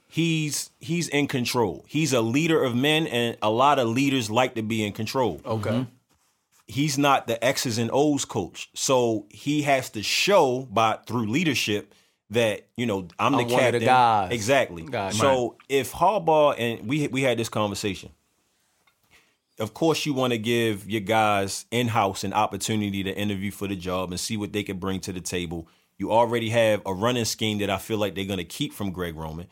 he's 0.06 0.70
he's 0.78 1.08
in 1.08 1.28
control. 1.28 1.84
He's 1.88 2.12
a 2.12 2.20
leader 2.20 2.62
of 2.62 2.74
men, 2.74 3.06
and 3.06 3.38
a 3.40 3.50
lot 3.50 3.78
of 3.78 3.88
leaders 3.88 4.30
like 4.30 4.54
to 4.56 4.62
be 4.62 4.84
in 4.84 4.92
control. 4.92 5.40
Okay. 5.46 5.86
He's 6.68 6.98
not 6.98 7.26
the 7.26 7.42
X's 7.44 7.78
and 7.78 7.90
O's 7.92 8.24
coach, 8.24 8.70
so 8.74 9.26
he 9.30 9.62
has 9.62 9.90
to 9.90 10.02
show 10.02 10.66
by 10.70 10.98
through 11.06 11.26
leadership 11.26 11.94
that 12.30 12.66
you 12.76 12.86
know 12.86 13.06
I'm 13.18 13.32
the 13.32 13.38
I'm 13.38 13.48
the 13.48 13.54
captain. 13.54 13.84
guys. 13.84 14.32
Exactly. 14.32 14.82
Gotcha. 14.82 15.16
So 15.16 15.56
if 15.68 15.92
Harbaugh 15.92 16.54
and 16.58 16.88
we 16.88 17.06
we 17.08 17.22
had 17.22 17.38
this 17.38 17.48
conversation. 17.48 18.10
Of 19.58 19.72
course, 19.72 20.04
you 20.04 20.12
want 20.12 20.34
to 20.34 20.38
give 20.38 20.86
your 20.90 21.00
guys 21.00 21.64
in 21.70 21.88
house 21.88 22.24
an 22.24 22.34
opportunity 22.34 23.02
to 23.04 23.16
interview 23.16 23.50
for 23.50 23.66
the 23.66 23.74
job 23.74 24.10
and 24.10 24.20
see 24.20 24.36
what 24.36 24.52
they 24.52 24.62
can 24.62 24.76
bring 24.78 25.00
to 25.00 25.14
the 25.14 25.20
table. 25.22 25.66
You 25.96 26.12
already 26.12 26.50
have 26.50 26.82
a 26.84 26.92
running 26.92 27.24
scheme 27.24 27.56
that 27.58 27.70
I 27.70 27.78
feel 27.78 27.96
like 27.96 28.14
they're 28.14 28.26
going 28.26 28.36
to 28.36 28.44
keep 28.44 28.74
from 28.74 28.90
Greg 28.90 29.16
Roman. 29.16 29.46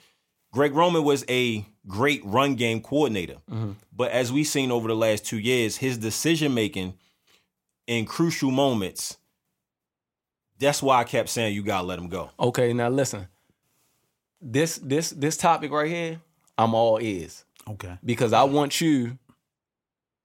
Greg 0.53 0.75
Roman 0.75 1.05
was 1.05 1.25
a 1.31 1.65
great 1.87 2.21
run 2.23 2.55
game 2.55 2.83
coordinator, 2.83 3.39
mm-hmm. 3.51 3.73
but 3.97 4.11
as 4.11 4.31
we've 4.31 4.47
seen 4.47 4.71
over 4.71 4.89
the 4.89 4.95
last 4.95 5.25
two 5.25 5.39
years, 5.39 5.79
his 5.79 5.97
decision 5.97 6.53
making 6.53 6.95
in 7.87 8.05
crucial 8.07 8.51
moments. 8.51 9.19
That's 10.59 10.83
why 10.83 11.01
I 11.01 11.05
kept 11.05 11.29
saying 11.29 11.55
you 11.55 11.63
gotta 11.63 11.87
let 11.87 11.99
him 11.99 12.09
go. 12.09 12.31
Okay. 12.39 12.73
Now 12.73 12.89
listen. 12.89 13.29
This 14.41 14.77
this 14.79 15.11
this 15.11 15.37
topic 15.37 15.71
right 15.73 15.91
here, 15.91 16.21
I'm 16.59 16.75
all 16.75 17.01
ears. 17.01 17.45
Okay. 17.67 17.97
because 18.05 18.35
I 18.35 18.43
want 18.43 18.83
you 18.83 19.19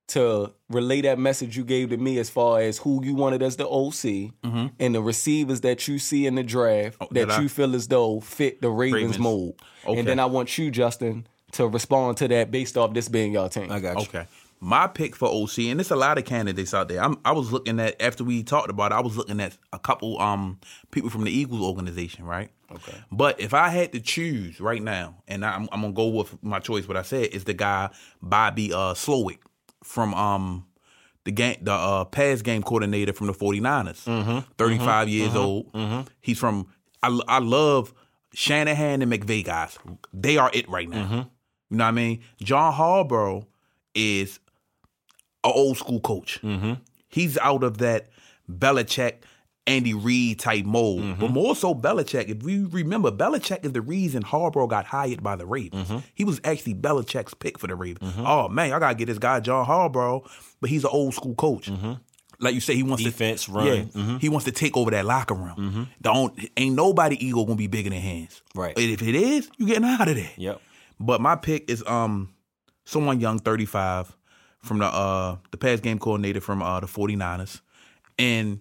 to 0.07 0.51
relay 0.69 1.01
that 1.01 1.17
message 1.19 1.55
you 1.55 1.63
gave 1.63 1.89
to 1.89 1.97
me 1.97 2.17
as 2.17 2.29
far 2.29 2.59
as 2.59 2.79
who 2.79 3.01
you 3.05 3.15
wanted 3.15 3.41
as 3.41 3.55
the 3.55 3.65
OC 3.65 4.33
mm-hmm. 4.43 4.67
and 4.79 4.95
the 4.95 5.01
receivers 5.01 5.61
that 5.61 5.87
you 5.87 5.99
see 5.99 6.25
in 6.25 6.35
the 6.35 6.43
draft 6.43 6.97
Oh, 6.99 7.07
that 7.11 7.27
that 7.29 7.37
I- 7.37 7.41
you 7.41 7.47
feel 7.47 7.75
as 7.75 7.87
though 7.87 8.19
fit 8.19 8.61
the 8.61 8.69
Ravens, 8.69 9.01
Ravens. 9.03 9.19
mold. 9.19 9.61
Okay. 9.85 9.99
And 9.99 10.07
then 10.07 10.19
I 10.19 10.25
want 10.25 10.57
you, 10.57 10.69
Justin, 10.71 11.27
to 11.53 11.67
respond 11.67 12.17
to 12.17 12.27
that 12.27 12.51
based 12.51 12.75
off 12.77 12.93
this 12.93 13.07
being 13.07 13.31
your 13.31 13.47
team. 13.49 13.71
I 13.71 13.79
got 13.79 13.97
you. 13.97 14.01
Okay. 14.01 14.25
My 14.61 14.87
pick 14.87 15.15
for 15.15 15.29
OC, 15.29 15.59
and 15.59 15.79
there's 15.79 15.91
a 15.91 15.95
lot 15.95 16.17
of 16.17 16.25
candidates 16.25 16.73
out 16.73 16.89
there. 16.89 17.01
I'm, 17.01 17.17
I 17.23 17.31
was 17.31 17.51
looking 17.51 17.79
at 17.79 18.01
after 18.01 18.23
we 18.25 18.43
talked 18.43 18.69
about 18.69 18.91
it. 18.91 18.95
I 18.95 18.99
was 18.99 19.15
looking 19.15 19.39
at 19.39 19.57
a 19.71 19.79
couple 19.79 20.19
um 20.19 20.59
people 20.91 21.09
from 21.09 21.23
the 21.23 21.31
Eagles 21.31 21.61
organization, 21.61 22.25
right? 22.25 22.51
Okay. 22.71 22.97
But 23.11 23.39
if 23.39 23.53
I 23.53 23.69
had 23.69 23.93
to 23.93 23.99
choose 23.99 24.59
right 24.59 24.81
now, 24.81 25.15
and 25.27 25.45
I'm, 25.45 25.69
I'm 25.71 25.81
gonna 25.81 25.93
go 25.93 26.07
with 26.07 26.41
my 26.43 26.59
choice, 26.59 26.87
what 26.87 26.97
I 26.97 27.03
said 27.03 27.27
is 27.27 27.45
the 27.45 27.53
guy 27.53 27.89
Bobby 28.21 28.73
uh, 28.73 28.93
Slowik 28.93 29.39
from 29.83 30.13
um 30.13 30.65
the 31.23 31.31
game 31.31 31.57
the 31.61 31.71
uh, 31.71 32.05
pass 32.05 32.41
game 32.41 32.63
coordinator 32.63 33.13
from 33.13 33.27
the 33.27 33.33
49ers. 33.33 34.03
Mm-hmm. 34.05 34.51
35 34.57 35.09
years 35.09 35.35
old. 35.35 35.71
He's 36.21 36.39
from 36.39 36.67
I, 37.01 37.17
I 37.27 37.39
love 37.39 37.93
Shanahan 38.33 39.01
and 39.01 39.11
McVay 39.11 39.43
guys. 39.43 39.77
They 40.13 40.37
are 40.37 40.51
it 40.53 40.67
right 40.69 40.89
now. 40.89 41.05
Mm-hmm. 41.05 41.15
You 41.15 41.77
know 41.77 41.83
what 41.83 41.87
I 41.87 41.91
mean? 41.91 42.21
John 42.41 42.73
Harbaugh 42.73 43.45
is 43.95 44.39
an 45.43 45.51
old 45.53 45.77
school 45.77 45.99
coach. 45.99 46.39
Mm-hmm. 46.41 46.73
He's 47.07 47.37
out 47.37 47.63
of 47.63 47.77
that 47.79 48.07
Belichick, 48.49 49.15
Andy 49.67 49.93
Reid 49.93 50.39
type 50.39 50.65
mold. 50.65 51.01
Mm-hmm. 51.01 51.19
But 51.21 51.31
more 51.31 51.55
so 51.55 51.73
Belichick. 51.75 52.27
If 52.29 52.43
you 52.47 52.67
remember, 52.71 53.11
Belichick 53.11 53.63
is 53.65 53.71
the 53.73 53.81
reason 53.81 54.23
Harbaugh 54.23 54.67
got 54.69 54.85
hired 54.85 55.21
by 55.23 55.35
the 55.35 55.45
Ravens. 55.45 55.87
Mm-hmm. 55.87 55.99
He 56.15 56.23
was 56.23 56.39
actually 56.43 56.75
Belichick's 56.75 57.33
pick 57.33 57.57
for 57.59 57.67
the 57.67 57.75
Ravens. 57.75 58.13
Oh 58.17 58.47
man, 58.49 58.73
I 58.73 58.79
gotta 58.79 58.95
get 58.95 59.05
this 59.05 59.19
guy 59.19 59.39
John 59.39 59.65
Harbaugh, 59.65 60.27
but 60.61 60.69
he's 60.69 60.83
an 60.83 60.89
old 60.91 61.13
school 61.13 61.35
coach. 61.35 61.69
Like 62.41 62.55
you 62.55 62.61
say, 62.61 62.73
he 62.73 62.83
wants 62.83 63.03
Defense, 63.03 63.45
to 63.45 63.51
run. 63.51 63.65
Yeah, 63.67 63.73
Mhm. 63.83 64.21
he 64.21 64.29
wants 64.29 64.45
to 64.45 64.53
take 64.53 64.77
over 64.77 64.91
that 64.91 65.05
locker 65.05 65.33
room. 65.35 65.89
Don't 66.01 66.39
ain't 66.55 66.73
nobody 66.75 67.17
ego 67.25 67.43
gonna 67.43 67.57
be 67.57 67.67
bigger 67.67 67.89
than 67.89 67.99
hands. 67.99 68.41
Right. 68.55 68.77
And 68.77 68.89
if 68.91 69.01
it 69.01 69.13
is, 69.15 69.49
you 69.57 69.65
getting 69.67 69.83
out 69.83 70.07
of 70.07 70.15
there. 70.15 70.31
Yep. 70.37 70.61
But 71.01 71.19
my 71.21 71.35
pick 71.35 71.69
is 71.69 71.83
um 71.85 72.29
someone 72.85 73.19
young, 73.19 73.39
35, 73.39 74.15
from 74.61 74.79
the 74.79 74.85
uh 74.85 75.37
the 75.51 75.57
pass 75.57 75.79
game 75.79 75.99
coordinator 75.99 76.41
from 76.41 76.61
uh 76.61 76.79
the 76.79 76.87
49ers. 76.87 77.61
And 78.17 78.59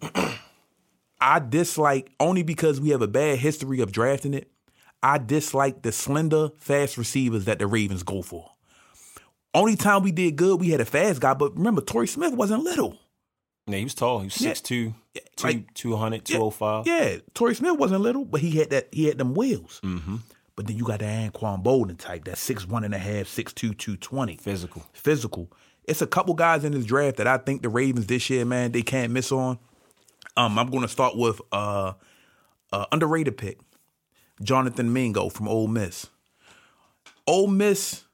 I 1.21 1.41
dislike 1.41 2.13
only 2.21 2.43
because 2.43 2.81
we 2.81 2.91
have 2.91 3.03
a 3.03 3.09
bad 3.09 3.39
history 3.39 3.81
of 3.81 3.91
drafting 3.93 4.35
it. 4.35 4.51
I 5.03 5.19
dislike 5.19 5.83
the 5.83 5.93
slender, 5.93 6.51
fast 6.59 6.97
receivers 6.99 7.45
that 7.47 7.59
the 7.59 7.67
Ravens 7.67 8.03
go 8.03 8.23
for. 8.23 8.51
Only 9.55 9.77
time 9.77 10.03
we 10.03 10.13
did 10.13 10.37
good, 10.37 10.61
we 10.61 10.71
had 10.71 10.81
a 10.81 10.85
fast 10.85 11.21
guy, 11.21 11.35
but 11.35 11.57
remember, 11.57 11.81
Torrey 11.81 12.07
Smith 12.07 12.35
wasn't 12.35 12.63
little. 12.65 12.97
Yeah, 13.67 13.79
he 13.79 13.85
was 13.85 13.95
tall. 13.95 14.21
He 14.21 14.27
was 14.27 14.41
Yeah. 14.41 14.53
6'2", 14.53 14.95
two, 15.37 15.47
like- 15.47 15.75
200, 15.75 16.25
205. 16.25 16.87
Yeah, 16.87 17.17
Torrey 17.35 17.55
Smith 17.55 17.79
wasn't 17.79 18.01
little, 18.03 18.25
but 18.25 18.41
he 18.41 18.53
had 18.53 18.71
that 18.71 18.89
he 18.93 19.07
had 19.07 19.19
them 19.19 19.35
wheels. 19.35 19.81
Mm-hmm. 19.85 20.17
But 20.57 20.67
then 20.67 20.77
you 20.77 20.85
got 20.85 20.99
the 21.01 21.05
Anquan 21.07 21.63
Boldin 21.63 21.97
type, 21.99 22.25
that 22.25 22.39
six 22.39 22.67
one 22.67 22.83
and 22.85 22.95
a 22.95 22.99
half, 22.99 23.27
six 23.29 23.53
two, 23.53 23.75
two 23.75 23.97
twenty. 23.97 24.37
Physical. 24.37 24.85
physical. 24.93 25.51
It's 25.89 26.03
a 26.03 26.07
couple 26.07 26.35
guys 26.35 26.65
in 26.65 26.73
this 26.73 26.85
draft 26.85 27.17
that 27.17 27.27
I 27.27 27.39
think 27.39 27.63
the 27.63 27.69
Ravens 27.69 28.07
this 28.07 28.29
year, 28.31 28.45
man, 28.45 28.73
they 28.73 28.83
can't 28.83 29.13
miss 29.13 29.33
on. 29.33 29.59
Um, 30.37 30.59
I'm 30.59 30.69
going 30.71 30.83
to 30.83 30.89
start 30.89 31.17
with 31.17 31.41
uh, 31.51 31.95
uh, 32.73 32.87
underrated 32.93 33.37
pick, 33.37 33.59
Jonathan 34.43 34.93
Mingo 34.93 35.29
from 35.31 35.49
Ole 35.49 35.67
Miss. 35.67 36.07
Ole 37.27 37.49
Miss 37.49 38.05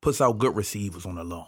puts 0.00 0.20
out 0.20 0.38
good 0.38 0.54
receivers 0.56 1.06
on 1.06 1.14
the 1.14 1.24
low. 1.24 1.46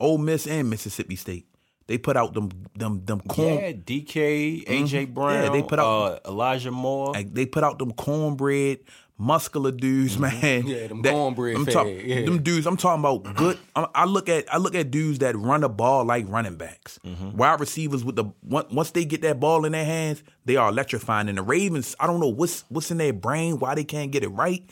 Ole 0.00 0.18
Miss 0.18 0.46
and 0.46 0.68
Mississippi 0.68 1.16
State, 1.16 1.46
they 1.86 1.98
put 1.98 2.16
out 2.16 2.34
them 2.34 2.50
them 2.74 3.04
them 3.04 3.20
corn. 3.20 3.54
Yeah, 3.54 3.72
DK, 3.72 4.64
AJ 4.66 5.06
Mhm. 5.06 5.14
Brown, 5.14 5.44
Yeah, 5.44 5.50
they 5.50 5.62
put 5.62 5.78
out- 5.78 5.84
uh, 6.26 6.30
Elijah 6.30 6.70
Moore. 6.72 7.12
Like 7.12 7.32
they 7.32 7.46
put 7.46 7.62
out 7.62 7.78
them 7.78 7.92
cornbread, 7.92 8.80
muscular 9.18 9.70
dudes, 9.70 10.18
man. 10.18 10.32
Mm-hmm. 10.32 10.68
Yeah, 10.68 10.86
them 10.88 11.02
cornbread 11.02 11.56
I'm 11.56 11.66
talk- 11.66 11.86
yeah. 11.88 12.24
Them 12.24 12.42
dudes. 12.42 12.66
I'm 12.66 12.76
talking 12.76 13.00
about 13.00 13.36
good. 13.36 13.58
I 13.76 13.86
I 13.94 14.04
look 14.04 14.28
at 14.28 14.52
I 14.52 14.58
look 14.58 14.74
at 14.74 14.90
dudes 14.90 15.20
that 15.20 15.36
run 15.36 15.60
the 15.62 15.68
ball 15.68 16.04
like 16.04 16.26
running 16.28 16.56
backs, 16.56 16.98
Mm-hmm. 17.04 17.36
wide 17.36 17.60
receivers 17.60 18.04
with 18.04 18.16
the 18.16 18.24
once 18.42 18.90
they 18.90 19.04
get 19.04 19.22
that 19.22 19.38
ball 19.40 19.64
in 19.64 19.72
their 19.72 19.84
hands, 19.84 20.22
they 20.44 20.56
are 20.56 20.68
electrifying. 20.68 21.28
And 21.28 21.38
the 21.38 21.42
Ravens, 21.42 21.94
I 22.00 22.06
don't 22.06 22.20
know 22.20 22.28
what's 22.28 22.64
what's 22.68 22.90
in 22.90 22.98
their 22.98 23.12
brain, 23.12 23.58
why 23.58 23.74
they 23.74 23.84
can't 23.84 24.10
get 24.10 24.22
it 24.24 24.28
right. 24.30 24.62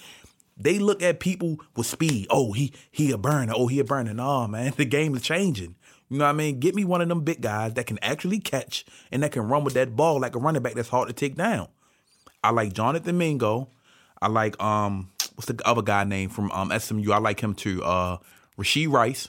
They 0.56 0.78
look 0.78 1.02
at 1.02 1.18
people 1.18 1.56
with 1.76 1.86
speed. 1.86 2.26
Oh, 2.30 2.52
he 2.52 2.72
he 2.90 3.10
a 3.10 3.18
burner. 3.18 3.52
Oh, 3.56 3.68
he 3.68 3.78
a 3.80 3.84
burner. 3.84 4.12
No, 4.14 4.46
man, 4.48 4.72
the 4.76 4.84
game 4.84 5.14
is 5.14 5.22
changing. 5.22 5.76
You 6.08 6.18
know 6.18 6.24
what 6.24 6.30
I 6.30 6.34
mean? 6.34 6.60
Get 6.60 6.74
me 6.74 6.84
one 6.84 7.00
of 7.00 7.08
them 7.08 7.22
big 7.22 7.40
guys 7.40 7.72
that 7.74 7.86
can 7.86 7.98
actually 8.02 8.38
catch 8.38 8.84
and 9.10 9.22
that 9.22 9.32
can 9.32 9.48
run 9.48 9.64
with 9.64 9.72
that 9.74 9.96
ball 9.96 10.20
like 10.20 10.34
a 10.36 10.38
running 10.38 10.62
back 10.62 10.74
that's 10.74 10.90
hard 10.90 11.08
to 11.08 11.14
take 11.14 11.36
down. 11.36 11.68
I 12.44 12.50
like 12.50 12.74
Jonathan 12.74 13.16
Mingo. 13.16 13.70
I 14.22 14.28
like 14.28 14.60
um 14.62 15.10
what's 15.34 15.46
the 15.46 15.60
other 15.66 15.82
guy 15.82 16.04
name 16.04 16.28
from 16.30 16.50
um 16.52 16.72
SMU? 16.78 17.12
I 17.12 17.18
like 17.18 17.40
him 17.40 17.54
too. 17.54 17.82
Uh 17.82 18.18
Rasheed 18.58 18.90
Rice. 18.90 19.28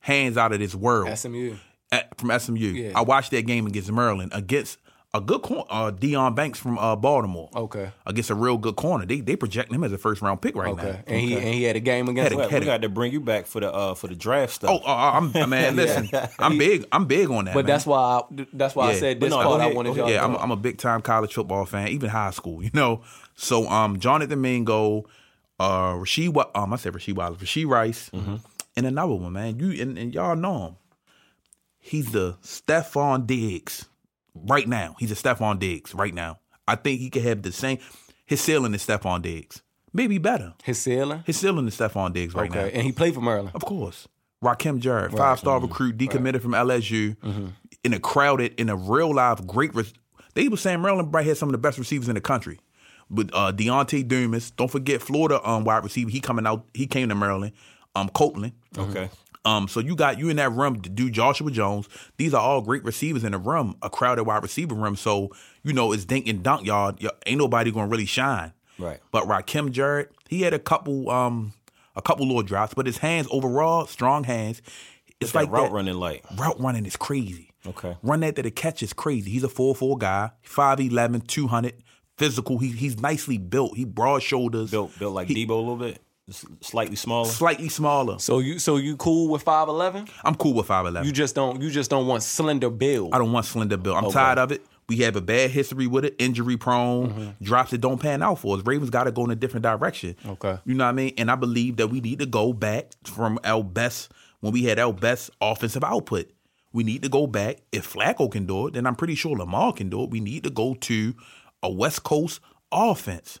Hands 0.00 0.36
out 0.36 0.52
of 0.52 0.58
this 0.58 0.74
world. 0.74 1.16
SMU. 1.16 1.56
At- 1.92 2.18
from 2.18 2.36
SMU. 2.38 2.58
Yeah. 2.58 2.92
I 2.96 3.02
watched 3.02 3.30
that 3.32 3.46
game 3.46 3.66
against 3.66 3.92
Maryland 3.92 4.32
against 4.34 4.78
a 5.14 5.20
good 5.20 5.42
corner, 5.42 5.64
uh, 5.68 5.90
Dion 5.90 6.34
Banks 6.34 6.58
from 6.58 6.78
uh, 6.78 6.96
Baltimore. 6.96 7.50
Okay. 7.54 7.90
Against 8.06 8.30
a 8.30 8.34
real 8.34 8.56
good 8.56 8.76
corner. 8.76 9.04
They 9.04 9.20
they 9.20 9.36
project 9.36 9.70
him 9.70 9.84
as 9.84 9.92
a 9.92 9.98
first 9.98 10.22
round 10.22 10.40
pick 10.40 10.56
right 10.56 10.70
Okay. 10.72 10.90
now. 10.92 10.98
And 11.06 11.20
he 11.20 11.34
and 11.34 11.44
he 11.44 11.64
had 11.64 11.76
a 11.76 11.80
game 11.80 12.08
against 12.08 12.30
Had 12.30 12.32
a- 12.32 12.36
we, 12.36 12.42
what? 12.54 12.60
we 12.60 12.66
got 12.66 12.80
to 12.82 12.88
bring 12.88 13.12
you 13.12 13.20
back 13.20 13.46
for 13.46 13.60
the 13.60 13.70
uh 13.70 13.94
for 13.94 14.06
the 14.08 14.14
draft 14.14 14.54
stuff. 14.54 14.70
Oh, 14.82 14.88
uh, 14.90 15.10
I'm 15.20 15.50
man. 15.50 15.76
Listen, 15.76 16.08
I'm 16.38 16.56
big. 16.56 16.86
I'm 16.92 17.04
big 17.06 17.30
on 17.30 17.44
that. 17.44 17.52
But 17.54 17.66
man. 17.66 17.74
that's 17.74 17.84
why 17.86 17.98
I, 18.20 18.46
that's 18.54 18.74
why 18.74 18.88
I 18.88 18.94
said 18.94 19.20
this 19.20 19.28
no, 19.30 19.36
part 19.36 19.60
go 19.60 19.68
I 19.70 19.72
wanted 19.74 19.90
go 19.90 19.96
y'all 19.96 20.06
to 20.06 20.12
yeah, 20.14 20.24
I'm. 20.24 20.34
I'm 20.36 20.50
a 20.50 20.56
big 20.56 20.78
time 20.78 21.02
college 21.02 21.34
football 21.34 21.66
fan, 21.66 21.88
even 21.88 22.08
high 22.08 22.30
school. 22.30 22.62
You 22.62 22.70
know, 22.72 23.02
so 23.34 23.68
um, 23.68 24.00
Jonathan 24.00 24.40
Mingo, 24.40 25.04
uh, 25.60 25.92
Rasheed, 25.92 26.34
um, 26.54 26.72
I 26.72 26.76
said 26.76 26.94
Rasheed 26.94 27.16
Wallace, 27.16 27.38
Rasheed 27.42 27.68
Rice, 27.68 28.08
Mm-hmm. 28.14 28.36
and 28.78 28.86
another 28.86 29.12
one, 29.14 29.34
man. 29.34 29.58
You 29.60 29.82
and, 29.82 29.98
and 29.98 30.14
y'all 30.14 30.36
know 30.36 30.66
him. 30.68 30.76
He's 31.80 32.12
the 32.12 32.38
Stefon 32.42 33.26
Diggs 33.26 33.86
right 34.34 34.66
now. 34.68 34.96
He's 34.98 35.10
a 35.12 35.14
Stefon 35.14 35.58
Diggs 35.58 35.94
right 35.94 36.14
now. 36.14 36.38
I 36.66 36.76
think 36.76 37.00
he 37.00 37.10
could 37.10 37.22
have 37.22 37.42
the 37.42 37.52
same. 37.52 37.78
His 38.24 38.40
ceiling 38.40 38.72
is 38.74 38.86
Stefon 38.86 39.22
Diggs, 39.22 39.62
maybe 39.92 40.18
better. 40.18 40.54
His 40.64 40.78
ceiling. 40.78 41.22
His 41.26 41.36
ceiling 41.38 41.66
is 41.66 41.76
Stefon 41.76 42.12
Diggs 42.12 42.34
right 42.34 42.50
Okay. 42.50 42.60
now. 42.60 42.66
And 42.68 42.82
he 42.82 42.92
played 42.92 43.14
for 43.14 43.20
Maryland. 43.20 43.50
Of 43.54 43.64
course. 43.64 44.08
Rakim 44.42 44.80
Jarrett, 44.80 45.12
five 45.12 45.38
star 45.38 45.58
Mm-hmm. 45.58 45.66
recruit, 45.68 45.96
decommitted 45.98 46.40
from 46.40 46.52
LSU, 46.52 47.16
in 47.84 47.92
a 47.94 48.00
crowded, 48.00 48.54
in 48.58 48.68
a 48.68 48.76
real 48.76 49.14
life 49.14 49.46
great. 49.46 49.74
Re- 49.74 49.84
they 50.34 50.48
were 50.48 50.56
saying 50.56 50.80
Maryland 50.82 51.12
right 51.14 51.26
had 51.26 51.36
some 51.36 51.48
of 51.48 51.52
the 51.52 51.58
best 51.58 51.78
receivers 51.78 52.08
in 52.08 52.14
the 52.14 52.20
country. 52.20 52.58
But 53.10 53.30
uh, 53.34 53.52
Dontay 53.52 54.08
Demus, 54.08 54.50
don't 54.52 54.70
forget 54.70 55.02
Florida 55.02 55.46
um, 55.48 55.64
wide 55.64 55.84
receiver. 55.84 56.10
He 56.10 56.20
coming 56.20 56.46
out. 56.46 56.64
He 56.74 56.86
came 56.86 57.08
to 57.10 57.14
Maryland. 57.14 57.52
Um, 57.94 58.08
Copeland. 58.08 58.54
okay. 58.78 59.10
Um, 59.44 59.66
so 59.68 59.80
you 59.80 59.96
got 59.96 60.18
you 60.18 60.28
in 60.28 60.36
that 60.36 60.52
room 60.52 60.80
to 60.82 60.88
do 60.88 61.10
Joshua 61.10 61.50
Jones. 61.50 61.88
These 62.16 62.32
are 62.32 62.40
all 62.40 62.60
great 62.60 62.84
receivers 62.84 63.24
in 63.24 63.32
the 63.32 63.38
room, 63.38 63.76
a 63.82 63.90
crowded 63.90 64.24
wide 64.24 64.42
receiver 64.42 64.74
room. 64.74 64.94
So 64.96 65.30
you 65.64 65.72
know 65.72 65.92
it's 65.92 66.04
dink 66.04 66.28
and 66.28 66.42
dunk, 66.42 66.66
y'all. 66.66 66.94
Ain't 67.26 67.38
nobody 67.38 67.70
gonna 67.72 67.88
really 67.88 68.06
shine. 68.06 68.52
Right. 68.78 69.00
But 69.10 69.24
Rakim 69.24 69.70
Jarrett, 69.72 70.12
he 70.28 70.42
had 70.42 70.54
a 70.54 70.58
couple 70.58 71.10
um 71.10 71.52
a 71.96 72.02
couple 72.02 72.26
little 72.26 72.42
drops, 72.42 72.72
but 72.74 72.86
his 72.86 72.98
hands 72.98 73.26
overall, 73.30 73.86
strong 73.86 74.24
hands. 74.24 74.62
It's 75.20 75.34
like 75.34 75.50
route 75.50 75.66
that- 75.68 75.72
running 75.72 75.94
like. 75.96 76.24
Route 76.38 76.58
running 76.60 76.86
is 76.86 76.96
crazy. 76.96 77.50
Okay. 77.66 77.96
Run 78.02 78.20
that 78.20 78.34
to 78.36 78.42
the 78.42 78.50
catch 78.50 78.82
is 78.82 78.92
crazy. 78.92 79.30
He's 79.30 79.44
a 79.44 79.48
4'4 79.48 79.96
guy, 79.98 80.30
5'11, 80.44 81.26
200, 81.28 81.74
physical. 82.16 82.58
He, 82.58 82.68
he's 82.68 82.98
nicely 83.00 83.38
built. 83.38 83.76
He 83.76 83.84
broad 83.84 84.22
shoulders. 84.22 84.70
Built 84.72 84.98
built 84.98 85.14
like 85.14 85.28
He- 85.28 85.46
Deebo 85.46 85.50
a 85.50 85.54
little 85.54 85.76
bit, 85.76 86.00
slightly 86.60 86.96
smaller. 86.96 87.28
Slightly 87.28 87.68
smaller. 87.68 88.18
So 88.18 88.38
you 88.38 88.58
so 88.58 88.76
you 88.76 88.96
cool 88.96 89.28
with 89.28 89.42
five 89.42 89.68
eleven? 89.68 90.06
I'm 90.24 90.34
cool 90.34 90.54
with 90.54 90.68
5'11. 90.68 91.04
You 91.04 91.12
just 91.12 91.34
don't 91.34 91.60
you 91.60 91.70
just 91.70 91.90
don't 91.90 92.06
want 92.06 92.22
slender 92.22 92.70
build. 92.70 93.14
I 93.14 93.18
don't 93.18 93.32
want 93.32 93.46
slender 93.46 93.76
build. 93.76 93.96
I'm 93.96 94.10
tired 94.10 94.38
of 94.38 94.52
it. 94.52 94.64
We 94.88 94.96
have 94.98 95.16
a 95.16 95.20
bad 95.20 95.50
history 95.50 95.86
with 95.86 96.04
it, 96.04 96.14
injury 96.18 96.56
prone, 96.56 97.08
mm-hmm. 97.08 97.44
drops 97.44 97.70
that 97.70 97.78
don't 97.78 97.98
pan 97.98 98.22
out 98.22 98.40
for 98.40 98.56
us. 98.58 98.66
Ravens 98.66 98.90
got 98.90 99.04
to 99.04 99.12
go 99.12 99.24
in 99.24 99.30
a 99.30 99.36
different 99.36 99.62
direction. 99.62 100.16
Okay. 100.26 100.58
You 100.64 100.74
know 100.74 100.84
what 100.84 100.90
I 100.90 100.92
mean? 100.92 101.14
And 101.16 101.30
I 101.30 101.34
believe 101.36 101.76
that 101.76 101.88
we 101.88 102.00
need 102.00 102.18
to 102.18 102.26
go 102.26 102.52
back 102.52 102.90
from 103.04 103.38
our 103.44 103.62
best, 103.62 104.12
when 104.40 104.52
we 104.52 104.64
had 104.64 104.78
our 104.78 104.92
best 104.92 105.30
offensive 105.40 105.84
output. 105.84 106.30
We 106.72 106.84
need 106.84 107.02
to 107.02 107.08
go 107.08 107.26
back. 107.26 107.58
If 107.70 107.92
Flacco 107.92 108.30
can 108.30 108.44
do 108.44 108.66
it, 108.66 108.74
then 108.74 108.86
I'm 108.86 108.96
pretty 108.96 109.14
sure 109.14 109.36
Lamar 109.36 109.72
can 109.72 109.88
do 109.88 110.02
it. 110.02 110.10
We 110.10 110.20
need 110.20 110.44
to 110.44 110.50
go 110.50 110.74
to 110.74 111.14
a 111.62 111.70
West 111.70 112.02
Coast 112.02 112.40
offense. 112.72 113.40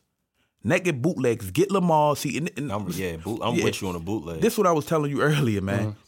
Naked 0.64 1.02
bootlegs, 1.02 1.50
get 1.50 1.70
Lamar. 1.70 2.14
See, 2.16 2.36
and, 2.38 2.50
and- 2.56 2.72
I'm, 2.72 2.88
yeah, 2.90 3.16
boot, 3.16 3.40
I'm 3.42 3.54
Yeah. 3.56 3.64
with 3.64 3.82
you 3.82 3.88
on 3.88 3.94
the 3.94 4.00
bootleg. 4.00 4.40
this 4.40 4.52
is 4.54 4.58
what 4.58 4.66
I 4.66 4.72
was 4.72 4.86
telling 4.86 5.10
you 5.10 5.20
earlier, 5.22 5.60
man. 5.60 5.80
Mm-hmm. 5.80 5.98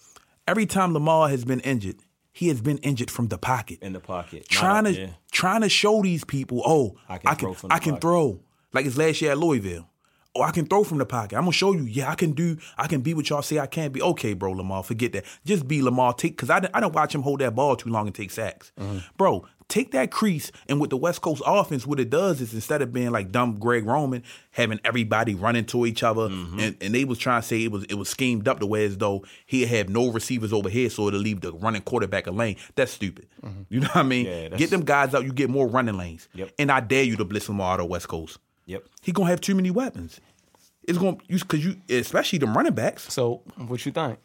Every 0.47 0.67
time 0.67 0.93
Lamar 0.93 1.29
has 1.31 1.45
been 1.45 1.61
injured, 1.61 1.97
he 2.33 2.49
has 2.49 2.61
been 2.61 2.79
injured 2.79 3.11
from 3.11 3.29
the 3.29 3.39
pocket 3.39 3.79
in 3.83 3.93
the 3.95 4.01
pocket, 4.01 4.49
trying 4.49 4.85
Not- 4.85 4.95
to 4.95 5.01
yeah. 5.01 5.09
trying 5.33 5.63
to 5.63 5.69
show 5.69 6.03
these 6.03 6.25
people, 6.25 6.63
oh, 6.65 6.97
I 7.09 7.15
I 7.15 7.19
can 7.19 7.29
can, 7.31 7.39
throw 7.39 7.55
from 7.55 7.69
the 7.69 7.75
I 7.75 7.79
can 7.79 7.93
pocket. 7.93 8.01
throw. 8.03 8.41
Like 8.73 8.85
his 8.85 8.99
last 8.99 9.21
year 9.23 9.31
at 9.33 9.39
Louisville. 9.39 9.89
Oh, 10.35 10.43
I 10.43 10.51
can 10.51 10.67
throw 10.67 10.85
from 10.85 10.99
the 10.99 11.07
pocket. 11.07 11.37
I'm 11.37 11.43
gonna 11.43 11.53
show 11.53 11.73
you. 11.73 11.85
Yeah, 11.85 12.11
I 12.11 12.15
can 12.15 12.33
do. 12.33 12.59
I 12.77 12.87
can 12.87 13.01
be 13.01 13.15
what 13.15 13.29
y'all 13.31 13.43
say 13.43 13.59
I 13.59 13.67
can't 13.67 13.93
be. 13.93 14.03
Okay, 14.03 14.35
bro, 14.35 14.53
Lamar, 14.53 14.83
forget 14.83 15.13
that. 15.13 15.25
Just 15.45 15.69
be 15.69 15.83
Lamar. 15.83 16.15
Take 16.15 16.37
because 16.37 16.51
I, 16.51 16.69
I 16.75 16.81
don't 16.81 16.95
watch 16.95 17.15
him 17.15 17.23
hold 17.23 17.41
that 17.41 17.55
ball 17.55 17.77
too 17.77 17.91
long 17.91 18.07
and 18.07 18.15
take 18.15 18.31
sacks, 18.31 18.73
mm-hmm. 18.79 18.99
bro. 19.17 19.47
Take 19.67 19.93
that 19.93 20.11
crease 20.11 20.53
and 20.69 20.79
with 20.79 20.91
the 20.91 20.97
West 20.99 21.23
Coast 21.23 21.43
offense, 21.47 21.87
what 21.87 21.99
it 21.99 22.11
does 22.11 22.43
is 22.43 22.53
instead 22.53 22.83
of 22.83 22.93
being 22.93 23.11
like 23.13 23.33
dumb 23.33 23.59
Greg 23.59 23.87
Roman, 23.87 24.23
having 24.51 24.79
everybody 24.85 25.35
run 25.35 25.57
into 25.57 25.87
each 25.87 26.03
other, 26.03 26.29
mm-hmm. 26.29 26.59
and, 26.61 26.77
and 26.83 26.95
they 26.95 27.07
was 27.07 27.19
trying 27.19 27.41
to 27.41 27.47
say 27.47 27.65
it 27.65 27.73
was 27.73 27.85
it 27.85 27.95
was 27.95 28.11
schemed 28.11 28.47
up 28.47 28.61
the 28.61 28.67
way 28.67 28.85
as 28.85 28.99
though 28.99 29.25
he 29.47 29.65
had 29.65 29.89
no 29.89 30.11
receivers 30.11 30.53
over 30.53 30.69
here, 30.69 30.91
so 30.91 31.09
it'll 31.09 31.19
leave 31.19 31.41
the 31.41 31.53
running 31.53 31.81
quarterback 31.81 32.27
a 32.27 32.31
lane. 32.31 32.57
That's 32.75 32.93
stupid. 32.93 33.27
Mm-hmm. 33.43 33.63
You 33.71 33.81
know 33.81 33.89
what 33.89 33.97
I 33.97 34.03
mean? 34.03 34.27
Yeah, 34.27 34.49
Get 34.51 34.69
them 34.69 34.85
guys 34.85 35.15
out, 35.15 35.25
you 35.25 35.33
get 35.33 35.49
more 35.49 35.67
running 35.67 35.97
lanes. 35.97 36.29
Yep. 36.35 36.51
And 36.59 36.71
I 36.71 36.81
dare 36.81 37.05
you 37.05 37.17
to 37.17 37.25
blitz 37.25 37.49
Lamar 37.49 37.75
out 37.75 37.81
of 37.81 37.89
West 37.89 38.09
Coast. 38.09 38.39
Yep. 38.67 38.85
He 39.03 39.13
gonna 39.13 39.29
have 39.31 39.41
too 39.41 39.55
many 39.55 39.71
weapons. 39.71 40.21
It's 40.87 40.99
gonna 40.99 41.17
use 41.29 41.43
because 41.43 41.65
you, 41.65 41.77
especially 41.89 42.39
them 42.39 42.57
running 42.57 42.75
backs. 42.75 43.13
So, 43.13 43.43
what 43.57 43.85
you 43.87 43.93
think? 43.93 44.19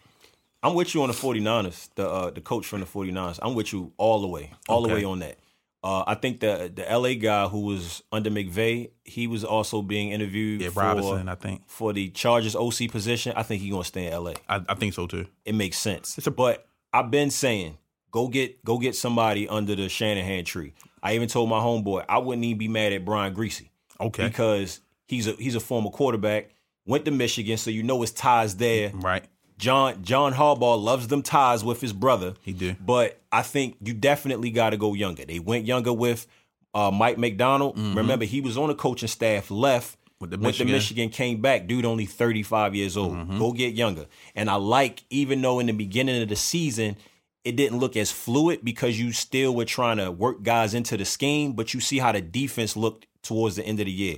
I'm 0.62 0.74
with 0.76 0.94
you 0.94 1.02
on 1.04 1.08
the 1.08 1.14
49ers, 1.16 1.90
the 1.96 2.10
uh, 2.10 2.30
the 2.32 2.42
coach 2.42 2.66
from 2.66 2.82
the 2.82 2.86
49ers. 2.86 3.40
I'm 3.42 3.56
with 3.56 3.72
you 3.72 3.94
all 3.98 4.20
the 4.22 4.28
way, 4.28 4.52
all 4.68 4.82
the 4.82 4.90
way 4.94 5.04
on 5.06 5.20
that. 5.20 5.38
Uh, 5.82 6.04
I 6.06 6.16
think 6.16 6.42
the 6.42 6.70
the 6.74 6.84
LA 6.84 7.14
guy 7.14 7.48
who 7.48 7.62
was 7.62 8.04
under 8.12 8.30
McVay, 8.30 8.90
he 9.06 9.28
was 9.28 9.46
also 9.46 9.82
being 9.82 10.12
interviewed 10.12 10.60
Yeah, 10.62 10.70
for, 10.72 10.82
Robinson, 10.82 11.30
I 11.30 11.36
think. 11.36 11.62
for 11.68 11.94
the 11.94 12.10
Chargers 12.10 12.56
OC 12.58 12.90
position. 12.92 13.32
I 13.38 13.44
think 13.44 13.62
he's 13.62 13.72
gonna 13.72 13.86
stay 13.86 14.08
in 14.08 14.14
LA. 14.22 14.34
I, 14.50 14.62
I 14.68 14.76
think 14.76 14.94
so 14.94 15.08
too. 15.08 15.28
It 15.46 15.56
makes 15.56 15.78
sense. 15.78 16.18
It's 16.18 16.28
a- 16.28 16.32
but 16.32 16.68
I've 16.92 17.10
been 17.10 17.32
saying, 17.32 17.78
go 18.12 18.28
get 18.28 18.66
go 18.66 18.78
get 18.78 18.98
somebody 18.98 19.48
under 19.48 19.76
the 19.76 19.88
Shanahan 19.88 20.44
tree. 20.44 20.74
I 21.02 21.16
even 21.16 21.30
told 21.30 21.50
my 21.50 21.60
homeboy 21.62 22.04
I 22.10 22.18
wouldn't 22.18 22.44
even 22.44 22.58
be 22.58 22.68
mad 22.68 22.92
at 22.92 23.06
Brian 23.06 23.34
Griese 23.34 23.69
Okay. 24.02 24.28
because 24.28 24.82
he's 25.08 25.28
a 25.28 25.32
he's 25.34 25.56
a 25.56 25.60
former 25.60 25.90
quarterback, 25.90 26.50
went 26.86 27.06
to 27.06 27.12
Michigan, 27.12 27.58
so 27.58 27.70
you 27.70 27.84
know 27.84 28.02
his 28.02 28.12
ties 28.12 28.56
there. 28.58 28.92
Right. 28.94 29.26
John 29.58 30.04
John 30.04 30.34
Harbaugh 30.34 30.82
loves 30.82 31.08
them 31.08 31.22
ties 31.22 31.64
with 31.64 31.82
his 31.82 31.92
brother. 31.94 32.34
He 32.42 32.54
do. 32.54 32.76
But 32.80 33.20
I 33.32 33.42
think 33.42 33.76
you 33.82 33.94
definitely 33.94 34.52
got 34.52 34.70
to 34.70 34.78
go 34.78 34.94
younger. 34.94 35.26
They 35.26 35.40
went 35.40 35.66
younger 35.66 35.92
with 35.92 36.28
uh, 36.74 36.92
Mike 36.92 37.18
Macdonald. 37.18 37.78
Remember, 37.78 38.26
he 38.26 38.40
was 38.40 38.58
on 38.58 38.70
the 38.70 38.76
coaching 38.76 39.10
staff, 39.10 39.52
left, 39.52 40.00
Mm-hmm. 40.20 40.24
With 40.24 40.32
the 40.32 40.44
went 40.44 40.56
to 40.58 40.66
Michigan. 40.66 40.74
Michigan, 40.74 41.10
came 41.10 41.42
back. 41.42 41.68
Dude, 41.68 41.86
only 41.86 42.06
35 42.06 42.76
years 42.76 42.98
old. 42.98 43.16
Mm-hmm. 43.16 43.40
Go 43.40 43.54
get 43.54 43.74
younger. 43.74 44.06
And 44.36 44.50
I 44.50 44.56
like, 44.56 45.04
even 45.10 45.42
though 45.42 45.60
in 45.60 45.68
the 45.68 45.74
beginning 45.74 46.22
of 46.22 46.28
the 46.28 46.36
season, 46.36 46.98
it 47.46 47.56
didn't 47.56 47.80
look 47.80 47.96
as 47.96 48.12
fluid 48.12 48.60
because 48.64 49.00
you 49.00 49.14
still 49.14 49.56
were 49.56 49.66
trying 49.66 49.98
to 49.98 50.12
work 50.12 50.44
guys 50.44 50.74
into 50.74 50.98
the 50.98 51.06
scheme, 51.06 51.54
but 51.54 51.74
you 51.74 51.80
see 51.80 52.00
how 52.00 52.12
the 52.12 52.22
defense 52.22 52.76
looked 52.76 53.08
towards 53.24 53.56
the 53.56 53.64
end 53.64 53.80
of 53.80 53.86
the 53.86 53.92
year. 53.92 54.18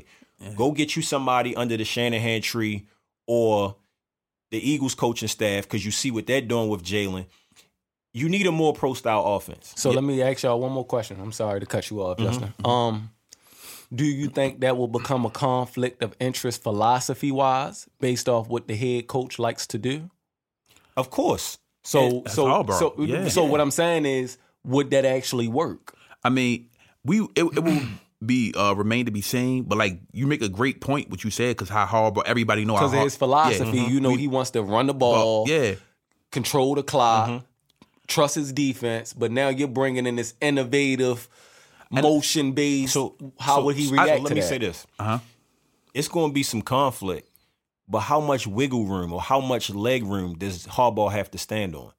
Go 0.55 0.71
get 0.71 0.95
you 0.95 1.01
somebody 1.01 1.55
under 1.55 1.77
the 1.77 1.83
Shanahan 1.85 2.41
tree 2.41 2.87
or 3.27 3.75
the 4.49 4.57
Eagles 4.57 4.95
coaching 4.95 5.27
staff 5.27 5.63
because 5.63 5.85
you 5.85 5.91
see 5.91 6.09
what 6.11 6.25
they're 6.25 6.41
doing 6.41 6.67
with 6.69 6.83
Jalen. 6.83 7.25
You 8.13 8.27
need 8.27 8.47
a 8.47 8.51
more 8.51 8.73
pro 8.73 8.93
style 8.93 9.23
offense. 9.25 9.73
So 9.77 9.91
let 9.91 10.03
me 10.03 10.21
ask 10.21 10.43
y'all 10.43 10.59
one 10.59 10.71
more 10.71 10.83
question. 10.83 11.19
I'm 11.21 11.31
sorry 11.31 11.59
to 11.59 11.65
cut 11.65 11.89
you 11.89 12.01
off, 12.01 12.17
Justin. 12.17 12.53
Um, 12.65 13.11
do 13.93 14.03
you 14.03 14.27
think 14.29 14.61
that 14.61 14.77
will 14.77 14.87
become 14.87 15.25
a 15.25 15.29
conflict 15.29 16.01
of 16.01 16.15
interest 16.19 16.63
philosophy 16.63 17.31
wise, 17.31 17.87
based 17.99 18.27
off 18.27 18.47
what 18.47 18.67
the 18.67 18.75
head 18.75 19.07
coach 19.07 19.37
likes 19.37 19.67
to 19.67 19.77
do? 19.77 20.09
Of 20.97 21.09
course. 21.09 21.57
So, 21.83 22.21
That's 22.23 22.35
so, 22.35 22.47
Auburn. 22.47 22.77
so, 22.77 22.95
Yeah. 22.99 23.27
so, 23.27 23.45
what 23.45 23.61
I'm 23.61 23.71
saying 23.71 24.05
is, 24.05 24.37
would 24.63 24.91
that 24.91 25.05
actually 25.05 25.47
work? 25.47 25.95
I 26.23 26.29
mean, 26.29 26.67
we 27.03 27.21
it, 27.35 27.43
it 27.43 27.63
will 27.63 27.81
be 28.25 28.53
uh 28.55 28.73
remain 28.73 29.05
to 29.05 29.11
be 29.11 29.21
seen, 29.21 29.63
but 29.63 29.77
like 29.77 29.99
you 30.11 30.27
make 30.27 30.41
a 30.41 30.49
great 30.49 30.79
point 30.81 31.09
what 31.09 31.23
you 31.23 31.31
said 31.31 31.55
because 31.57 31.69
how 31.69 31.85
horrible 31.85 32.23
everybody 32.25 32.65
know 32.65 32.73
Because 32.75 32.93
of 32.93 32.99
his 32.99 33.15
philosophy, 33.15 33.77
Yeah. 33.79 33.87
you 33.87 33.99
know, 33.99 34.15
he 34.15 34.27
wants 34.27 34.51
to 34.51 34.61
run 34.61 34.87
the 34.87 34.93
ball, 34.93 35.45
Well, 35.45 35.51
yeah. 35.57 35.75
control 36.31 36.75
the 36.75 36.83
clock, 36.83 37.29
Mm-hmm. 37.29 37.45
trust 38.07 38.35
his 38.35 38.53
defense. 38.53 39.13
But 39.13 39.31
now 39.31 39.49
you're 39.49 39.67
bringing 39.67 40.05
in 40.05 40.15
this 40.17 40.33
innovative, 40.41 41.27
motion 41.91 42.51
based. 42.53 42.93
So 42.93 43.15
how 43.39 43.55
so- 43.57 43.63
would 43.65 43.75
he 43.75 43.85
so 43.87 43.93
react 43.93 44.21
let 44.21 44.29
to 44.29 44.35
me 44.35 44.41
that? 44.41 44.47
say 44.47 44.57
this. 44.59 44.85
Uh-huh. 44.99 45.19
It's 45.93 46.07
going 46.07 46.29
to 46.29 46.33
be 46.33 46.43
some 46.43 46.61
conflict, 46.61 47.29
but 47.89 47.99
how 48.01 48.19
much 48.21 48.47
wiggle 48.47 48.85
room 48.85 49.11
or 49.11 49.19
how 49.21 49.41
much 49.41 49.69
leg 49.69 50.03
room 50.05 50.35
does 50.37 50.65
Harbaugh 50.67 51.11
have 51.11 51.29
to 51.31 51.37
stand 51.37 51.75
on? 51.75 51.91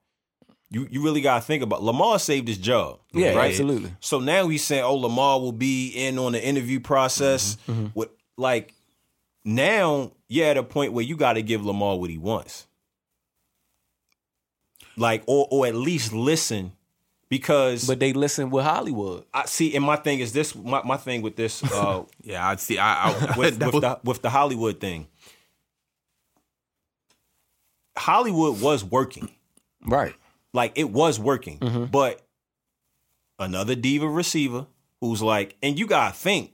You 0.72 0.88
you 0.90 1.02
really 1.04 1.20
got 1.20 1.36
to 1.36 1.40
think 1.42 1.62
about. 1.62 1.82
Lamar 1.82 2.18
saved 2.18 2.48
his 2.48 2.56
job. 2.58 2.98
Yeah, 3.12 3.34
right? 3.34 3.50
absolutely. 3.50 3.94
So 4.00 4.20
now 4.20 4.48
he's 4.48 4.64
saying, 4.64 4.82
"Oh, 4.84 4.96
Lamar 4.96 5.38
will 5.38 5.52
be 5.52 5.88
in 5.90 6.18
on 6.18 6.32
the 6.32 6.42
interview 6.42 6.80
process." 6.80 7.58
Mm-hmm, 7.68 7.88
With 7.94 8.08
like 8.38 8.74
now, 9.44 10.12
you're 10.28 10.46
at 10.48 10.56
a 10.56 10.62
point 10.62 10.94
where 10.94 11.04
you 11.04 11.16
got 11.16 11.34
to 11.34 11.42
give 11.42 11.64
Lamar 11.64 11.98
what 11.98 12.08
he 12.08 12.16
wants, 12.16 12.66
like 14.96 15.22
or 15.26 15.46
or 15.50 15.66
at 15.66 15.74
least 15.74 16.14
listen, 16.14 16.72
because 17.28 17.86
But 17.86 18.00
they 18.00 18.14
listen 18.14 18.48
with 18.48 18.64
Hollywood. 18.64 19.24
I 19.34 19.44
see. 19.44 19.76
And 19.76 19.84
my 19.84 19.96
thing 19.96 20.20
is 20.20 20.32
this. 20.32 20.54
My, 20.54 20.82
my 20.84 20.96
thing 20.96 21.20
with 21.20 21.36
this. 21.36 21.62
Uh, 21.62 22.04
Yeah, 22.22 22.48
I 22.48 22.56
see. 22.56 22.78
I, 22.78 23.10
I 23.10 23.38
with, 23.38 23.62
with 23.62 23.80
the 23.82 24.00
with 24.04 24.22
the 24.22 24.30
Hollywood 24.30 24.80
thing. 24.80 25.06
Hollywood 27.96 28.60
was 28.60 28.82
working. 28.84 29.28
Right. 29.84 30.14
Like 30.52 30.72
it 30.76 30.90
was 30.90 31.18
working. 31.18 31.58
Mm-hmm. 31.58 31.84
But 31.86 32.20
another 33.38 33.74
diva 33.74 34.08
receiver 34.08 34.66
who's 35.00 35.22
like, 35.22 35.56
and 35.62 35.78
you 35.78 35.86
gotta 35.86 36.14
think, 36.14 36.52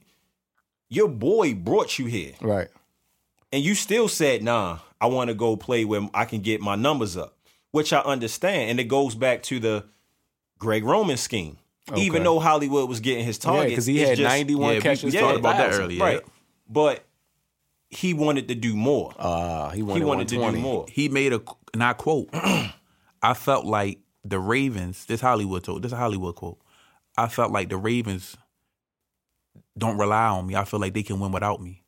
your 0.89 1.07
boy 1.07 1.53
brought 1.53 1.99
you 1.99 2.05
here. 2.07 2.33
Right. 2.41 2.67
And 3.51 3.63
you 3.63 3.75
still 3.75 4.07
said, 4.07 4.43
nah, 4.43 4.79
I 5.01 5.07
wanna 5.07 5.33
go 5.33 5.55
play 5.57 5.85
where 5.85 6.07
I 6.13 6.25
can 6.25 6.41
get 6.41 6.61
my 6.61 6.75
numbers 6.75 7.17
up. 7.17 7.35
Which 7.71 7.93
I 7.93 7.99
understand. 7.99 8.71
And 8.71 8.79
it 8.79 8.85
goes 8.85 9.13
back 9.13 9.43
to 9.43 9.59
the 9.59 9.85
Greg 10.57 10.83
Roman 10.83 11.17
scheme. 11.17 11.57
Even 11.95 12.23
though 12.23 12.39
Hollywood 12.39 12.87
was 12.87 12.99
getting 12.99 13.25
his 13.25 13.37
target. 13.39 13.69
because 13.69 13.85
he 13.87 13.97
had 13.99 14.17
just- 14.17 14.27
91 14.29 14.69
yeah, 14.69 14.75
we- 14.77 14.81
catches. 14.81 15.03
we 15.05 15.11
for 15.11 15.19
talked 15.19 15.39
about 15.39 15.57
that 15.57 15.67
1,000. 15.69 15.83
earlier. 15.83 15.99
Right. 15.99 16.21
But 16.67 17.03
he 17.89 18.13
wanted 18.13 18.47
to 18.49 18.55
do 18.55 18.75
more. 18.75 19.13
Uh, 19.17 19.69
he 19.71 19.81
wanted, 19.81 19.99
he 20.01 20.05
wanted 20.05 20.27
to 20.29 20.35
do 20.35 20.51
more. 20.53 20.85
he 20.89 21.09
made 21.09 21.33
a 21.33 21.41
and 21.73 21.83
I 21.83 21.93
quote, 21.93 22.29
I 23.21 23.33
felt 23.33 23.65
like 23.65 23.99
the 24.23 24.39
Ravens, 24.39 25.05
this 25.05 25.21
Hollywood 25.21 25.63
told, 25.63 25.81
this 25.83 25.89
is 25.89 25.93
a 25.93 25.97
Hollywood 25.97 26.35
quote. 26.35 26.59
I 27.17 27.27
felt 27.27 27.51
like 27.51 27.69
the 27.69 27.77
Ravens 27.77 28.37
don't 29.77 29.97
rely 29.97 30.27
on 30.27 30.47
me. 30.47 30.55
I 30.55 30.65
feel 30.65 30.79
like 30.79 30.93
they 30.93 31.03
can 31.03 31.19
win 31.19 31.31
without 31.31 31.61
me. 31.61 31.83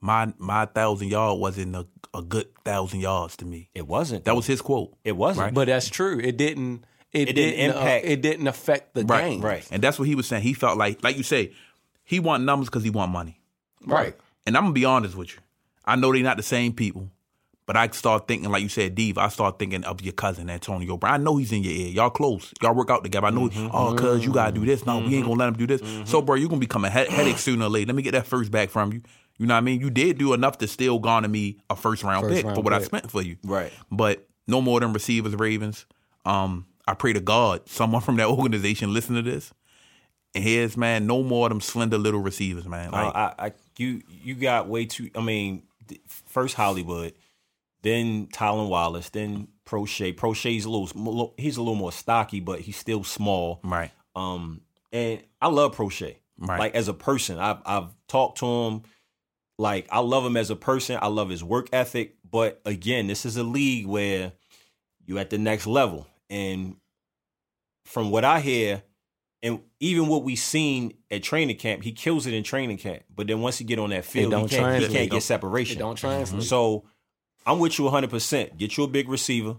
My 0.00 0.32
my 0.38 0.66
thousand 0.66 1.08
yard 1.08 1.38
wasn't 1.38 1.74
a, 1.74 1.86
a 2.12 2.22
good 2.22 2.48
thousand 2.64 3.00
yards 3.00 3.36
to 3.38 3.46
me. 3.46 3.70
It 3.74 3.86
wasn't. 3.86 4.24
That 4.24 4.36
was 4.36 4.46
his 4.46 4.60
quote. 4.60 4.94
It 5.04 5.12
wasn't. 5.16 5.54
But 5.54 5.66
that's 5.68 5.88
true. 5.88 6.18
It 6.20 6.36
didn't. 6.36 6.84
It, 7.12 7.28
It 7.28 7.32
didn't 7.34 7.56
didn't, 7.58 7.76
impact- 7.76 8.04
Uh, 8.04 8.08
it 8.10 8.22
didn't 8.22 8.46
affect 8.48 8.94
the 8.94 9.04
Right, 9.04 9.30
game. 9.30 9.40
right. 9.40 9.66
And 9.70 9.80
that's 9.82 9.98
what 9.98 10.08
he 10.08 10.14
was 10.16 10.26
saying. 10.26 10.42
He 10.42 10.52
felt 10.52 10.76
like, 10.76 11.02
like 11.04 11.16
you 11.16 11.22
say, 11.22 11.52
he 12.02 12.18
want 12.18 12.42
numbers 12.42 12.68
because 12.68 12.82
he 12.82 12.90
want 12.90 13.12
money. 13.12 13.40
Right. 13.86 14.16
And 14.46 14.56
I'm 14.56 14.64
gonna 14.64 14.72
be 14.74 14.84
honest 14.84 15.14
with 15.16 15.32
you. 15.32 15.38
I 15.84 15.94
know 15.96 16.12
they're 16.12 16.22
not 16.22 16.36
the 16.38 16.42
same 16.42 16.72
people, 16.72 17.08
but 17.66 17.76
I 17.76 17.88
start 17.88 18.28
thinking, 18.28 18.50
like 18.50 18.62
you 18.62 18.68
said, 18.68 18.94
Dave. 18.94 19.16
I 19.18 19.28
start 19.28 19.58
thinking 19.58 19.84
of 19.84 20.02
your 20.02 20.12
cousin 20.12 20.50
Antonio 20.50 20.96
Brown. 20.96 21.14
I 21.14 21.16
know 21.16 21.36
he's 21.36 21.52
in 21.52 21.62
your 21.62 21.72
ear. 21.72 21.88
Y'all 21.88 22.10
close. 22.10 22.52
Y'all 22.62 22.74
work 22.74 22.90
out 22.90 23.02
together. 23.04 23.26
I 23.26 23.30
know. 23.30 23.50
Oh, 23.72 23.94
cuz 23.96 24.24
you 24.24 24.32
gotta 24.32 24.52
do 24.52 24.64
this. 24.66 24.84
No, 24.84 24.98
we 24.98 25.16
ain't 25.16 25.24
gonna 25.26 25.38
let 25.38 25.48
him 25.48 25.54
do 25.54 25.66
this. 25.66 25.82
So, 26.10 26.20
bro, 26.22 26.34
you 26.36 26.48
gonna 26.48 26.60
become 26.60 26.84
a 26.84 26.90
he- 26.90 27.10
headache 27.10 27.38
sooner 27.38 27.66
or 27.66 27.68
later. 27.68 27.86
Let 27.88 27.96
me 27.96 28.02
get 28.02 28.12
that 28.12 28.26
first 28.26 28.50
back 28.50 28.70
from 28.70 28.92
you. 28.92 29.02
You 29.38 29.46
know 29.46 29.54
what 29.54 29.58
I 29.58 29.62
mean? 29.62 29.80
You 29.80 29.90
did 29.90 30.18
do 30.18 30.32
enough 30.32 30.58
to 30.58 30.68
still 30.68 30.98
garner 31.00 31.26
me 31.28 31.58
a 31.68 31.74
first 31.74 32.04
round 32.04 32.22
First 32.24 32.34
pick 32.36 32.44
round 32.44 32.56
for 32.56 32.62
what 32.62 32.72
I 32.72 32.80
spent 32.80 33.10
for 33.10 33.20
you. 33.22 33.36
Right. 33.42 33.72
But 33.90 34.28
no 34.46 34.60
more 34.60 34.78
than 34.78 34.92
receivers, 34.92 35.34
Ravens. 35.34 35.86
Um, 36.24 36.66
I 36.86 36.94
pray 36.94 37.12
to 37.14 37.20
God 37.20 37.68
someone 37.68 38.00
from 38.02 38.16
that 38.16 38.28
organization 38.28 38.92
listen 38.92 39.16
to 39.16 39.22
this. 39.22 39.52
And 40.36 40.44
here's 40.44 40.76
man, 40.76 41.06
no 41.06 41.22
more 41.22 41.46
of 41.46 41.50
them 41.50 41.60
slender 41.60 41.96
little 41.98 42.20
receivers, 42.20 42.66
man. 42.66 42.88
Uh, 42.92 43.04
Like, 43.04 43.14
I, 43.14 43.34
I, 43.46 43.52
you, 43.78 44.02
you 44.22 44.34
got 44.34 44.68
way 44.68 44.84
too. 44.84 45.10
I 45.16 45.20
mean, 45.20 45.62
first 46.26 46.54
Hollywood, 46.54 47.12
then 47.84 48.26
Tylan 48.28 48.68
Wallace, 48.68 49.10
then 49.10 49.48
Proche. 49.66 50.16
Proche's 50.16 50.64
a 50.64 50.70
little, 50.70 51.34
he's 51.36 51.58
a 51.58 51.62
little 51.62 51.76
more 51.76 51.92
stocky, 51.92 52.40
but 52.40 52.60
he's 52.60 52.76
still 52.76 53.04
small. 53.04 53.60
right. 53.62 53.92
Um, 54.16 54.62
and 54.92 55.22
I 55.40 55.48
love 55.48 55.76
Proche. 55.76 56.16
Right. 56.38 56.58
Like 56.58 56.74
as 56.74 56.88
a 56.88 56.94
person, 56.94 57.38
I've 57.38 57.58
I've 57.66 57.88
talked 58.08 58.38
to 58.38 58.46
him. 58.46 58.82
Like 59.58 59.86
I 59.90 60.00
love 60.00 60.24
him 60.24 60.36
as 60.36 60.50
a 60.50 60.56
person. 60.56 60.98
I 61.00 61.08
love 61.08 61.28
his 61.28 61.44
work 61.44 61.68
ethic. 61.72 62.16
But 62.28 62.60
again, 62.64 63.06
this 63.06 63.26
is 63.26 63.36
a 63.36 63.42
league 63.44 63.86
where 63.86 64.32
you're 65.04 65.18
at 65.18 65.30
the 65.30 65.38
next 65.38 65.66
level. 65.66 66.06
And 66.30 66.76
from 67.84 68.10
what 68.10 68.24
I 68.24 68.40
hear, 68.40 68.82
and 69.42 69.60
even 69.78 70.08
what 70.08 70.24
we've 70.24 70.38
seen 70.38 70.94
at 71.10 71.22
training 71.22 71.56
camp, 71.56 71.82
he 71.82 71.92
kills 71.92 72.26
it 72.26 72.34
in 72.34 72.42
training 72.42 72.78
camp. 72.78 73.02
But 73.14 73.26
then 73.26 73.40
once 73.40 73.58
he 73.58 73.64
get 73.64 73.78
on 73.78 73.90
that 73.90 74.04
field, 74.04 74.32
he 74.32 74.56
can't, 74.56 74.82
he 74.82 74.88
can't 74.88 75.10
get 75.10 75.22
separation. 75.22 75.76
It 75.76 75.80
don't 75.80 75.96
translate. 75.96 76.42
So 76.44 76.84
I'm 77.46 77.58
with 77.58 77.78
you 77.78 77.84
100. 77.84 78.10
percent 78.10 78.56
Get 78.58 78.76
you 78.76 78.84
a 78.84 78.88
big 78.88 79.08
receiver. 79.08 79.56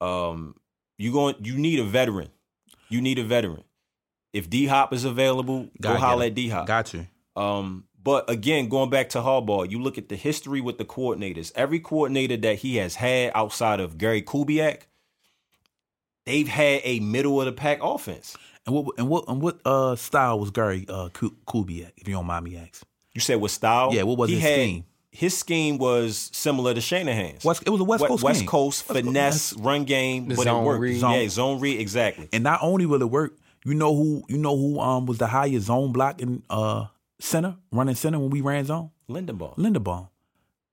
Um, 0.00 0.54
you 0.98 1.12
going? 1.12 1.34
You 1.42 1.56
need 1.58 1.78
a 1.80 1.84
veteran. 1.84 2.28
You 2.88 3.00
need 3.00 3.18
a 3.18 3.24
veteran. 3.24 3.64
If 4.32 4.48
D 4.50 4.66
Hop 4.66 4.92
is 4.92 5.04
available, 5.04 5.68
Gotta 5.80 5.94
go 5.96 6.00
holler 6.00 6.26
at 6.26 6.34
D 6.34 6.48
Hop. 6.48 6.66
Got 6.66 6.92
you. 6.94 7.06
Um, 7.36 7.84
But 8.02 8.28
again, 8.30 8.68
going 8.68 8.90
back 8.90 9.10
to 9.10 9.18
Harbaugh, 9.18 9.70
you 9.70 9.80
look 9.82 9.98
at 9.98 10.08
the 10.08 10.16
history 10.16 10.60
with 10.60 10.78
the 10.78 10.84
coordinators. 10.84 11.52
Every 11.54 11.80
coordinator 11.80 12.36
that 12.38 12.56
he 12.60 12.76
has 12.76 12.94
had 12.96 13.32
outside 13.34 13.80
of 13.80 13.98
Gary 13.98 14.22
Kubiak, 14.22 14.82
they've 16.26 16.48
had 16.48 16.80
a 16.84 17.00
middle 17.00 17.40
of 17.40 17.46
the 17.46 17.52
pack 17.52 17.78
offense. 17.82 18.36
And 18.66 18.74
what 18.74 18.98
and 18.98 19.08
what 19.08 19.24
and 19.28 19.40
what 19.42 19.58
uh 19.64 19.96
style 19.96 20.38
was 20.38 20.50
Gary 20.50 20.84
uh 20.88 21.08
Kubiak, 21.10 21.92
if 21.96 22.06
you 22.08 22.14
don't 22.14 22.26
mind 22.26 22.44
me 22.44 22.56
asking? 22.56 22.86
You 23.14 23.20
said 23.20 23.36
what 23.40 23.50
style? 23.50 23.92
Yeah, 23.92 24.02
what 24.04 24.18
was 24.18 24.28
he 24.30 24.36
his 24.36 24.44
had- 24.44 24.54
scheme? 24.54 24.84
His 25.12 25.36
scheme 25.36 25.78
was 25.78 26.30
similar 26.32 26.72
to 26.72 26.80
Shanahan's. 26.80 27.44
West, 27.44 27.64
it 27.66 27.70
was 27.70 27.80
a 27.80 27.84
West 27.84 28.04
Coast 28.06 28.22
West. 28.22 28.46
Coast 28.46 28.88
West 28.88 28.94
Coast- 29.04 29.04
finesse 29.06 29.52
run 29.54 29.84
game, 29.84 30.26
but 30.26 30.46
it 30.46 30.54
worked. 30.54 30.80
read. 30.80 31.00
Yeah, 31.02 31.28
zone 31.28 31.60
read 31.60 31.80
exactly. 31.80 32.28
And 32.32 32.44
not 32.44 32.60
only 32.62 32.86
will 32.86 33.02
it 33.02 33.10
work, 33.10 33.36
you 33.64 33.74
know 33.74 33.94
who 33.94 34.22
you 34.28 34.38
know 34.38 34.56
who 34.56 34.78
um 34.80 35.06
was 35.06 35.18
the 35.18 35.26
highest 35.26 35.66
zone 35.66 35.92
block 35.92 36.20
in 36.22 36.42
uh 36.48 36.86
center, 37.18 37.56
running 37.72 37.96
center 37.96 38.18
when 38.20 38.30
we 38.30 38.40
ran 38.40 38.64
zone? 38.64 38.90
Lindenbaugh. 39.08 39.56
Linderbaum. 39.56 40.08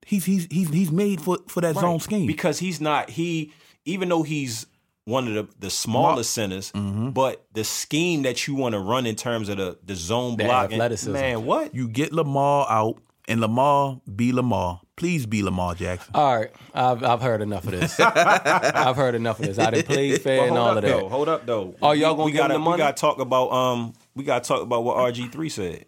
He's 0.05 0.23
he's 0.25 0.47
he's 0.51 0.69
he's 0.69 0.91
made 0.91 1.19
for 1.19 1.39
for 1.47 1.61
that 1.61 1.75
zone 1.75 1.99
scheme. 1.99 2.27
because 2.27 2.59
he's 2.59 2.79
not 2.79 3.09
he 3.09 3.51
even 3.85 4.07
though 4.09 4.21
he's 4.23 4.67
one 5.05 5.27
of 5.27 5.33
the, 5.33 5.47
the 5.59 5.69
smaller 5.69 6.21
centers, 6.23 6.71
Mm-hmm. 6.73 7.09
but 7.11 7.45
the 7.53 7.63
scheme 7.63 8.21
that 8.23 8.45
you 8.45 8.55
want 8.55 8.73
to 8.73 8.79
run 8.79 9.05
in 9.05 9.15
terms 9.15 9.49
of 9.49 9.57
the 9.57 9.77
the 9.83 9.95
zone 9.95 10.37
The 10.37 10.43
block, 10.43 10.71
athleticism. 10.71 11.11
man, 11.11 11.45
what? 11.45 11.73
you 11.73 11.87
get 11.89 12.13
Lamar 12.13 12.67
out 12.69 13.01
and 13.27 13.41
Lamar 13.41 13.99
be 14.15 14.31
Lamar. 14.31 14.81
Please 14.95 15.25
be 15.25 15.43
Lamar 15.43 15.75
Jackson. 15.75 16.11
All 16.15 16.37
right, 16.39 16.51
I've 16.73 17.03
I've 17.03 17.21
heard 17.21 17.41
enough 17.41 17.65
of 17.65 17.71
this. 17.71 17.99
I've 17.99 18.95
heard 18.95 19.15
enough 19.15 19.39
of 19.39 19.45
this. 19.45 19.59
I 19.59 19.69
done 19.69 19.83
played 19.85 20.21
fair 20.21 20.41
But 20.41 20.47
and 20.49 20.57
all 20.57 20.67
up 20.69 20.77
of 20.77 20.83
that. 20.83 20.87
though, 20.89 21.09
hold 21.09 21.29
up 21.29 21.45
though. 21.45 21.75
Oh, 21.81 21.91
y'all 21.91 22.13
gonna 22.15 22.25
we 22.25 22.31
give 22.31 22.39
gotta, 22.39 22.53
the 22.53 22.59
money? 22.59 22.73
We 22.75 22.77
got 22.79 22.97
to 22.97 23.01
talk 23.01 23.19
about 23.19 23.51
um, 23.51 23.93
we 24.15 24.23
got 24.23 24.43
to 24.43 24.47
talk 24.47 24.61
about 24.63 24.83
what 24.83 24.97
RG 24.97 25.31
three 25.31 25.49
said. 25.49 25.85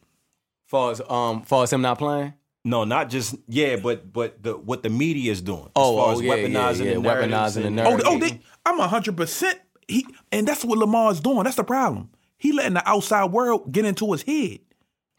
Far 0.68 0.92
as 0.92 1.02
um, 1.10 1.42
far 1.44 1.64
as 1.64 1.74
him 1.74 1.82
not 1.82 1.98
playing. 1.98 2.34
No, 2.66 2.84
not 2.84 3.10
just 3.10 3.36
yeah, 3.48 3.78
but 3.78 4.12
but 4.14 4.44
the 4.44 4.56
what 4.58 4.84
the 4.84 4.90
media 4.90 5.32
is 5.32 5.42
doing 5.42 5.70
Oh, 5.76 5.94
as 5.94 5.98
far 5.98 6.08
oh, 6.08 6.12
as 6.12 6.22
yeah, 6.22 6.36
yeah, 6.36 6.48
weaponizing 6.48 6.86
yeah, 6.86 6.94
the 6.94 7.00
narratives 7.00 7.34
weaponizing 7.34 7.54
the 7.62 7.68
and- 7.68 7.76
narrative. 7.78 8.06
Oh, 8.06 8.16
oh, 8.16 8.20
they, 8.20 8.40
I'm 8.66 8.80
hundred 8.80 9.18
percent. 9.18 9.60
He 9.88 10.06
and 10.32 10.48
that's 10.48 10.64
what 10.64 10.78
Lamar's 10.78 11.20
doing. 11.20 11.46
That's 11.46 11.56
the 11.56 11.64
problem. 11.64 12.10
He 12.38 12.52
letting 12.52 12.76
the 12.76 12.88
outside 12.88 13.32
world 13.32 13.72
get 13.72 13.86
into 13.86 14.12
his 14.12 14.22
head. 14.22 14.60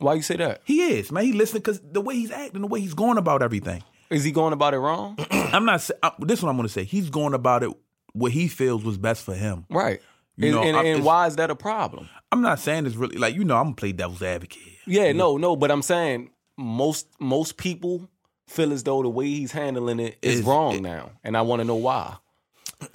Why 0.01 0.15
you 0.15 0.23
say 0.23 0.37
that? 0.37 0.63
He 0.65 0.83
is 0.95 1.13
man. 1.13 1.25
He 1.25 1.33
listening 1.33 1.61
because 1.63 1.81
the 1.81 2.01
way 2.01 2.17
he's 2.17 2.31
acting, 2.33 2.61
the 2.63 2.67
way 2.67 2.81
he's 2.81 2.95
going 2.95 3.17
about 3.19 3.43
everything. 3.43 3.83
Is 4.11 4.25
he 4.25 4.33
going 4.33 4.53
about 4.53 4.75
it 4.75 4.79
wrong? 4.79 5.17
I'm 5.31 5.65
not. 5.65 5.89
uh, 6.03 6.11
This 6.19 6.41
is 6.41 6.43
what 6.43 6.51
I'm 6.51 6.57
going 6.57 6.67
to 6.67 6.73
say. 6.73 6.83
He's 6.85 7.11
going 7.11 7.33
about 7.35 7.63
it 7.63 7.71
what 8.13 8.33
he 8.33 8.49
feels 8.49 8.83
was 8.85 8.99
best 8.99 9.25
for 9.25 9.35
him. 9.35 9.67
right. 9.71 10.01
You 10.37 10.47
and 10.47 10.55
know, 10.73 10.79
and, 10.81 10.89
and 10.89 11.05
why 11.05 11.27
is 11.27 11.37
that 11.37 11.51
a 11.51 11.55
problem? 11.55 12.09
I'm 12.33 12.41
not 12.41 12.59
saying 12.61 12.87
it's 12.87 12.97
really 12.97 13.19
like 13.19 13.35
you 13.35 13.45
know. 13.45 13.57
I'm 13.59 13.65
gonna 13.65 13.75
play 13.77 13.93
devil's 13.93 14.23
advocate. 14.23 14.63
Yeah, 14.87 15.13
no, 15.13 15.37
no, 15.37 15.55
but 15.55 15.71
I'm 15.71 15.83
saying 15.83 16.31
most 16.57 17.07
most 17.21 17.59
people 17.59 18.09
feel 18.49 18.73
as 18.73 18.83
though 18.83 19.03
the 19.03 19.09
way 19.11 19.27
he's 19.27 19.53
handling 19.53 20.01
it 20.01 20.17
is 20.23 20.39
Is- 20.41 20.45
wrong 20.47 20.77
it- 20.77 20.81
now, 20.83 21.11
and 21.23 21.37
I 21.37 21.43
want 21.43 21.61
to 21.61 21.65
know 21.67 21.75
why. 21.77 22.17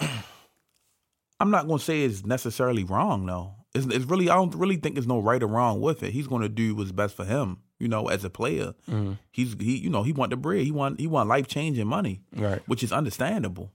I'm 1.38 1.50
not 1.50 1.68
gonna 1.68 1.78
say 1.78 2.02
it's 2.04 2.24
necessarily 2.24 2.84
wrong 2.84 3.26
though. 3.26 3.54
It's, 3.76 3.94
it's 3.94 4.04
really 4.06 4.28
I 4.30 4.34
don't 4.34 4.54
really 4.54 4.76
think 4.76 4.94
there's 4.94 5.06
no 5.06 5.18
right 5.20 5.42
or 5.42 5.46
wrong 5.46 5.80
with 5.80 6.02
it. 6.02 6.12
He's 6.12 6.26
gonna 6.26 6.48
do 6.48 6.74
what's 6.74 6.92
best 6.92 7.14
for 7.16 7.24
him. 7.24 7.58
You 7.78 7.88
know, 7.88 8.08
as 8.08 8.24
a 8.24 8.30
player, 8.30 8.74
Mm-hmm. 8.90 9.12
he's 9.30 9.54
he 9.60 9.76
you 9.76 9.90
know 9.90 10.02
he 10.02 10.12
want 10.12 10.30
the 10.30 10.36
bread. 10.36 10.64
He 10.64 10.70
want 10.70 10.98
he 11.00 11.06
want 11.06 11.28
life 11.28 11.46
changing 11.46 11.86
money, 11.86 12.22
Right. 12.34 12.62
which 12.66 12.82
is 12.82 12.92
understandable. 12.92 13.72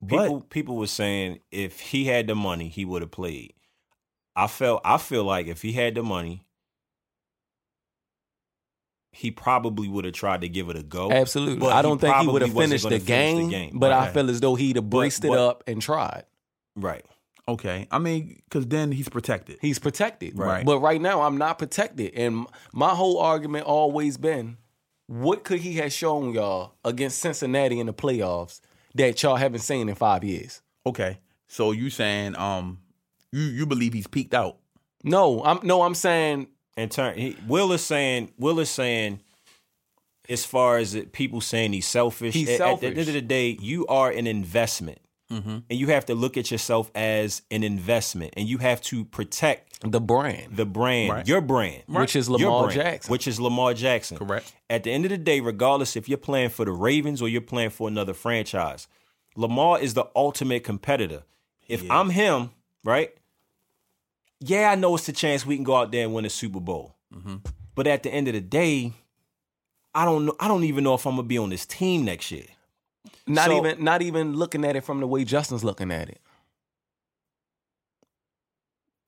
But 0.00 0.08
People 0.22 0.40
people 0.42 0.76
were 0.76 0.86
saying 0.86 1.40
if 1.50 1.80
he 1.80 2.04
had 2.04 2.26
the 2.28 2.34
money, 2.34 2.68
he 2.68 2.84
would 2.84 3.02
have 3.02 3.10
played. 3.10 3.52
I 4.36 4.46
felt 4.46 4.80
I 4.84 4.96
feel 4.98 5.24
like 5.24 5.48
if 5.48 5.60
he 5.62 5.72
had 5.72 5.96
the 5.96 6.02
money, 6.02 6.44
he 9.12 9.30
probably 9.30 9.88
would 9.88 10.04
have 10.04 10.14
tried 10.14 10.42
to 10.42 10.48
give 10.48 10.68
it 10.68 10.76
a 10.76 10.82
go. 10.82 11.10
Absolutely. 11.10 11.58
But 11.58 11.72
I 11.72 11.82
don't 11.82 12.00
think 12.00 12.14
he 12.16 12.26
would 12.28 12.42
have 12.42 12.54
wasn't 12.54 12.70
finished 12.70 12.84
the 12.84 12.90
finish 13.00 13.06
game, 13.06 13.44
the 13.46 13.50
game. 13.50 13.78
but 13.78 13.92
I 13.92 14.10
feel 14.12 14.30
as 14.30 14.40
though 14.40 14.54
he'd 14.54 14.76
have 14.76 14.88
braced 14.88 15.24
it 15.24 15.28
but- 15.28 15.38
up 15.38 15.64
and 15.66 15.82
tried. 15.82 16.24
Right. 16.76 17.04
Okay, 17.48 17.88
I 17.90 17.98
mean, 17.98 18.40
because 18.44 18.66
then 18.66 18.92
he's 18.92 19.08
protected. 19.08 19.58
He's 19.60 19.78
protected. 19.78 20.38
Right. 20.38 20.64
But 20.64 20.78
right 20.78 21.00
now, 21.00 21.22
I'm 21.22 21.38
not 21.38 21.58
protected. 21.58 22.14
And 22.14 22.46
my 22.72 22.90
whole 22.90 23.18
argument 23.18 23.66
always 23.66 24.16
been, 24.18 24.58
what 25.06 25.42
could 25.42 25.60
he 25.60 25.74
have 25.74 25.92
shown 25.92 26.34
y'all 26.34 26.74
against 26.84 27.18
Cincinnati 27.18 27.80
in 27.80 27.86
the 27.86 27.94
playoffs 27.94 28.60
that 28.94 29.22
y'all 29.22 29.36
haven't 29.36 29.60
seen 29.60 29.88
in 29.88 29.94
five 29.94 30.22
years? 30.22 30.60
Okay, 30.86 31.18
so 31.48 31.72
you 31.72 31.90
saying 31.90 32.36
um 32.36 32.78
you 33.32 33.42
you 33.42 33.66
believe 33.66 33.92
he's 33.94 34.06
peaked 34.06 34.34
out? 34.34 34.58
No, 35.02 35.42
I'm 35.44 35.60
no, 35.62 35.82
I'm 35.82 35.94
saying 35.94 36.48
In 36.76 36.88
turn, 36.90 37.18
he, 37.18 37.36
Will 37.46 37.72
is 37.72 37.82
saying 37.82 38.32
Will 38.38 38.60
is 38.60 38.70
saying, 38.70 39.20
as 40.28 40.44
far 40.44 40.76
as 40.76 40.94
it, 40.94 41.12
people 41.12 41.40
saying 41.40 41.72
he's 41.72 41.86
selfish. 41.86 42.34
He's 42.34 42.48
at, 42.48 42.54
at 42.54 42.58
selfish. 42.58 42.80
the 42.94 43.00
end 43.00 43.08
of 43.08 43.14
the 43.14 43.22
day, 43.22 43.56
you 43.60 43.86
are 43.86 44.10
an 44.10 44.26
investment, 44.26 44.98
Mm-hmm. 45.30 45.48
and 45.68 45.78
you 45.78 45.88
have 45.88 46.06
to 46.06 46.14
look 46.14 46.38
at 46.38 46.50
yourself 46.50 46.90
as 46.94 47.42
an 47.50 47.62
investment, 47.62 48.32
and 48.38 48.48
you 48.48 48.56
have 48.58 48.80
to 48.82 49.04
protect 49.04 49.78
the 49.90 50.00
brand, 50.00 50.56
the 50.56 50.64
brand, 50.64 51.12
Right. 51.12 51.28
your 51.28 51.42
brand, 51.42 51.82
which 51.86 52.16
is 52.16 52.30
Lamar 52.30 52.64
brand, 52.64 52.80
Jackson. 52.80 53.12
which 53.12 53.28
is 53.28 53.38
Lamar 53.38 53.74
Jackson. 53.74 54.16
Correct. 54.16 54.54
At 54.70 54.84
the 54.84 54.90
end 54.90 55.04
of 55.04 55.10
the 55.10 55.18
day, 55.18 55.40
regardless 55.40 55.96
if 55.96 56.08
you're 56.08 56.16
playing 56.16 56.48
for 56.48 56.64
the 56.64 56.72
Ravens 56.72 57.20
or 57.20 57.28
you're 57.28 57.42
playing 57.42 57.70
for 57.70 57.88
another 57.88 58.14
franchise, 58.14 58.88
Lamar 59.36 59.78
is 59.78 59.92
the 59.92 60.06
ultimate 60.16 60.64
competitor. 60.64 61.24
If 61.68 61.88
I'm 61.90 62.08
him, 62.08 62.50
right? 62.82 63.14
Yeah, 64.40 64.70
I 64.70 64.76
know 64.76 64.94
it's 64.94 65.08
a 65.08 65.12
chance 65.12 65.44
we 65.44 65.56
can 65.56 65.64
go 65.64 65.76
out 65.76 65.92
there 65.92 66.04
and 66.04 66.14
win 66.14 66.24
a 66.24 66.30
Super 66.30 66.60
Bowl. 66.60 66.96
Mm-hmm. 67.14 67.36
But 67.74 67.86
at 67.86 68.02
the 68.02 68.10
end 68.10 68.28
of 68.28 68.34
the 68.34 68.40
day, 68.40 68.94
I 69.94 70.04
don't 70.06 70.24
know. 70.24 70.36
I 70.40 70.48
don't 70.48 70.64
even 70.64 70.84
know 70.84 70.94
if 70.94 71.06
I'm 71.06 71.16
gonna 71.16 71.28
be 71.28 71.38
on 71.38 71.50
this 71.50 71.66
team 71.66 72.04
next 72.04 72.30
year. 72.30 72.44
Not 73.26 73.46
so- 73.46 73.56
even 73.58 73.84
not 73.84 74.02
even 74.02 74.34
looking 74.34 74.64
at 74.64 74.76
it 74.76 74.82
from 74.84 75.00
the 75.00 75.06
way 75.06 75.24
Justin's 75.24 75.64
looking 75.64 75.90
at 75.90 76.08
it. 76.08 76.20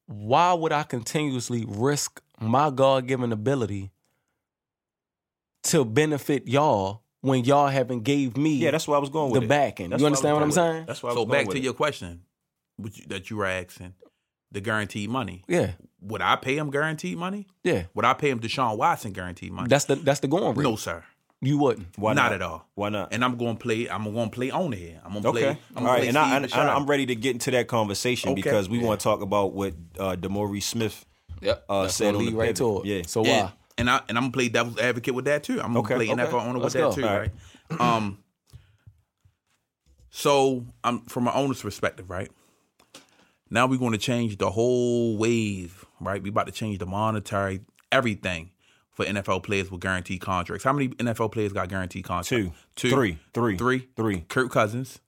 Why 0.06 0.52
would 0.52 0.72
I 0.72 0.82
continuously 0.82 1.64
risk 1.68 2.20
my 2.40 2.70
God 2.70 3.06
given 3.06 3.32
ability 3.32 3.90
to 5.64 5.84
benefit 5.84 6.48
y'all 6.48 7.02
when 7.20 7.44
y'all 7.44 7.68
haven't 7.68 8.02
gave 8.02 8.36
me 8.36 8.54
Yeah, 8.56 8.72
that's 8.72 8.88
where 8.88 8.96
I 8.96 9.00
was 9.00 9.10
going 9.10 9.30
with 9.30 9.42
the 9.42 9.46
it. 9.46 9.48
backing? 9.48 9.90
That's 9.90 10.00
You 10.00 10.04
where 10.04 10.08
I 10.08 10.10
was 10.10 10.18
understand 10.24 10.36
what 10.36 10.42
I'm 10.42 10.52
saying? 10.52 10.86
That's 10.86 11.02
why 11.02 11.10
I 11.10 11.12
was 11.12 11.20
So 11.22 11.26
back 11.26 11.46
with 11.46 11.54
to 11.54 11.60
it. 11.60 11.64
your 11.64 11.74
question, 11.74 12.22
that 13.06 13.30
you 13.30 13.36
were 13.36 13.46
asking, 13.46 13.94
the 14.50 14.60
guaranteed 14.60 15.10
money. 15.10 15.44
Yeah, 15.46 15.72
Would 16.00 16.22
I 16.22 16.34
pay 16.36 16.56
him 16.56 16.70
guaranteed 16.70 17.18
money? 17.18 17.46
yeah. 17.62 17.84
Would 17.94 18.04
I 18.06 18.14
pay 18.14 18.30
him 18.30 18.40
Deshaun 18.40 18.78
Watson 18.78 19.12
guaranteed 19.12 19.52
money? 19.52 19.68
That's 19.68 19.84
the 19.84 19.94
that's 19.96 20.20
the 20.20 20.28
going 20.28 20.56
rate. 20.56 20.64
no, 20.64 20.74
sir. 20.76 21.04
You 21.42 21.58
wouldn't. 21.58 21.98
Why 21.98 22.12
not, 22.12 22.24
not 22.24 22.32
at 22.34 22.42
all. 22.42 22.66
Why 22.74 22.88
not? 22.90 23.12
And 23.12 23.24
I'm 23.24 23.36
going 23.36 23.56
to 23.56 23.62
play. 23.62 23.88
I'm 23.88 24.04
going 24.12 24.28
to 24.30 24.34
play 24.34 24.50
owner 24.50 24.76
here. 24.76 25.00
I'm 25.04 25.12
going 25.12 25.22
to 25.22 25.30
play. 25.32 25.46
Okay. 25.48 25.58
I'm 25.76 25.86
All 25.86 25.94
play 25.96 26.08
And 26.08 26.18
I, 26.18 26.24
Steve 26.24 26.34
and 26.42 26.46
Deshaun. 26.68 26.76
I'm 26.76 26.86
ready 26.86 27.06
to 27.06 27.14
get 27.14 27.30
into 27.32 27.50
that 27.52 27.66
conversation 27.68 28.30
Okay. 28.32 28.42
because 28.42 28.68
we 28.68 28.78
want 28.78 29.00
to 29.00 29.04
talk 29.04 29.22
about 29.22 29.52
what 29.54 29.74
uh, 29.98 30.16
Demore 30.16 30.62
Smith 30.62 31.04
Yep. 31.40 31.64
uh, 31.68 31.82
That's 31.82 31.94
said 31.94 32.12
gonna 32.12 32.18
on 32.18 32.26
the 32.26 32.32
right 32.34 32.44
pivot. 32.48 32.56
to 32.56 32.78
it. 32.80 32.84
Yeah. 32.86 33.02
So 33.06 33.24
Yeah. 33.24 33.44
why? 33.44 33.52
And 33.78 33.88
I 33.88 34.00
and 34.10 34.18
I'm 34.18 34.24
gonna 34.24 34.32
play 34.32 34.48
devil's 34.50 34.78
advocate 34.78 35.14
with 35.14 35.24
that 35.24 35.42
too. 35.42 35.54
I'm 35.54 35.68
gonna 35.72 35.78
Okay, 35.80 35.94
play 35.94 36.10
okay. 36.10 36.22
NFL 36.22 36.46
owner 36.46 36.58
Let's 36.58 36.74
with 36.74 36.82
that 36.82 36.90
go. 36.90 36.92
too, 36.94 37.08
All 37.08 37.18
right? 37.18 37.30
Um. 37.80 38.18
So 40.10 40.64
I'm 40.84 41.00
from 41.06 41.26
an 41.28 41.32
owner's 41.34 41.62
perspective, 41.62 42.10
right? 42.10 42.30
Now 43.48 43.66
we're 43.66 43.78
going 43.78 43.92
to 43.92 43.98
change 43.98 44.38
the 44.38 44.50
whole 44.50 45.16
wave, 45.16 45.84
right? 46.00 46.22
We 46.22 46.28
about 46.28 46.46
to 46.46 46.52
change 46.52 46.78
the 46.78 46.86
monetary 46.86 47.60
everything 47.90 48.50
for 49.04 49.10
NFL 49.10 49.42
players 49.42 49.70
with 49.70 49.80
guaranteed 49.80 50.20
contracts. 50.20 50.64
How 50.64 50.72
many 50.72 50.88
NFL 50.88 51.32
players 51.32 51.52
got 51.52 51.68
guaranteed 51.68 52.04
contracts? 52.04 52.28
Two. 52.28 52.52
two, 52.76 52.90
Three. 52.90 53.18
Three. 53.34 53.56
three, 53.56 53.88
Three. 53.96 54.20
Kirk 54.28 54.50
Cousins, 54.50 55.00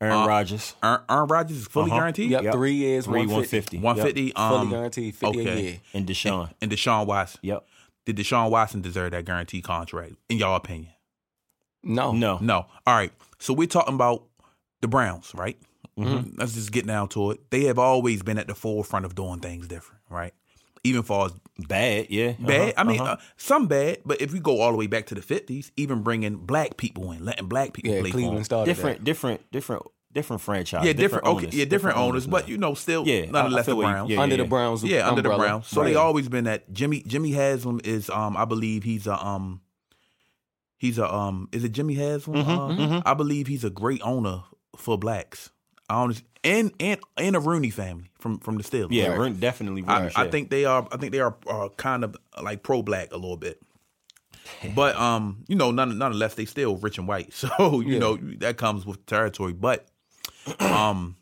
Aaron 0.00 0.16
Uh, 0.16 0.26
Rodgers. 0.26 0.74
Aaron, 0.82 1.00
Aaron 1.08 1.26
Rodgers 1.28 1.56
is 1.58 1.66
fully 1.66 1.90
Uh-huh. 1.90 2.00
guaranteed. 2.00 2.30
Yep, 2.30 2.42
Yep. 2.44 2.54
three 2.54 2.72
years, 2.74 3.04
Three, 3.04 3.20
150. 3.26 3.78
150. 3.78 3.78
One 3.78 3.96
fifty. 3.96 4.22
Yep. 4.28 4.38
Um, 4.38 4.50
Fully 4.68 4.70
guaranteed, 4.70 5.14
50 5.14 5.38
a 5.38 5.42
okay. 5.42 5.62
year. 5.62 5.80
And 5.94 6.06
Deshaun. 6.06 6.50
and 6.62 6.70
Deshaun 6.70 7.06
Watson. 7.06 7.40
Yep. 7.42 7.66
Did 8.06 8.16
Deshaun 8.16 8.50
Watson 8.50 8.80
deserve 8.80 9.10
that 9.12 9.24
guaranteed 9.26 9.62
contract, 9.64 10.14
in 10.28 10.38
your 10.38 10.56
opinion? 10.56 10.92
No. 11.82 12.12
No. 12.12 12.38
No. 12.40 12.66
All 12.86 12.94
right. 12.94 13.12
So 13.38 13.52
we're 13.54 13.66
talking 13.66 13.94
about 13.94 14.24
the 14.80 14.88
Browns, 14.88 15.32
right? 15.34 15.58
Mm-hmm. 15.98 16.30
Let's 16.38 16.54
just 16.54 16.72
get 16.72 16.86
down 16.86 17.08
to 17.10 17.32
it. 17.32 17.50
They 17.50 17.64
have 17.64 17.78
always 17.78 18.22
been 18.22 18.38
at 18.38 18.46
the 18.48 18.54
forefront 18.54 19.04
of 19.04 19.14
doing 19.14 19.40
things 19.40 19.68
different, 19.68 20.00
right? 20.08 20.32
Even 20.82 21.02
far 21.02 21.26
as 21.26 21.32
Bad. 21.68 22.06
Yeah. 22.10 22.32
bad. 22.38 22.60
Uh-huh, 22.70 22.72
I 22.76 22.84
mean, 22.84 23.00
uh-huh. 23.00 23.12
uh, 23.12 23.16
some 23.36 23.66
bad, 23.66 23.98
but 24.04 24.20
if 24.20 24.32
we 24.32 24.40
go 24.40 24.60
all 24.60 24.70
the 24.72 24.76
way 24.78 24.86
back 24.86 25.06
to 25.06 25.14
the 25.14 25.22
fifties, 25.22 25.70
even 25.76 26.02
bringing 26.02 26.36
black 26.36 26.76
people 26.76 27.12
in, 27.12 27.24
letting 27.24 27.46
black 27.48 27.72
people 27.72 27.92
Yeah, 27.92 28.00
play 28.00 28.10
for 28.10 28.14
Cleveland 28.16 28.38
them. 28.38 28.44
started 28.44 28.70
different, 28.74 29.04
different, 29.04 29.50
different, 29.52 29.82
different 30.12 30.42
franchise. 30.42 30.84
Yeah, 30.84 30.92
different. 30.92 31.24
okay, 31.26 31.44
owners, 31.46 31.54
yeah, 31.54 31.64
different, 31.66 31.96
owners, 31.98 32.26
but 32.26 32.48
you 32.48 32.58
know, 32.58 32.74
still, 32.74 33.06
Yeah, 33.06 33.14
I- 33.14 33.22
I 33.22 33.30
nonetheless, 33.30 33.66
the 33.66 33.70
feel 33.72 33.76
what 33.76 33.82
you- 33.86 33.92
Browns. 33.92 34.10
yeah, 34.10 34.20
under 34.20 34.36
yeah, 34.36 34.42
the 34.42 34.48
Browns. 34.48 34.84
Yeah, 34.84 35.08
under 35.08 35.22
the. 35.22 35.28
Browns. 35.36 35.66
So 35.68 35.80
Right. 35.82 35.88
they 35.88 35.94
always 35.94 36.28
been 36.28 36.44
that. 36.44 36.72
Jimmy 36.72 37.02
Jimmy 37.06 37.32
Haslam 37.32 37.80
is 37.84 38.10
um 38.10 38.36
I 38.36 38.44
believe 38.44 38.82
he's 38.84 39.06
a 39.06 39.24
um 39.24 39.60
he's 40.78 40.98
a 40.98 41.12
um 41.12 41.48
is 41.52 41.64
it 41.64 41.70
Jimmy 41.72 41.94
Haslam? 41.94 42.36
Mm-hmm, 42.44 42.92
Uh, 42.94 43.02
I 43.06 43.14
believe 43.14 43.46
he's 43.46 43.64
a 43.64 43.70
great 43.70 44.00
owner 44.02 44.42
for 44.76 44.98
blacks. 44.98 45.50
I 45.88 45.94
honestly 46.02 46.24
and 46.44 46.72
and 46.80 47.00
and 47.16 47.36
a 47.36 47.40
Rooney 47.40 47.70
family 47.70 48.10
from 48.18 48.38
from 48.38 48.56
the 48.56 48.62
Steelers. 48.64 48.88
Yeah, 48.90 49.08
Right. 49.08 49.18
Rooney- 49.18 49.36
definitely. 49.36 49.84
I, 49.86 50.00
Rooney, 50.00 50.12
I 50.16 50.24
yeah. 50.24 50.30
think 50.30 50.50
they 50.50 50.64
are. 50.64 50.86
I 50.90 50.96
think 50.96 51.12
they 51.12 51.20
are 51.20 51.36
uh, 51.46 51.68
kind 51.76 52.04
of 52.04 52.16
like 52.42 52.62
pro 52.62 52.82
black 52.82 53.12
a 53.12 53.16
little 53.16 53.36
bit. 53.36 53.60
But 54.74 54.96
um, 54.96 55.44
you 55.48 55.54
know, 55.56 55.70
none 55.70 55.96
nonetheless, 55.98 56.34
they 56.34 56.44
still 56.44 56.76
rich 56.76 56.98
and 56.98 57.06
white. 57.06 57.32
So 57.34 57.80
you 57.80 57.94
Yeah. 57.94 57.98
know 57.98 58.16
that 58.38 58.56
comes 58.56 58.84
with 58.86 59.04
territory. 59.06 59.52
But 59.52 59.86
um, 60.58 61.16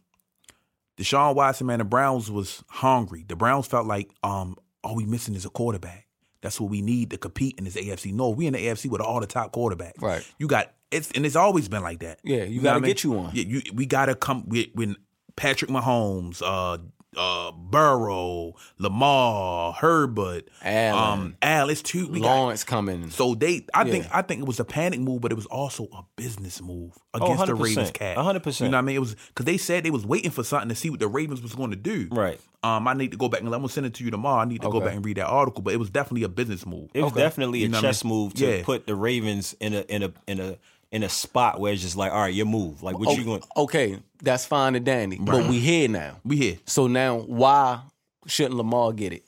Deshaun 0.96 1.34
Watson, 1.34 1.66
man, 1.66 1.78
the 1.78 1.84
Browns 1.84 2.30
was 2.30 2.62
hungry. 2.68 3.24
The 3.26 3.36
Browns 3.36 3.66
felt 3.66 3.86
like 3.86 4.10
um, 4.22 4.56
all 4.82 4.94
we 4.96 5.04
missing 5.04 5.34
is 5.34 5.44
a 5.44 5.50
quarterback. 5.50 6.06
That's 6.40 6.60
what 6.60 6.70
we 6.70 6.82
need 6.82 7.10
to 7.10 7.18
compete 7.18 7.56
in 7.58 7.64
this 7.64 7.76
AFC. 7.76 8.12
No, 8.12 8.30
we 8.30 8.46
in 8.46 8.52
the 8.52 8.60
AFC 8.64 8.88
with 8.90 9.00
all 9.00 9.20
the 9.20 9.26
top 9.26 9.52
quarterbacks. 9.52 10.00
Right. 10.00 10.24
You 10.38 10.46
got 10.46 10.72
it's 10.90 11.10
and 11.12 11.26
it's 11.26 11.36
always 11.36 11.68
been 11.68 11.82
like 11.82 11.98
that. 12.00 12.20
Yeah, 12.24 12.44
you 12.44 12.58
know 12.58 12.62
gotta 12.64 12.74
what 12.74 12.76
I 12.76 12.80
mean? 12.80 12.90
get 12.90 13.04
you 13.04 13.10
one. 13.10 13.30
Yeah, 13.34 13.44
you, 13.44 13.62
we 13.74 13.86
gotta 13.86 14.14
come 14.14 14.48
with 14.48 14.68
when 14.74 14.96
Patrick 15.39 15.70
Mahomes, 15.70 16.43
uh, 16.43 16.78
uh, 17.16 17.51
Burrow, 17.52 18.52
Lamar, 18.78 19.73
Herbert, 19.73 20.48
Allen. 20.62 21.20
um, 21.20 21.36
Al. 21.43 21.70
It's 21.70 21.82
two. 21.82 22.06
We 22.09 22.20
got 22.20 22.27
Lawrence 22.36 22.65
coming. 22.65 23.10
so 23.10 23.35
they, 23.35 23.66
I 23.73 23.89
think, 23.90 24.06
I 24.12 24.23
think 24.23 24.43
it 24.43 24.47
was 24.47 24.60
a 24.60 24.65
panic 24.65 25.01
move, 25.01 25.20
but 25.23 25.32
it 25.32 25.35
was 25.35 25.47
also 25.47 25.85
a 25.93 26.05
business 26.16 26.60
move 26.60 26.93
against 27.15 27.47
the 27.47 27.55
100%. 27.55 27.62
Ravens. 27.62 27.90
Cat, 27.93 28.16
100%. 28.19 28.60
You 28.60 28.69
know 28.69 28.77
what 28.77 28.78
I 28.78 28.82
mean? 28.82 28.97
It 28.97 29.01
was 29.01 29.15
because 29.28 29.47
they 29.47 29.56
said 29.56 29.85
they 29.85 29.90
was 29.90 30.05
waiting 30.06 30.31
for 30.31 30.44
something 30.44 30.69
to 30.69 30.74
see 30.74 30.90
what 30.90 31.01
the 31.01 31.09
Ravens 31.09 31.40
was 31.43 31.55
going 31.55 31.70
to 31.70 31.77
do. 31.77 32.09
Right. 32.10 32.39
Um, 32.62 32.89
I 32.89 32.94
need 32.94 33.12
to 33.12 33.16
go 33.16 33.28
back 33.28 33.40
and 33.40 33.48
I'm 33.48 33.60
gonna 33.60 33.69
send 33.69 33.86
it 33.86 33.94
to 33.94 34.05
you 34.05 34.10
tomorrow. 34.10 34.40
I 34.40 34.44
need 34.44 34.62
to 34.62 34.69
go 34.70 34.81
back 34.81 34.94
and 34.94 35.05
read 35.05 35.16
that 35.19 35.27
article, 35.28 35.62
but 35.62 35.73
it 35.74 35.77
was 35.77 35.90
definitely 35.90 36.24
a 36.24 36.28
business 36.28 36.66
move. 36.66 36.90
It 36.93 37.02
was 37.02 37.12
Okay. 37.12 37.20
definitely 37.20 37.60
You 37.60 37.66
a 37.66 37.69
know 37.69 37.78
what 37.78 37.85
I 37.85 37.89
chess 37.89 38.02
mean? 38.05 38.12
move 38.12 38.35
to 38.35 38.56
Yeah. 38.59 38.65
put 38.65 38.86
the 38.89 38.97
Ravens 38.97 39.55
in 39.60 39.74
a 39.74 39.81
in 39.82 40.02
a 40.02 40.12
in 40.27 40.40
a 40.40 40.59
in 40.90 41.02
a 41.02 41.09
spot 41.09 41.60
where 41.60 41.73
it's 41.73 41.82
just 41.82 41.97
like, 41.97 42.12
all 42.12 42.20
right, 42.20 42.32
your 42.35 42.47
move. 42.47 42.82
Like, 42.82 42.98
what 42.98 43.09
Oh, 43.09 43.12
you 43.12 43.24
going? 43.24 43.43
okay, 43.56 43.98
that's 44.23 44.47
fine 44.47 44.74
and 44.74 44.85
dandy, 44.85 45.19
but 45.20 45.47
we 45.48 45.59
here 45.59 45.89
now. 45.89 46.16
We 46.24 46.36
here. 46.36 46.59
So 46.66 46.86
now, 46.86 47.19
why 47.19 47.81
shouldn't 48.27 48.55
Lamar 48.55 48.93
get 48.93 49.12
it? 49.12 49.24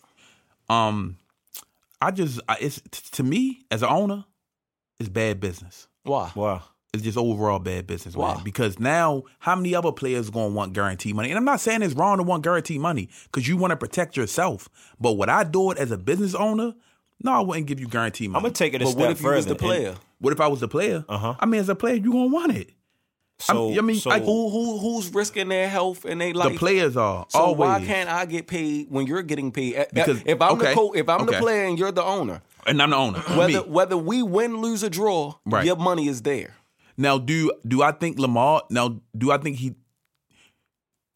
Um, 0.68 1.16
I 2.00 2.10
just, 2.12 2.40
I, 2.48 2.56
it's 2.60 2.80
to 3.12 3.22
me 3.22 3.64
as 3.70 3.82
an 3.82 3.90
owner, 3.90 4.24
it's 4.98 5.08
bad 5.08 5.40
business. 5.40 5.86
Why? 6.04 6.30
Wow. 6.34 6.62
It's 6.92 7.04
just 7.04 7.16
overall 7.18 7.58
bad 7.60 7.86
business, 7.86 8.16
man. 8.16 8.36
Why? 8.36 8.42
Because 8.42 8.80
now, 8.80 9.22
how 9.38 9.54
many 9.54 9.74
other 9.76 9.92
players 9.92 10.28
gonna 10.30 10.52
want 10.54 10.72
guaranteed 10.72 11.14
money? 11.14 11.28
And 11.30 11.38
I'm 11.38 11.44
not 11.44 11.60
saying 11.60 11.82
it's 11.82 11.94
wrong 11.94 12.16
to 12.16 12.24
want 12.24 12.42
guaranteed 12.42 12.80
money 12.80 13.08
because 13.24 13.46
you 13.46 13.56
want 13.56 13.70
to 13.70 13.76
protect 13.76 14.16
yourself. 14.16 14.68
But 14.98 15.12
would 15.12 15.28
I 15.28 15.44
do 15.44 15.70
it 15.70 15.78
as 15.78 15.90
a 15.92 15.98
business 15.98 16.34
owner? 16.34 16.74
No, 17.22 17.32
I 17.32 17.40
wouldn't 17.40 17.66
give 17.66 17.78
you 17.80 17.86
guaranteed 17.86 18.30
money. 18.30 18.38
I'm 18.40 18.42
gonna 18.44 18.54
take 18.54 18.74
it 18.74 18.80
a 18.82 18.84
But 18.84 18.90
step 18.92 19.00
what 19.00 19.10
if 19.10 19.18
you 19.20 19.24
further. 19.24 19.36
was 19.36 19.46
the 19.46 19.54
player? 19.56 19.94
what 20.20 20.32
if 20.32 20.40
I 20.40 20.48
was 20.48 20.60
the 20.60 20.68
player? 20.68 21.04
Uh-huh. 21.08 21.34
I 21.38 21.46
mean, 21.46 21.60
as 21.60 21.68
a 21.68 21.74
player, 21.74 21.94
you 21.94 22.12
gonna 22.12 22.26
want 22.26 22.56
it. 22.56 22.70
So, 23.38 23.72
I 23.76 23.80
mean, 23.80 23.96
so 23.96 24.10
like, 24.10 24.22
Who 24.24 24.50
who 24.50 24.78
who's 24.78 25.12
risking 25.14 25.48
their 25.48 25.66
health 25.68 26.04
and 26.04 26.20
they 26.20 26.34
life? 26.34 26.52
the 26.52 26.58
players 26.58 26.94
are 26.96 27.24
So 27.30 27.38
always. 27.38 27.58
why 27.58 27.84
can't 27.86 28.08
I 28.10 28.26
get 28.26 28.46
paid 28.46 28.90
when 28.90 29.06
you're 29.06 29.22
getting 29.22 29.50
paid? 29.50 29.86
Because- 29.94 30.20
if 30.26 30.42
I'm 30.42 30.58
the 30.58 30.64
okay, 30.66 30.74
co- 30.74 30.92
if 30.92 31.08
I'm 31.08 31.24
the 31.24 31.32
player 31.32 31.64
and 31.64 31.78
you're 31.78 31.90
the 31.92 32.04
owner, 32.04 32.42
and 32.66 32.82
I'm 32.82 32.90
the 32.90 32.96
owner. 32.96 33.18
whether 33.36 33.60
whether 33.62 33.96
we 33.96 34.22
win, 34.22 34.58
lose, 34.58 34.84
or 34.84 34.90
draw, 34.90 35.34
Right. 35.46 35.64
your 35.64 35.76
money 35.76 36.06
is 36.06 36.20
there. 36.22 36.54
Now, 36.98 37.16
do 37.16 37.50
do 37.66 37.82
I 37.82 37.92
think 37.92 38.18
Lamar? 38.18 38.62
Now, 38.68 39.00
do 39.16 39.30
I 39.32 39.38
think 39.38 39.56
he? 39.56 39.74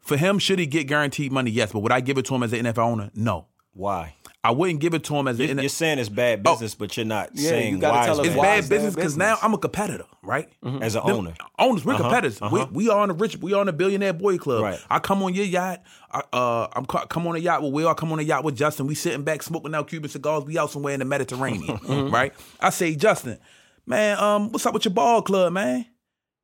For 0.00 0.16
him, 0.16 0.38
should 0.38 0.58
he 0.58 0.66
get 0.66 0.84
guaranteed 0.86 1.32
money? 1.32 1.50
Yes, 1.50 1.72
but 1.72 1.80
would 1.80 1.92
I 1.92 2.00
give 2.00 2.16
it 2.18 2.24
to 2.26 2.34
him 2.34 2.42
as 2.42 2.52
an 2.52 2.64
NFL 2.66 2.78
owner? 2.90 3.10
No, 3.14 3.46
why? 3.72 4.14
I 4.44 4.50
wouldn't 4.50 4.80
give 4.80 4.92
it 4.92 5.02
to 5.04 5.16
him 5.16 5.26
as 5.26 5.38
You're, 5.38 5.50
an. 5.52 5.58
you're 5.58 5.68
saying 5.70 5.98
it's 5.98 6.10
bad 6.10 6.42
business, 6.42 6.74
but 6.74 6.94
you're 6.96 7.06
not 7.06 7.30
Yeah, 7.32 7.48
saying 7.48 7.72
you 7.72 7.78
why 7.78 8.04
tell 8.04 8.20
us 8.20 8.26
it's 8.26 8.28
it's 8.28 8.36
why 8.36 8.42
bad 8.44 8.60
bad 8.60 8.68
business 8.68 8.94
because 8.94 9.16
now? 9.16 9.38
I'm 9.42 9.54
a 9.54 9.58
competitor, 9.58 10.04
right? 10.22 10.48
as 10.82 10.94
an 10.94 11.06
Them- 11.06 11.16
owner. 11.16 11.34
Owners, 11.58 11.84
we're 11.84 11.94
Uh-huh, 11.94 12.02
competitors. 12.02 12.42
uh-huh. 12.42 12.66
We, 12.70 12.84
we 12.84 12.90
are 12.90 13.00
on 13.00 13.08
the 13.08 13.14
rich. 13.14 13.38
We 13.38 13.54
are 13.54 13.60
on 13.60 13.66
the 13.66 13.72
billionaire 13.72 14.12
boy 14.12 14.36
club. 14.36 14.62
Right. 14.62 14.78
I 14.90 14.98
come 14.98 15.22
on 15.22 15.32
your 15.34 15.46
yacht. 15.46 15.82
I, 16.12 16.22
uh, 16.32 16.68
I'm 16.76 16.84
come 16.84 17.26
on 17.26 17.36
a 17.36 17.38
yacht 17.38 17.62
with 17.62 17.72
Will. 17.72 17.88
I 17.88 17.94
come 17.94 18.12
on 18.12 18.18
a 18.18 18.22
yacht 18.22 18.44
with 18.44 18.54
Justin. 18.54 18.86
We 18.86 18.94
sitting 18.94 19.22
back 19.22 19.42
smoking 19.42 19.74
out 19.74 19.88
Cuban 19.88 20.10
cigars. 20.10 20.44
We 20.44 20.58
out 20.58 20.70
somewhere 20.70 20.92
in 20.92 20.98
the 21.00 21.06
Mediterranean, 21.06 21.78
Mm-hmm. 21.78 22.14
right? 22.14 22.34
I 22.60 22.68
say, 22.70 22.94
Justin, 22.96 23.38
man, 23.86 24.18
um, 24.18 24.52
what's 24.52 24.66
up 24.66 24.74
with 24.74 24.84
your 24.84 24.92
ball 24.94 25.22
club, 25.22 25.54
man? 25.54 25.86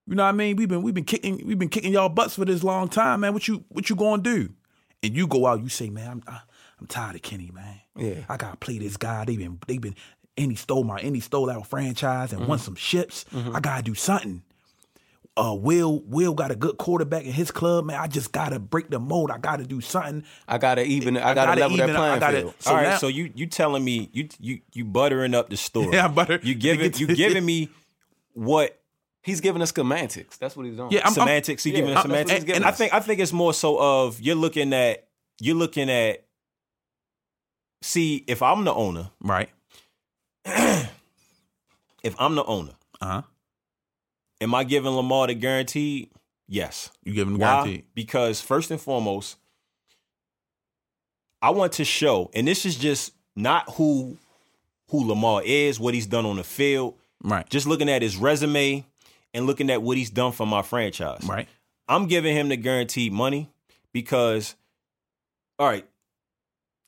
You 0.06 0.14
know 0.16 0.22
what 0.24 0.30
I 0.30 0.32
mean? 0.32 0.56
We've 0.56 0.68
been 0.68 0.82
we've 0.82 0.94
been 0.94 1.04
kicking 1.04 1.42
we've 1.46 1.58
been 1.58 1.68
kicking 1.68 1.92
y'all 1.92 2.08
butts 2.08 2.34
for 2.34 2.44
this 2.46 2.64
long 2.64 2.88
time, 2.88 3.20
man. 3.20 3.34
What 3.34 3.46
you 3.46 3.62
what 3.68 3.90
you 3.90 3.94
gonna 3.94 4.22
do? 4.22 4.48
And 5.02 5.14
you 5.14 5.26
go 5.26 5.46
out, 5.46 5.62
you 5.62 5.68
say, 5.68 5.88
man, 5.90 6.10
I'm 6.10 6.22
I, 6.26 6.40
I'm 6.80 6.86
tired 6.86 7.16
of 7.16 7.22
Kenny, 7.22 7.50
man. 7.52 7.80
Yeah. 7.96 8.24
I 8.28 8.36
gotta 8.36 8.56
play 8.56 8.78
this 8.78 8.96
guy. 8.96 9.24
They've 9.24 9.38
been 9.38 9.58
they 9.66 9.78
been 9.78 9.94
and 10.36 10.50
he 10.50 10.56
stole 10.56 10.84
my 10.84 10.98
and 10.98 11.14
he 11.14 11.20
stole 11.20 11.50
our 11.50 11.64
franchise 11.64 12.32
and 12.32 12.46
won 12.46 12.58
Mm-hmm. 12.58 12.64
some 12.64 12.74
ships. 12.76 13.24
I 13.34 13.60
gotta 13.60 13.82
do 13.82 13.94
something. 13.94 14.42
Uh, 15.36 15.54
Will 15.54 16.00
Will 16.06 16.34
got 16.34 16.50
a 16.50 16.56
good 16.56 16.76
quarterback 16.76 17.24
in 17.24 17.32
his 17.32 17.50
club, 17.50 17.84
man. 17.86 17.98
I 18.00 18.08
just 18.08 18.32
gotta 18.32 18.58
break 18.58 18.90
the 18.90 18.98
mold. 18.98 19.30
I 19.30 19.38
gotta 19.38 19.64
do 19.64 19.80
something. 19.80 20.24
I 20.48 20.58
gotta 20.58 20.82
even. 20.84 21.16
I 21.16 21.34
gotta, 21.34 21.34
gotta 21.52 21.60
level 21.60 21.76
that 21.78 21.82
even- 21.84 21.96
I 21.96 21.98
playing 21.98 22.20
gotta- 22.20 22.38
field. 22.40 22.54
So 22.58 22.70
All 22.70 22.76
right, 22.76 22.82
now- 22.88 22.98
so 22.98 23.06
you 23.08 23.30
you 23.34 23.46
telling 23.46 23.84
me 23.84 24.10
you 24.12 24.28
you 24.38 24.60
you 24.74 24.84
buttering 24.84 25.34
up 25.34 25.48
the 25.48 25.56
story? 25.56 25.90
Yeah, 25.92 26.08
butter- 26.08 26.40
You 26.42 26.54
giving 26.54 26.92
you 26.96 27.06
giving 27.14 27.44
me 27.44 27.68
what 28.32 28.76
He's 29.22 29.42
giving 29.42 29.60
us 29.60 29.70
semantics. 29.70 30.38
That's 30.38 30.56
what 30.56 30.64
he's 30.64 30.76
doing. 30.76 30.90
Yeah, 30.92 31.00
I'm- 31.04 31.12
semantics? 31.12 31.64
You 31.66 31.72
yeah, 31.72 31.78
giving 31.80 31.90
us 31.94 31.98
he's 31.98 32.10
semantics? 32.10 32.44
giving 32.44 32.56
And 32.56 32.64
I 32.64 32.70
think 32.70 32.92
I 32.94 33.00
think 33.00 33.20
it's 33.20 33.32
more 33.34 33.52
so 33.54 33.78
of 33.78 34.18
you're 34.20 34.34
looking 34.34 34.72
at 34.72 35.06
you're 35.40 35.56
looking 35.56 35.88
at. 35.90 36.24
See, 37.82 38.24
if 38.26 38.42
I'm 38.42 38.64
the 38.64 38.74
owner, 38.74 39.10
right. 39.20 39.48
if 40.44 42.14
I'm 42.18 42.34
the 42.34 42.44
owner, 42.44 42.72
Uh 43.00 43.06
huh. 43.06 43.22
am 44.40 44.54
I 44.54 44.64
giving 44.64 44.90
Lamar 44.92 45.26
the 45.26 45.34
guarantee? 45.34 46.10
Yes. 46.48 46.90
You 47.04 47.12
give 47.14 47.28
him 47.28 47.38
Why? 47.38 47.46
guaranteed. 47.62 47.84
Because 47.94 48.40
first 48.40 48.70
and 48.70 48.80
foremost, 48.80 49.36
I 51.42 51.50
want 51.50 51.72
to 51.74 51.84
show, 51.84 52.30
and 52.34 52.46
this 52.46 52.66
is 52.66 52.76
just 52.76 53.12
not 53.36 53.70
who 53.74 54.18
who 54.90 55.06
Lamar 55.08 55.42
is, 55.44 55.78
what 55.78 55.94
he's 55.94 56.06
done 56.06 56.26
on 56.26 56.36
the 56.36 56.44
field. 56.44 56.94
Right. 57.22 57.48
Just 57.48 57.66
looking 57.66 57.88
at 57.88 58.02
his 58.02 58.16
resume 58.16 58.84
and 59.32 59.46
looking 59.46 59.70
at 59.70 59.82
what 59.82 59.96
he's 59.96 60.10
done 60.10 60.32
for 60.32 60.46
my 60.46 60.62
franchise. 60.62 61.22
Right. 61.24 61.48
I'm 61.88 62.06
giving 62.06 62.34
him 62.36 62.48
the 62.48 62.56
guaranteed 62.56 63.12
money 63.12 63.48
because, 63.92 64.54
all 65.58 65.68
right, 65.68 65.86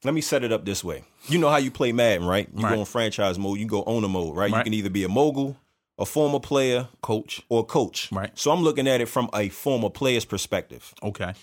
let 0.05 0.15
me 0.15 0.21
set 0.21 0.43
it 0.45 0.53
up 0.53 0.65
this 0.65 0.83
way. 0.83 1.05
You 1.29 1.39
know 1.39 1.49
how 1.49 1.57
you 1.59 1.71
play 1.71 1.93
Madden, 1.93 2.27
right? 2.27 2.49
You 2.55 2.63
Right. 2.65 2.75
go 2.75 2.81
in 2.81 2.87
franchise 2.87 3.39
mode, 3.39 3.59
you 3.59 3.67
go 3.67 3.85
owner 3.85 4.09
mode, 4.09 4.37
right? 4.37 4.51
You 4.51 4.63
can 4.63 4.75
either 4.75 4.91
be 4.91 5.05
a 5.05 5.09
mogul, 5.09 5.57
a 5.99 6.05
former 6.07 6.41
player, 6.41 6.89
Coach. 7.03 7.43
or 7.49 7.65
coach. 7.65 8.11
Right. 8.11 8.31
So 8.35 8.51
I'm 8.51 8.63
looking 8.63 8.89
at 8.89 9.01
it 9.01 9.07
from 9.07 9.31
a 9.35 9.49
former 9.49 9.91
player's 9.91 10.25
perspective. 10.25 10.95
Okay. 11.03 11.35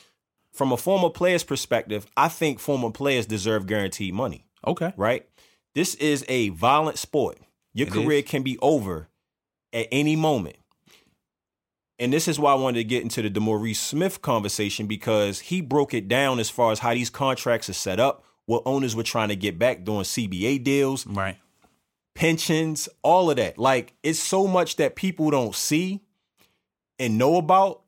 From 0.52 0.72
a 0.72 0.78
former 0.78 1.10
player's 1.10 1.44
perspective, 1.44 2.08
I 2.18 2.28
think 2.28 2.60
former 2.60 2.90
players 2.92 3.26
deserve 3.26 3.68
guaranteed 3.68 4.14
money, 4.14 4.46
Okay. 4.68 4.92
right? 4.98 5.26
This 5.76 5.96
is 5.96 6.26
a 6.28 6.50
violent 6.50 6.98
sport. 6.98 7.38
Your 7.74 7.88
It 7.88 7.94
career 7.94 8.20
is. 8.20 8.26
can 8.26 8.42
be 8.44 8.58
over 8.62 9.08
at 9.72 9.88
any 9.92 10.16
moment. 10.16 10.58
And 12.00 12.12
this 12.14 12.28
is 12.28 12.40
why 12.40 12.52
I 12.54 12.56
wanted 12.56 12.80
to 12.80 12.84
get 12.86 13.04
into 13.04 13.22
the 13.22 13.30
Demore 13.30 13.76
Smith 13.76 14.22
conversation 14.22 14.88
because 14.88 15.40
he 15.42 15.62
broke 15.62 15.94
it 15.94 16.08
down 16.08 16.40
as 16.40 16.50
far 16.50 16.72
as 16.72 16.80
how 16.80 16.94
these 16.94 17.10
contracts 17.10 17.70
are 17.70 17.74
set 17.74 18.00
up, 18.00 18.24
what 18.50 18.64
owners 18.66 18.96
were 18.96 19.04
trying 19.04 19.30
to 19.30 19.36
get 19.36 19.60
back 19.60 19.84
doing 19.84 20.02
CBA 20.02 20.64
deals, 20.64 21.06
Right. 21.06 21.38
pensions, 22.16 22.90
all 23.04 23.30
of 23.30 23.38
that. 23.38 23.60
Like 23.60 23.94
it's 24.02 24.20
so 24.20 24.48
much 24.48 24.78
that 24.78 24.96
people 24.96 25.30
don't 25.30 25.54
see 25.54 26.02
and 26.98 27.18
know 27.20 27.38
about 27.38 27.82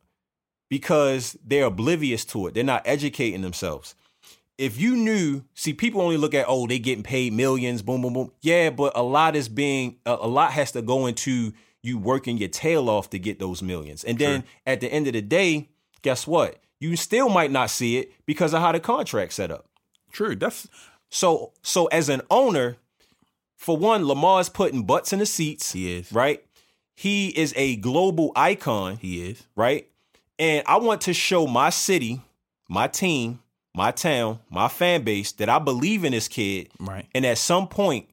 because 0.70 1.36
they're 1.44 1.66
oblivious 1.66 2.24
to 2.26 2.46
it. 2.46 2.54
They're 2.54 2.64
not 2.64 2.84
educating 2.86 3.42
themselves. 3.42 3.96
If 4.60 4.80
you 4.80 4.96
knew, 4.96 5.44
see, 5.56 5.74
people 5.74 6.02
only 6.02 6.18
look 6.18 6.36
at 6.36 6.46
oh, 6.48 6.68
they 6.68 6.78
getting 6.78 7.04
paid 7.04 7.34
millions, 7.34 7.82
boom, 7.82 8.04
boom, 8.04 8.14
boom. 8.14 8.32
Yeah, 8.42 8.70
but 8.70 8.96
a 8.96 9.02
lot 9.02 9.36
is 9.36 9.50
being 9.50 9.98
a, 10.06 10.12
a 10.12 10.28
lot 10.28 10.52
has 10.52 10.72
to 10.74 10.84
go 10.84 11.08
into 11.08 11.54
you 11.82 11.98
working 11.98 12.38
your 12.38 12.50
tail 12.50 12.88
off 12.88 13.10
to 13.10 13.18
get 13.18 13.40
those 13.40 13.64
millions. 13.64 14.04
And 14.04 14.20
then 14.20 14.44
at 14.68 14.80
the 14.80 14.94
end 14.94 15.08
of 15.08 15.14
the 15.14 15.24
day, 15.24 15.70
guess 16.04 16.28
what? 16.28 16.58
You 16.80 16.96
still 16.96 17.30
might 17.30 17.50
not 17.50 17.72
see 17.72 17.98
it 17.98 18.12
because 18.28 18.54
of 18.54 18.62
how 18.62 18.72
the 18.72 18.80
contract 18.80 19.34
set 19.34 19.50
up. 19.50 19.66
True. 20.12 20.36
That's 20.36 20.68
So 21.10 21.52
so 21.62 21.88
as 21.88 22.10
an 22.10 22.22
owner, 22.30 22.78
for 23.58 23.78
one, 23.78 24.06
Lamar's 24.08 24.50
putting 24.50 24.84
butts 24.84 25.14
in 25.14 25.20
the 25.20 25.26
seats. 25.26 25.72
He 25.72 25.94
is. 25.94 26.12
Right? 26.12 26.44
He 26.96 27.30
is 27.30 27.54
a 27.56 27.78
global 27.78 28.32
icon, 28.36 28.98
he 28.98 29.30
is. 29.30 29.44
right? 29.56 29.88
And 30.38 30.64
I 30.68 30.78
want 30.78 31.02
to 31.02 31.14
show 31.14 31.48
my 31.48 31.70
city, 31.70 32.22
my 32.70 32.88
team, 32.88 33.40
my 33.76 33.92
town, 33.92 34.40
my 34.50 34.68
fan 34.68 35.04
base 35.04 35.32
that 35.34 35.50
I 35.50 35.60
believe 35.60 36.04
in 36.04 36.12
this 36.12 36.28
kid. 36.28 36.70
Right. 36.80 37.08
And 37.16 37.26
at 37.26 37.38
some 37.38 37.68
point, 37.68 38.08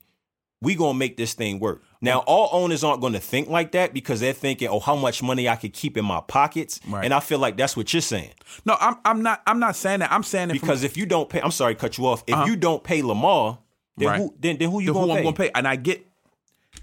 we 0.60 0.74
gonna 0.74 0.98
make 0.98 1.16
this 1.16 1.34
thing 1.34 1.58
work. 1.58 1.82
Now, 2.00 2.20
all 2.20 2.48
owners 2.52 2.84
aren't 2.84 3.00
gonna 3.00 3.18
think 3.20 3.48
like 3.48 3.72
that 3.72 3.92
because 3.92 4.20
they're 4.20 4.32
thinking, 4.32 4.68
oh, 4.68 4.78
how 4.80 4.94
much 4.96 5.22
money 5.22 5.48
I 5.48 5.56
could 5.56 5.72
keep 5.72 5.96
in 5.96 6.04
my 6.04 6.20
pockets. 6.20 6.80
Right. 6.88 7.04
And 7.04 7.12
I 7.12 7.20
feel 7.20 7.38
like 7.38 7.56
that's 7.56 7.76
what 7.76 7.92
you're 7.92 8.00
saying. 8.02 8.32
No, 8.64 8.76
I'm 8.80 8.96
I'm 9.04 9.22
not 9.22 9.42
I'm 9.46 9.58
not 9.58 9.74
saying 9.76 10.00
that. 10.00 10.12
I'm 10.12 10.22
saying 10.22 10.48
that 10.48 10.54
from- 10.58 10.60
Because 10.66 10.84
if 10.84 10.96
you 10.96 11.06
don't 11.06 11.28
pay, 11.28 11.40
I'm 11.40 11.50
sorry, 11.50 11.74
to 11.74 11.80
cut 11.80 11.98
you 11.98 12.06
off. 12.06 12.22
If 12.26 12.46
you 12.46 12.56
don't 12.56 12.82
pay 12.84 13.02
Lamar, 13.02 13.58
then 13.96 14.06
Uh-huh. 14.08 14.12
Right. 14.12 14.20
who 14.30 14.34
then, 14.38 14.56
then 14.58 14.70
who 14.70 14.80
you 14.80 14.86
the 14.86 14.92
who 14.94 15.00
gonna 15.06 15.14
I'm 15.18 15.24
gonna 15.24 15.36
pay. 15.36 15.50
And 15.54 15.66
I 15.66 15.76
get 15.76 16.06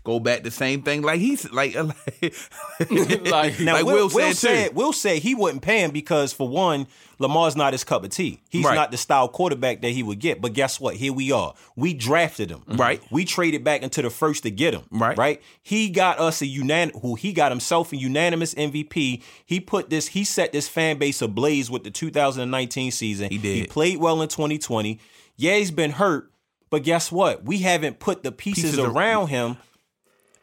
go 0.05 0.19
back 0.21 0.43
the 0.43 0.51
same 0.51 0.81
thing 0.83 1.01
like 1.01 1.19
he's 1.19 1.51
like 1.51 1.75
uh, 1.75 1.83
like, 2.89 3.27
Like- 3.29 3.59
Now, 3.59 3.73
like 3.73 3.85
Will, 3.85 3.93
Will, 3.95 4.09
Will 4.09 4.33
said, 4.33 4.35
said. 4.35 4.75
Will 4.75 4.93
said 4.93 5.19
he 5.21 5.35
wouldn't 5.35 5.61
pay 5.61 5.79
him 5.83 5.91
because, 5.91 6.31
for 6.33 6.47
one, 6.47 6.87
Lamar's 7.19 7.55
not 7.55 7.73
his 7.73 7.83
cup 7.83 8.03
of 8.03 8.09
tea. 8.09 8.41
He's 8.49 8.65
Right. 8.65 8.75
not 8.75 8.91
the 8.91 8.97
style 8.97 9.27
quarterback 9.27 9.81
that 9.81 9.89
he 9.91 10.03
would 10.03 10.19
get. 10.19 10.41
But 10.41 10.53
guess 10.53 10.79
what? 10.79 10.95
Here 10.95 11.13
we 11.13 11.31
are. 11.31 11.53
We 11.75 11.93
drafted 11.93 12.49
him. 12.51 12.59
Mm-hmm. 12.59 12.75
Right. 12.77 13.01
We 13.11 13.23
traded 13.25 13.63
back 13.63 13.83
into 13.83 14.01
the 14.01 14.09
first 14.09 14.43
to 14.43 14.51
get 14.51 14.73
him. 14.73 14.83
Right. 14.91 15.17
Right. 15.17 15.41
He 15.63 15.89
got 15.89 16.19
us 16.19 16.41
a 16.41 16.45
unan. 16.45 16.99
Who 17.01 17.15
he 17.15 17.31
got 17.33 17.51
himself 17.51 17.91
a 17.93 17.97
unanimous 17.97 18.53
MVP. 18.53 19.21
He 19.45 19.59
put 19.59 19.89
this. 19.89 20.07
He 20.09 20.23
set 20.23 20.51
this 20.51 20.67
fan 20.67 20.97
base 20.97 21.21
ablaze 21.21 21.69
with 21.71 21.83
the 21.83 21.91
2019 21.91 22.91
season. 22.91 23.29
He 23.29 23.37
did. 23.37 23.55
He 23.55 23.65
played 23.67 23.97
well 23.99 24.21
in 24.21 24.27
2020. 24.27 24.99
Yeah, 25.37 25.55
he's 25.57 25.71
been 25.71 25.91
hurt. 25.91 26.31
But 26.69 26.83
guess 26.83 27.11
what? 27.11 27.45
We 27.45 27.59
haven't 27.59 27.99
put 27.99 28.23
the 28.23 28.31
pieces, 28.31 28.63
Pieces 28.71 28.79
of- 28.79 28.93
around 28.95 29.27
him 29.27 29.55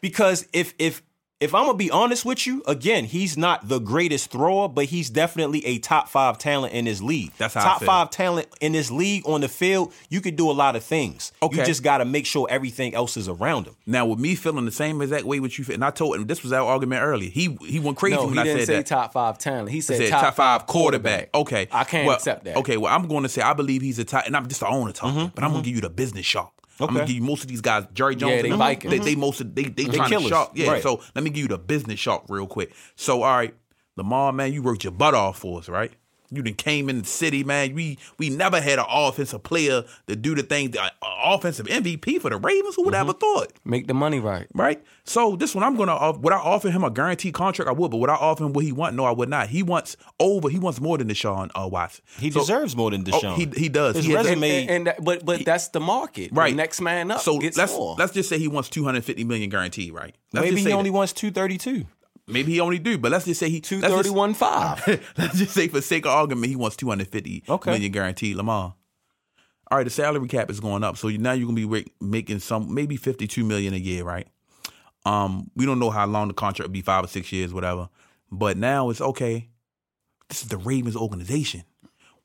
because 0.03 0.47
if 0.53 0.75
if 0.79 1.03
if 1.43 1.57
I'm 1.57 1.67
gonna 1.67 1.77
be 1.77 1.91
honest 1.91 2.25
with 2.25 2.47
you, 2.47 2.63
again, 2.69 3.05
he's 3.05 3.37
not 3.37 3.67
the 3.67 3.81
greatest 3.81 4.31
thrower, 4.31 4.69
but 4.69 4.85
he's 4.85 5.11
definitely 5.11 5.67
a 5.67 5.79
top 5.79 6.09
five 6.09 6.39
talent 6.39 6.73
in 6.73 6.87
his 6.87 7.03
league. 7.03 7.33
That's 7.37 7.55
how 7.55 7.61
I 7.61 7.65
top 7.65 7.83
five 7.83 8.11
talent 8.11 8.47
in 8.61 8.73
this 8.73 8.93
league 8.93 9.27
on 9.27 9.41
the 9.41 9.49
field. 9.49 9.93
You 10.09 10.21
could 10.21 10.37
do 10.37 10.49
a 10.49 10.53
lot 10.53 10.77
of 10.77 10.85
things. 10.85 11.33
Okay. 11.43 11.59
You 11.59 11.65
just 11.65 11.83
got 11.83 11.99
to 11.99 12.05
make 12.05 12.27
sure 12.27 12.47
everything 12.49 12.95
else 12.95 13.17
is 13.17 13.29
around 13.29 13.67
him. 13.67 13.75
Now 13.87 14.07
with 14.07 14.21
me 14.21 14.37
feeling 14.37 14.67
the 14.67 14.71
same 14.71 15.03
exact 15.03 15.25
way 15.25 15.41
with 15.41 15.59
you, 15.59 15.65
and 15.75 15.85
I 15.85 15.91
told 15.91 16.15
him 16.15 16.29
this 16.29 16.45
was 16.45 16.53
our 16.53 16.65
argument 16.65 17.03
earlier. 17.03 17.29
He 17.29 17.59
he 17.67 17.81
went 17.81 17.97
crazy 17.97 18.15
No, 18.15 18.27
when 18.27 18.35
he 18.35 18.41
I 18.41 18.65
said 18.65 18.69
that. 18.69 18.87
top 18.87 19.13
five 19.13 19.37
talent. 19.37 19.71
He 19.71 19.81
said, 19.81 19.97
said 19.97 20.11
top, 20.11 20.35
five 20.35 20.69
quarterback. 20.69 21.31
Okay, 21.35 21.67
I 21.73 21.83
can't 21.83 22.07
Well, 22.07 22.17
accept 22.17 22.45
that. 22.45 22.59
Okay, 22.59 22.77
well 22.77 22.95
I'm 22.95 23.09
going 23.09 23.25
to 23.25 23.29
say 23.29 23.43
I 23.43 23.55
believe 23.55 23.83
he's 23.83 23.99
a 23.99 24.05
top, 24.05 24.27
and 24.27 24.37
I'm 24.37 24.47
just 24.47 24.61
the 24.61 24.69
owner 24.69 24.93
talking, 24.93 25.23
mm-hmm. 25.23 25.35
but 25.35 25.43
I'm 25.43 25.51
going 25.51 25.65
to 25.65 25.69
mm-hmm. 25.69 25.75
give 25.75 25.75
you 25.75 25.81
the 25.89 25.91
business 25.91 26.25
shop. 26.25 26.55
I'm 26.81 26.89
gonna 26.89 27.01
give 27.01 27.17
you 27.17 27.23
most 27.23 27.43
of 27.43 27.49
these 27.49 27.61
guys. 27.61 27.85
Jerry 27.95 28.17
Jones, 28.17 28.37
Yeah, 28.37 28.43
they 28.43 28.49
them, 28.51 28.59
Vikings. 28.59 28.91
They, 28.91 28.99
they 28.99 29.13
mm-hmm. 29.13 29.21
most 29.21 29.41
of 29.41 29.55
they 29.55 29.65
they, 29.65 29.85
trying 29.85 30.09
killers. 30.09 30.25
to 30.25 30.31
shop. 30.31 30.53
Yeah, 30.57 30.71
Right. 30.73 30.83
so 30.83 31.01
let 31.15 31.23
me 31.25 31.31
give 31.31 31.43
you 31.43 31.49
the 31.49 31.59
business 31.59 31.99
shop 32.01 32.27
real 32.29 32.47
quick. 32.47 32.73
So 32.97 33.23
all 33.23 33.37
right, 33.37 33.55
Lamar, 33.97 34.33
man, 34.33 34.53
you 34.53 34.63
worked 34.63 34.85
your 34.85 34.93
butt 34.93 35.15
off 35.15 35.39
for 35.39 35.59
us, 35.59 35.69
right? 35.69 35.93
You 36.35 36.43
done 36.43 36.55
came 36.55 36.89
in 36.89 37.01
the 37.03 37.05
city, 37.07 37.45
man. 37.45 37.75
We 37.75 37.99
we 38.19 38.31
never 38.31 38.61
had 38.61 38.79
an 38.79 38.87
offensive 38.89 39.43
player 39.43 39.85
to 40.07 40.17
do 40.17 40.35
the 40.35 40.43
thing, 40.43 40.75
uh, 40.79 40.89
offensive 41.25 41.67
MVP 41.67 42.21
for 42.21 42.31
the 42.31 42.37
Ravens. 42.39 42.75
Who 42.77 42.85
would 42.85 42.95
Mm-hmm. 42.95 43.01
ever 43.11 43.13
thought? 43.13 43.53
Make 43.65 43.87
the 43.87 43.95
money 43.95 44.19
right. 44.21 44.47
right? 44.55 44.83
So 45.05 45.37
this 45.37 45.55
one, 45.55 45.63
I'm 45.65 45.77
gonna 45.77 45.93
off- 45.93 46.19
would 46.19 46.33
I 46.33 46.39
offer 46.39 46.71
him 46.71 46.85
a 46.85 46.91
guaranteed 46.91 47.35
contract? 47.35 47.69
I 47.69 47.73
would, 47.73 47.91
but 47.91 47.99
would 47.99 48.11
I 48.11 48.15
offer 48.15 48.45
him 48.45 48.53
what 48.53 48.65
he 48.65 48.73
want? 48.73 48.97
No, 48.97 49.05
I 49.05 49.11
would 49.11 49.29
not. 49.29 49.49
He 49.49 49.63
wants 49.63 49.97
over. 50.21 50.49
He 50.49 50.59
wants 50.59 50.81
more 50.81 50.97
than 50.99 51.09
Deshaun 51.09 51.51
uh, 51.55 51.69
Watson. 51.69 52.05
He 52.19 52.31
So- 52.31 52.41
deserves 52.41 52.75
more 52.77 52.91
than 52.91 53.03
Oh, 53.03 53.19
Deshaun. 53.19 53.37
he 53.37 53.61
he 53.61 53.69
does. 53.69 53.97
His 53.97 54.07
He 54.07 54.13
has 54.13 54.27
resume- 54.27 54.61
And, 54.63 54.71
and 54.71 54.87
that, 54.87 55.05
but 55.05 55.25
but 55.25 55.45
that's 55.45 55.69
the 55.69 55.81
market. 55.81 56.31
right. 56.33 56.51
The 56.51 56.57
next 56.57 56.81
man 56.81 57.11
up 57.11 57.21
So 57.21 57.39
gets 57.39 57.57
let's 57.57 57.73
more. 57.73 57.97
let's 57.99 58.13
just 58.13 58.29
say 58.29 58.39
he 58.39 58.49
wants 58.49 58.69
250 58.69 59.25
million 59.25 59.51
guaranteed, 59.51 59.93
right? 59.93 60.15
Let's 60.33 60.45
Maybe 60.45 60.57
just 60.57 60.67
he 60.69 60.73
only 60.73 60.91
that. 60.91 60.95
wants 60.97 61.13
two 61.13 61.31
thirty 61.31 61.59
two. 61.59 61.85
Maybe 62.33 62.53
he 62.53 62.61
only 62.61 62.79
do, 62.79 62.99
but 62.99 63.13
let's 63.13 63.25
just 63.25 63.39
say 63.41 63.49
he 63.51 63.61
Two 63.61 63.81
let's 63.81 63.93
just- 63.93 64.05
thirty 64.05 64.15
one 64.17 64.35
five. 64.35 64.85
Let's 65.19 65.39
just 65.39 65.53
say 65.55 65.69
for 65.69 65.81
sake 65.81 66.07
of 66.07 66.13
argument, 66.13 66.47
he 66.49 66.57
wants 66.57 66.77
250 66.77 67.45
Okay. 67.49 67.71
million 67.71 67.93
guaranteed. 67.93 68.37
Lamar. 68.37 68.75
All 69.71 69.79
right, 69.79 69.85
the 69.85 69.91
salary 69.91 70.29
cap 70.29 70.51
is 70.51 70.61
going 70.61 70.85
up, 70.85 70.97
so 70.99 71.09
now 71.09 71.33
you're 71.33 71.47
gonna 71.47 71.67
be 71.67 71.87
making 72.01 72.41
some 72.41 72.75
maybe 72.75 72.97
52 72.97 73.43
million 73.45 73.73
a 73.73 73.79
year, 73.79 74.05
right? 74.05 74.27
Um, 75.07 75.51
we 75.57 75.65
don't 75.67 75.79
know 75.79 75.91
how 75.91 76.07
long 76.07 76.29
the 76.29 76.35
contract 76.35 76.69
will 76.69 76.73
be, 76.73 76.83
five 76.83 77.05
or 77.05 77.09
six 77.09 77.33
years, 77.33 77.53
whatever. 77.55 77.89
But 78.31 78.57
now 78.57 78.91
it's 78.91 79.01
okay. 79.01 79.49
This 80.29 80.43
is 80.43 80.49
the 80.49 80.59
Ravens 80.59 80.95
organization. 80.97 81.65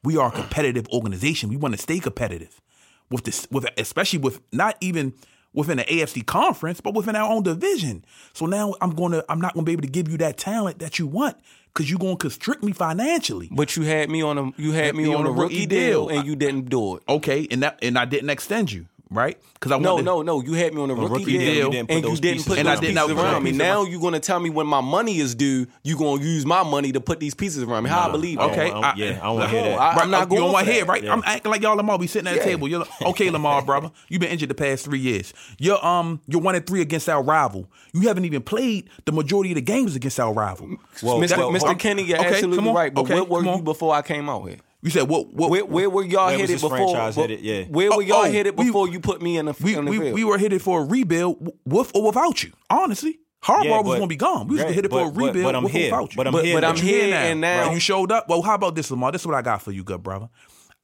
We 0.04 0.18
are 0.18 0.28
a 0.28 0.32
competitive 0.32 0.88
organization. 0.90 1.50
We 1.50 1.58
want 1.58 1.74
to 1.76 1.82
stay 1.82 2.00
competitive 2.00 2.62
with 3.10 3.24
this, 3.24 3.48
with 3.50 3.66
especially 3.78 4.20
with 4.20 4.42
not 4.54 4.76
even 4.82 5.14
within 5.58 5.78
the 5.78 5.84
AFC 5.86 6.24
conference, 6.24 6.80
but 6.80 6.94
within 6.94 7.16
our 7.16 7.30
own 7.30 7.42
division. 7.42 8.06
So 8.34 8.46
now 8.46 8.76
I'm 8.80 8.92
gonna, 8.92 9.24
I'm 9.28 9.42
not 9.42 9.56
gonna 9.56 9.66
be 9.66 9.72
able 9.72 9.82
to 9.82 9.88
give 9.88 10.08
you 10.08 10.18
that 10.20 10.38
talent 10.38 10.78
that 10.80 11.00
you 11.00 11.08
want 11.08 11.36
because 11.74 11.90
you're 11.90 12.00
gonna 12.00 12.16
constrict 12.16 12.64
me 12.64 12.72
financially. 12.72 13.50
But 13.52 13.76
you 13.76 13.82
had 13.82 14.10
me 14.10 14.22
on 14.22 14.38
a 14.38 14.52
you 14.58 14.72
had 14.72 14.96
me, 14.96 15.06
me 15.06 15.14
on, 15.16 15.26
a 15.26 15.32
rookie 15.32 15.66
deal, 15.66 16.10
and 16.10 16.26
you 16.28 16.36
didn't 16.36 16.70
do 16.70 16.98
it. 16.98 17.04
Okay, 17.10 17.48
and 17.50 17.64
that 17.64 17.80
and 17.82 17.98
I 17.98 18.06
didn't 18.06 18.30
extend 18.30 18.72
you, 18.72 18.86
right? 19.10 19.38
Because 19.54 19.72
I 19.72 19.78
No, 19.80 19.94
wanted, 19.96 20.06
no, 20.06 20.22
no. 20.22 20.42
You 20.42 20.54
had 20.54 20.74
me 20.74 20.82
on 20.82 20.90
a 20.90 20.96
rookie, 20.96 21.14
rookie 21.14 21.26
deal, 21.26 21.40
deal, 21.40 21.54
you 21.54 21.62
and 21.64 21.72
didn't 21.72 21.88
put 21.90 21.96
you 21.96 22.02
those 22.02 22.20
didn't 22.20 22.44
put 22.46 22.58
around 22.58 22.66
those 22.66 22.82
me. 22.82 22.88
pieces 22.88 22.90
And 22.90 23.00
I 23.00 23.08
didn't 23.08 23.20
around 23.20 23.44
me. 23.44 23.52
put 23.52 23.58
Now 23.58 23.84
you're 23.84 24.02
gonna 24.02 24.20
tell 24.20 24.40
me 24.40 24.50
when 24.50 24.68
my 24.68 24.82
money 24.82 25.18
is 25.20 25.36
due, 25.36 25.68
you 25.84 25.98
gonna 25.98 26.22
use 26.22 26.46
my 26.46 26.64
money 26.64 26.92
to 26.92 27.00
put 27.02 27.20
these 27.20 27.34
pieces 27.34 27.64
around 27.64 27.84
me. 27.84 27.90
How 27.90 28.10
I 28.10 28.12
believe? 28.12 28.40
Okay, 28.40 28.68
I 28.68 28.70
don't- 28.70 28.98
yeah, 28.98 29.20
I 29.22 29.26
don't 29.26 29.36
wanna 29.36 29.48
hear 29.50 29.62
No, 29.64 29.70
that. 29.70 29.80
I- 29.80 29.90
I'm 29.92 29.98
Right, 29.98 30.10
not 30.10 30.32
you 30.32 30.38
going 30.38 30.52
want 30.52 30.66
for 30.66 30.72
to 30.72 30.76
hear, 30.78 30.86
right? 30.86 31.04
Yeah. 31.04 31.14
I'm 31.14 31.24
acting 31.26 31.52
like 31.52 31.62
y'all 31.62 31.76
Lamar 31.76 31.98
be 32.00 32.08
sitting 32.08 32.28
at 32.28 32.38
the 32.38 32.44
table. 32.44 32.68
You're 32.68 32.80
like, 32.80 33.02
okay, 33.02 33.30
Lamar, 33.30 33.62
brother, 33.62 33.92
you've 34.10 34.22
been 34.22 34.30
injured 34.32 34.50
the 34.50 34.56
past 34.56 34.86
three 34.86 35.00
years. 35.00 35.34
You're 35.58 35.84
um, 35.86 36.22
you're 36.28 36.42
one 36.42 36.56
and 36.56 36.66
three 36.66 36.82
against 36.82 37.08
our 37.10 37.22
rival. 37.24 37.70
You 37.94 38.02
haven't 38.02 38.26
even 38.26 38.42
played 38.42 38.90
the 39.06 39.12
majority 39.12 39.52
of 39.52 39.56
the 39.56 39.62
games 39.62 39.96
against 39.96 40.20
our 40.20 40.34
rival. 40.34 40.68
Well, 41.02 41.20
Mr. 41.20 41.38
well, 41.38 41.52
Mr. 41.52 41.78
Kenny, 41.80 42.04
you're 42.04 42.18
okay, 42.20 42.28
absolutely 42.30 42.72
right. 42.72 42.94
But 42.94 43.02
okay, 43.02 43.14
where 43.16 43.24
were 43.24 43.44
you 43.44 43.62
before 43.62 43.94
I 43.96 44.02
came 44.02 44.30
out 44.30 44.48
here? 44.48 44.58
You 44.88 44.92
said 44.92 45.10
what? 45.10 45.34
What? 45.34 45.50
Where, 45.50 45.66
where 45.66 45.90
were 45.90 46.04
y'all 46.06 46.28
Where 46.28 46.38
was 46.38 46.42
headed 46.44 46.50
this 46.56 46.62
before? 46.62 46.78
franchise 46.78 47.18
where- 47.18 47.28
headed? 47.28 47.42
Yeah. 47.44 47.64
Where 47.66 47.90
were 47.90 47.96
Oh, 47.96 48.00
y'all 48.00 48.18
oh, 48.26 48.32
headed 48.32 48.58
we- 48.58 48.66
before 48.68 48.88
you 48.88 49.02
put 49.02 49.22
me 49.22 49.38
in 49.38 49.48
the, 49.48 49.56
we, 49.62 49.76
in 49.76 49.84
the 49.84 49.92
we, 49.92 50.00
field? 50.00 50.14
we 50.14 50.24
were 50.24 50.38
headed 50.38 50.62
for 50.62 50.82
a 50.82 50.86
rebuild 50.86 51.52
with 51.66 51.92
or 51.94 52.04
without 52.08 52.42
you. 52.42 52.54
Honestly, 52.70 53.20
Harbaugh 53.44 53.66
Yeah, 53.66 53.78
was 53.82 53.86
going 53.98 54.02
to 54.04 54.08
be 54.08 54.16
gone. 54.16 54.48
We 54.48 54.56
was 54.56 54.64
right, 54.64 54.74
headed 54.74 54.90
for 54.90 55.02
a 55.02 55.06
but- 55.08 55.14
but- 55.16 55.26
rebuild 55.26 55.44
but 55.44 55.56
I'm 55.58 55.64
with 55.64 55.76
or 55.76 55.78
here. 55.78 55.92
without 55.92 56.14
you. 56.14 56.18
But 56.18 56.28
I'm 56.28 56.34
But- 56.34 56.46
here. 56.46 56.56
but 56.56 56.64
I'm 56.64 56.76
now. 56.76 56.82
You 56.82 56.88
here 56.88 57.10
now. 57.10 57.22
and 57.24 57.42
now- 57.42 57.66
Right, 57.66 57.74
you 57.74 57.80
showed 57.82 58.14
up. 58.14 58.30
Well, 58.30 58.42
how 58.44 58.56
about 58.56 58.76
this, 58.76 58.90
Lamar? 58.90 59.12
This 59.12 59.24
is 59.24 59.28
what 59.28 59.36
I 59.36 59.42
got 59.42 59.62
for 59.62 59.74
you, 59.74 59.84
good 59.84 60.02
brother. 60.04 60.30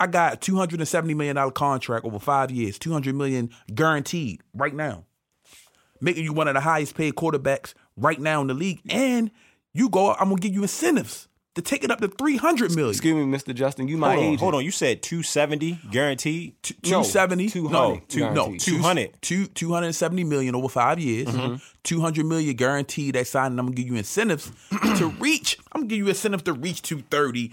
I 0.02 0.08
got 0.08 0.34
a 0.34 0.36
two 0.36 0.58
hundred 0.58 0.82
and 0.82 0.88
seventy 0.90 1.14
million 1.14 1.38
dollar 1.38 1.52
contract 1.52 2.04
over 2.06 2.20
five 2.20 2.52
years, 2.52 2.78
two 2.78 2.92
hundred 2.92 3.16
million 3.16 3.52
guaranteed 3.74 4.42
right 4.54 4.74
now, 4.76 5.06
making 6.02 6.26
you 6.26 6.34
one 6.34 6.50
of 6.50 6.56
the 6.56 6.60
highest 6.60 6.96
paid 6.96 7.16
quarterbacks 7.16 7.74
right 7.96 8.20
now 8.20 8.42
in 8.42 8.48
the 8.48 8.54
league. 8.54 8.82
And 8.90 9.32
you 9.74 9.88
go, 9.88 10.12
I'm 10.14 10.28
gonna 10.28 10.42
give 10.42 10.54
you 10.54 10.64
incentives 10.64 11.30
to 11.56 11.62
take 11.62 11.84
it 11.84 11.92
up 11.92 12.00
to 12.02 12.08
300 12.08 12.76
million. 12.76 12.92
Excuse 12.92 13.16
me, 13.16 13.26
Mr. 13.26 13.54
Justin, 13.54 13.88
you 13.88 13.98
might 13.98 14.16
hold 14.16 14.20
on, 14.20 14.26
agent. 14.26 14.40
Hold 14.40 14.56
on, 14.56 14.66
you 14.66 14.72
said 14.72 15.04
270 15.04 15.80
guaranteed? 15.92 16.56
T- 16.64 16.74
270? 16.82 17.46
No, 17.70 18.02
200. 18.08 18.34
No, 18.34 18.52
no 18.52 18.58
200. 18.58 19.22
Two, 19.22 19.46
270 19.48 20.24
million 20.24 20.56
over 20.56 20.70
5 20.70 21.00
years. 21.00 21.28
Mm-hmm. 21.28 21.56
200 21.84 22.26
million 22.26 22.56
guaranteed 22.56 23.16
at 23.16 23.28
signing. 23.28 23.60
I'm 23.60 23.66
going 23.68 23.76
to 23.76 23.82
give 23.82 23.92
you 23.92 23.98
incentives 23.98 24.52
to 24.98 25.10
reach. 25.20 25.60
I'm 25.72 25.82
going 25.82 25.90
to 25.90 25.96
give 25.96 26.06
you 26.06 26.10
incentives 26.10 26.44
to 26.44 26.54
reach 26.54 26.82
230, 26.82 27.52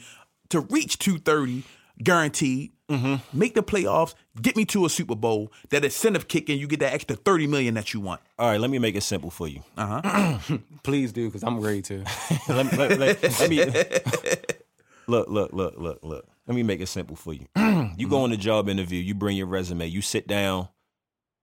to 0.50 0.60
reach 0.60 0.98
230 0.98 1.64
guaranteed. 2.02 2.72
Mm-hmm. 2.88 3.38
Make 3.38 3.54
the 3.54 3.62
playoffs, 3.62 4.14
get 4.40 4.56
me 4.56 4.64
to 4.66 4.84
a 4.84 4.90
Super 4.90 5.14
Bowl. 5.14 5.52
That 5.68 5.84
incentive 5.84 6.26
kick, 6.26 6.48
and 6.48 6.58
you 6.58 6.66
get 6.66 6.80
that 6.80 6.92
extra 6.92 7.14
thirty 7.14 7.46
million 7.46 7.74
that 7.74 7.94
you 7.94 8.00
want. 8.00 8.20
All 8.36 8.50
right, 8.50 8.60
let 8.60 8.68
me 8.68 8.80
make 8.80 8.96
it 8.96 9.02
simple 9.02 9.30
for 9.30 9.46
you. 9.46 9.62
Uh 9.76 10.00
huh. 10.02 10.58
Please 10.82 11.12
do, 11.12 11.26
because 11.26 11.44
I'm 11.44 11.60
ready 11.60 11.82
to. 11.82 12.04
let, 12.48 12.76
let, 12.76 12.98
let, 12.98 13.22
let, 13.22 13.48
me 13.48 13.64
look, 15.06 15.28
look, 15.28 15.52
look, 15.52 15.74
look, 15.78 15.98
look. 16.02 16.26
Let 16.48 16.54
me 16.56 16.64
make 16.64 16.80
it 16.80 16.88
simple 16.88 17.14
for 17.14 17.32
you. 17.32 17.46
you 17.56 17.62
go 17.62 17.84
mm-hmm. 17.94 18.14
on 18.14 18.32
a 18.32 18.36
job 18.36 18.68
interview. 18.68 19.00
You 19.00 19.14
bring 19.14 19.36
your 19.36 19.46
resume. 19.46 19.86
You 19.86 20.02
sit 20.02 20.26
down 20.26 20.68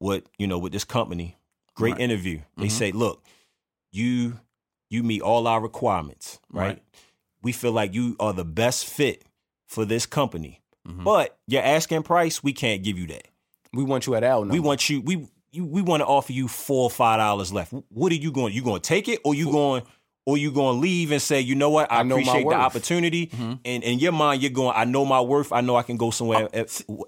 with 0.02 0.26
you 0.38 0.48
know 0.48 0.58
with 0.58 0.74
this 0.74 0.84
company. 0.84 1.38
Great 1.76 1.94
right. 1.94 2.02
interview. 2.02 2.42
They 2.58 2.64
mm-hmm. 2.64 2.70
say, 2.70 2.92
look, 2.92 3.24
you 3.94 4.40
you 4.90 5.02
meet 5.02 5.22
all 5.22 5.48
our 5.48 5.62
requirements, 5.62 6.40
right? 6.52 6.68
right? 6.68 6.84
We 7.42 7.54
feel 7.54 7.72
like 7.72 7.94
you 7.94 8.18
are 8.20 8.34
the 8.34 8.44
best 8.44 8.86
fit 8.86 9.24
for 9.68 9.86
this 9.86 10.06
company, 10.06 10.62
Mm-hmm. 10.88 11.04
but 11.04 11.38
your 11.48 11.62
asking 11.64 12.04
price, 12.04 12.42
we 12.42 12.54
can't 12.54 12.82
give 12.82 12.98
you 12.98 13.08
that. 13.08 13.28
We 13.74 13.84
want 13.84 14.08
you 14.08 14.16
at 14.16 14.24
our 14.24 14.40
number. 14.40 14.54
We 14.54 14.62
want 14.62 14.90
you. 14.90 15.02
We 15.02 15.28
you, 15.52 15.66
we 15.66 15.82
want 15.82 16.00
to 16.02 16.06
offer 16.08 16.32
you 16.32 16.48
four 16.48 16.84
or 16.84 16.90
five 16.90 17.20
dollars 17.20 17.52
left. 17.52 17.74
What 17.90 18.12
are 18.14 18.16
you 18.16 18.32
going? 18.32 18.54
You 18.54 18.64
going 18.64 18.80
to 18.82 18.88
take 18.88 19.10
it, 19.10 19.20
or 19.26 19.36
you 19.36 19.52
going, 19.52 19.84
or 20.28 20.38
you 20.38 20.52
going 20.52 20.76
to 20.76 20.82
leave 20.82 21.12
and 21.12 21.22
say, 21.22 21.40
you 21.40 21.56
know 21.56 21.70
what? 21.70 21.90
I, 21.90 22.00
I 22.00 22.04
know 22.04 22.16
my 22.18 22.22
appreciate 22.22 22.42
the 22.42 22.48
worth. 22.48 22.56
opportunity. 22.58 23.32
And 23.64 23.82
in 23.84 23.98
your 24.00 24.12
mind, 24.12 24.42
you're 24.42 24.52
going. 24.52 24.74
I 24.76 24.84
know 24.84 25.06
my 25.06 25.22
worth. 25.22 25.54
I 25.54 25.62
know 25.62 25.78
I 25.78 25.84
can 25.84 25.96
go 25.96 26.12
somewhere 26.12 26.50
Uh, 26.54 26.66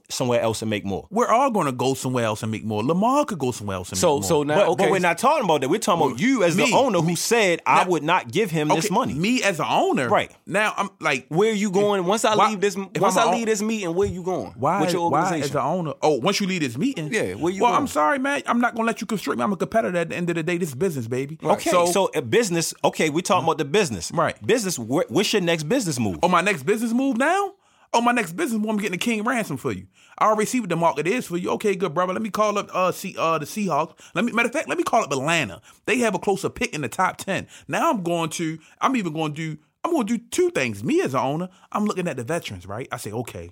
somewhere 0.10 0.42
else 0.42 0.62
and 0.62 0.70
make 0.70 0.86
more. 0.86 1.06
We're 1.10 1.28
all 1.28 1.52
gonna 1.52 1.72
go 1.72 1.94
somewhere 1.94 2.24
else 2.26 2.44
and 2.44 2.52
make 2.52 2.64
more. 2.64 2.82
Lamar 2.84 3.26
could 3.26 3.40
go 3.40 3.52
somewhere 3.52 3.76
else 3.76 3.90
and 3.90 3.98
So 4.00 4.08
make 4.08 4.14
more. 4.16 4.24
so 4.24 4.28
so 4.30 4.44
now 4.44 4.56
But, 4.56 4.68
okay. 4.70 4.84
but 4.86 4.92
we're 4.92 5.00
not 5.00 5.18
talking 5.18 5.44
about 5.46 5.62
that. 5.62 5.70
We're 5.70 5.80
talking 5.80 6.08
about 6.08 6.20
you 6.20 6.44
as 6.44 6.56
me, 6.56 6.70
the 6.72 6.78
owner 6.78 7.00
who 7.00 7.08
me. 7.08 7.16
said 7.16 7.62
I 7.66 7.84
would 7.88 8.04
not 8.04 8.32
give 8.32 8.52
him 8.52 8.70
this 8.70 8.90
money. 8.90 9.14
Me 9.14 9.44
as 9.44 9.60
an 9.60 9.66
owner, 9.70 10.08
Right. 10.08 10.32
now, 10.46 10.74
I'm 10.78 10.90
like, 11.02 11.28
where 11.30 11.52
are 11.52 11.56
you 11.56 11.72
going? 11.72 12.06
Once 12.06 12.24
I 12.26 12.36
Why- 12.36 12.50
leave 12.50 12.62
this, 12.62 12.76
once 12.78 13.18
I'm 13.18 13.28
I 13.28 13.32
a- 13.34 13.36
leave 13.36 13.46
this 13.48 13.62
meeting, 13.62 13.94
where 13.96 14.08
you 14.08 14.24
going? 14.24 14.54
Why? 14.58 14.80
With 14.82 14.94
your 14.94 15.10
Why 15.10 15.38
as 15.40 15.52
an 15.52 15.58
owner? 15.58 15.94
Oh, 16.02 16.20
once 16.20 16.40
you 16.40 16.48
leave 16.48 16.62
this 16.62 16.78
meeting, 16.78 17.12
Yeah, 17.12 17.34
where 17.36 17.52
you 17.52 17.62
Well, 17.64 17.72
going? 17.72 17.82
I'm 17.82 17.88
sorry, 17.88 18.18
man. 18.20 18.44
I'm 18.48 18.62
not 18.62 18.76
gonna 18.76 18.88
let 18.88 19.02
you 19.02 19.08
constrict 19.08 19.38
me. 19.38 19.44
I'm 19.44 19.52
a 19.52 19.58
competitor. 19.58 19.98
At 19.98 20.10
the 20.10 20.16
end 20.16 20.30
of 20.30 20.36
the 20.36 20.44
day, 20.44 20.58
this 20.58 20.70
is 20.70 20.76
business, 20.76 21.08
baby. 21.08 21.38
okay, 21.44 21.70
so, 21.70 22.10
a 22.16 22.22
business. 22.22 22.74
Okay, 22.84 23.09
we're 23.10 23.22
talking 23.22 23.46
about 23.46 23.58
the 23.58 23.66
business. 23.66 24.12
Right. 24.12 24.36
Business. 24.46 24.78
Wh- 24.78 25.10
what's 25.10 25.32
your 25.34 25.42
next 25.42 25.64
business 25.64 26.00
move? 26.00 26.18
oh, 26.24 26.28
my 26.28 26.42
next 26.42 26.64
business 26.64 26.94
move 26.94 27.18
now. 27.18 27.54
Oh, 27.92 28.02
my 28.02 28.12
next 28.12 28.34
business 28.34 28.60
move. 28.60 28.70
I'm 28.70 28.78
getting 28.78 28.96
a 28.96 28.98
king 29.00 29.24
ransom 29.24 29.58
for 29.58 29.72
you. 29.72 29.88
I 30.20 30.26
already 30.26 30.46
see 30.46 30.60
what 30.60 30.70
the 30.70 30.76
market 30.76 31.08
is 31.08 31.26
for 31.26 31.38
you. 31.38 31.50
Okay, 31.52 31.76
good, 31.76 31.94
brother. 31.94 32.14
Let 32.14 32.22
me 32.22 32.30
call 32.30 32.58
up 32.60 32.70
uh, 32.74 32.92
see, 32.92 33.16
uh 33.18 33.40
the 33.40 33.46
Seahawks. 33.46 33.94
Let 34.14 34.26
me 34.26 34.32
matter 34.32 34.48
of 34.48 34.54
fact, 34.54 34.70
let 34.70 34.78
me 34.78 34.84
call 34.84 35.04
up 35.04 35.12
Atlanta. 35.12 35.62
They 35.86 35.98
have 36.00 36.14
a 36.14 36.20
closer 36.20 36.50
pick 36.50 36.74
in 36.74 36.82
the 36.82 36.90
top 36.90 37.18
ten. 37.18 37.48
Now 37.68 37.90
I'm 37.90 38.04
going 38.04 38.30
to. 38.32 38.60
I'm 38.82 38.96
even 38.96 39.14
going 39.14 39.34
to 39.34 39.56
do. 39.56 39.62
I'm 39.84 39.92
going 39.92 40.06
to 40.08 40.18
do 40.18 40.24
two 40.30 40.52
things. 40.52 40.84
Me 40.84 41.02
as 41.02 41.14
an 41.14 41.22
owner, 41.22 41.50
I'm 41.72 41.86
looking 41.86 42.08
at 42.08 42.18
the 42.18 42.24
veterans. 42.24 42.68
Right. 42.68 42.88
I 42.92 42.98
say, 42.98 43.12
okay, 43.12 43.52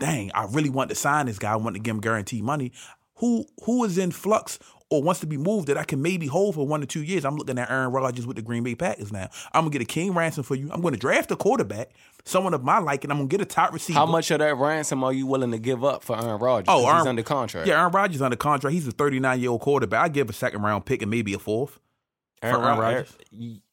dang, 0.00 0.32
I 0.32 0.46
really 0.50 0.70
want 0.70 0.88
to 0.88 0.96
sign 0.96 1.26
this 1.26 1.38
guy. 1.38 1.52
I 1.52 1.56
want 1.56 1.76
to 1.76 1.80
give 1.82 1.94
him 1.94 2.00
guaranteed 2.00 2.42
money. 2.42 2.72
who 3.16 3.44
who 3.64 3.84
is 3.84 3.98
in 3.98 4.10
flux 4.10 4.58
or 4.88 5.02
wants 5.02 5.20
to 5.20 5.26
be 5.26 5.36
moved 5.36 5.66
that 5.68 5.76
I 5.76 5.82
can 5.84 6.00
maybe 6.00 6.26
hold 6.26 6.54
for 6.54 6.66
one 6.66 6.82
or 6.82 6.86
two 6.86 7.02
years. 7.02 7.24
I'm 7.24 7.36
looking 7.36 7.58
at 7.58 7.70
Aaron 7.70 7.90
Rodgers 7.90 8.26
with 8.26 8.36
the 8.36 8.42
Green 8.42 8.62
Bay 8.62 8.74
Packers 8.74 9.12
now. 9.12 9.28
I'm 9.52 9.62
gonna 9.62 9.70
get 9.70 9.82
a 9.82 9.86
king 9.86 10.14
ransom 10.14 10.44
for 10.44 10.54
you. 10.54 10.70
I'm 10.72 10.80
gonna 10.80 10.96
draft 10.96 11.30
a 11.32 11.36
quarterback, 11.36 11.90
someone 12.24 12.54
of 12.54 12.62
my 12.62 12.78
liking. 12.78 13.10
I'm 13.10 13.16
gonna 13.16 13.28
get 13.28 13.40
a 13.40 13.44
top 13.46 13.72
receiver. 13.72 13.98
How 13.98 14.06
much 14.06 14.30
of 14.30 14.38
that 14.38 14.54
ransom 14.56 15.02
are 15.02 15.12
you 15.12 15.26
willing 15.26 15.50
to 15.50 15.58
give 15.58 15.84
up 15.84 16.04
for 16.04 16.16
Aaron 16.16 16.40
Rodgers? 16.40 16.66
Oh, 16.68 16.86
Aaron, 16.86 16.98
he's 17.00 17.06
under 17.08 17.22
contract. 17.24 17.66
Yeah, 17.66 17.80
Aaron 17.80 17.92
Rodgers 17.92 18.22
under 18.22 18.36
contract. 18.36 18.74
He's 18.74 18.86
a 18.86 18.92
39 18.92 19.40
year 19.40 19.50
old 19.50 19.60
quarterback. 19.60 20.04
I 20.04 20.08
give 20.08 20.30
a 20.30 20.32
second 20.32 20.62
round 20.62 20.84
pick 20.86 21.02
and 21.02 21.10
maybe 21.10 21.34
a 21.34 21.38
fourth. 21.38 21.80
Aaron, 22.42 22.56
Aaron 22.62 22.78
Aaron- 22.78 22.94
Rodgers. 22.94 23.16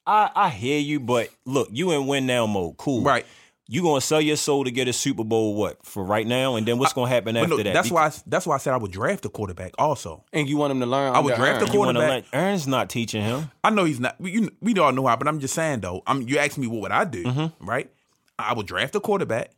I, 0.06 0.30
I 0.36 0.50
hear 0.50 0.80
you, 0.80 1.00
but 1.00 1.30
look, 1.46 1.70
you 1.72 1.92
in 1.92 2.08
win 2.08 2.26
now 2.26 2.46
mode. 2.46 2.76
Cool. 2.78 3.04
Right. 3.04 3.26
You 3.70 3.82
gonna 3.82 4.02
sell 4.02 4.20
your 4.20 4.36
soul 4.36 4.66
to 4.66 4.72
get 4.72 4.88
a 4.90 4.94
Super 4.94 5.24
Bowl 5.24 5.56
what 5.56 5.86
for 5.86 6.04
right 6.04 6.28
now, 6.28 6.56
and 6.58 6.68
then 6.68 6.80
what's 6.80 6.92
gonna 6.92 7.10
happen 7.10 7.36
But 7.36 7.44
after 7.44 7.58
no, 7.58 7.64
that? 7.64 7.74
that's 7.74 7.88
Be- 7.90 7.96
why. 7.96 8.08
I, 8.08 8.12
that's 8.28 8.46
why 8.46 8.56
I 8.56 8.58
said 8.58 8.74
I 8.74 8.78
would 8.78 8.92
draft 8.92 9.26
a 9.26 9.30
quarterback. 9.30 9.72
Also, 9.80 10.26
And 10.34 10.50
you 10.50 10.58
want 10.58 10.72
him 10.72 10.82
to 10.82 10.86
learn 10.86 11.16
I 11.16 11.20
would 11.20 11.34
under 11.34 11.46
draft 11.46 11.56
a 11.58 11.60
Aaron. 11.62 11.74
you 11.74 11.80
wanna 11.80 12.00
quarterback. 12.00 12.26
let- 12.34 12.40
Aaron's 12.42 12.68
not 12.68 12.90
teaching 12.90 13.22
him. 13.24 13.50
I 13.64 13.70
know 13.70 13.86
he's 13.86 14.02
not. 14.02 14.20
We, 14.20 14.32
you, 14.34 14.50
we 14.62 14.78
all 14.80 14.92
know 14.92 15.08
how, 15.08 15.16
but 15.16 15.28
I'm 15.30 15.40
just 15.40 15.54
saying 15.54 15.80
though. 15.80 16.04
I'm. 16.06 16.24
You 16.24 16.40
asked 16.40 16.58
me 16.58 16.68
what 16.68 16.82
would 16.82 16.92
I 16.92 17.06
do, 17.06 17.24
Mm-hmm. 17.24 17.66
right? 17.66 17.90
I 18.38 18.54
would 18.54 18.68
draft 18.68 18.96
a 18.96 19.00
quarterback. 19.00 19.52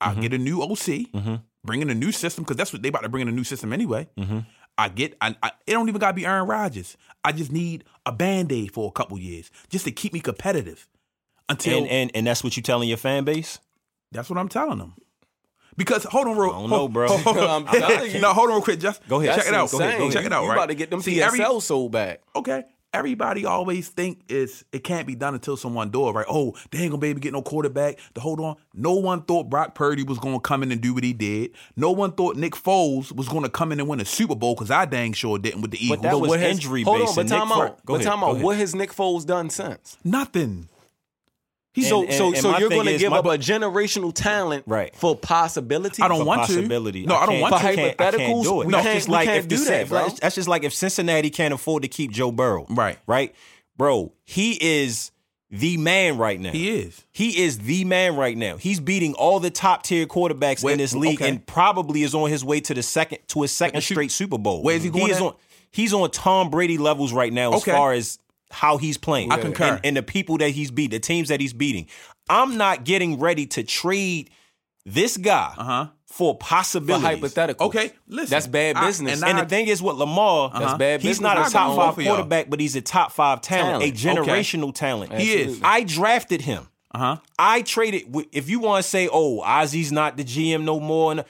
I 0.00 0.12
Mm-hmm. 0.12 0.20
get 0.22 0.32
a 0.34 0.38
new 0.38 0.62
OC, 0.62 1.40
bring 1.64 1.82
in 1.82 1.90
a 1.90 1.94
new 1.94 2.12
system 2.12 2.44
because 2.44 2.56
that's 2.56 2.72
what 2.72 2.82
they 2.82 2.88
about 2.88 3.02
to 3.02 3.08
bring 3.08 3.22
in 3.22 3.28
a 3.28 3.32
new 3.32 3.44
system 3.44 3.72
anyway. 3.72 4.08
Mm-hmm. 4.16 4.38
I 4.78 4.88
get. 4.88 5.14
I, 5.20 5.34
I, 5.42 5.50
it 5.66 5.72
don't 5.72 5.88
even 5.88 5.98
got 6.00 6.08
to 6.08 6.14
be 6.14 6.24
Aaron 6.24 6.46
Rodgers. 6.46 6.96
I 7.24 7.32
just 7.32 7.50
need 7.52 7.84
a 8.06 8.12
band 8.12 8.50
aid 8.52 8.72
for 8.72 8.88
a 8.88 8.92
couple 8.92 9.18
years 9.18 9.50
just 9.68 9.84
to 9.84 9.90
keep 9.90 10.12
me 10.14 10.20
competitive. 10.20 10.88
Until 11.48 11.78
And 11.78 11.88
and 11.88 12.10
and 12.14 12.26
that's 12.26 12.44
what 12.44 12.56
you 12.56 12.62
telling 12.62 12.88
your 12.88 12.98
fan 12.98 13.24
base. 13.24 13.58
that's 14.12 14.28
what 14.30 14.38
I'm 14.38 14.48
telling 14.48 14.78
them. 14.78 14.94
Because 15.76 16.04
hold 16.04 16.26
on, 16.26 16.36
real. 16.36 16.50
I 16.50 16.58
don't 16.60 16.70
know, 16.70 16.88
bro. 16.88 17.06
hold- 17.08 17.20
hold 17.22 17.36
no, 17.36 18.32
hold 18.34 18.50
on, 18.50 18.56
real 18.56 18.62
quick. 18.62 18.80
Just 18.80 19.06
Go 19.08 19.20
ahead. 19.20 19.36
Check 19.36 19.46
it 19.48 19.54
out. 19.54 19.70
Go 19.70 19.78
ahead. 19.80 19.94
Insane. 19.94 20.10
Check 20.10 20.26
it 20.26 20.32
out. 20.32 20.42
You 20.42 20.48
right. 20.48 20.56
about 20.56 20.66
to 20.70 20.74
get 20.74 20.90
them 20.90 21.00
See, 21.00 21.16
PSL 21.16 21.26
every- 21.26 21.60
sold 21.60 21.92
back. 21.92 22.20
okay. 22.34 22.64
Everybody 22.94 23.44
always 23.44 23.90
think 23.90 24.22
it's 24.30 24.64
it 24.72 24.82
can't 24.82 25.06
be 25.06 25.14
done 25.14 25.34
until 25.34 25.58
someone 25.58 25.90
do 25.90 26.08
it, 26.08 26.12
right? 26.12 26.24
Oh, 26.28 26.54
they 26.70 26.78
ain't 26.78 26.90
gonna 26.90 27.00
be 27.00 27.08
able 27.08 27.18
to 27.20 27.22
get 27.22 27.34
no 27.34 27.42
quarterback. 27.42 27.98
To 28.14 28.20
hold 28.22 28.40
on, 28.40 28.56
no 28.72 28.94
one 28.94 29.22
thought 29.22 29.50
Brock 29.50 29.74
Purdy 29.74 30.02
was 30.04 30.18
gonna 30.18 30.40
come 30.40 30.62
in 30.62 30.72
and 30.72 30.80
do 30.80 30.94
what 30.94 31.04
he 31.04 31.12
did. 31.12 31.50
No 31.76 31.90
one 31.90 32.12
thought 32.12 32.36
Nick 32.36 32.54
Foles 32.54 33.12
was 33.14 33.28
gonna 33.28 33.50
come 33.50 33.72
in 33.72 33.78
and 33.78 33.88
win 33.90 34.00
a 34.00 34.06
Super 34.06 34.34
Bowl 34.34 34.54
because 34.54 34.70
I 34.70 34.86
dang 34.86 35.12
sure 35.12 35.38
didn't 35.38 35.60
with 35.60 35.70
the 35.72 35.84
Eagles. 35.84 36.00
that 36.00 36.18
was 36.18 36.30
what 36.30 36.40
has- 36.40 36.52
injury 36.56 36.82
Hold 36.82 37.02
on, 37.02 37.14
but 37.14 37.26
Nick 37.26 37.38
time 37.38 37.48
Fo- 37.48 37.62
out. 37.62 37.84
Go 37.84 37.92
but 37.92 38.00
ahead, 38.00 38.06
time 38.06 38.24
out. 38.24 38.38
What 38.38 38.56
has 38.56 38.74
Nick 38.74 38.92
Foles 38.94 39.26
done 39.26 39.50
since? 39.50 39.98
nothing. 40.02 40.70
And- 41.80 41.88
so 41.88 42.02
and- 42.04 42.12
so 42.14 42.26
and 42.28 42.36
so 42.38 42.58
you're 42.58 42.68
going 42.70 42.86
to 42.86 42.98
give 42.98 43.10
my- 43.10 43.18
up 43.18 43.26
a 43.26 43.38
generational 43.38 44.12
talent 44.14 44.64
Right. 44.66 44.94
for 44.96 45.16
possibility? 45.16 46.02
I 46.02 46.08
don't 46.08 46.20
for 46.20 46.24
want 46.24 46.46
to. 46.48 46.62
No, 46.62 47.16
I 47.16 47.26
don't 47.26 47.40
want 47.40 47.54
I 47.54 47.70
to. 47.70 47.76
can't- 47.76 47.96
Hypotheticals, 47.98 48.42
do 48.42 48.60
it. 48.62 48.68
No, 48.68 48.82
can't- 48.82 48.94
just 48.96 49.08
like 49.08 49.28
if 49.28 49.48
do 49.48 49.56
that, 49.64 49.88
bro. 49.88 50.08
That's 50.20 50.34
just 50.34 50.48
like 50.48 50.64
if 50.64 50.74
Cincinnati 50.74 51.30
can't 51.30 51.54
afford 51.54 51.82
to 51.82 51.88
keep 51.88 52.10
Joe 52.12 52.32
Burrow. 52.32 52.66
Right. 52.70 52.98
Right. 53.06 53.34
Bro, 53.76 54.12
he 54.24 54.58
is 54.60 55.10
the 55.50 55.76
man 55.78 56.18
right 56.18 56.38
now. 56.38 56.50
He 56.50 56.68
is. 56.78 57.04
He 57.12 57.42
is 57.42 57.58
the 57.60 57.84
man 57.84 58.16
right 58.16 58.36
now. 58.36 58.56
He's 58.58 58.80
beating 58.80 59.14
all 59.14 59.40
the 59.40 59.50
top 59.50 59.82
tier 59.84 60.04
quarterbacks 60.06 60.62
Where- 60.62 60.72
in 60.72 60.78
this 60.78 60.94
league, 60.94 61.22
okay. 61.22 61.30
and 61.30 61.46
probably 61.46 62.02
is 62.02 62.14
on 62.14 62.28
his 62.30 62.44
way 62.44 62.60
to 62.60 62.74
the 62.74 62.82
second 62.82 63.18
to 63.28 63.42
his 63.42 63.52
second 63.52 63.80
straight 63.82 64.10
Super 64.10 64.36
Bowl. 64.38 64.62
Where 64.62 64.76
is 64.76 64.82
he 64.82 64.90
going 64.90 65.10
is 65.10 65.16
at? 65.18 65.22
on. 65.22 65.34
He's 65.70 65.92
on 65.94 66.10
Tom 66.10 66.50
Brady 66.50 66.76
levels 66.78 67.12
right 67.12 67.32
now 67.32 67.52
as 67.52 67.62
far 67.64 67.92
as 67.92 68.18
how 68.50 68.76
he's 68.78 68.96
playing. 68.96 69.30
I 69.32 69.38
concur. 69.38 69.64
And, 69.74 69.80
and 69.84 69.96
the 69.96 70.02
people 70.02 70.38
that 70.38 70.50
he's 70.50 70.70
beat, 70.70 70.90
the 70.90 70.98
teams 71.00 71.28
that 71.28 71.40
he's 71.40 71.52
beating. 71.52 71.86
I'm 72.30 72.56
not 72.56 72.84
getting 72.84 73.18
ready 73.18 73.46
to 73.46 73.62
trade 73.62 74.30
this 74.84 75.16
guy 75.18 75.52
Uh-huh. 75.56 75.86
for 76.06 76.32
for 76.32 76.38
possibilities. 76.38 77.04
hypothetical. 77.04 77.66
Okay, 77.66 77.92
listen. 78.06 78.30
That's 78.30 78.46
bad 78.46 78.76
I- 78.76 78.86
business. 78.86 79.20
and 79.20 79.28
And 79.28 79.38
I- 79.38 79.42
the 79.42 79.48
thing 79.48 79.66
is, 79.68 79.82
with 79.82 79.96
Lamar, 79.96 80.50
That's 80.52 80.72
bad 80.74 80.98
Business. 81.00 81.02
he's 81.16 81.20
not 81.20 81.46
a 81.46 81.50
top 81.50 81.76
five 81.76 82.04
quarterback, 82.04 82.48
but 82.48 82.58
he's 82.60 82.74
a 82.76 82.80
top 82.80 83.12
five 83.12 83.40
talent, 83.42 83.82
Talent. 83.82 84.24
a 84.24 84.32
generational 84.32 84.74
talent. 84.74 85.12
He 85.12 85.32
is. 85.34 85.60
I 85.62 85.84
drafted 85.84 86.40
him. 86.42 86.68
Uh 86.94 86.98
huh. 86.98 87.16
I 87.38 87.60
traded. 87.62 88.04
If 88.32 88.48
you 88.48 88.60
want 88.60 88.82
to 88.82 88.88
say, 88.88 89.08
"Oh, 89.12 89.40
Ozzie's 89.42 89.92
not 89.92 90.16
the 90.16 90.24
GM 90.24 90.64
no 90.64 90.80
more," 90.80 91.12
and 91.12 91.24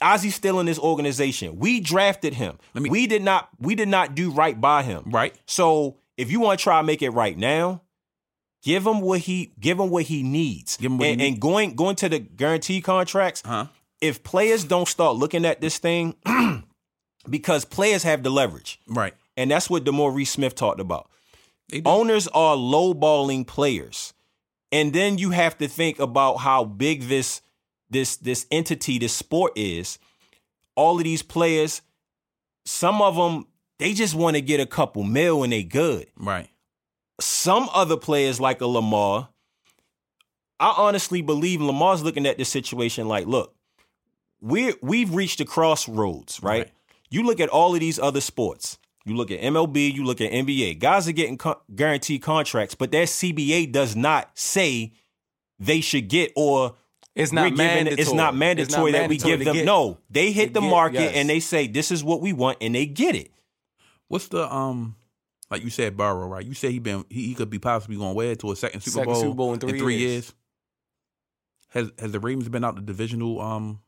Ozzie's 0.00 0.34
still 0.34 0.58
in 0.60 0.66
this 0.66 0.78
organization. 0.78 1.58
We 1.58 1.78
drafted 1.80 2.34
him. 2.34 2.58
Let 2.74 2.82
me- 2.82 2.90
we 2.90 3.06
did 3.06 3.22
not. 3.22 3.50
We 3.60 3.74
did 3.74 3.88
not 3.88 4.14
do 4.14 4.30
right 4.30 4.58
by 4.58 4.82
him. 4.82 5.02
Right. 5.06 5.34
So 5.46 5.96
if 6.16 6.30
you 6.30 6.40
want 6.40 6.58
to 6.58 6.62
try 6.62 6.80
to 6.80 6.86
make 6.86 7.02
it 7.02 7.10
right 7.10 7.36
now, 7.36 7.82
give 8.62 8.86
him 8.86 9.00
what 9.00 9.20
he 9.20 9.52
give 9.58 9.78
him 9.80 9.90
what 9.90 10.04
he 10.04 10.22
needs. 10.22 10.76
Give 10.76 10.90
him 10.92 10.98
what 10.98 11.06
he 11.06 11.12
and, 11.12 11.18
needs. 11.20 11.32
and 11.34 11.40
going 11.40 11.74
going 11.74 11.96
to 11.96 12.08
the 12.08 12.18
guarantee 12.18 12.80
contracts. 12.80 13.42
Uh-huh. 13.44 13.66
If 14.00 14.22
players 14.22 14.64
don't 14.64 14.88
start 14.88 15.16
looking 15.16 15.44
at 15.44 15.60
this 15.60 15.78
thing, 15.78 16.16
because 17.28 17.64
players 17.64 18.02
have 18.02 18.22
the 18.22 18.30
leverage, 18.30 18.80
Right. 18.86 19.14
and 19.36 19.50
that's 19.50 19.70
what 19.70 19.84
Demore 19.84 20.26
Smith 20.26 20.54
talked 20.54 20.80
about. 20.80 21.08
Owners 21.86 22.28
are 22.28 22.56
lowballing 22.56 23.46
players. 23.46 24.12
And 24.72 24.92
then 24.92 25.18
you 25.18 25.30
have 25.30 25.56
to 25.58 25.68
think 25.68 25.98
about 25.98 26.36
how 26.36 26.64
big 26.64 27.02
this 27.02 27.42
this 27.90 28.16
this 28.16 28.46
entity, 28.50 28.98
this 28.98 29.12
sport 29.14 29.52
is. 29.54 29.98
All 30.74 30.96
of 30.98 31.04
these 31.04 31.22
players, 31.22 31.82
some 32.64 33.02
of 33.02 33.16
them, 33.16 33.46
they 33.82 33.92
just 33.94 34.14
want 34.14 34.36
to 34.36 34.40
get 34.40 34.60
a 34.60 34.66
couple 34.66 35.02
mil 35.02 35.42
and 35.42 35.52
they 35.52 35.62
good. 35.64 36.06
Right. 36.16 36.48
Some 37.20 37.68
other 37.74 37.96
players 37.96 38.40
like 38.40 38.60
a 38.60 38.66
Lamar, 38.66 39.28
I 40.60 40.74
honestly 40.76 41.22
believe 41.22 41.60
Lamar's 41.60 42.02
looking 42.02 42.26
at 42.26 42.38
this 42.38 42.48
situation 42.48 43.08
like, 43.08 43.26
look, 43.26 43.54
we're 44.40 44.74
we've 44.82 45.12
reached 45.14 45.40
a 45.40 45.44
crossroads, 45.44 46.42
right? 46.42 46.58
Right. 46.64 46.70
You 47.10 47.24
look 47.24 47.40
at 47.40 47.48
all 47.48 47.74
of 47.74 47.80
these 47.80 47.98
other 47.98 48.20
sports. 48.20 48.78
You 49.04 49.16
look 49.16 49.30
at 49.32 49.40
MLB, 49.40 49.92
you 49.92 50.04
look 50.04 50.20
at 50.20 50.30
NBA. 50.30 50.78
Guys 50.78 51.08
are 51.08 51.12
getting 51.12 51.36
co- 51.36 51.60
guaranteed 51.74 52.22
contracts, 52.22 52.76
but 52.76 52.92
their 52.92 53.06
CBA 53.06 53.70
does 53.72 53.96
not 53.96 54.30
say 54.38 54.92
they 55.58 55.80
should 55.80 56.08
get 56.08 56.32
or 56.36 56.76
It's 57.16 57.32
not 57.32 57.44
giving- 57.50 57.56
mandatory. 57.58 58.00
It's 58.00 58.12
not 58.12 58.36
mandatory 58.36 58.92
that 58.92 59.08
we 59.08 59.18
give 59.18 59.44
them. 59.44 59.54
get- 59.56 59.64
no, 59.66 59.98
they 60.08 60.30
hit 60.30 60.54
the 60.54 60.60
get- 60.60 60.70
market 60.70 61.00
yes. 61.00 61.12
and 61.16 61.28
they 61.28 61.40
say 61.40 61.66
this 61.66 61.90
is 61.90 62.02
what 62.04 62.20
we 62.20 62.32
want, 62.32 62.58
and 62.60 62.74
they 62.76 62.86
get 62.86 63.16
it. 63.16 63.32
What's 64.12 64.28
the 64.28 64.54
um 64.54 64.94
like 65.50 65.64
you 65.64 65.70
said 65.70 65.96
Burrow, 65.96 66.26
right? 66.26 66.44
You 66.44 66.52
said 66.52 66.70
he 66.70 66.78
been 66.78 67.06
he, 67.08 67.28
he 67.28 67.34
could 67.34 67.48
be 67.48 67.58
possibly 67.58 67.96
going 67.96 68.14
where 68.14 68.36
to 68.36 68.52
a 68.52 68.56
second 68.56 68.82
Super 68.82 68.96
Second 68.96 69.12
Bowl, 69.14 69.22
Super 69.22 69.34
Bowl 69.34 69.54
in 69.54 69.60
three 69.60 69.96
years. 69.96 70.12
years. 70.12 70.34
Has 71.70 71.90
has 71.98 72.12
the 72.12 72.20
Ravens 72.20 72.50
been 72.50 72.62
out 72.62 72.74
the 72.74 72.82
divisional 72.82 73.40
um 73.40 73.80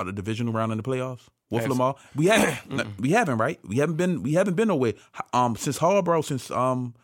out 0.00 0.06
the 0.06 0.14
divisional 0.14 0.54
round 0.54 0.72
in 0.72 0.78
the 0.78 0.82
playoffs 0.82 1.28
with 1.50 1.60
Has- 1.64 1.68
Lamar? 1.68 1.96
We 2.16 2.28
haven't. 2.28 2.88
We 3.00 3.10
haven't, 3.10 3.36
right? 3.36 3.60
We 3.62 3.76
haven't 3.76 3.96
been 3.96 4.22
we 4.22 4.32
haven't 4.32 4.54
been 4.54 4.68
nowhere. 4.68 4.94
Um 5.34 5.56
since 5.56 5.78
Harbaugh, 5.78 6.24
since 6.24 6.50
um 6.50 6.94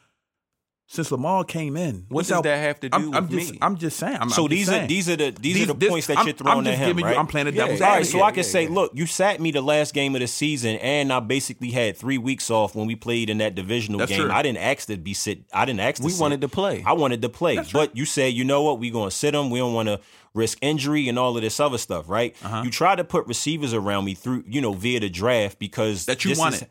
since 0.88 1.10
Lamar 1.10 1.42
came 1.44 1.76
in. 1.76 2.06
What 2.08 2.22
does 2.22 2.32
out- 2.32 2.44
that 2.44 2.58
have 2.58 2.78
to 2.80 2.88
do 2.88 2.96
I'm, 2.96 3.14
I'm 3.14 3.22
with 3.28 3.38
just 3.40 3.52
me? 3.52 3.58
I'm 3.60 3.76
just 3.76 3.96
saying. 3.98 4.18
I'm, 4.20 4.30
so 4.30 4.44
I'm 4.44 4.50
just 4.50 4.70
these 4.70 4.70
are 4.70 4.86
these 4.86 5.08
are 5.08 5.16
the 5.16 5.30
these, 5.40 5.62
are 5.62 5.66
the 5.66 5.74
this- 5.74 5.88
points 5.90 6.06
that 6.06 6.18
I'm- 6.18 6.26
you're 6.26 6.36
throwing 6.36 6.58
I'm 6.58 6.64
just 6.64 6.80
at 6.80 6.88
him, 6.88 6.96
right? 6.98 7.12
You, 7.14 7.18
I'm 7.20 7.26
playing 7.26 7.46
the 7.46 7.52
Yeah, 7.52 7.62
devil's 7.64 7.80
yeah, 7.80 7.86
All 7.86 7.90
right, 7.92 7.96
advocate. 7.98 8.12
so 8.12 8.18
yeah, 8.18 8.24
I 8.24 8.30
can 8.30 8.36
yeah, 8.38 8.42
say, 8.44 8.62
yeah. 8.64 8.70
look, 8.70 8.92
you 8.94 9.06
sat 9.06 9.40
me 9.40 9.50
the 9.50 9.60
last 9.62 9.94
game 9.94 10.14
of 10.14 10.20
the 10.20 10.26
season, 10.28 10.76
and 10.76 11.12
I 11.12 11.20
basically 11.20 11.70
had 11.72 11.96
three 11.96 12.18
weeks 12.18 12.50
off 12.50 12.74
when 12.76 12.86
we 12.86 12.94
played 12.94 13.30
in 13.30 13.38
that 13.38 13.54
divisional 13.54 13.98
That's 13.98 14.10
game. 14.12 14.20
true. 14.22 14.30
I 14.30 14.42
didn't 14.42 14.58
ask 14.58 14.86
to 14.86 14.96
be 14.96 15.12
sit. 15.14 15.40
I 15.52 15.64
didn't 15.64 15.80
ask. 15.80 15.96
To 15.96 16.02
sit. 16.02 16.06
We 16.06 16.12
sit. 16.12 16.20
wanted 16.20 16.40
to 16.42 16.48
play. 16.48 16.84
I 16.86 16.92
wanted 16.92 17.20
to 17.22 17.28
play, 17.28 17.58
but 17.72 17.96
you 17.96 18.04
said, 18.04 18.32
you 18.34 18.44
know 18.44 18.62
what? 18.62 18.78
We're 18.78 18.92
gonna 18.92 19.10
sit 19.10 19.32
them. 19.32 19.50
We 19.50 19.58
don't 19.58 19.74
want 19.74 19.88
to 19.88 20.00
risk 20.34 20.58
injury 20.60 21.08
and 21.08 21.18
all 21.18 21.34
of 21.34 21.42
this 21.42 21.58
other 21.58 21.78
stuff, 21.78 22.08
right? 22.10 22.36
Uh-huh. 22.44 22.60
You 22.62 22.70
tried 22.70 22.96
to 22.96 23.04
put 23.04 23.26
receivers 23.26 23.72
around 23.72 24.04
me 24.04 24.12
through, 24.14 24.44
you 24.46 24.60
know, 24.60 24.74
via 24.74 25.00
the 25.00 25.08
draft 25.08 25.58
because 25.58 26.04
That 26.04 26.24
you 26.24 26.28
this 26.30 26.38
wanted. 26.38 26.62
Is, 26.62 26.68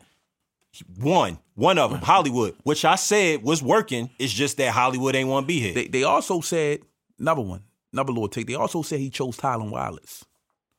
one, 0.98 1.38
one 1.54 1.78
of 1.78 1.90
them, 1.90 2.00
Hollywood, 2.00 2.54
which 2.64 2.84
I 2.84 2.94
said 2.96 3.42
was 3.42 3.62
working. 3.62 4.10
It's 4.18 4.32
just 4.32 4.56
that 4.58 4.72
Hollywood 4.72 5.14
ain't 5.14 5.28
want 5.28 5.44
to 5.44 5.48
be 5.48 5.60
here. 5.60 5.74
They 5.74 5.88
they 5.88 6.02
also 6.04 6.40
said 6.40 6.80
another 7.18 7.42
one, 7.42 7.62
another 7.92 8.12
little 8.12 8.28
take. 8.28 8.46
They 8.46 8.54
also 8.54 8.82
said 8.82 9.00
he 9.00 9.10
chose 9.10 9.36
Tylan 9.36 9.70
Wallace. 9.70 10.24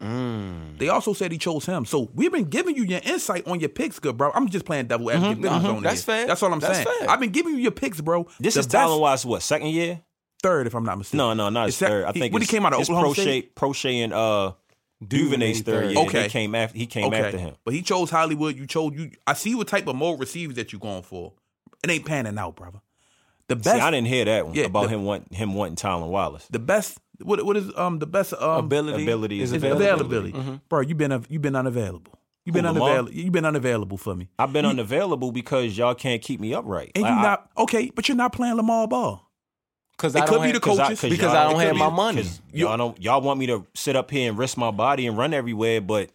Mm. 0.02 0.78
They 0.78 0.90
also 0.90 1.14
said 1.14 1.32
he 1.32 1.40
chose 1.40 1.66
him. 1.66 1.84
So 1.86 2.12
we've 2.14 2.32
been 2.32 2.46
giving 2.50 2.76
you 2.76 2.84
your 2.84 3.02
insight 3.04 3.48
on 3.48 3.60
your 3.60 3.70
picks, 3.70 3.98
good 4.00 4.16
bro. 4.16 4.32
I'm 4.36 4.48
just 4.48 4.64
playing 4.66 4.86
devil 4.88 5.10
advocate. 5.10 5.42
business 5.42 5.64
on 5.64 5.76
Mm-hmm, 5.76 5.84
That's 5.84 6.06
here. 6.06 6.16
fair. 6.18 6.28
That's 6.28 6.44
all 6.44 6.54
I'm 6.54 6.60
That's 6.60 6.84
saying. 6.84 6.88
fair. 7.00 7.10
I've 7.10 7.20
been 7.20 7.32
giving 7.32 7.54
you 7.56 7.60
your 7.62 7.72
picks, 7.72 8.00
bro. 8.00 8.28
this 8.40 8.54
The 8.54 8.60
is 8.62 8.68
best- 8.68 8.76
Tylen 8.76 9.00
Wise, 9.00 9.26
what 9.26 9.42
second 9.42 9.70
year? 9.70 10.02
third, 10.44 10.68
if 10.68 10.76
I'm 10.76 10.84
not 10.86 11.00
mistaken. 11.00 11.18
No, 11.18 11.34
no, 11.34 11.50
not 11.50 11.66
his 11.66 11.82
It's 11.82 11.90
third. 11.90 12.06
I 12.06 12.12
think 12.12 12.32
when 12.32 12.44
he 12.44 12.48
came 12.48 12.64
out 12.64 12.74
of 12.74 12.80
Oklahoma 12.82 13.16
State. 13.16 13.56
Proche 13.56 13.92
and 14.04 14.14
uh, 14.14 14.52
Duvernay's 15.06 15.62
third 15.62 15.84
third. 15.86 15.92
year. 15.94 16.06
Okay. 16.06 16.22
They 16.24 16.30
came 16.30 16.56
after. 16.56 16.78
He 16.78 16.86
came 16.88 17.06
Okay, 17.06 17.20
after 17.20 17.38
him. 17.38 17.56
but 17.64 17.74
he 17.74 17.82
chose 17.82 18.10
Hollywood. 18.10 18.58
You 18.58 18.66
chose 18.68 18.94
you. 18.96 19.12
I 19.28 19.34
see 19.34 19.54
what 19.56 19.68
type 19.68 19.88
of 19.88 19.96
more 19.96 20.18
receivers 20.18 20.56
that 20.56 20.74
you 20.74 20.80
going 20.80 21.04
for. 21.04 21.34
It 21.84 21.90
ain't 21.92 22.06
panning 22.06 22.38
out, 22.38 22.56
brother. 22.56 22.80
The 23.48 23.56
See, 23.56 23.62
best, 23.62 23.82
I 23.82 23.92
didn't 23.92 24.08
hear 24.08 24.26
that 24.26 24.46
one 24.48 24.56
Yeah, 24.56 24.66
about 24.66 24.84
the- 24.84 24.90
him 24.90 25.06
wanting 25.06 25.38
him 25.38 25.54
wanting 25.54 25.76
Tylan 25.76 26.10
Wallace. 26.10 26.48
the 26.50 26.60
best. 26.60 26.98
What 27.22 27.44
what 27.46 27.56
is 27.58 27.72
um 27.78 28.00
the 28.00 28.06
best 28.08 28.34
um 28.34 28.66
ability, 28.66 29.04
ability 29.04 29.42
is 29.42 29.52
is 29.52 29.64
It's 29.64 29.64
availability. 29.74 30.32
availability, 30.32 30.62
bro. 30.70 30.82
You 30.82 30.96
been 30.96 31.26
you 31.30 31.40
been 31.40 31.56
unavailable. 31.56 32.14
You 32.46 32.54
been 32.54 32.66
unavailable. 32.66 33.12
You 33.12 33.30
been 33.32 33.46
unavailable 33.46 33.98
for 33.98 34.16
me. 34.16 34.30
I've 34.40 34.54
been 34.54 34.66
unavailable 34.66 35.32
because 35.32 35.78
y'all 35.78 35.96
can't 35.96 36.22
keep 36.22 36.40
me 36.40 36.54
upright. 36.54 36.92
And 36.96 37.04
Like, 37.04 37.12
you 37.14 37.18
I- 37.20 37.22
not 37.22 37.50
okay, 37.58 37.92
but 37.94 38.08
you're 38.08 38.18
not 38.18 38.34
playing 38.34 38.56
Lamar 38.56 38.88
ball. 38.88 39.27
Because 39.98 40.16
It 40.16 40.20
I 40.22 40.26
could 40.28 40.34
don't 40.36 40.44
be 40.44 40.52
have, 40.52 40.62
the 40.62 40.72
I- 40.72 40.76
coaches 40.78 41.02
'cause 41.02 41.10
because 41.10 41.34
I 41.34 41.50
don't 41.52 41.60
have 41.60 41.76
my 41.76 41.90
money. 41.90 42.24
Y'all 42.54 42.78
don't 42.78 43.02
y'all 43.02 43.20
want 43.22 43.40
me 43.40 43.48
to 43.48 43.66
sit 43.74 43.96
up 43.96 44.12
here 44.12 44.30
and 44.30 44.38
risk 44.38 44.56
my 44.58 44.70
body 44.72 45.08
and 45.08 45.18
run 45.18 45.34
everywhere, 45.34 45.82
but 45.82 46.12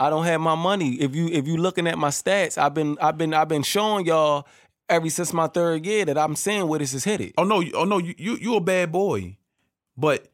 I 0.00 0.10
don't 0.10 0.24
have 0.24 0.40
my 0.40 0.56
money. 0.56 0.94
If 0.94 1.14
you 1.14 1.28
if 1.28 1.46
you 1.46 1.56
looking 1.56 1.86
at 1.86 1.96
my 1.98 2.08
stats, 2.08 2.58
I've 2.58 2.74
been 2.74 2.98
I've 3.00 3.16
been 3.16 3.32
I've 3.32 3.46
been 3.48 3.62
showing 3.62 4.06
y'all 4.06 4.46
ever 4.88 5.08
since 5.08 5.32
my 5.32 5.46
third 5.46 5.86
year 5.86 6.04
that 6.04 6.18
I'm 6.18 6.34
seeing 6.34 6.66
where 6.66 6.80
this 6.80 6.92
is 6.94 7.04
headed. 7.04 7.32
Oh 7.38 7.44
no, 7.44 7.62
oh 7.74 7.84
no, 7.84 7.98
you 7.98 8.14
you 8.18 8.36
you 8.36 8.56
a 8.56 8.60
bad 8.60 8.90
boy, 8.90 9.36
but 9.96 10.26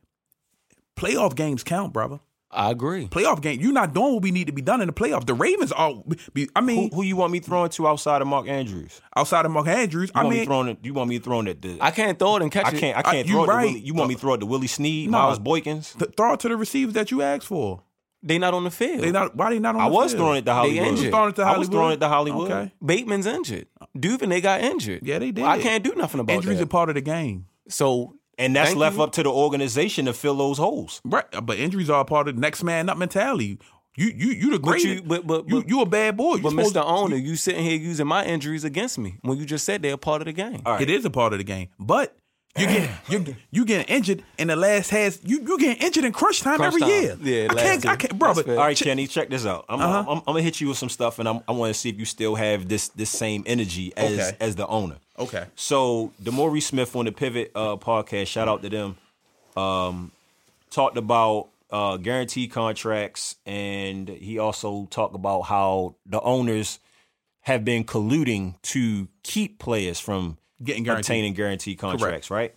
playoff 0.96 1.34
games 1.34 1.62
count, 1.62 1.92
brother. 1.92 2.20
I 2.50 2.70
agree. 2.70 3.08
Playoff 3.08 3.42
game, 3.42 3.60
you're 3.60 3.72
not 3.72 3.92
doing 3.92 4.14
what 4.14 4.22
we 4.22 4.30
need 4.30 4.46
to 4.46 4.52
be 4.52 4.62
done 4.62 4.80
in 4.80 4.86
the 4.86 4.92
playoffs. 4.92 5.26
The 5.26 5.34
Ravens 5.34 5.70
are. 5.72 6.02
Be, 6.32 6.48
I 6.56 6.62
mean, 6.62 6.90
who 6.94 7.02
you 7.02 7.14
want 7.14 7.30
me 7.32 7.40
throwing 7.40 7.68
to 7.70 7.86
outside 7.86 8.22
of 8.22 8.28
Mark 8.28 8.48
Andrews? 8.48 9.00
outside 9.14 9.44
of 9.44 9.50
Mark 9.52 9.66
Andrews, 9.68 10.08
You 10.14 10.20
I 10.20 10.24
want 10.24 10.30
me 10.32 10.36
mean, 10.38 10.46
throwing 10.46 10.68
it? 10.68 10.78
You 10.82 10.94
want 10.94 11.10
me 11.10 11.18
throwing 11.18 11.46
it? 11.46 11.60
The, 11.60 11.76
I 11.80 11.90
can't 11.90 12.18
throw 12.18 12.36
it 12.36 12.42
and 12.42 12.50
catch 12.50 12.64
I 12.66 12.68
it. 12.70 12.74
I 12.76 12.80
can't. 12.80 12.96
I 12.96 13.00
I- 13.00 13.12
can't 13.12 13.26
you 13.28 13.34
throw 13.34 13.44
it. 13.44 13.48
right. 13.48 13.62
To 13.66 13.68
Willie, 13.72 13.80
you 13.80 13.94
want 13.94 14.08
me 14.08 14.14
throw 14.14 14.32
it 14.34 14.38
to 14.38 14.46
Willie 14.46 14.66
Snead, 14.66 15.10
No. 15.10 15.18
Miles 15.18 15.38
Boykins? 15.38 15.98
th- 15.98 16.12
throw 16.16 16.32
it 16.32 16.40
to 16.40 16.48
the 16.48 16.56
receivers 16.56 16.94
that 16.94 17.10
you 17.10 17.20
asked 17.20 17.46
for. 17.46 17.82
They 18.22 18.38
not 18.38 18.52
on 18.54 18.64
the 18.64 18.70
field. 18.70 19.02
They 19.02 19.12
not. 19.12 19.36
Why 19.36 19.50
they 19.50 19.58
not 19.60 19.76
on? 19.76 19.80
The 19.80 19.84
Hill. 19.84 19.86
I 19.86 19.90
the 19.90 19.94
was 20.04 20.12
field? 20.12 20.18
throwing 20.20 20.38
it 20.38 20.44
to 20.46 20.54
Hollywood. 20.54 20.86
injured. 20.88 21.10
Throwing 21.10 21.28
it 21.30 21.36
to 21.36 21.42
I 21.42 21.58
was 21.58 21.68
throwing 21.68 21.92
it 21.92 22.00
to 22.00 22.08
Hollywood. 22.08 22.50
Okay. 22.50 22.72
Bateman's 22.84 23.26
injured. 23.26 23.66
Uh, 23.80 23.86
Duvernay 24.00 24.40
got 24.40 24.60
injured. 24.62 25.06
Yeah, 25.06 25.18
they 25.20 25.30
did. 25.30 25.44
I 25.44 25.60
can't 25.60 25.84
do 25.84 25.94
nothing 25.94 26.18
about 26.20 26.32
Injuries 26.34 26.58
that. 26.58 26.64
are 26.64 26.66
part 26.66 26.88
of 26.88 26.94
the 26.96 27.00
game. 27.00 27.46
so 27.68 28.16
And 28.38 28.54
that's 28.54 28.70
Thank 28.70 28.78
left 28.80 28.96
you. 28.96 29.02
up 29.02 29.12
to 29.12 29.22
the 29.24 29.30
organization 29.30 30.04
to 30.06 30.12
fill 30.12 30.36
those 30.36 30.58
holes. 30.58 31.00
Right, 31.04 31.24
but 31.42 31.58
injuries 31.58 31.90
are 31.90 32.00
a 32.02 32.04
part 32.04 32.28
of 32.28 32.36
the 32.36 32.40
next 32.40 32.62
man 32.62 32.88
up 32.88 32.96
mentality. 32.96 33.58
You 33.96 34.12
you 34.16 34.28
you 34.30 34.50
the 34.52 34.60
But 34.60 34.68
great. 34.70 34.84
you- 34.84 35.02
but- 35.02 35.26
but- 35.26 35.48
you 35.48 35.64
you 35.66 35.80
a 35.80 35.86
bad 35.86 36.16
boy. 36.16 36.36
You 36.36 36.42
But 36.42 36.52
Mr. 36.52 36.82
Owner, 36.84 37.16
you 37.16 37.34
sitting 37.34 37.64
here 37.64 37.76
using 37.76 38.06
my 38.06 38.24
injuries 38.24 38.62
against 38.62 38.96
me 38.96 39.16
when 39.22 39.38
you 39.38 39.44
just 39.44 39.64
said 39.64 39.82
they're 39.82 39.94
a 39.94 39.98
part 39.98 40.22
of 40.22 40.26
the 40.26 40.32
game. 40.32 40.62
Right. 40.64 40.80
It 40.82 40.88
is 40.88 41.04
a 41.04 41.10
part 41.10 41.32
of 41.32 41.38
the 41.40 41.44
game, 41.44 41.68
but 41.80 42.16
you 42.56 42.66
get 42.66 42.90
you 43.10 43.36
you 43.50 43.64
getting 43.64 43.86
injured 43.92 44.22
in 44.38 44.46
the 44.48 44.56
last 44.56 44.90
has 44.90 45.18
you 45.24 45.40
you 45.40 45.58
getting 45.58 45.82
injured 45.84 46.04
in 46.04 46.12
crunch 46.12 46.40
time 46.42 46.58
Crunch 46.58 46.74
every 46.74 46.80
time. 46.82 46.90
year. 46.90 47.16
Yeah, 47.20 47.48
I 47.50 47.54
can't 47.54 47.86
I 47.86 47.96
can't, 47.96 48.16
bro. 48.16 48.34
But. 48.34 48.48
All 48.50 48.56
right, 48.58 48.76
Kenny, 48.76 49.08
check 49.08 49.30
this 49.30 49.44
out. 49.44 49.64
I'm, 49.68 49.80
Uh-huh. 49.80 50.04
I'm, 50.12 50.18
I'm 50.18 50.24
gonna 50.26 50.42
hit 50.42 50.60
you 50.60 50.68
with 50.68 50.78
some 50.78 50.88
stuff, 50.88 51.18
and 51.18 51.28
I'm, 51.28 51.40
I 51.48 51.52
want 51.52 51.74
to 51.74 51.78
see 51.78 51.88
if 51.88 51.98
you 51.98 52.04
still 52.04 52.36
have 52.36 52.68
this 52.68 52.86
this 52.90 53.10
same 53.10 53.42
energy 53.46 53.92
as 53.96 54.12
Okay. 54.12 54.36
as 54.38 54.54
the 54.54 54.66
owner. 54.68 54.98
Okay, 55.18 55.46
So 55.56 56.12
Demore 56.22 56.60
Smith 56.62 56.94
on 56.96 57.04
the 57.06 57.12
Pivot 57.12 57.50
uh, 57.54 57.76
podcast, 57.76 58.26
shout 58.28 58.48
out 58.48 58.62
to 58.62 58.68
them. 58.68 58.96
Um, 59.56 60.12
talked 60.70 60.96
about 60.96 61.48
uh, 61.70 61.96
guaranteed 61.96 62.50
contracts, 62.50 63.36
and 63.44 64.08
he 64.08 64.38
also 64.38 64.86
talked 64.90 65.14
about 65.14 65.42
how 65.42 65.96
the 66.06 66.20
owners 66.20 66.78
have 67.42 67.64
been 67.64 67.84
colluding 67.84 68.60
to 68.62 69.08
keep 69.22 69.58
players 69.58 69.98
from 70.00 70.38
Getting 70.62 70.82
guaranteed. 70.84 71.04
obtaining 71.04 71.34
guaranteed 71.34 71.78
contracts. 71.78 72.30
Right? 72.30 72.54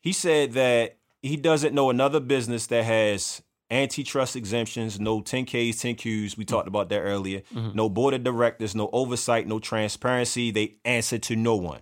He 0.00 0.12
said 0.12 0.52
that 0.52 0.96
he 1.22 1.36
doesn't 1.36 1.74
know 1.74 1.90
another 1.90 2.18
business 2.20 2.66
that 2.68 2.84
has 2.84 3.42
antitrust 3.70 4.36
exemptions, 4.36 5.00
no 5.00 5.20
10Ks, 5.22 5.70
10Qs. 5.70 6.36
We 6.36 6.44
talked 6.44 6.68
about 6.68 6.88
that 6.90 7.00
earlier. 7.00 7.42
No 7.52 7.88
board 7.88 8.14
of 8.14 8.22
directors, 8.22 8.74
no 8.74 8.90
oversight, 8.92 9.46
no 9.46 9.58
transparency. 9.58 10.50
They 10.50 10.74
answer 10.84 11.18
to 11.18 11.36
no 11.36 11.56
one. 11.56 11.80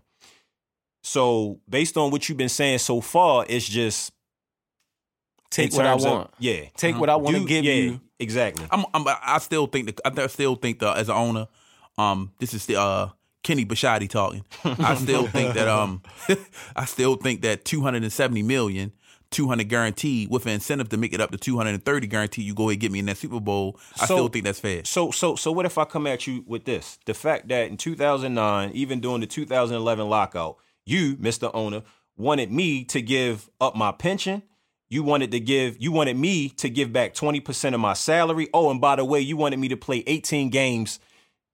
So, 1.02 1.60
based 1.68 1.96
on 1.96 2.10
what 2.10 2.28
you've 2.28 2.38
been 2.38 2.48
saying 2.50 2.78
so 2.78 3.00
far, 3.00 3.46
it's 3.48 3.66
just 3.68 4.12
Take 5.50 5.72
what 5.72 5.84
I 5.86 5.90
terms 5.90 6.04
of- 6.04 6.12
want. 6.12 6.30
yeah, 6.38 6.64
Take 6.76 6.96
what 7.00 7.08
I 7.10 7.16
want 7.16 7.36
to 7.36 7.44
give 7.44 7.64
yeah, 7.64 7.72
you. 7.74 8.00
Exactly. 8.18 8.66
I'm, 8.70 8.84
I'm 8.94 9.04
I 9.08 9.38
still 9.38 9.66
think 9.66 9.86
that 9.86 10.00
I 10.20 10.26
still 10.28 10.54
think 10.54 10.78
that 10.80 10.96
as 10.98 11.08
an 11.08 11.16
owner, 11.16 11.48
um, 11.98 12.32
this 12.38 12.54
is 12.54 12.66
the 12.66 12.78
uh 12.80 13.08
Kenny 13.42 13.64
Bashadi 13.64 14.08
talking. 14.08 14.44
I 14.64 14.94
still 14.94 15.26
think 15.36 15.54
that 15.54 15.66
um, 15.66 16.02
I 16.76 16.84
still 16.84 17.16
think 17.16 17.42
that 17.42 17.64
270 17.64 18.42
million. 18.42 18.92
200 19.32 19.68
guaranteed 19.68 20.28
with 20.28 20.44
an 20.46 20.50
incentive 20.54 20.88
to 20.88 20.96
make 20.96 21.12
it 21.12 21.20
up 21.20 21.30
to 21.30 21.36
230 21.38 22.06
guaranteed 22.08 22.44
you 22.44 22.52
go 22.52 22.64
ahead 22.64 22.72
and 22.72 22.80
get 22.80 22.90
me 22.90 22.98
in 22.98 23.06
that 23.06 23.16
super 23.16 23.38
bowl 23.38 23.78
i 24.00 24.06
So- 24.06 24.16
still 24.16 24.28
think 24.28 24.44
that's 24.44 24.58
fair 24.58 24.84
So 24.84 25.12
so 25.12 25.36
so 25.36 25.52
what 25.52 25.66
if 25.66 25.78
I 25.78 25.84
come 25.84 26.08
at 26.08 26.26
you 26.26 26.42
with 26.48 26.64
this? 26.64 26.98
The 27.06 27.14
fact 27.14 27.46
that 27.46 27.68
in 27.70 27.76
2009, 27.76 28.72
even 28.74 28.98
during 28.98 29.20
the 29.20 29.28
2011 29.28 30.08
lockout, 30.08 30.56
you, 30.90 31.16
Mr. 31.16 31.50
Owner, 31.54 31.82
wanted 32.16 32.50
me 32.50 32.84
to 32.84 33.00
give 33.00 33.48
up 33.60 33.76
my 33.76 33.92
pension. 33.92 34.42
You 34.88 35.04
wanted 35.04 35.30
to 35.30 35.40
give 35.40 35.76
you 35.80 35.92
wanted 35.92 36.16
me 36.16 36.48
to 36.50 36.68
give 36.68 36.92
back 36.92 37.14
20% 37.14 37.74
of 37.74 37.80
my 37.80 37.92
salary. 37.92 38.48
Oh, 38.52 38.70
and 38.70 38.80
by 38.80 38.96
the 38.96 39.04
way, 39.04 39.20
you 39.20 39.36
wanted 39.36 39.58
me 39.58 39.68
to 39.68 39.76
play 39.76 40.02
18 40.06 40.50
games, 40.50 40.98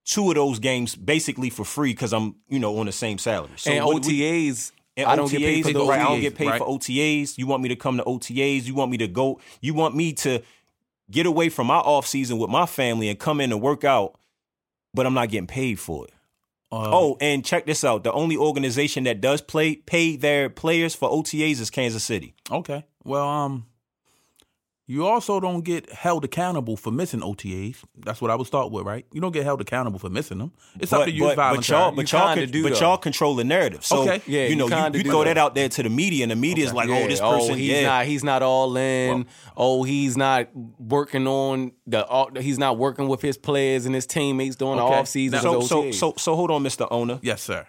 two 0.04 0.30
of 0.30 0.36
those 0.36 0.58
games 0.58 0.96
basically 0.96 1.50
for 1.50 1.64
free 1.64 1.92
cuz 1.94 2.14
I'm, 2.14 2.36
you 2.48 2.58
know, 2.58 2.78
on 2.78 2.86
the 2.86 2.92
same 2.92 3.18
salary. 3.18 3.52
So 3.56 3.70
and 3.70 3.84
what 3.84 4.02
OTAs, 4.02 4.72
and 4.96 5.06
I 5.06 5.16
don't 5.16 5.30
get 5.30 5.40
paid 5.40 5.64
for 5.66 5.72
those. 5.72 5.88
right? 5.88 6.00
I 6.00 6.04
don't 6.04 6.18
OTAs, 6.18 6.22
get 6.22 6.34
paid 6.34 6.48
right. 6.48 6.58
for 6.58 6.66
OTAs. 6.66 7.36
You 7.36 7.46
want 7.46 7.62
me 7.62 7.68
to 7.68 7.76
come 7.76 7.98
to 7.98 8.04
OTAs? 8.04 8.64
You 8.64 8.74
want 8.74 8.90
me 8.90 8.96
to 8.98 9.08
go? 9.08 9.38
You 9.60 9.74
want 9.74 9.94
me 9.94 10.14
to 10.14 10.42
get 11.10 11.26
away 11.26 11.50
from 11.50 11.66
my 11.66 11.76
off 11.76 12.06
season 12.06 12.38
with 12.38 12.50
my 12.50 12.66
family 12.66 13.08
and 13.10 13.18
come 13.18 13.40
in 13.40 13.52
and 13.52 13.60
work 13.60 13.84
out, 13.84 14.18
but 14.94 15.06
I'm 15.06 15.14
not 15.14 15.28
getting 15.28 15.46
paid 15.46 15.78
for 15.78 16.06
it. 16.06 16.12
Uh, 16.76 16.90
oh, 16.92 17.16
and 17.20 17.44
check 17.44 17.66
this 17.66 17.84
out: 17.84 18.04
the 18.04 18.12
only 18.12 18.36
organization 18.36 19.04
that 19.04 19.20
does 19.20 19.40
play 19.40 19.76
pay 19.76 20.16
their 20.16 20.50
players 20.50 20.94
for 20.94 21.08
OTAs 21.08 21.60
is 21.60 21.70
Kansas 21.70 22.04
City. 22.04 22.34
Okay. 22.50 22.84
Well, 23.04 23.28
um, 23.28 23.66
you 24.88 25.04
also 25.04 25.40
don't 25.40 25.62
get 25.62 25.90
held 25.90 26.24
accountable 26.24 26.76
for 26.76 26.92
missing 26.92 27.18
OTAs. 27.20 27.78
That's 27.98 28.20
what 28.20 28.30
I 28.30 28.36
would 28.36 28.46
start 28.46 28.70
with, 28.70 28.86
right? 28.86 29.04
You 29.12 29.20
don't 29.20 29.32
get 29.32 29.42
held 29.42 29.60
accountable 29.60 29.98
for 29.98 30.08
missing 30.08 30.38
them. 30.38 30.52
It's 30.78 30.92
up 30.92 31.06
to 31.06 31.10
you. 31.10 31.24
but, 31.24 31.30
it's 31.30 31.36
but 31.56 31.68
y'all, 31.68 31.90
but 31.90 32.12
You 32.12 32.18
y'all, 32.18 32.28
kinda 32.28 32.46
con- 32.46 32.52
do, 32.52 32.62
but 32.62 32.72
though. 32.74 32.78
y'all 32.80 32.96
control 32.96 33.34
the 33.34 33.42
narrative. 33.42 33.84
So 33.84 34.02
Okay. 34.02 34.22
Yeah, 34.28 34.42
you 34.44 34.50
you 34.50 34.56
know, 34.56 34.66
you, 34.66 34.70
kinda 34.74 34.98
you 34.98 35.04
throw 35.04 35.24
that. 35.24 35.34
that 35.34 35.38
out 35.38 35.54
there 35.56 35.68
to 35.68 35.82
the 35.82 35.90
media, 35.90 36.22
and 36.22 36.30
the 36.30 36.36
media's 36.36 36.72
like, 36.72 36.88
Yeah, 36.88 37.00
"Oh, 37.04 37.08
this 37.08 37.18
person, 37.20 37.52
oh, 37.52 37.54
he's 37.54 37.68
yeah." 37.70 37.82
not 37.86 38.06
he's 38.06 38.22
not 38.22 38.42
all 38.44 38.76
in. 38.76 39.26
oh, 39.56 39.82
he's 39.82 40.16
not 40.16 40.48
working 40.78 41.26
on 41.26 41.72
the. 41.88 42.06
all- 42.06 42.30
He's 42.40 42.58
not 42.58 42.78
working 42.78 43.08
with 43.08 43.20
his 43.22 43.36
players 43.36 43.86
and 43.86 43.94
his 43.94 44.06
teammates 44.06 44.54
during 44.54 44.78
Okay. 44.78 44.88
the 44.94 45.00
off 45.00 45.08
season. 45.08 45.40
so, 45.40 45.60
so, 45.62 45.90
so, 45.90 46.14
so, 46.16 46.36
hold 46.36 46.50
on, 46.52 46.62
Mr. 46.62 46.86
Owner. 46.92 47.18
yes, 47.22 47.42
sir. 47.42 47.66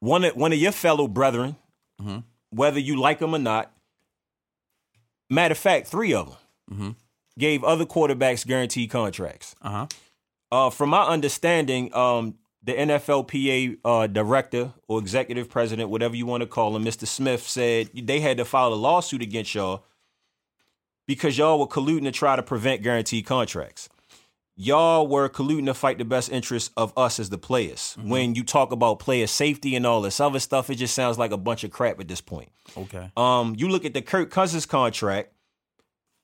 one 0.00 0.22
of 0.24 0.36
one 0.36 0.52
of 0.52 0.58
your 0.58 0.72
fellow 0.72 1.08
brethren, 1.08 1.56
Mm-hmm. 2.00 2.18
whether 2.50 2.78
you 2.78 3.00
like 3.00 3.20
him 3.20 3.34
or 3.34 3.38
not. 3.38 3.72
Matter 5.30 5.52
of 5.52 5.58
fact, 5.58 5.88
three 5.88 6.12
of 6.14 6.26
them 6.28 6.36
Mm-hmm. 6.72 6.90
gave 7.38 7.62
other 7.62 7.84
quarterbacks 7.84 8.44
guaranteed 8.44 8.90
contracts. 8.90 9.54
Uh 9.62 9.70
huh. 9.70 9.86
Uh, 10.50 10.70
from 10.70 10.90
my 10.90 11.02
understanding, 11.04 11.94
um, 11.94 12.34
the 12.62 12.72
NFLPA 12.72 13.78
uh, 13.84 14.06
director 14.08 14.72
or 14.88 14.98
executive 14.98 15.48
president, 15.48 15.88
whatever 15.90 16.16
you 16.16 16.26
want 16.26 16.40
to 16.40 16.46
call 16.48 16.74
him, 16.74 16.84
Mr. 16.84 17.06
Smith, 17.06 17.42
said 17.46 17.90
they 17.94 18.18
had 18.18 18.36
to 18.38 18.44
file 18.44 18.72
a 18.72 18.74
lawsuit 18.74 19.22
against 19.22 19.54
y'all 19.54 19.84
because 21.06 21.38
y'all 21.38 21.58
were 21.60 21.68
colluding 21.68 22.02
to 22.04 22.10
try 22.12 22.34
to 22.34 22.42
prevent 22.42 22.82
guaranteed 22.82 23.26
contracts. 23.26 23.88
Y'all 24.58 25.06
were 25.06 25.28
colluding 25.28 25.66
to 25.66 25.74
fight 25.74 25.98
the 25.98 26.04
best 26.04 26.32
interests 26.32 26.70
of 26.78 26.90
us 26.96 27.20
as 27.20 27.28
the 27.28 27.36
players. 27.36 27.94
When 28.02 28.34
you 28.34 28.42
talk 28.42 28.72
about 28.72 28.98
player 28.98 29.26
safety 29.26 29.76
and 29.76 29.86
all 29.86 30.00
this 30.00 30.18
other 30.18 30.38
stuff, 30.38 30.70
it 30.70 30.76
just 30.76 30.94
sounds 30.94 31.18
like 31.18 31.30
a 31.30 31.36
bunch 31.36 31.62
of 31.62 31.70
crap 31.70 32.00
at 32.00 32.08
this 32.08 32.22
point. 32.22 32.48
Okay. 32.74 33.10
Um, 33.18 33.54
you 33.58 33.68
look 33.68 33.84
at 33.84 33.92
the 33.92 34.00
Kirk 34.00 34.30
Cousins 34.30 34.64
contract. 34.64 35.32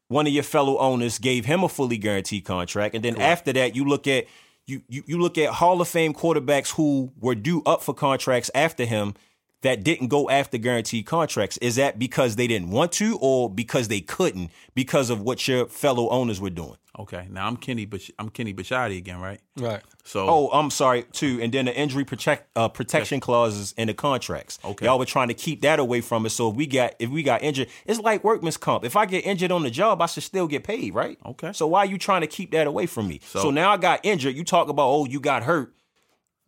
One 0.09 0.26
of 0.26 0.32
your 0.32 0.44
fellow 0.44 0.78
owners 0.78 1.18
gave 1.18 1.44
him 1.44 1.62
a 1.62 1.68
fully 1.68 1.98
guaranteed 1.98 2.44
contract, 2.44 2.94
and 2.94 3.04
then 3.04 3.20
after 3.20 3.52
that, 3.52 3.76
you 3.76 3.84
look 3.84 4.06
at 4.06 4.26
you, 4.66 4.82
you 4.88 5.02
you 5.06 5.18
look 5.18 5.36
at 5.38 5.54
Hall 5.54 5.80
of 5.80 5.88
Fame 5.88 6.14
quarterbacks 6.14 6.74
who 6.74 7.12
were 7.20 7.34
due 7.34 7.62
up 7.64 7.82
for 7.82 7.94
contracts 7.94 8.50
after 8.54 8.84
him 8.84 9.14
that 9.62 9.82
didn't 9.84 10.09
go 10.09 10.28
after 10.30 10.59
guaranteed 10.59 11.06
contracts. 11.06 11.56
Is 11.59 11.76
that 11.76 11.98
because 11.98 12.36
they 12.36 12.47
didn't 12.47 12.70
want 12.70 12.93
to, 12.93 13.16
or 13.20 13.48
because 13.48 13.89
they 13.89 14.01
couldn't 14.01 14.51
because 14.74 15.09
of 15.10 15.20
what 15.20 15.47
your 15.48 15.66
fellow 15.66 16.09
owners 16.10 16.40
were 16.40 16.51
doing? 16.51 16.76
Okay. 16.98 17.26
Now 17.30 17.47
I'm 17.47 17.56
Kenny, 17.56 17.86
but 17.86 18.02
I'm 18.18 18.28
Kenny 18.28 18.52
Bashadi 18.52 18.98
again, 18.98 19.18
right? 19.18 19.40
right. 19.56 19.80
So 20.05 20.26
Oh, 20.28 20.48
I'm 20.52 20.68
sorry 20.68 21.05
too. 21.05 21.39
And 21.40 21.51
then 21.51 21.64
the 21.64 21.74
injury 21.74 22.05
protect 22.05 22.51
uh, 22.55 22.68
protection 22.68 23.18
clauses 23.18 23.72
in 23.78 23.86
the 23.86 23.94
contracts. 23.94 24.59
Okay. 24.62 24.84
y'all 24.84 24.98
were 24.98 25.06
trying 25.06 25.28
to 25.28 25.34
keep 25.34 25.62
that 25.62 25.78
away 25.78 26.02
from 26.02 26.26
us. 26.26 26.34
So 26.34 26.51
if 26.51 26.56
we 26.56 26.66
got 26.66 26.94
if 26.98 27.09
we 27.09 27.22
got 27.22 27.43
injured, 27.43 27.68
it's 27.86 27.98
like 28.01 28.22
workman's 28.22 28.59
comp. 28.59 28.84
If 28.84 28.94
I 28.94 29.06
get 29.06 29.24
injured 29.24 29.52
on 29.52 29.62
the 29.62 29.70
job, 29.70 30.02
I 30.02 30.06
should 30.06 30.22
still 30.24 30.47
get 30.47 30.64
paid, 30.64 30.93
right? 30.94 31.18
Okay. 31.24 31.52
So 31.55 31.66
why 31.66 31.78
are 31.80 31.86
you 31.86 31.97
trying 31.97 32.20
to 32.20 32.26
keep 32.26 32.51
that 32.51 32.66
away 32.66 32.84
from 32.84 33.09
me? 33.09 33.20
So, 33.24 33.40
So- 33.44 33.51
now 33.51 33.70
I 33.70 33.78
got 33.78 34.01
injured. 34.05 34.36
You 34.36 34.44
talk 34.44 34.68
about 34.68 34.89
oh 34.90 35.06
you 35.06 35.18
got 35.20 35.44
hurt. 35.44 35.72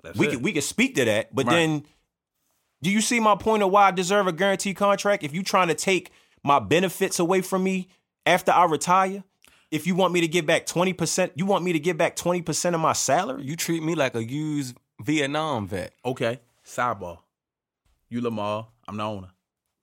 that's 0.03 0.19
We 0.19 0.27
it. 0.27 0.31
could 0.33 0.43
we 0.43 0.53
could 0.53 0.65
speak 0.65 0.97
to 0.97 1.07
that, 1.07 1.35
but 1.35 1.47
Right. 1.47 1.53
then 1.55 1.85
do 2.85 2.91
you 2.91 3.01
see 3.01 3.19
my 3.19 3.35
point 3.35 3.63
of 3.63 3.71
why 3.71 3.89
I 3.89 3.91
deserve 3.91 4.27
a 4.27 4.33
guaranteed 4.33 4.77
contract? 4.77 5.23
If 5.25 5.35
you 5.35 5.43
trying 5.43 5.69
to 5.69 5.75
take 5.75 6.11
my 6.43 6.59
benefits 6.59 7.19
away 7.19 7.41
from 7.41 7.65
me 7.65 7.89
after 8.27 8.53
I 8.53 8.65
retire. 8.67 9.25
If 9.71 9.87
you 9.87 9.95
want 9.95 10.13
me 10.13 10.21
to 10.21 10.29
give 10.29 10.47
back 10.47 10.67
20%, 10.67 11.33
you 11.35 11.47
want 11.47 11.65
me 11.65 11.73
to 11.73 11.79
give 11.81 11.97
back 11.97 12.15
20% 12.17 12.75
of 12.75 12.81
my 12.81 12.93
salary? 12.93 13.43
You 13.43 13.57
treat 13.57 13.83
me 13.83 13.95
like 13.95 14.15
a 14.15 14.23
used 14.23 14.77
Vietnam 15.01 15.67
vet. 15.67 15.95
Okay. 16.05 16.41
Sidebar. 16.65 17.19
You 18.09 18.21
Lamar, 18.21 18.69
I'm 18.87 18.97
the 18.99 19.03
owner. 19.03 19.31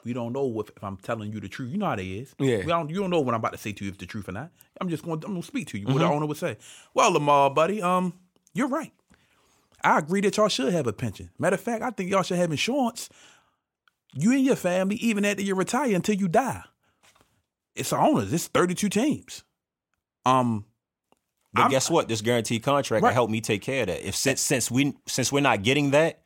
We 0.06 0.14
don't 0.14 0.34
know 0.34 0.60
if, 0.61 0.69
if 0.78 0.84
I'm 0.84 0.98
telling 0.98 1.34
you 1.34 1.40
the 1.41 1.49
truth. 1.49 1.72
You 1.72 1.78
know 1.78 1.88
how 1.88 1.95
that 1.95 2.03
is. 2.06 2.34
Yeah. 2.40 2.57
We 2.57 2.64
don't, 2.68 2.90
you 2.90 2.95
don't 2.98 3.10
know 3.10 3.19
what 3.19 3.34
I'm 3.34 3.40
about 3.41 3.52
to 3.53 3.57
say 3.57 3.72
to 3.73 3.84
you 3.84 3.91
if 3.91 3.98
the 3.98 4.06
truth 4.06 4.30
or 4.30 4.32
not. 4.32 4.52
I'm 4.80 4.88
just 4.90 5.03
going. 5.03 5.22
I'm 5.26 5.32
going 5.32 5.41
to 5.41 5.48
speak 5.48 5.68
to 5.69 5.78
you. 5.78 5.86
What 5.88 5.95
Mm-hmm. 5.95 6.03
the 6.03 6.10
owner 6.14 6.26
would 6.28 6.38
say. 6.38 6.57
Well, 6.94 7.11
Lamar, 7.11 7.49
buddy, 7.49 7.82
um, 7.82 8.14
you're 8.53 8.68
right. 8.69 8.94
I 9.84 9.98
agree 9.99 10.22
that 10.22 10.38
y'all 10.38 10.48
should 10.48 10.74
have 10.74 10.88
a 10.88 10.94
pension. 10.94 11.30
Matter 11.40 11.56
of 11.56 11.62
fact, 11.62 11.84
I 11.84 11.90
think 11.91 12.10
y'all 12.12 12.24
should 12.24 12.38
have 12.38 12.52
insurance. 12.52 13.10
You 14.14 14.32
and 14.34 14.44
your 14.44 14.56
family, 14.56 14.95
even 14.98 15.24
after 15.26 15.41
you 15.41 15.56
retire, 15.56 15.95
until 15.95 16.16
you 16.16 16.28
die. 16.28 16.64
It's 17.76 17.91
the 17.91 17.98
owners. 17.98 18.32
It's 18.34 18.48
32 18.48 18.90
teams. 18.90 19.44
Um, 20.26 20.66
But 21.53 21.64
I'm- 21.64 21.72
guess 21.72 21.90
what? 21.90 22.08
This 22.08 22.22
guaranteed 22.22 22.64
contract 22.64 23.03
Right. 23.03 23.10
will 23.10 23.14
help 23.14 23.30
me 23.30 23.41
take 23.41 23.62
care 23.62 23.82
of 23.82 23.88
that. 23.88 24.08
If 24.08 24.16
since 24.16 24.40
since 24.41 24.72
we 24.72 24.94
since 25.08 25.32
we're 25.34 25.41
not 25.41 25.64
getting 25.64 25.91
that, 25.91 26.24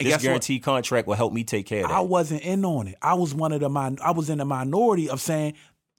And 0.00 0.06
this 0.06 0.14
guess 0.14 0.20
what? 0.20 0.22
guaranteed 0.24 0.62
contract 0.64 1.06
will 1.06 1.14
help 1.14 1.32
me 1.32 1.44
take 1.44 1.66
care 1.66 1.82
of 1.84 1.88
that. 1.90 1.96
I 1.96 2.00
wasn't 2.00 2.42
in 2.42 2.64
on 2.64 2.88
it. 2.88 2.96
I 3.00 3.14
was 3.14 3.32
one 3.34 3.52
of 3.52 3.60
the 3.60 3.68
min- 3.70 3.98
I 4.02 4.10
was 4.10 4.28
in 4.30 4.38
the 4.38 4.44
minority 4.44 5.08
of 5.08 5.20
saying 5.20 5.54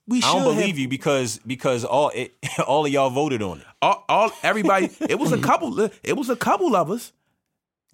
we 0.08 0.22
should 0.22 0.30
I 0.30 0.34
don't 0.36 0.44
believe 0.44 0.68
have, 0.70 0.78
you 0.80 0.88
because 0.88 1.40
because 1.46 1.84
all 1.84 2.10
it, 2.14 2.34
all 2.68 2.86
of 2.86 2.92
y'all 2.92 3.10
voted 3.10 3.42
on 3.42 3.60
it. 3.60 3.66
all, 3.82 4.06
all 4.08 4.32
everybody. 4.44 4.90
it 5.02 5.20
was 5.20 5.32
a 5.32 5.38
couple. 5.40 5.80
It 6.04 6.16
was 6.16 6.30
a 6.30 6.36
couple 6.36 6.76
of 6.76 6.92
us. 6.92 7.12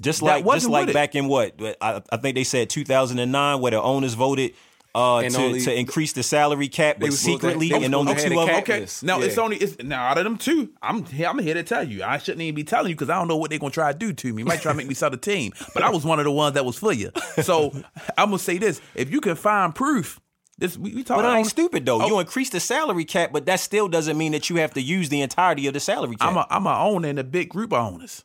Just 0.01 0.21
like 0.21 0.43
just 0.45 0.67
like 0.67 0.87
with 0.87 0.89
it. 0.89 0.93
back 0.93 1.15
in 1.15 1.27
what 1.27 1.53
I, 1.81 2.01
I 2.11 2.17
think 2.17 2.35
they 2.35 2.43
said 2.43 2.69
2009, 2.69 3.61
where 3.61 3.71
the 3.71 3.81
owners 3.81 4.15
voted 4.15 4.53
uh, 4.95 5.21
to 5.23 5.37
only- 5.37 5.61
to 5.61 5.73
increase 5.73 6.13
the 6.13 6.21
salary 6.23 6.67
cap, 6.67 6.97
but 6.99 7.07
was 7.09 7.19
supposed 7.19 7.41
to- 7.41 7.47
secretly, 7.47 7.69
they 7.69 7.75
was 7.75 7.85
and 7.85 7.93
supposed 7.93 8.09
only 8.09 8.35
two 8.35 8.39
of 8.41 8.47
them. 8.47 8.55
Okay. 8.57 8.79
list. 8.81 9.03
Now 9.03 9.21
it's 9.21 9.37
only 9.37 9.57
it's 9.57 9.81
now 9.81 10.05
out 10.07 10.17
of 10.17 10.23
them 10.23 10.37
two. 10.37 10.71
I'm. 10.81 11.05
I'm 11.25 11.39
here 11.39 11.53
to 11.55 11.63
tell 11.63 11.83
you. 11.87 12.03
I 12.03 12.17
shouldn't 12.17 12.41
even 12.41 12.55
be 12.55 12.63
telling 12.63 12.89
you 12.89 12.95
because 12.95 13.09
I 13.09 13.15
don't 13.17 13.27
know 13.27 13.37
what 13.37 13.49
they're 13.49 13.59
gonna 13.59 13.71
try 13.71 13.91
to 13.91 13.97
do 13.97 14.13
to 14.13 14.33
me. 14.33 14.43
Might 14.43 14.61
try 14.61 14.71
to 14.71 14.77
make 14.77 14.87
me 14.87 14.93
sell 14.93 15.09
the 15.09 15.17
team. 15.17 15.53
But 15.73 15.83
I 15.83 15.89
was 15.89 16.03
one 16.05 16.19
of 16.19 16.25
the 16.25 16.31
ones 16.31 16.55
that 16.55 16.65
was 16.65 16.77
for 16.77 16.93
you. 16.93 17.11
So 17.41 17.71
I'm 18.17 18.27
gonna 18.27 18.39
say 18.39 18.57
this: 18.57 18.81
if 18.93 19.09
you 19.11 19.21
can 19.21 19.35
find 19.35 19.73
proof, 19.73 20.19
this 20.57 20.77
we, 20.77 20.93
we 20.93 21.03
talk. 21.03 21.17
But 21.17 21.25
I 21.25 21.39
ain't 21.39 21.47
stupid 21.47 21.85
though. 21.85 22.01
Oh. 22.01 22.07
You 22.07 22.19
increase 22.19 22.49
the 22.49 22.59
salary 22.59 23.05
cap, 23.05 23.31
but 23.33 23.45
that 23.47 23.59
still 23.59 23.87
doesn't 23.87 24.17
mean 24.17 24.31
that 24.33 24.49
you 24.49 24.57
have 24.57 24.73
to 24.73 24.81
use 24.81 25.09
the 25.09 25.21
entirety 25.21 25.67
of 25.67 25.73
the 25.73 25.79
salary 25.79 26.15
cap. 26.15 26.29
I'm 26.29 26.37
a 26.37 26.47
I'm 26.49 26.67
a 26.67 26.77
owner 26.79 27.07
in 27.07 27.17
a 27.17 27.23
big 27.23 27.49
group 27.49 27.73
of 27.73 27.79
owners. 27.79 28.23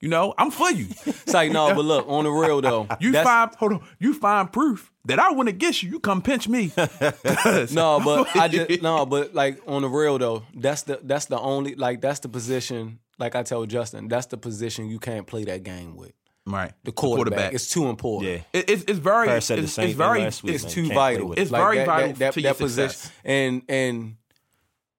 You 0.00 0.08
know, 0.08 0.32
I'm 0.38 0.50
for 0.52 0.70
you. 0.70 0.86
It's 1.06 1.34
like 1.34 1.50
no, 1.52 1.74
but 1.74 1.84
look 1.84 2.06
on 2.08 2.24
the 2.24 2.30
real 2.30 2.60
though. 2.60 2.86
You 3.00 3.12
that's- 3.12 3.26
find 3.26 3.54
hold 3.56 3.72
on. 3.74 3.84
You 3.98 4.14
find 4.14 4.50
proof 4.50 4.90
that 5.04 5.18
I 5.18 5.32
went 5.32 5.48
against 5.48 5.82
you. 5.82 5.90
You 5.90 6.00
come 6.00 6.22
pinch 6.22 6.48
me. 6.48 6.72
no, 6.76 8.00
but 8.00 8.36
I 8.36 8.48
just 8.48 8.82
no, 8.82 9.04
but 9.04 9.34
like 9.34 9.60
on 9.66 9.82
the 9.82 9.88
real 9.88 10.18
though, 10.18 10.44
that's 10.54 10.82
the 10.82 11.00
that's 11.02 11.26
the 11.26 11.38
only 11.38 11.74
like 11.74 12.00
that's 12.00 12.20
the 12.20 12.28
position. 12.28 13.00
Like 13.18 13.34
I 13.34 13.42
tell 13.42 13.66
Justin, 13.66 14.08
that's 14.08 14.26
the 14.26 14.36
position 14.36 14.88
you 14.88 15.00
can't 15.00 15.26
play 15.26 15.44
that 15.44 15.64
game 15.64 15.96
with. 15.96 16.12
Right. 16.52 16.72
The 16.84 16.92
quarterback, 16.92 17.52
it's 17.54 17.70
too 17.70 17.86
important. 17.88 18.32
yeah. 18.32 18.40
It- 18.60 18.70
it's 18.70 18.84
it's 18.88 18.98
very 18.98 19.26
Paris 19.28 19.46
said 19.46 19.58
the 19.58 19.62
it's, 19.64 19.72
same 19.72 19.84
it's 19.86 19.92
thing 19.92 19.98
very 19.98 20.20
last 20.22 20.42
week, 20.42 20.54
it's 20.54 20.64
man. 20.64 20.72
too 20.72 20.82
Can't 20.84 20.94
vital. 20.94 21.32
it. 21.32 21.38
It's 21.38 21.50
very 21.50 21.76
that, 21.78 21.86
vital 21.86 22.08
that, 22.08 22.18
that, 22.18 22.32
to 22.34 22.40
your 22.40 22.54
position. 22.54 22.90
success. 22.90 23.12
And 23.24 23.62
and 23.68 24.16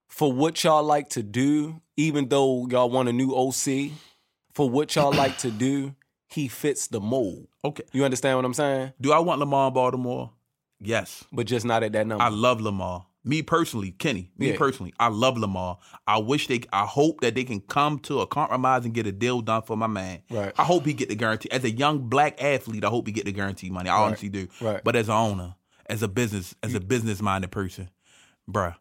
for 0.08 0.32
what 0.34 0.64
y'all 0.64 0.84
like 0.84 1.10
to 1.10 1.24
do, 1.24 1.82
even 1.98 2.28
though 2.30 2.68
y'all 2.68 2.90
want 2.90 3.10
a 3.10 3.14
new 3.14 3.34
OC, 3.36 3.92
for 4.54 4.70
what 4.70 4.96
y'all 4.96 5.14
like 5.14 5.38
to 5.40 5.52
do, 5.52 5.96
he 6.28 6.48
fits 6.48 6.88
the 6.88 7.00
mold. 7.00 7.48
okay. 7.64 7.84
You 7.94 8.04
understand 8.06 8.38
what 8.38 8.46
I'm 8.46 8.54
saying? 8.54 8.94
Do 9.00 9.12
I 9.14 9.20
want 9.20 9.40
Lamar 9.40 9.68
in 9.70 9.74
Baltimore? 9.74 10.32
Yes. 10.80 11.24
But 11.32 11.46
just 11.48 11.66
not 11.66 11.84
at 11.84 11.92
that 11.94 12.08
number. 12.08 12.24
I 12.24 12.30
love 12.30 12.62
Lamar. 12.62 13.06
Me 13.26 13.41
personally, 13.41 13.91
Kenny. 13.91 14.32
Me 14.38 14.52
Yeah. 14.52 14.58
personally, 14.58 14.94
I 15.00 15.10
love 15.10 15.38
Lamar. 15.38 15.78
I 16.08 16.18
wish 16.20 16.48
they. 16.48 16.62
I 16.72 16.86
hope 16.86 17.20
that 17.22 17.36
they 17.36 17.44
can 17.44 17.60
come 17.60 18.00
to 18.00 18.22
a 18.22 18.28
compromise 18.28 18.86
and 18.86 18.94
get 18.94 19.06
a 19.08 19.12
deal 19.12 19.41
done 19.41 19.62
for 19.64 19.76
my 19.76 19.88
man. 19.88 20.22
Right. 20.30 20.54
I 20.58 20.64
hope 20.64 20.86
he 20.86 20.94
get 20.94 21.10
the 21.10 21.16
guarantee. 21.16 21.52
As 21.52 21.64
a 21.66 21.70
young 21.72 22.08
black 22.08 22.41
athlete, 22.41 22.86
I 22.86 22.90
hope 22.90 23.08
he 23.08 23.14
get 23.14 23.26
the 23.26 23.34
guarantee 23.34 23.70
money. 23.70 23.90
I 23.90 23.98
honestly 24.02 24.30
do. 24.30 24.48
Right. 24.62 24.82
But 24.84 24.96
as 24.96 25.10
an 25.10 25.16
owner, 25.16 25.56
as 25.88 26.02
a 26.02 26.08
business, 26.08 26.56
as 26.64 26.74
a 26.74 26.80
business 26.80 27.22
minded 27.22 27.52
person, 27.52 27.90
bruh, 28.50 28.76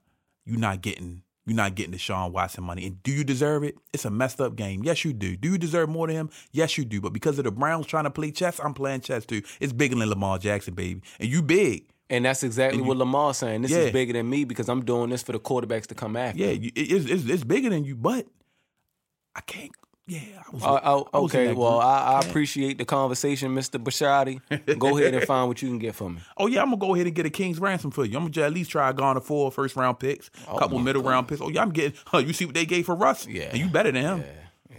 you're 0.47 0.59
not 0.61 0.83
getting. 0.83 1.23
You're 1.45 1.57
not 1.57 1.75
getting 1.77 1.93
the 1.93 1.99
Sean 1.99 2.31
Watson 2.33 2.63
money. 2.63 2.87
And 2.87 3.03
do 3.03 3.11
you 3.11 3.25
deserve 3.25 3.65
it? 3.65 3.79
It's 3.95 4.05
a 4.05 4.11
messed 4.11 4.39
up 4.39 4.55
game. 4.55 4.85
Yes, 4.85 5.03
you 5.03 5.15
do. 5.15 5.35
Do 5.35 5.49
you 5.53 5.57
deserve 5.57 5.89
more 5.89 6.07
than 6.07 6.15
him? 6.17 6.31
Yes, 6.53 6.77
you 6.77 6.85
do. 6.85 7.01
But 7.01 7.15
because 7.15 7.39
of 7.39 7.45
the 7.45 7.51
Browns 7.51 7.87
trying 7.87 8.05
to 8.05 8.11
play 8.11 8.31
chess, 8.33 8.61
I'm 8.63 8.75
playing 8.75 9.01
chess 9.01 9.25
too. 9.25 9.41
It's 9.59 9.73
bigger 9.73 9.95
than 9.97 10.11
Lamar 10.11 10.39
Jackson, 10.39 10.75
baby. 10.75 11.01
And 11.19 11.27
you 11.31 11.41
big. 11.41 11.87
And 12.11 12.25
that's 12.25 12.43
exactly 12.43 12.81
what 12.81 12.97
Lamar's 12.97 13.37
saying. 13.39 13.63
This 13.63 13.71
Yeah. 13.71 13.79
is 13.79 13.93
bigger 13.93 14.13
than 14.15 14.29
me 14.29 14.45
because 14.45 14.69
I'm 14.69 14.85
doing 14.85 15.11
this 15.11 15.23
for 15.23 15.33
the 15.33 15.41
quarterbacks 15.41 15.87
to 15.89 15.95
come 15.95 16.17
after. 16.17 16.39
Yeah, 16.39 16.51
you, 16.51 16.71
it- 16.75 16.93
it's, 16.93 17.07
it's 17.07 17.25
it's 17.29 17.45
bigger 17.45 17.71
than 17.71 17.85
you, 17.85 17.95
but 17.97 18.27
I 19.35 19.41
can't. 19.43 19.71
Yeah, 20.07 20.21
I 20.39 20.51
was. 20.51 20.63
Uh, 20.63 20.81
oh, 20.85 21.09
I 21.13 21.19
was 21.19 21.35
okay, 21.35 21.53
well. 21.53 21.81
I, 21.81 22.15
I 22.15 22.21
appreciate 22.27 22.79
the 22.79 22.87
conversation, 22.87 23.55
Mr. 23.55 23.79
Bashadi. 23.79 24.41
Go 24.79 24.97
ahead 24.99 25.13
and 25.13 25.23
find 25.25 25.49
what 25.49 25.61
you 25.61 25.69
can 25.69 25.79
get 25.79 25.95
for 25.95 26.09
me. 26.09 26.21
oh 26.39 26.47
yeah, 26.47 26.63
I'm 26.63 26.69
gonna 26.71 26.79
go 26.79 26.95
ahead 26.95 27.07
and 27.07 27.15
get 27.15 27.27
a 27.27 27.31
king's 27.31 27.59
ransom 27.61 27.91
for 27.91 28.07
you. 28.07 28.17
I'm 28.17 28.31
gonna 28.31 28.47
at 28.47 28.55
least 28.55 28.71
try 28.71 28.91
garner 28.93 29.21
four 29.21 29.53
first 29.53 29.77
round 29.77 29.99
picks, 29.99 30.31
a 30.51 30.59
couple 30.59 30.79
middle 30.79 31.03
round 31.03 31.29
picks. 31.29 31.43
Oh 31.43 31.51
yeah, 31.51 31.61
I'm 31.61 31.73
getting. 31.73 31.93
Huh, 32.07 32.19
you 32.27 32.33
see 32.33 32.47
what 32.47 32.55
they 32.55 32.65
gave 32.65 32.87
for 32.87 32.95
Russ? 32.95 33.27
Yeah. 33.27 33.51
and 33.51 33.59
you 33.59 33.69
better 33.69 33.93
than 33.93 34.03
him. 34.03 34.19
Yeah, 34.21 34.77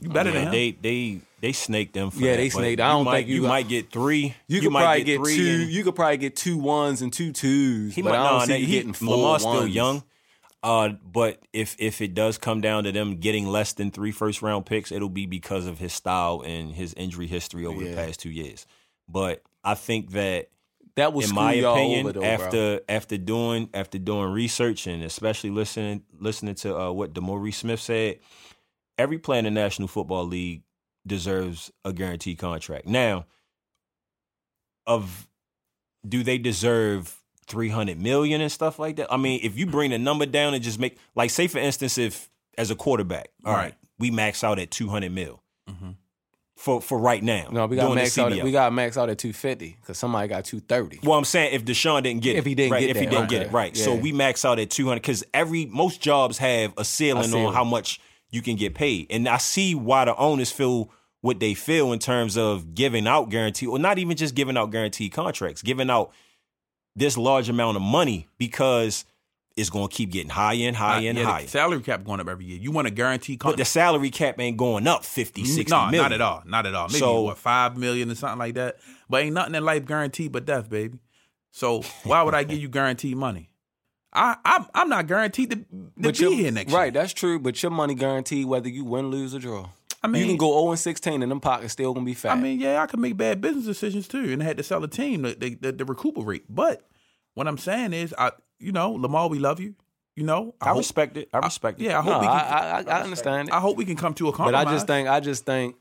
you 0.00 0.08
better 0.08 0.30
Yeah, 0.30 0.36
than 0.36 0.44
him. 0.46 0.52
they 0.52 0.70
they 0.70 1.20
they 1.42 1.52
snaked 1.52 1.92
them. 1.92 2.10
For 2.10 2.20
Yeah, 2.20 2.30
that, 2.30 2.36
they 2.38 2.48
snaked. 2.48 2.80
I 2.80 2.88
don't 2.92 3.04
might, 3.04 3.12
think 3.18 3.28
you 3.28 3.34
you 3.34 3.40
got- 3.42 3.48
might 3.48 3.68
get 3.68 3.90
three. 3.92 4.34
You, 4.46 4.60
could 4.62 4.70
might 4.72 4.82
probably 4.82 5.04
get, 5.04 5.24
two. 5.24 5.60
and- 5.62 5.70
You 5.70 5.84
could 5.84 5.94
probably 5.94 6.16
get 6.16 6.36
two 6.36 6.56
ones 6.56 7.02
and 7.02 7.12
two 7.12 7.32
twos. 7.32 7.94
He 7.94 8.00
but 8.00 8.10
might 8.12 8.20
I 8.20 8.30
don't 8.30 8.38
nah, 8.38 8.44
see 8.46 8.56
you 8.58 8.66
he- 8.66 8.72
getting 8.72 8.92
four 8.94 9.16
Lamar's 9.16 9.42
still 9.42 9.66
young. 9.66 10.02
Uh, 10.62 10.90
but 11.04 11.42
if 11.52 11.74
if 11.80 12.00
it 12.00 12.14
does 12.14 12.38
come 12.38 12.60
down 12.60 12.84
to 12.84 12.92
them 12.92 13.16
getting 13.16 13.48
less 13.48 13.72
than 13.72 13.90
three 13.90 14.12
first 14.12 14.40
round 14.42 14.64
picks, 14.64 14.92
it'll 14.92 15.08
be 15.08 15.26
because 15.26 15.66
of 15.66 15.78
his 15.78 15.92
style 15.92 16.40
and 16.46 16.72
his 16.72 16.94
injury 16.94 17.26
history 17.26 17.66
over 17.66 17.82
the 17.84 17.94
past 17.94 18.20
two 18.20 18.30
years. 18.30 18.64
But 19.08 19.42
I 19.64 19.74
think 19.74 20.12
that 20.12 20.50
That 20.94 21.12
was 21.12 21.28
in 21.30 21.34
my 21.34 21.54
opinion, 21.54 22.12
though, 22.12 22.22
after 22.22 22.76
bro. 22.76 22.80
after 22.88 23.18
doing 23.18 23.70
after 23.74 23.98
doing 23.98 24.30
research 24.30 24.86
and 24.86 25.02
especially 25.02 25.50
listening 25.50 26.04
listening 26.20 26.54
to 26.56 26.78
uh, 26.78 26.92
what 26.92 27.12
DeMaurice 27.12 27.54
Smith 27.54 27.80
said, 27.80 28.20
every 28.96 29.18
player 29.18 29.40
in 29.40 29.46
the 29.46 29.50
National 29.50 29.88
Football 29.88 30.26
League 30.26 30.62
deserves 31.06 31.70
a 31.84 31.92
guaranteed 31.92 32.38
contract. 32.38 32.86
Now, 32.86 33.26
of 34.86 35.28
do 36.06 36.22
they 36.22 36.38
deserve 36.38 37.16
300 37.46 38.00
million 38.00 38.40
and 38.40 38.50
stuff 38.50 38.78
like 38.78 38.96
that? 38.96 39.12
I 39.12 39.16
mean, 39.16 39.40
if 39.42 39.56
you 39.56 39.66
bring 39.66 39.90
the 39.90 39.98
number 39.98 40.26
down 40.26 40.54
and 40.54 40.62
just 40.62 40.78
make 40.78 40.98
like 41.14 41.30
say 41.30 41.46
for 41.46 41.58
instance 41.58 41.98
if 41.98 42.30
as 42.58 42.70
a 42.70 42.74
quarterback, 42.76 43.28
all 43.44 43.52
right, 43.52 43.58
Right. 43.62 43.74
we 43.98 44.10
max 44.10 44.44
out 44.44 44.58
at 44.58 44.70
200 44.70 45.12
mil. 45.12 45.42
Mhm. 45.70 45.96
For 46.56 46.80
for 46.80 46.98
right 46.98 47.22
now. 47.22 47.48
no, 47.50 47.66
we 47.66 47.74
got 47.76 47.92
max 47.94 48.16
out. 48.18 48.32
At, 48.32 48.44
we 48.44 48.52
got 48.52 48.72
max 48.72 48.96
out 48.96 49.10
at 49.10 49.18
two 49.18 49.32
fifty 49.32 49.76
because 49.80 49.98
somebody 49.98 50.28
got 50.28 50.44
two 50.44 50.60
thirty. 50.60 51.00
Well, 51.02 51.18
I'm 51.18 51.24
saying 51.24 51.54
if 51.54 51.64
Deshaun 51.64 52.04
didn't 52.04 52.22
get 52.22 52.36
it, 52.36 52.38
If 52.40 52.44
he 52.46 52.54
didn't 52.54 52.72
right, 52.72 52.80
get 52.80 52.90
if 52.90 52.96
he 52.98 53.06
didn't 53.06 53.20
right. 53.22 53.28
get 53.28 53.42
it, 53.42 53.52
right. 53.52 53.76
So 53.76 53.94
we 53.96 54.12
max 54.12 54.44
out 54.44 54.60
at 54.60 54.70
200 54.70 55.00
because 55.00 55.24
every 55.34 55.66
most 55.66 56.00
jobs 56.00 56.38
have 56.38 56.72
a 56.76 56.84
ceiling, 56.84 57.24
ceiling. 57.24 57.46
on 57.46 57.54
how 57.54 57.64
much 57.64 58.00
you 58.32 58.42
can 58.42 58.56
get 58.56 58.74
paid, 58.74 59.06
and 59.10 59.28
I 59.28 59.36
see 59.36 59.74
why 59.76 60.04
the 60.06 60.16
owners 60.16 60.50
feel 60.50 60.90
what 61.20 61.38
they 61.38 61.54
feel 61.54 61.92
in 61.92 62.00
terms 62.00 62.36
of 62.36 62.74
giving 62.74 63.06
out 63.06 63.30
guarantee, 63.30 63.66
or 63.68 63.78
not 63.78 63.98
even 63.98 64.16
just 64.16 64.34
giving 64.34 64.56
out 64.56 64.72
guaranteed 64.72 65.12
contracts, 65.12 65.62
giving 65.62 65.88
out 65.90 66.10
this 66.96 67.16
large 67.16 67.48
amount 67.48 67.76
of 67.76 67.82
money 67.82 68.26
because 68.38 69.04
it's 69.56 69.70
going 69.70 69.86
to 69.86 69.94
keep 69.94 70.10
getting 70.10 70.30
higher 70.30 70.66
and 70.66 70.74
higher 70.76 71.08
and 71.08 71.18
Yeah, 71.18 71.24
higher. 71.24 71.46
salary 71.46 71.80
cap 71.82 72.04
going 72.04 72.20
up 72.20 72.28
every 72.28 72.46
year. 72.46 72.58
You 72.58 72.70
want 72.72 72.88
a 72.88 72.90
guarantee 72.90 73.36
But 73.36 73.58
the 73.58 73.64
salary 73.66 74.10
cap 74.10 74.40
ain't 74.40 74.56
going 74.56 74.86
up 74.86 75.04
50, 75.04 75.44
60 75.44 75.70
no, 75.70 75.86
million. 75.90 76.02
not 76.02 76.12
at 76.12 76.20
all. 76.22 76.42
Not 76.46 76.66
at 76.66 76.74
all. 76.74 76.88
Maybe 76.88 76.98
So- 76.98 77.20
what 77.22 77.38
five 77.38 77.76
million 77.76 78.10
or 78.10 78.14
something 78.14 78.38
like 78.38 78.54
that. 78.54 78.78
But 79.10 79.22
ain't 79.22 79.34
nothing 79.34 79.54
in 79.54 79.64
life 79.64 79.84
guaranteed 79.84 80.32
but 80.32 80.46
death, 80.46 80.70
baby. 80.70 80.98
So 81.50 81.82
why 82.04 82.22
would 82.22 82.34
I 82.34 82.44
give 82.44 82.58
you 82.58 82.68
guaranteed 82.68 83.16
money? 83.16 83.50
I 84.12 84.36
I'm, 84.44 84.66
I'm 84.74 84.88
not 84.88 85.06
guaranteed 85.06 85.50
to, 85.50 85.56
to 85.56 85.64
But 85.96 86.14
be 86.18 86.20
your- 86.24 86.32
here 86.34 86.50
next 86.50 86.70
year. 86.70 86.78
right, 86.78 86.84
year. 86.92 87.02
that's 87.02 87.12
true. 87.12 87.38
But 87.38 87.62
your 87.62 87.70
money 87.72 87.94
guaranteed 87.94 88.46
whether 88.46 88.68
you 88.68 88.84
win, 88.84 89.08
lose, 89.10 89.34
or 89.34 89.38
draw. 89.38 89.68
I 90.04 90.08
mean, 90.08 90.22
you 90.22 90.28
can 90.28 90.36
go 90.36 90.50
zero 90.52 90.70
and 90.70 90.78
sixteen, 90.78 91.22
and 91.22 91.30
them 91.30 91.40
pockets 91.40 91.72
still 91.72 91.94
gonna 91.94 92.04
be 92.04 92.14
fat. 92.14 92.32
I 92.36 92.40
mean, 92.40 92.58
yeah, 92.60 92.82
I 92.82 92.86
could 92.86 92.98
make 93.00 93.16
bad 93.16 93.40
business 93.40 93.64
decisions 93.64 94.08
too, 94.08 94.32
and 94.32 94.42
I 94.42 94.44
had 94.46 94.56
to 94.56 94.62
sell 94.62 94.82
a 94.82 94.88
team 94.88 95.22
to, 95.22 95.34
to, 95.34 95.72
to, 95.72 95.84
recuperate. 95.84 96.44
But 96.48 96.82
what 97.34 97.46
I'm 97.48 97.56
saying 97.56 97.92
is, 97.92 98.12
I, 98.18 98.32
you 98.58 98.72
know, 98.72 98.90
Lamar, 98.92 99.28
we 99.28 99.38
love 99.38 99.60
you. 99.60 99.74
You 100.16 100.24
know, 100.24 100.54
I 100.60 100.70
hope- 100.70 100.78
respect 100.78 101.16
it. 101.16 101.28
I 101.32 101.38
respect 101.38 101.80
it. 101.80 101.84
Yeah, 101.84 102.00
I 102.00 102.04
no, 102.04 102.12
hope 102.12 102.22
we 102.22 102.26
I, 102.28 102.40
can. 102.40 102.52
I, 102.88 102.92
I, 102.96 102.98
I 102.98 103.02
understand 103.04 103.48
it. 103.48 103.54
I 103.54 103.60
hope 103.60 103.76
we 103.76 103.84
can 103.84 103.96
come 103.96 104.12
to 104.14 104.28
a 104.28 104.32
compromise. 104.32 104.64
but. 104.64 104.70
I 104.70 104.74
just 104.74 104.86
think, 104.88 105.08
I 105.08 105.20
just 105.20 105.46
think, 105.46 105.76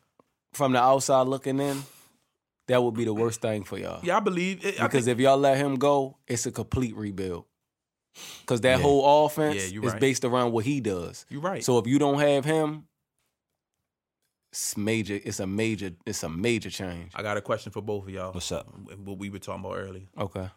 from 0.53 0.71
the 0.73 0.79
outside 0.79 1.27
looking 1.27 1.59
in, 1.59 1.81
that 2.67 2.81
would 2.81 2.93
be 2.93 3.03
the 3.05 3.13
worst 3.13 3.41
thing 3.41 3.63
for 3.63 3.77
y'all. 3.77 3.99
yeah, 4.03 4.15
I 4.17 4.19
believe 4.21 4.63
it, 4.65 4.79
I 4.79 4.83
Because 4.87 5.05
think- 5.05 5.17
if 5.17 5.21
y'all 5.23 5.37
let 5.37 5.57
him 5.57 5.75
go, 5.75 6.17
it's 6.27 6.45
a 6.45 6.51
complete 6.51 6.95
rebuild. 6.95 7.45
Because 8.41 8.61
that 8.61 8.79
whole 8.81 9.25
offense 9.25 9.71
Yeah, 9.71 9.79
is 9.83 9.91
right. 9.93 9.99
based 10.01 10.25
around 10.25 10.51
what 10.51 10.65
he 10.65 10.81
does. 10.81 11.25
you're 11.29 11.41
right. 11.41 11.63
So 11.63 11.77
if 11.77 11.87
you 11.87 11.97
don't 11.99 12.19
have 12.19 12.43
him, 12.45 12.85
it's 14.51 14.75
major. 14.75 15.17
It's 15.23 15.39
a 15.39 15.47
major. 15.47 15.91
It's 16.05 16.23
a 16.23 16.29
major 16.29 16.69
change. 16.69 17.13
I 17.15 17.21
got 17.21 17.37
a 17.37 17.41
question 17.41 17.71
for 17.71 17.81
both 17.81 18.03
of 18.03 18.09
y'all. 18.09 18.33
What's 18.33 18.51
up? 18.51 18.67
What 19.03 19.17
we 19.17 19.29
were 19.29 19.39
talking 19.39 19.63
about 19.63 19.77
earlier. 19.77 20.07
Okay. 20.17 20.49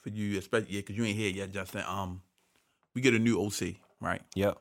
For 0.00 0.08
you, 0.10 0.38
especially 0.38 0.72
yeah, 0.72 0.80
because 0.80 0.96
you 0.96 1.04
ain't 1.04 1.16
here 1.16 1.30
yet, 1.30 1.52
Justin. 1.52 1.82
Um, 1.86 2.22
we 2.94 3.00
get 3.00 3.14
a 3.14 3.18
new 3.20 3.40
OC, 3.40 3.76
right? 4.00 4.22
Yep. 4.34 4.58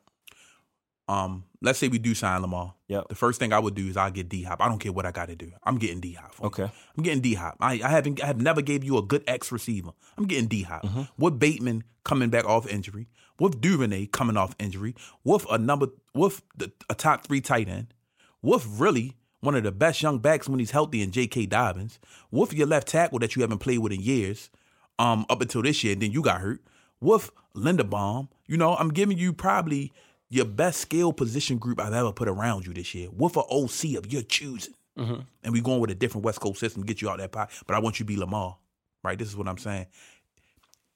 Um, 1.07 1.43
let's 1.61 1.77
say 1.77 1.87
we 1.87 1.99
do 1.99 2.15
sign 2.15 2.41
Lamar. 2.41 2.73
Yep. 2.87 3.09
The 3.09 3.15
first 3.15 3.39
thing 3.39 3.53
I 3.53 3.59
would 3.59 3.75
do 3.75 3.87
is 3.87 3.95
I'll 3.97 4.09
get 4.11 4.27
D 4.29 4.43
Hop. 4.43 4.61
I 4.61 4.67
don't 4.67 4.79
care 4.79 4.91
what 4.91 5.05
I 5.05 5.11
got 5.11 5.27
to 5.27 5.35
do. 5.35 5.51
I'm 5.63 5.77
getting 5.77 5.99
D 5.99 6.13
Hop. 6.13 6.33
Okay. 6.41 6.63
I'm 6.97 7.03
getting 7.03 7.21
D 7.21 7.35
Hop. 7.35 7.57
I, 7.59 7.73
I 7.83 7.89
haven't 7.89 8.23
I 8.23 8.27
have 8.27 8.41
never 8.41 8.61
gave 8.61 8.83
you 8.83 8.97
a 8.97 9.01
good 9.03 9.23
X 9.27 9.51
receiver. 9.51 9.91
I'm 10.17 10.25
getting 10.25 10.47
D 10.47 10.63
Hop. 10.63 10.83
Mm-hmm. 10.83 11.01
With 11.17 11.37
Bateman 11.39 11.83
coming 12.03 12.29
back 12.29 12.45
off 12.45 12.67
injury, 12.67 13.07
with 13.39 13.61
Duvernay 13.61 14.07
coming 14.07 14.37
off 14.37 14.55
injury, 14.59 14.95
with 15.23 15.45
a 15.51 15.57
number 15.57 15.87
with 16.13 16.41
the, 16.57 16.71
a 16.89 16.95
top 16.95 17.27
three 17.27 17.41
tight 17.41 17.67
end, 17.69 17.93
with 18.41 18.65
really 18.67 19.15
one 19.41 19.53
of 19.55 19.63
the 19.63 19.71
best 19.71 20.01
young 20.01 20.17
backs 20.17 20.49
when 20.49 20.57
he's 20.59 20.71
healthy 20.71 21.03
in 21.03 21.11
J.K. 21.11 21.45
Dobbins, 21.45 21.99
with 22.31 22.51
your 22.51 22.65
left 22.65 22.87
tackle 22.87 23.19
that 23.19 23.35
you 23.35 23.43
haven't 23.43 23.59
played 23.59 23.77
with 23.79 23.91
in 23.91 24.01
years, 24.01 24.49
um, 24.97 25.23
up 25.29 25.41
until 25.41 25.61
this 25.61 25.83
year, 25.83 25.93
and 25.93 26.01
then 26.01 26.11
you 26.11 26.23
got 26.23 26.41
hurt. 26.41 26.61
with 26.99 27.29
Linderbaum. 27.55 28.29
You 28.47 28.57
know, 28.57 28.75
I'm 28.75 28.89
giving 28.89 29.17
you 29.17 29.33
probably 29.33 29.91
your 30.35 30.45
best 30.45 30.81
skill 30.81 31.13
position 31.13 31.57
group 31.57 31.79
I've 31.79 31.93
ever 31.93 32.11
put 32.11 32.27
around 32.27 32.67
you 32.67 32.73
this 32.73 32.93
year 32.93 33.07
with 33.11 33.37
an 33.37 33.43
OC 33.49 33.95
of 33.97 34.11
your 34.11 34.21
choosing. 34.21 34.73
Mm-hmm. 34.99 35.21
And 35.43 35.53
we 35.53 35.61
going 35.61 35.79
with 35.79 35.91
a 35.91 35.95
different 35.95 36.25
West 36.25 36.41
Coast 36.41 36.59
system, 36.59 36.83
to 36.83 36.87
get 36.87 37.01
you 37.01 37.09
out 37.09 37.19
that 37.19 37.31
pot. 37.31 37.51
But 37.65 37.75
I 37.75 37.79
want 37.79 37.99
you 37.99 38.05
to 38.05 38.07
be 38.07 38.17
Lamar, 38.17 38.57
right? 39.03 39.17
This 39.17 39.29
is 39.29 39.35
what 39.35 39.47
I'm 39.47 39.57
saying. 39.57 39.87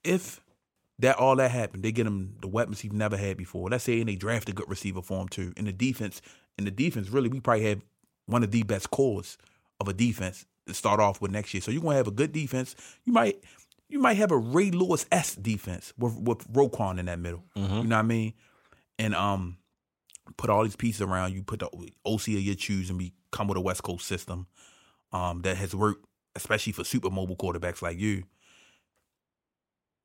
If 0.04 0.42
that 1.00 1.18
all 1.18 1.38
that 1.38 1.52
happened, 1.52 1.84
they 1.84 1.92
get 1.92 2.06
him 2.06 2.36
the 2.42 2.48
weapons 2.48 2.82
he's 2.82 2.92
never 2.92 3.16
had 3.16 3.38
before. 3.38 3.70
Let's 3.70 3.86
say 3.86 4.00
and 4.00 4.10
they 4.10 4.16
draft 4.16 4.50
a 4.50 4.54
good 4.54 4.70
receiver 4.70 5.02
for 5.02 5.22
him 5.22 5.30
too. 5.30 5.54
In 5.56 5.66
the 5.66 5.74
defense, 5.74 6.22
in 6.58 6.66
the 6.66 6.72
defense, 6.72 7.10
really, 7.10 7.30
we 7.30 7.40
probably 7.40 7.66
have 7.66 7.82
one 8.26 8.44
of 8.44 8.52
the 8.52 8.64
best 8.64 8.92
cores 8.92 9.38
of 9.80 9.88
a 9.88 9.94
defense 9.94 10.46
to 10.68 10.74
start 10.74 11.00
off 11.00 11.22
with 11.22 11.32
next 11.32 11.54
year. 11.54 11.62
So 11.62 11.72
you're 11.72 11.82
gonna 11.82 11.96
have 11.96 12.08
a 12.08 12.12
good 12.12 12.34
defense. 12.34 12.76
You 13.06 13.14
might 13.14 13.42
you 13.88 14.00
might 14.00 14.18
have 14.18 14.32
a 14.32 14.38
Ray 14.38 14.72
Lewis 14.72 15.06
S 15.12 15.36
defense 15.36 15.94
with 15.98 16.18
with 16.20 16.52
Roquan 16.52 17.00
in 17.00 17.06
that 17.06 17.20
middle. 17.20 17.44
Mm-hmm. 17.56 17.78
You 17.78 17.84
know 17.84 17.96
what 17.96 18.00
I 18.00 18.08
mean? 18.08 18.34
And 19.00 19.16
um 19.16 19.58
put 20.38 20.52
all 20.52 20.64
these 20.64 20.76
pieces 20.76 21.02
around 21.02 21.34
you, 21.34 21.42
put 21.42 21.60
the 21.62 21.70
OC 22.06 22.28
of 22.28 22.42
your 22.42 22.54
choose 22.56 22.92
and 22.92 23.00
become 23.00 23.48
with 23.48 23.58
a 23.58 23.62
West 23.62 23.82
Coast 23.82 24.06
system 24.06 24.46
um 25.12 25.42
that 25.42 25.58
has 25.58 25.74
worked, 25.76 26.06
especially 26.36 26.74
for 26.74 26.84
super 26.84 27.10
mobile 27.10 27.36
quarterbacks 27.36 27.82
like 27.82 27.98
you. 27.98 28.26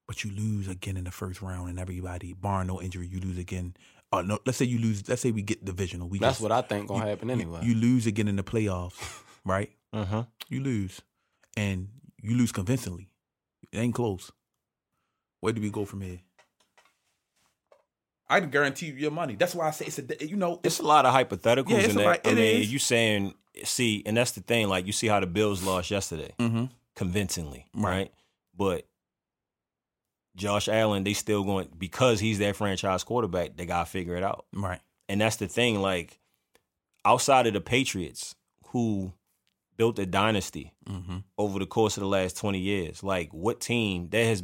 But 0.06 0.22
you 0.22 0.30
lose 0.30 0.68
again 0.68 0.96
in 0.96 1.04
the 1.04 1.10
first 1.10 1.40
round, 1.40 1.70
and 1.70 1.78
everybody, 1.78 2.34
barring 2.34 2.68
no 2.68 2.80
injury, 2.80 3.06
you 3.06 3.20
lose 3.20 3.38
again. 3.38 3.74
Uh, 4.12 4.20
no, 4.22 4.38
let's 4.44 4.58
say 4.58 4.64
you 4.66 4.78
lose. 4.78 5.06
Let's 5.08 5.22
say 5.22 5.30
we 5.30 5.42
get 5.42 5.64
divisional. 5.64 6.08
We 6.08 6.18
That's 6.18 6.34
just- 6.34 6.42
what 6.42 6.52
I 6.52 6.60
think 6.62 6.88
gonna 6.88 7.04
you- 7.04 7.10
happen 7.10 7.30
anyway. 7.30 7.60
You, 7.62 7.74
lose 7.74 8.06
again 8.06 8.28
in 8.28 8.36
the 8.36 8.44
playoffs, 8.44 9.00
right? 9.44 9.70
Mm-hmm. 9.94 10.20
You 10.50 10.60
lose, 10.60 11.00
and 11.56 11.88
you 12.22 12.36
lose 12.36 12.52
convincingly. 12.52 13.08
It 13.72 13.78
ain't 13.78 13.94
close. 13.94 14.30
Where 15.40 15.52
do 15.54 15.60
we 15.62 15.70
go 15.70 15.84
from 15.86 16.02
here? 16.02 16.20
I 18.28 18.40
can 18.40 18.50
guarantee 18.50 18.86
you 18.86 18.94
your 18.94 19.10
money. 19.10 19.34
That's 19.36 19.54
why 19.54 19.68
I 19.68 19.70
say 19.70 19.86
it's 19.86 19.98
a. 19.98 20.26
You 20.26 20.36
know, 20.36 20.60
It's 20.62 20.78
a 20.80 20.82
lot 20.82 21.04
of 21.06 21.14
hypotheticals 21.14 21.70
Yeah, 21.70 21.76
it's 21.78 21.94
in 21.94 22.02
lot- 22.02 22.20
I 22.26 22.30
it 22.30 22.34
mean, 22.36 22.62
is. 22.62 22.72
you 22.72 22.78
saying, 22.78 23.34
see, 23.64 24.02
and 24.06 24.16
that's 24.16 24.32
the 24.32 24.40
thing. 24.40 24.68
Like, 24.68 24.86
you 24.86 24.92
see 24.92 25.06
how 25.08 25.20
the 25.20 25.26
Bills 25.26 25.62
lost 25.62 25.90
yesterday, 25.90 26.34
Mhm. 26.38 26.70
convincingly, 26.94 27.66
Right. 27.74 27.90
right? 27.90 28.12
But 28.56 28.86
Josh 30.36 30.68
Allen, 30.68 31.04
they 31.04 31.12
still 31.12 31.44
going 31.44 31.68
because 31.78 32.18
he's 32.20 32.38
their 32.38 32.54
franchise 32.54 33.04
quarterback. 33.04 33.56
They 33.56 33.66
gotta 33.66 33.88
figure 33.88 34.16
it 34.16 34.24
out, 34.24 34.46
right. 34.52 34.80
and 35.08 35.20
that's 35.20 35.36
the 35.36 35.46
thing. 35.46 35.80
Like, 35.80 36.18
outside 37.04 37.46
of 37.46 37.52
the 37.52 37.60
Patriots, 37.60 38.34
who 38.68 39.12
built 39.76 39.98
a 39.98 40.06
dynasty 40.06 40.72
Mm-hmm. 40.88 41.18
over 41.38 41.58
the 41.58 41.66
course 41.66 41.96
of 41.96 42.00
the 42.02 42.08
last 42.08 42.36
twenty 42.36 42.58
years, 42.60 43.02
like, 43.02 43.32
what 43.32 43.60
team 43.60 44.08
that 44.10 44.24
has 44.24 44.42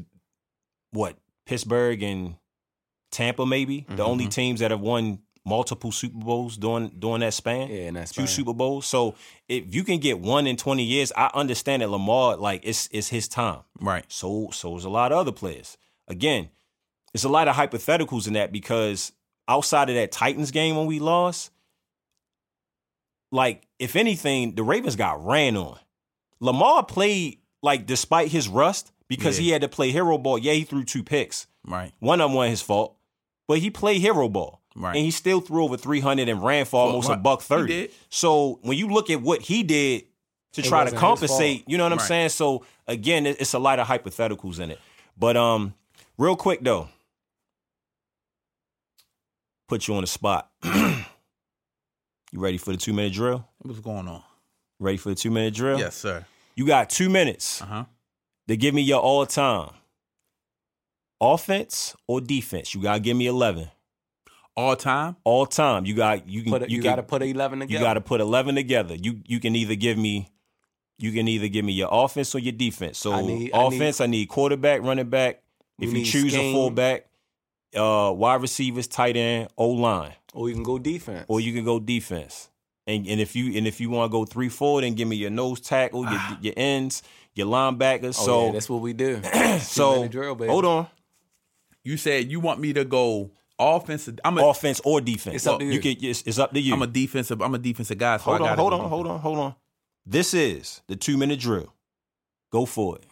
what 0.93 1.17
Pittsburgh 1.47 2.03
and 2.03 2.37
Tampa, 3.11 3.47
maybe 3.47 3.87
the 3.89 3.95
mm-hmm. 3.95 4.03
only 4.03 4.27
teams 4.29 4.61
that 4.61 4.71
have 4.71 4.81
won 4.81 5.21
multiple 5.45 5.91
Super 5.91 6.19
Bowls 6.19 6.57
during 6.57 6.89
during 6.99 7.21
that 7.21 7.35
span. 7.35 7.69
yeah, 7.69 7.89
and 7.89 7.97
that's 7.97 8.13
two. 8.13 8.27
Super 8.27 8.55
Bowls. 8.55 8.87
So 8.87 9.15
if 9.49 9.75
you 9.75 9.85
can 9.85 9.99
get 9.99 10.19
one 10.19 10.47
in 10.47 10.57
twenty 10.57 10.85
years, 10.85 11.13
I 11.17 11.31
understand 11.35 11.83
that 11.83 11.91
Lamar 11.91 12.37
like 12.37 12.61
it's 12.65 12.89
it's 12.93 13.09
his 13.09 13.29
time. 13.29 13.61
Right. 13.81 14.05
So 14.09 14.51
so 14.53 14.77
is 14.77 14.85
a 14.85 14.91
lot 14.91 15.13
of 15.13 15.19
other 15.19 15.33
players. 15.33 15.77
Again, 16.09 16.51
it's 17.15 17.25
a 17.25 17.29
lot 17.29 17.49
of 17.49 17.57
hypotheticals 17.57 18.27
in 18.27 18.35
that 18.35 18.53
because 18.53 19.13
outside 19.49 19.89
of 19.89 19.97
that 19.97 20.13
Titans 20.13 20.51
game 20.51 20.77
when 20.77 20.87
we 20.87 20.99
lost, 20.99 21.51
like 23.33 23.67
if 23.79 23.97
anything, 23.97 24.55
the 24.55 24.63
Ravens 24.63 24.97
got 24.97 25.25
ran 25.25 25.57
on. 25.57 25.79
Lamar 26.41 26.85
played 26.85 27.39
like 27.63 27.87
despite 27.87 28.29
his 28.29 28.49
rust 28.49 28.93
because 29.09 29.39
Yeah. 29.39 29.43
he 29.43 29.51
had 29.51 29.63
to 29.63 29.69
play 29.69 29.91
hero 29.91 30.19
ball. 30.19 30.39
Yeah, 30.39 30.53
he 30.53 30.65
threw 30.65 30.85
two 30.85 31.03
picks. 31.03 31.47
Right. 31.67 31.93
One 31.99 32.21
of 32.21 32.31
them 32.31 32.35
wasn't 32.37 32.51
his 32.51 32.63
fault, 32.63 32.97
but 33.51 33.59
he 33.59 33.69
played 33.69 34.01
hero 34.01 34.29
ball. 34.29 34.61
Right. 34.77 34.95
And 34.95 35.05
he 35.05 35.11
still 35.11 35.41
threw 35.41 35.65
over 35.65 35.77
300 35.77 36.29
and 36.29 36.41
ran 36.41 36.67
for 36.67 36.81
almost 36.87 37.09
Well, 37.09 37.19
a 37.19 37.21
buck 37.21 37.41
he 37.41 37.47
30. 37.47 37.91
So 38.09 38.61
when 38.63 38.79
you 38.79 38.87
look 38.87 39.11
at 39.11 39.21
what 39.21 39.41
he 39.43 39.65
did 39.65 40.05
to 40.53 40.61
It 40.61 40.69
try 40.69 40.85
to 40.85 40.93
compensate, 40.93 41.65
you 41.67 41.77
know 41.77 41.83
what 41.83 41.91
I'm 41.91 41.99
Right. 41.99 42.07
saying? 42.07 42.29
So 42.29 42.65
again, 42.87 43.27
it's 43.27 43.53
a 43.53 43.59
lot 43.59 43.81
of 43.81 43.89
hypotheticals 43.89 44.61
in 44.61 44.71
it. 44.71 44.79
But 45.19 45.37
um, 45.37 45.75
real 46.17 46.37
quick 46.37 46.61
though, 46.63 46.91
put 49.67 49.89
you 49.89 49.95
on 49.97 50.03
the 50.03 50.07
spot. 50.07 50.49
you 50.63 51.03
ready 52.35 52.57
for 52.57 52.71
the 52.71 52.79
two 52.79 52.93
minute 52.93 53.15
drill? 53.15 53.49
What's 53.63 53.81
going 53.81 54.07
on? 54.07 54.23
Ready 54.79 54.97
for 54.97 55.09
the 55.09 55.17
two 55.17 55.33
minute 55.33 55.55
drill? 55.55 55.81
Yes, 55.81 55.97
sir. 55.97 56.25
You 56.55 56.69
got 56.69 56.89
two 56.89 57.09
minutes 57.09 57.61
Uh 57.63 57.67
huh. 57.67 57.85
to 58.47 58.57
give 58.57 58.75
me 58.77 58.83
your 58.83 59.01
all 59.01 59.27
time 59.27 59.71
offense 61.21 61.95
or 62.07 62.21
defense. 62.21 62.75
You 62.75 62.83
gotta 62.83 63.01
give 63.01 63.17
me 63.17 63.27
eleven. 63.27 63.69
All 64.57 64.77
time. 64.77 65.17
All 65.25 65.47
time. 65.47 65.87
You 65.87 65.95
got 65.95 66.29
you 66.29 66.43
can 66.43 66.53
Put 66.53 66.63
a, 66.65 66.71
you, 66.71 66.79
you, 66.79 66.83
got 66.83 66.97
to 66.97 67.03
put 67.03 67.23
eleven 67.23 67.61
together. 67.61 67.79
you 67.79 67.85
got 67.85 67.95
to 67.95 68.01
put 68.01 68.21
eleven 68.21 68.55
together. 68.55 68.95
You 68.95 69.21
you 69.27 69.41
can 69.41 69.55
either 69.57 69.75
give 69.75 69.97
me 69.97 70.29
you 70.99 71.13
can 71.13 71.29
either 71.29 71.49
give 71.49 71.65
me 71.65 71.73
your 71.73 71.89
offense 71.91 72.35
or 72.35 72.41
your 72.41 72.53
defense. 72.53 72.99
So 72.99 73.13
I 73.13 73.23
need- 73.23 73.53
I 73.55 73.69
need- 73.69 73.75
offense, 73.77 74.01
I 74.03 74.07
need, 74.07 74.27
quarterback, 74.29 74.83
running 74.83 75.09
back. 75.09 75.43
If 75.79 75.89
you 75.89 75.95
need 75.95 76.05
choose 76.05 76.35
a 76.35 76.53
fullback, 76.53 77.07
uh, 77.75 78.13
wide 78.15 78.43
receivers, 78.43 78.87
tight 78.87 79.17
end, 79.17 79.49
O 79.57 79.69
line, 79.71 80.13
or 80.35 80.49
you 80.51 80.55
can 80.55 80.63
go 80.65 80.79
defense. 80.79 81.25
or 81.29 81.41
you 81.41 81.55
can 81.55 81.65
go 81.65 81.79
defense. 81.81 82.51
And 82.87 83.07
and 83.07 83.19
if 83.21 83.35
you 83.35 83.57
and 83.57 83.67
if 83.67 83.81
you 83.81 83.89
want 83.89 84.11
to 84.11 84.13
go 84.13 84.25
three 84.27 84.49
four, 84.51 84.81
then 84.83 84.95
give 84.95 85.09
me 85.09 85.17
your 85.17 85.31
nose 85.31 85.61
tackle, 85.61 86.05
your 86.11 86.21
your 86.43 86.55
ends, 86.57 87.03
your 87.35 87.47
linebackers. 87.47 88.19
oh, 88.21 88.27
so 88.27 88.47
yeah, 88.47 88.53
that's 88.53 88.69
what 88.69 88.83
we 88.83 88.93
do. 88.93 89.23
so 89.61 90.07
drill, 90.09 90.35
hold 90.37 90.65
on, 90.67 90.87
You 91.85 91.97
said 91.97 92.31
you 92.31 92.41
want 92.41 92.61
me 92.61 92.73
to 92.75 92.85
go 92.85 93.31
offensive. 93.59 94.19
I'm 94.25 94.39
a 94.39 94.47
offense 94.47 94.81
or 94.85 95.01
defense. 95.01 95.37
It's 95.37 95.47
up 95.47 95.61
to 95.61 95.65
you. 95.65 95.81
can 95.81 95.97
it's, 96.01 96.23
it's 96.23 96.39
up 96.39 96.53
to 96.53 96.61
you. 96.61 96.73
am 96.75 96.83
a 96.83 96.87
defensive. 96.87 97.41
I'm 97.41 97.55
a 97.55 97.59
defensive 97.59 97.99
guy. 97.99 98.17
So 98.17 98.25
hold 98.25 98.41
on, 98.41 98.47
gotta 98.49 98.61
hold 98.61 98.73
on, 98.73 98.89
hold 98.89 99.07
on, 99.07 99.21
hold 99.21 99.39
on. 99.39 99.55
This 100.07 100.35
is 100.35 100.83
the 100.89 100.97
two 100.97 101.17
minute 101.17 101.41
drill. 101.41 101.73
Go 102.51 102.67
for 102.67 102.97
it. 102.97 103.07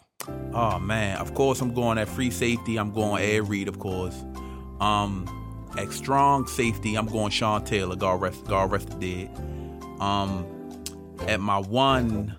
Oh 0.52 0.78
man, 0.78 1.18
of 1.18 1.34
course 1.34 1.60
I'm 1.60 1.72
going 1.72 1.98
at 1.98 2.08
free 2.08 2.30
safety. 2.30 2.76
I'm 2.76 2.92
going 2.92 3.22
Ed 3.22 3.48
Reed, 3.48 3.68
of 3.68 3.78
course. 3.78 4.24
Um, 4.80 5.26
at 5.76 5.92
strong 5.92 6.46
safety, 6.46 6.96
I'm 6.96 7.06
going 7.06 7.30
Sean 7.30 7.64
Taylor. 7.64 7.94
God 7.96 8.20
rest, 8.20 8.44
God 8.46 8.70
rest 8.72 8.98
dead. 8.98 9.30
Um, 10.00 10.46
at 11.26 11.40
my 11.40 11.58
one, 11.58 12.36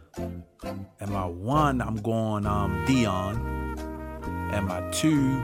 at 0.99 1.09
my 1.09 1.25
one, 1.25 1.81
I'm 1.81 1.97
going 1.97 2.45
um 2.45 2.85
Deion. 2.85 3.57
At 4.51 4.63
my 4.63 4.81
two, 4.91 5.39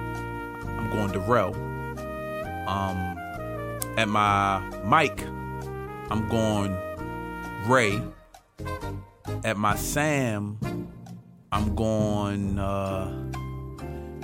I'm 0.95 1.11
going 1.11 1.21
Darrelle. 1.21 2.67
Um, 2.67 3.17
at 3.97 4.07
my 4.07 4.59
Mike, 4.83 5.23
I'm 6.09 6.27
going 6.29 6.75
Ray. 7.67 8.01
At 9.43 9.57
my 9.57 9.75
Sam, 9.75 10.57
I'm 11.51 11.75
going. 11.75 12.57
uh 12.57 13.31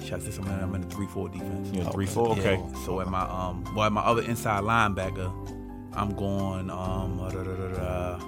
Should 0.04 0.14
I 0.14 0.20
say 0.20 0.32
something? 0.32 0.54
I'm 0.54 0.74
in 0.76 0.84
a 0.84 0.88
three 0.88 1.08
four 1.08 1.28
defense. 1.30 1.70
You're 1.74 1.84
in 1.84 1.90
3-4? 1.90 2.38
Yeah. 2.38 2.42
Okay. 2.42 2.64
So 2.86 3.02
at 3.02 3.08
my 3.08 3.22
um, 3.22 3.64
well, 3.76 3.86
at 3.86 3.92
my 3.92 4.02
other 4.02 4.22
inside 4.22 4.64
linebacker, 4.64 5.30
I'm 5.94 6.16
going 6.16 6.70
um, 6.70 7.18
da, 7.18 7.44
da, 7.44 8.18
da. 8.18 8.20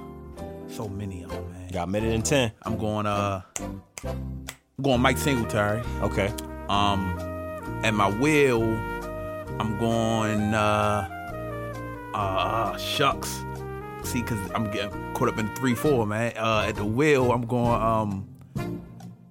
so 0.67 0.89
many 0.89 1.23
of 1.23 1.29
them, 1.31 1.49
man. 1.51 1.69
Got 1.69 1.87
a 1.87 1.91
minute 1.91 2.13
and 2.13 2.25
ten. 2.25 2.51
I'm 2.63 2.77
going 2.77 3.05
uh, 3.05 3.41
I'm 3.57 4.61
going 4.81 5.01
Mike 5.01 5.17
Singletary. 5.17 5.81
Okay. 6.01 6.31
Um, 6.67 7.32
at 7.83 7.93
my 7.93 8.09
wheel, 8.09 8.63
I'm 9.59 9.77
going 9.77 10.53
uh, 10.53 11.09
uh, 12.13 12.77
shucks. 12.77 13.43
See, 14.03 14.21
cause 14.21 14.39
I'm 14.53 14.69
getting 14.71 15.13
caught 15.13 15.29
up 15.29 15.37
in 15.37 15.47
three 15.55 15.75
four, 15.75 16.05
man. 16.05 16.33
Uh, 16.37 16.65
at 16.67 16.75
the 16.75 16.85
wheel, 16.85 17.31
I'm 17.31 17.45
going 17.45 17.81
um, 17.81 18.27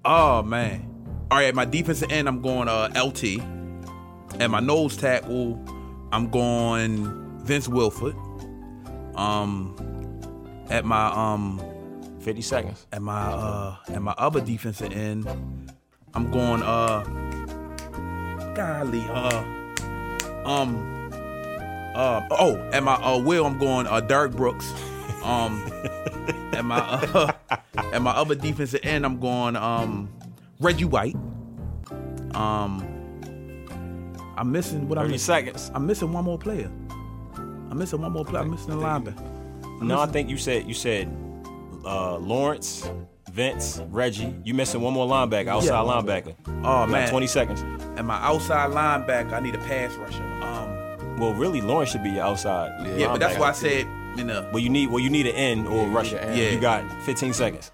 oh 0.04 0.42
man. 0.42 0.88
All 1.30 1.38
right, 1.38 1.48
at 1.48 1.54
my 1.54 1.64
defensive 1.64 2.10
end, 2.12 2.28
I'm 2.28 2.40
going 2.42 2.68
uh 2.68 2.88
LT. 2.94 3.40
At 4.40 4.50
my 4.50 4.60
nose 4.60 4.96
tackle, 4.96 5.62
I'm 6.10 6.30
going 6.30 7.40
Vince 7.44 7.68
Wilfork. 7.68 8.16
Um, 9.18 9.76
at 10.70 10.84
my 10.86 11.06
um, 11.08 11.60
Fifty 12.20 12.40
seconds. 12.42 12.86
at 12.92 13.02
my 13.02 13.20
uh 13.20 13.76
at 13.88 14.00
my 14.00 14.14
other 14.16 14.40
defensive 14.40 14.92
end, 14.92 15.26
I'm 16.14 16.30
going 16.30 16.62
uh 16.62 17.02
golly 18.54 19.04
uh 19.08 19.44
um 20.44 21.10
uh 21.94 22.26
oh 22.30 22.56
at 22.72 22.82
my 22.82 22.94
uh 22.94 23.18
wheel 23.18 23.46
I'm 23.46 23.58
going 23.58 23.86
uh 23.86 24.00
Derrick 24.00 24.32
Brooks. 24.32 24.72
Um 25.22 25.62
at 26.52 26.64
my 26.64 26.78
uh 26.78 27.32
at 27.92 28.02
my 28.02 28.10
other 28.12 28.34
defensive 28.34 28.80
end 28.82 29.04
I'm 29.04 29.20
going 29.20 29.56
um 29.56 30.08
Reggie 30.60 30.84
White. 30.84 31.16
Um 32.34 32.88
I'm 34.36 34.50
missing 34.50 34.88
what 34.88 34.98
I'm 34.98 35.10
missing. 35.10 35.18
seconds. 35.18 35.70
I'm 35.74 35.86
missing 35.86 36.12
one 36.12 36.24
more 36.24 36.38
player. 36.38 36.70
I'm 37.36 37.78
missing 37.78 38.00
one 38.00 38.12
more 38.12 38.24
player. 38.24 38.42
I'm 38.42 38.50
missing 38.50 38.72
a 38.72 38.76
linebacker. 38.76 39.82
No, 39.82 40.00
I 40.00 40.06
think 40.06 40.28
you 40.30 40.36
said 40.38 40.66
you 40.66 40.74
said 40.74 41.08
uh, 41.84 42.16
Lawrence, 42.18 42.88
Vince, 43.32 43.80
Reggie. 43.88 44.34
You 44.44 44.52
missing 44.54 44.80
one 44.82 44.92
more 44.92 45.06
linebacker, 45.08 45.48
outside 45.48 45.82
Yeah. 45.86 45.90
linebacker. 45.90 46.34
Oh 46.46 46.50
You 46.50 46.62
got 46.62 46.88
man. 46.90 47.08
twenty 47.10 47.26
seconds. 47.26 47.62
And 47.96 48.06
my 48.06 48.16
outside 48.22 48.70
linebacker, 48.70 49.32
I 49.32 49.40
need 49.40 49.54
a 49.54 49.58
pass 49.58 49.94
rusher. 49.94 50.22
Um, 50.42 51.18
Well, 51.18 51.32
really, 51.34 51.60
Lawrence 51.60 51.90
should 51.92 52.02
be 52.02 52.10
your 52.10 52.24
outside. 52.24 52.72
yeah, 52.98 53.08
but 53.08 53.20
that's 53.20 53.38
why 53.38 53.48
I 53.48 53.52
said, 53.52 53.86
you 54.16 54.24
know, 54.24 54.48
Well, 54.52 54.62
you 54.62 54.68
need 54.68 54.88
well, 54.90 54.98
you 55.00 55.08
need 55.10 55.26
an 55.26 55.34
end 55.34 55.66
or 55.66 55.86
a 55.86 55.88
rusher. 55.88 56.16
need 56.16 56.22
an 56.22 56.28
end. 56.30 56.38
Yeah. 56.38 56.48
you 56.50 56.60
got 56.60 57.02
15 57.04 57.32
seconds. 57.32 57.70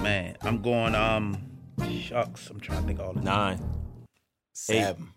man, 0.00 0.36
I'm 0.42 0.62
going. 0.62 0.94
Um, 0.94 1.38
shucks, 2.00 2.48
I'm 2.50 2.60
trying 2.60 2.82
to 2.82 2.86
think 2.86 3.00
all 3.00 3.12
the 3.12 3.20
Nine, 3.22 3.58
Seven, 4.52 5.14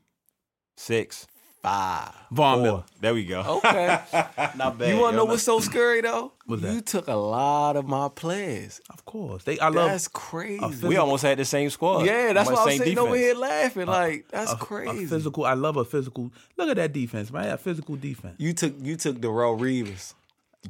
six, 0.78 1.28
five. 1.66 2.14
Von 2.32 2.56
four. 2.58 2.64
Miller. 2.64 2.84
There 3.02 3.14
we 3.14 3.26
go. 3.26 3.42
Okay. 3.66 4.00
Not 4.56 4.78
bad. 4.78 4.90
you 4.90 5.00
want 5.00 5.14
to 5.14 5.18
know 5.18 5.26
what's 5.26 5.44
so 5.44 5.60
scary 5.60 6.02
though? 6.02 6.34
What's 6.46 6.62
that? 6.62 6.74
You 6.74 6.82
took 6.82 7.08
a 7.08 7.14
lot 7.16 7.76
of 7.76 7.88
my 7.88 8.10
players. 8.10 8.82
Of 8.90 9.06
course, 9.06 9.44
they. 9.44 9.58
I 9.60 9.70
love. 9.70 9.90
That's 9.90 10.08
crazy. 10.08 10.88
We 10.88 10.98
almost 10.98 11.24
had 11.24 11.38
the 11.38 11.46
same 11.46 11.70
squad. 11.70 12.06
yeah, 12.06 12.34
that's 12.34 12.50
why 12.50 12.62
I'm 12.62 12.68
same 12.70 12.78
sitting 12.80 12.98
over 13.00 13.16
defense. 13.16 13.26
here 13.26 13.36
laughing. 13.36 13.86
Like 13.88 14.28
that's 14.30 14.54
a- 14.54 14.58
crazy. 14.58 15.06
A 15.06 15.08
physical. 15.08 15.46
I 15.46 15.54
love 15.54 15.78
a 15.78 15.86
physical. 15.86 16.32
Look 16.58 16.70
at 16.70 16.78
that 16.78 16.94
defense, 16.94 17.32
man. 17.32 17.50
A 17.50 17.58
physical 17.58 17.96
defense. 17.96 18.36
You 18.38 18.54
took 18.54 18.74
you 18.82 18.96
took 18.96 19.18
Darrelle 19.18 19.60
Revis. 19.60 20.14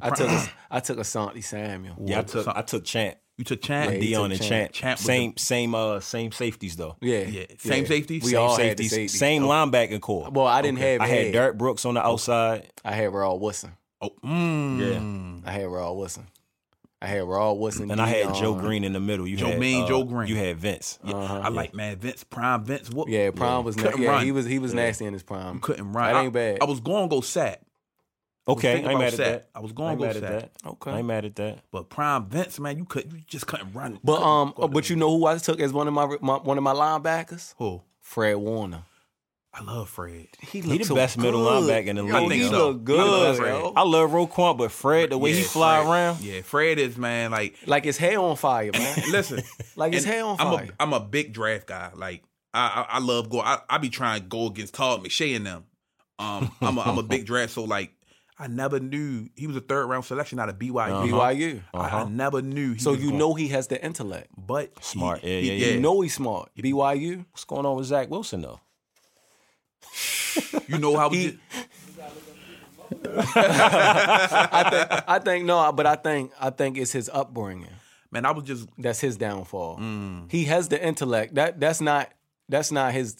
I 0.00 0.10
took 0.10 0.28
a, 0.28 0.46
I 0.70 0.80
took 0.80 0.98
Asante 0.98 1.42
Samuel. 1.42 1.96
Yeah, 2.04 2.18
I 2.18 2.22
took 2.22 2.46
I 2.48 2.62
took 2.62 2.84
Champ, 2.84 3.16
You 3.38 3.44
took 3.44 3.60
Champ. 3.60 3.92
Yeah, 3.92 3.98
Deion, 3.98 4.22
took 4.30 4.30
and 4.32 4.40
Champ. 4.40 4.72
Champ. 4.72 4.72
Champ 4.72 4.98
was 4.98 5.04
same 5.06 5.36
same 5.36 5.74
uh 5.74 6.00
same 6.00 6.32
safeties 6.32 6.76
though. 6.76 6.96
Yeah, 7.02 7.18
Yeah, 7.20 7.44
same 7.58 7.84
safeties? 7.86 8.22
We 8.24 8.30
Same 8.30 8.40
all 8.40 8.56
had 8.56 8.78
the 8.78 8.84
safeties, 8.84 8.90
safeties. 8.92 9.18
same 9.18 9.42
linebacking 9.42 10.00
core. 10.00 10.28
Well, 10.30 10.46
I 10.46 10.62
didn't 10.62 10.78
have. 10.78 11.00
I 11.02 11.06
had 11.06 11.32
Derrick 11.32 11.58
Brooks 11.58 11.84
on 11.84 11.94
the 11.94 12.04
outside. 12.06 12.70
I 12.84 12.92
had 12.92 13.12
Raw 13.12 13.34
Wilson. 13.34 13.72
Oh, 14.00 14.10
mm. 14.24 15.42
I 15.46 15.50
had 15.50 15.66
Raw 15.68 15.92
Wilson. 15.92 16.26
I 17.00 17.08
had 17.08 17.24
Raw 17.24 17.52
Wilson. 17.52 17.90
And 17.90 18.00
I 18.00 18.06
had 18.08 18.34
Joe 18.34 18.54
Greene 18.54 18.82
in 18.82 18.94
the 18.94 19.00
middle. 19.00 19.26
You 19.26 19.36
Joe 19.36 19.48
had, 19.50 19.58
Mean, 19.60 19.84
uh, 19.84 19.86
Joe 19.88 20.02
Greene. 20.04 20.28
You 20.28 20.36
had 20.36 20.56
Vince. 20.56 20.98
Yeah, 21.04 21.14
Uh-huh. 21.14 21.40
I 21.44 21.48
like 21.50 21.74
man 21.74 21.96
Vince 21.98 22.24
Prime 22.24 22.64
Vince. 22.64 22.90
Whoop. 22.90 23.08
Yeah, 23.10 23.30
Prime 23.32 23.64
was 23.64 23.76
na- 23.76 23.90
yeah, 23.98 24.08
run. 24.12 24.24
he 24.24 24.32
was 24.32 24.46
he 24.46 24.58
was 24.58 24.72
nasty 24.72 25.04
in 25.04 25.12
his 25.12 25.22
prime. 25.22 25.60
couldn't 25.60 25.92
run. 25.92 26.12
That 26.12 26.18
ain't 26.20 26.28
I, 26.28 26.30
bad. 26.30 26.58
I 26.62 26.64
was 26.64 26.80
going 26.80 27.08
to 27.08 27.14
go 27.14 27.20
Sapp. 27.20 27.56
Okay, 28.48 28.70
I 28.70 28.74
thinking 28.74 28.90
ain't 28.92 29.00
about 29.00 29.04
mad 29.12 29.12
at 29.14 29.18
Sapp. 29.20 29.32
that. 29.32 29.48
I 29.54 29.60
was 29.60 29.72
going 29.72 29.90
ain't 29.92 30.00
to 30.00 30.06
go 30.06 30.20
mad 30.20 30.32
at 30.32 30.40
that. 30.62 30.68
Okay. 30.70 30.90
I 30.92 30.98
ain't 30.98 31.06
mad 31.06 31.24
at 31.24 31.36
that. 31.36 31.58
But 31.72 31.88
Prime 31.88 32.26
Vince, 32.28 32.60
man, 32.60 32.78
you 32.78 32.84
could 32.84 33.12
you 33.12 33.20
just 33.26 33.46
couldn't 33.46 33.72
run. 33.72 33.98
But 34.04 34.16
Couldn't 34.18 34.62
um, 34.62 34.70
but 34.72 34.88
you 34.88 34.96
know 34.96 35.10
who 35.18 35.26
I 35.26 35.36
took 35.38 35.58
as 35.60 35.72
one 35.72 35.88
of 35.88 35.94
my, 35.94 36.16
my 36.20 36.36
one 36.36 36.56
of 36.56 36.62
my 36.64 36.72
linebackers? 36.72 37.54
who? 37.58 37.82
Fred 38.00 38.36
Warner. 38.36 38.82
I 39.52 39.62
love 39.62 39.88
Fred. 39.88 40.26
He, 40.38 40.60
He 40.60 40.78
the 40.78 40.84
so 40.84 40.94
best 40.94 41.16
middle 41.16 41.40
linebacker 41.42 41.86
in 41.86 41.96
the 41.96 42.04
Yo, 42.04 42.24
league, 42.26 42.40
He 42.42 42.48
though. 42.48 42.68
look 42.72 42.84
the 42.84 42.92
good, 42.94 43.38
best, 43.38 43.40
yo. 43.40 43.72
I 43.74 43.82
love 43.84 44.10
Roquan, 44.10 44.58
but 44.58 44.70
Fred, 44.70 45.08
the 45.10 45.16
way 45.18 45.32
he 45.32 45.42
fly 45.42 45.78
Fred. 45.80 45.88
around, 45.90 46.20
Yeah, 46.20 46.42
Fred 46.42 46.78
is 46.78 46.98
man. 46.98 47.30
Like, 47.30 47.56
Like 47.64 47.84
his 47.84 47.96
hair 47.96 48.20
on 48.20 48.36
fire, 48.36 48.70
man. 48.72 48.96
listen, 49.10 49.42
Like 49.74 49.94
his 49.94 50.04
and 50.04 50.12
hair 50.12 50.24
on 50.26 50.36
I'm 50.38 50.52
fire. 50.58 50.68
a 50.78 50.82
I'm 50.82 50.92
a 50.92 51.00
big 51.00 51.32
draft 51.32 51.66
guy. 51.68 51.90
Like, 51.94 52.22
I 52.52 52.84
I, 52.90 52.96
I 52.96 52.98
love 52.98 53.30
go. 53.30 53.40
I, 53.40 53.58
I 53.68 53.78
be 53.78 53.88
trying 53.88 54.20
to 54.20 54.26
go 54.28 54.46
against 54.46 54.74
Todd 54.74 55.02
McShay 55.02 55.34
and 55.34 55.46
them. 55.46 55.64
Um, 56.18 56.52
I'm 56.60 56.76
a, 56.76 56.80
I'm 56.82 56.98
a 56.98 57.02
big 57.02 57.24
draft. 57.24 57.52
So 57.54 57.64
like, 57.64 57.92
I 58.38 58.48
never 58.48 58.78
knew 58.80 59.28
he 59.34 59.46
was 59.46 59.56
a 59.56 59.60
third 59.62 59.86
round 59.86 60.04
selection 60.04 60.38
out 60.38 60.48
of 60.50 60.56
BYU. 60.58 61.08
BYU. 61.10 61.62
I, 61.72 62.02
I 62.02 62.08
never 62.08 62.42
knew. 62.42 62.74
He 62.74 62.78
So 62.80 62.90
was 62.90 63.00
you 63.00 63.06
going- 63.08 63.18
know 63.18 63.34
he 63.34 63.48
has 63.48 63.68
the 63.68 63.82
intellect. 63.82 64.28
but 64.36 64.72
he- 64.78 64.82
Smart. 64.84 65.24
Yeah, 65.24 65.40
he- 65.40 65.46
yeah, 65.48 65.52
yeah. 65.66 65.74
You 65.74 65.80
know 65.80 66.00
he's 66.02 66.14
smart. 66.14 66.50
BYU. 66.58 67.24
what's 67.32 67.44
going 67.44 67.64
on 67.64 67.76
with 67.76 67.86
Zach 67.86 68.10
Wilson 68.10 68.42
though? 68.42 68.60
You 70.68 70.78
know 70.78 70.96
how 70.96 71.08
we. 71.08 71.18
He- 71.18 71.38
I 73.36 74.68
think 74.70 75.04
I 75.08 75.18
think 75.18 75.44
no, 75.44 75.72
but 75.72 75.86
I 75.86 75.96
think 75.96 76.32
I 76.40 76.50
think 76.50 76.76
it's 76.78 76.92
his 76.92 77.08
upbringing. 77.12 77.68
man, 78.10 78.24
I 78.26 78.30
was 78.32 78.44
just 78.44 78.68
That's 78.78 79.00
his 79.00 79.16
downfall. 79.16 79.78
Mm. 79.78 80.30
He 80.30 80.44
has 80.44 80.68
the 80.68 80.84
intellect. 80.84 81.34
That 81.34 81.58
that's 81.60 81.80
not 81.80 82.10
that's 82.48 82.70
not 82.70 82.92
his. 82.92 83.16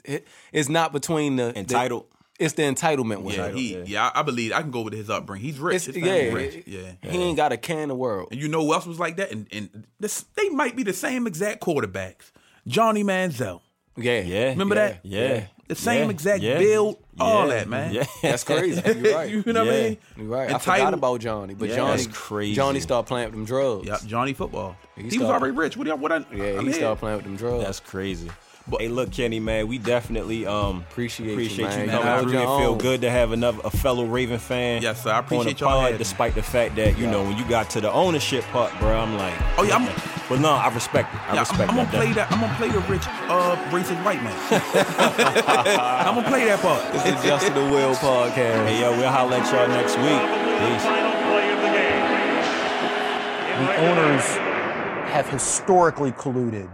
It's 0.52 0.68
not 0.68 0.93
between 0.93 1.36
the 1.36 1.52
the- 1.52 1.59
Entitled. 1.59 2.06
It's 2.38 2.54
the 2.54 2.62
entitlement 2.62 3.22
with 3.22 3.36
yeah, 3.36 3.48
him. 3.48 3.56
he 3.56 3.76
yeah. 3.84 4.10
I, 4.14 4.20
I 4.20 4.22
believe 4.22 4.52
I 4.52 4.60
can 4.62 4.70
go 4.70 4.82
with 4.82 4.92
his 4.92 5.08
upbringing. 5.10 5.44
He's 5.46 5.58
rich. 5.58 5.86
His 5.86 5.96
yeah, 5.96 6.32
rich. 6.32 6.64
Yeah. 6.66 6.92
He 7.02 7.18
ain't 7.18 7.36
got 7.36 7.52
a 7.52 7.56
can 7.56 7.78
in 7.78 7.88
the 7.88 7.94
world. 7.94 8.28
And 8.30 8.40
you 8.40 8.48
know 8.48 8.64
who 8.64 8.72
else 8.74 8.86
was 8.86 8.98
like 9.00 9.16
that? 9.16 9.30
And 9.32 9.46
and 9.52 9.86
this 10.00 10.24
they 10.36 10.48
might 10.50 10.76
be 10.76 10.82
the 10.82 10.92
same 10.92 11.26
exact 11.26 11.60
quarterbacks. 11.62 12.30
Johnny 12.66 13.02
Manziel. 13.04 13.60
Yeah, 13.96 14.20
Yeah. 14.20 14.48
Remember 14.50 14.74
Yeah. 14.74 14.88
that? 14.88 15.00
Yeah. 15.04 15.46
The 15.68 15.74
same 15.74 16.04
Yeah. 16.04 16.10
exact 16.10 16.42
Yeah. 16.42 16.58
build, 16.58 16.96
all 17.18 17.48
Yeah. 17.48 17.54
that, 17.54 17.68
man. 17.68 17.92
Yeah. 17.94 18.04
That's 18.22 18.44
crazy. 18.44 18.80
You're 19.00 19.14
right. 19.16 19.30
you 19.30 19.42
know 19.52 19.64
what 19.64 19.74
I 19.74 19.80
mean? 19.80 19.98
You're 20.16 20.26
right. 20.26 20.50
I 20.50 20.54
Entitled- 20.54 20.62
forgot 20.62 20.94
about 20.94 21.20
Johnny, 21.20 21.54
but 21.54 21.68
Yeah. 21.70 21.76
Johnny, 21.76 22.02
That's 22.02 22.06
crazy. 22.18 22.54
Johnny 22.54 22.80
started 22.80 23.08
playing 23.08 23.26
with 23.28 23.34
them 23.34 23.44
drugs. 23.46 23.86
Yep, 23.88 24.04
Johnny 24.06 24.32
football. 24.34 24.76
He, 24.96 25.04
was 25.04 25.14
started- 25.14 25.32
already 25.32 25.56
rich. 25.56 25.76
What? 25.76 25.84
do 25.84 25.90
y'all- 25.90 25.98
What? 25.98 26.12
I, 26.12 26.16
Yeah, 26.18 26.44
I'm 26.44 26.58
he 26.60 26.64
here. 26.66 26.72
started 26.74 27.00
playing 27.00 27.16
with 27.16 27.24
them 27.24 27.36
drugs. 27.36 27.64
That's 27.64 27.80
crazy. 27.80 28.30
But 28.68 28.80
hey, 28.80 28.88
look, 28.88 29.12
Kenny, 29.12 29.38
man, 29.38 29.68
we 29.68 29.78
definitely 29.78 30.44
um 30.44 30.84
Appreciate 30.90 31.26
you, 31.26 31.32
appreciate 31.34 31.66
man. 31.68 31.78
you 31.78 31.84
You 31.84 31.90
coming 31.93 32.06
hold 32.09 32.22
through. 32.24 32.32
your 32.32 32.43
It 32.43 32.59
feel 32.60 32.74
good 32.74 33.01
to 33.02 33.10
have 33.10 33.30
another 33.30 33.60
a 33.64 33.70
fellow 33.70 34.05
Raven 34.05 34.38
fan. 34.40 34.82
Yes, 34.82 35.05
sir. 35.05 35.10
I 35.12 35.18
on 35.18 35.24
the 35.44 35.52
y'all 35.52 35.55
pod, 35.70 35.98
despite 35.98 36.34
the 36.34 36.43
fact 36.43 36.74
that 36.76 36.98
you 36.98 37.06
know 37.06 37.22
when 37.22 37.36
you 37.38 37.48
got 37.48 37.70
to 37.70 37.80
the 37.80 37.93
ownership 37.93 38.43
part, 38.47 38.72
bro. 38.80 38.98
I'm 38.98 39.16
like, 39.16 39.34
Oh 39.56 39.62
yeah, 39.62 39.76
I'm, 39.76 39.86
but 40.28 40.40
no, 40.40 40.51
I 40.51 40.68
respect 40.74 41.14
it. 41.14 41.20
I 41.30 41.34
yeah, 41.34 41.44
I'm, 41.48 41.60
I'm 41.60 41.66
gonna 41.76 41.82
that. 41.84 41.94
play 41.94 42.12
that. 42.14 42.32
I'm 42.32 42.40
gonna 42.40 42.55
play 42.56 42.68
the 42.70 42.80
rich, 42.90 43.06
uh, 43.30 43.55
racist 43.70 44.05
white 44.05 44.20
man. 44.24 44.34
I'm 44.51 46.16
gonna 46.16 46.28
play 46.28 46.44
that 46.47 46.59
part. 46.60 46.93
This 46.93 47.06
is 47.06 47.22
Justin 47.22 47.55
the 47.55 47.60
Will 47.70 47.94
podcast. 47.94 48.66
Hey, 48.66 48.80
yo, 48.80 48.90
we'll 48.98 49.09
holler 49.09 49.36
at 49.36 49.47
y'all 49.52 49.68
next 49.68 49.94
week. 49.94 50.22
Peace. 50.59 50.82
Final 50.82 51.14
play 51.30 51.52
of 51.55 51.60
the 51.62 51.70
game. 51.70 52.02
In 53.55 53.62
the 53.62 53.70
right 53.70 53.78
owners 53.94 54.26
have 55.12 55.28
historically 55.30 56.10
colluded 56.12 56.68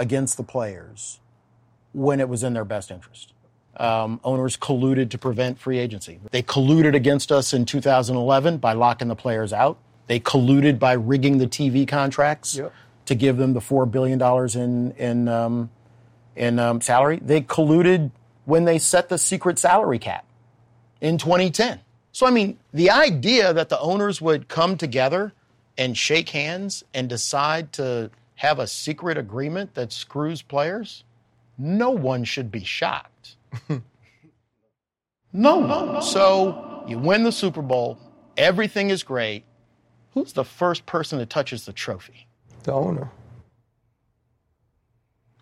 against 0.00 0.36
the 0.36 0.42
players 0.42 1.20
when 1.92 2.18
it 2.18 2.28
was 2.28 2.42
in 2.42 2.54
their 2.54 2.64
best 2.64 2.90
interest. 2.90 3.34
Um, 3.76 4.18
owners 4.24 4.56
colluded 4.56 5.10
to 5.10 5.18
prevent 5.18 5.60
free 5.60 5.78
agency. 5.78 6.18
They 6.30 6.42
colluded 6.42 6.96
against 6.96 7.30
us 7.30 7.52
in 7.52 7.66
2011 7.66 8.58
by 8.58 8.72
locking 8.72 9.08
the 9.08 9.14
players 9.14 9.52
out. 9.52 9.78
They 10.08 10.18
colluded 10.18 10.78
by 10.78 10.94
rigging 10.94 11.38
the 11.38 11.46
TV 11.46 11.86
contracts 11.86 12.60
to 13.06 13.14
give 13.14 13.36
them 13.36 13.52
the 13.52 13.60
four 13.60 13.86
billion 13.86 14.18
dollars 14.18 14.56
in 14.56 14.90
in 14.92 15.28
um, 15.28 15.70
in 16.34 16.58
um, 16.58 16.80
salary. 16.80 17.20
They 17.22 17.42
colluded 17.42 18.10
when 18.44 18.64
they 18.64 18.78
set 18.78 19.08
the 19.08 19.18
secret 19.18 19.58
salary 19.58 19.98
cap 19.98 20.24
in 21.00 21.18
2010. 21.18 21.80
So, 22.12 22.26
I 22.26 22.30
mean, 22.30 22.58
the 22.72 22.90
idea 22.90 23.52
that 23.52 23.68
the 23.68 23.78
owners 23.78 24.20
would 24.20 24.48
come 24.48 24.76
together 24.76 25.32
and 25.78 25.96
shake 25.96 26.30
hands 26.30 26.82
and 26.92 27.08
decide 27.08 27.72
to 27.74 28.10
have 28.40 28.58
a 28.58 28.66
secret 28.66 29.18
agreement 29.18 29.74
that 29.74 29.92
screws 29.92 30.40
players, 30.40 31.04
no 31.58 31.90
one 31.90 32.24
should 32.24 32.50
be 32.50 32.64
shocked. 32.64 33.36
no 35.34 35.56
one. 35.58 36.00
So, 36.00 36.82
you 36.88 36.98
win 36.98 37.22
the 37.22 37.32
Super 37.32 37.60
Bowl, 37.60 37.98
everything 38.38 38.88
is 38.88 39.02
great. 39.02 39.44
Who's 40.14 40.32
the 40.32 40.44
first 40.44 40.86
person 40.86 41.18
that 41.18 41.28
touches 41.28 41.66
the 41.66 41.74
trophy? 41.74 42.26
The 42.62 42.72
owner. 42.72 43.10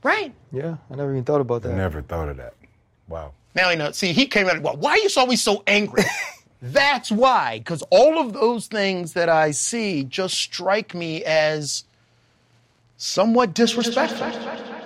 Right. 0.03 0.35
Yeah, 0.51 0.79
I 0.91 0.97
never 0.97 1.13
even 1.13 1.23
thought 1.23 1.41
about 1.41 1.63
that. 1.63 1.77
Never 1.77 2.03
thought 2.03 2.29
of 2.29 2.37
that. 2.39 2.55
Wow. 3.07 3.33
Now, 3.55 3.71
you 3.71 3.77
know, 3.77 3.93
see, 3.93 4.13
he 4.13 4.27
came 4.27 4.49
out, 4.49 4.61
well, 4.61 4.77
why 4.77 4.91
are 4.91 4.99
you 4.99 5.09
always 5.17 5.41
so 5.41 5.63
angry? 5.69 6.03
That's 6.61 7.13
why, 7.13 7.61
because 7.61 7.83
all 7.91 8.19
of 8.19 8.33
those 8.33 8.67
things 8.67 9.13
that 9.13 9.29
I 9.29 9.53
see 9.53 10.03
just 10.03 10.35
strike 10.35 10.97
me 10.97 11.23
as 11.23 11.85
somewhat 12.99 13.55
disrespectful. 13.55 14.78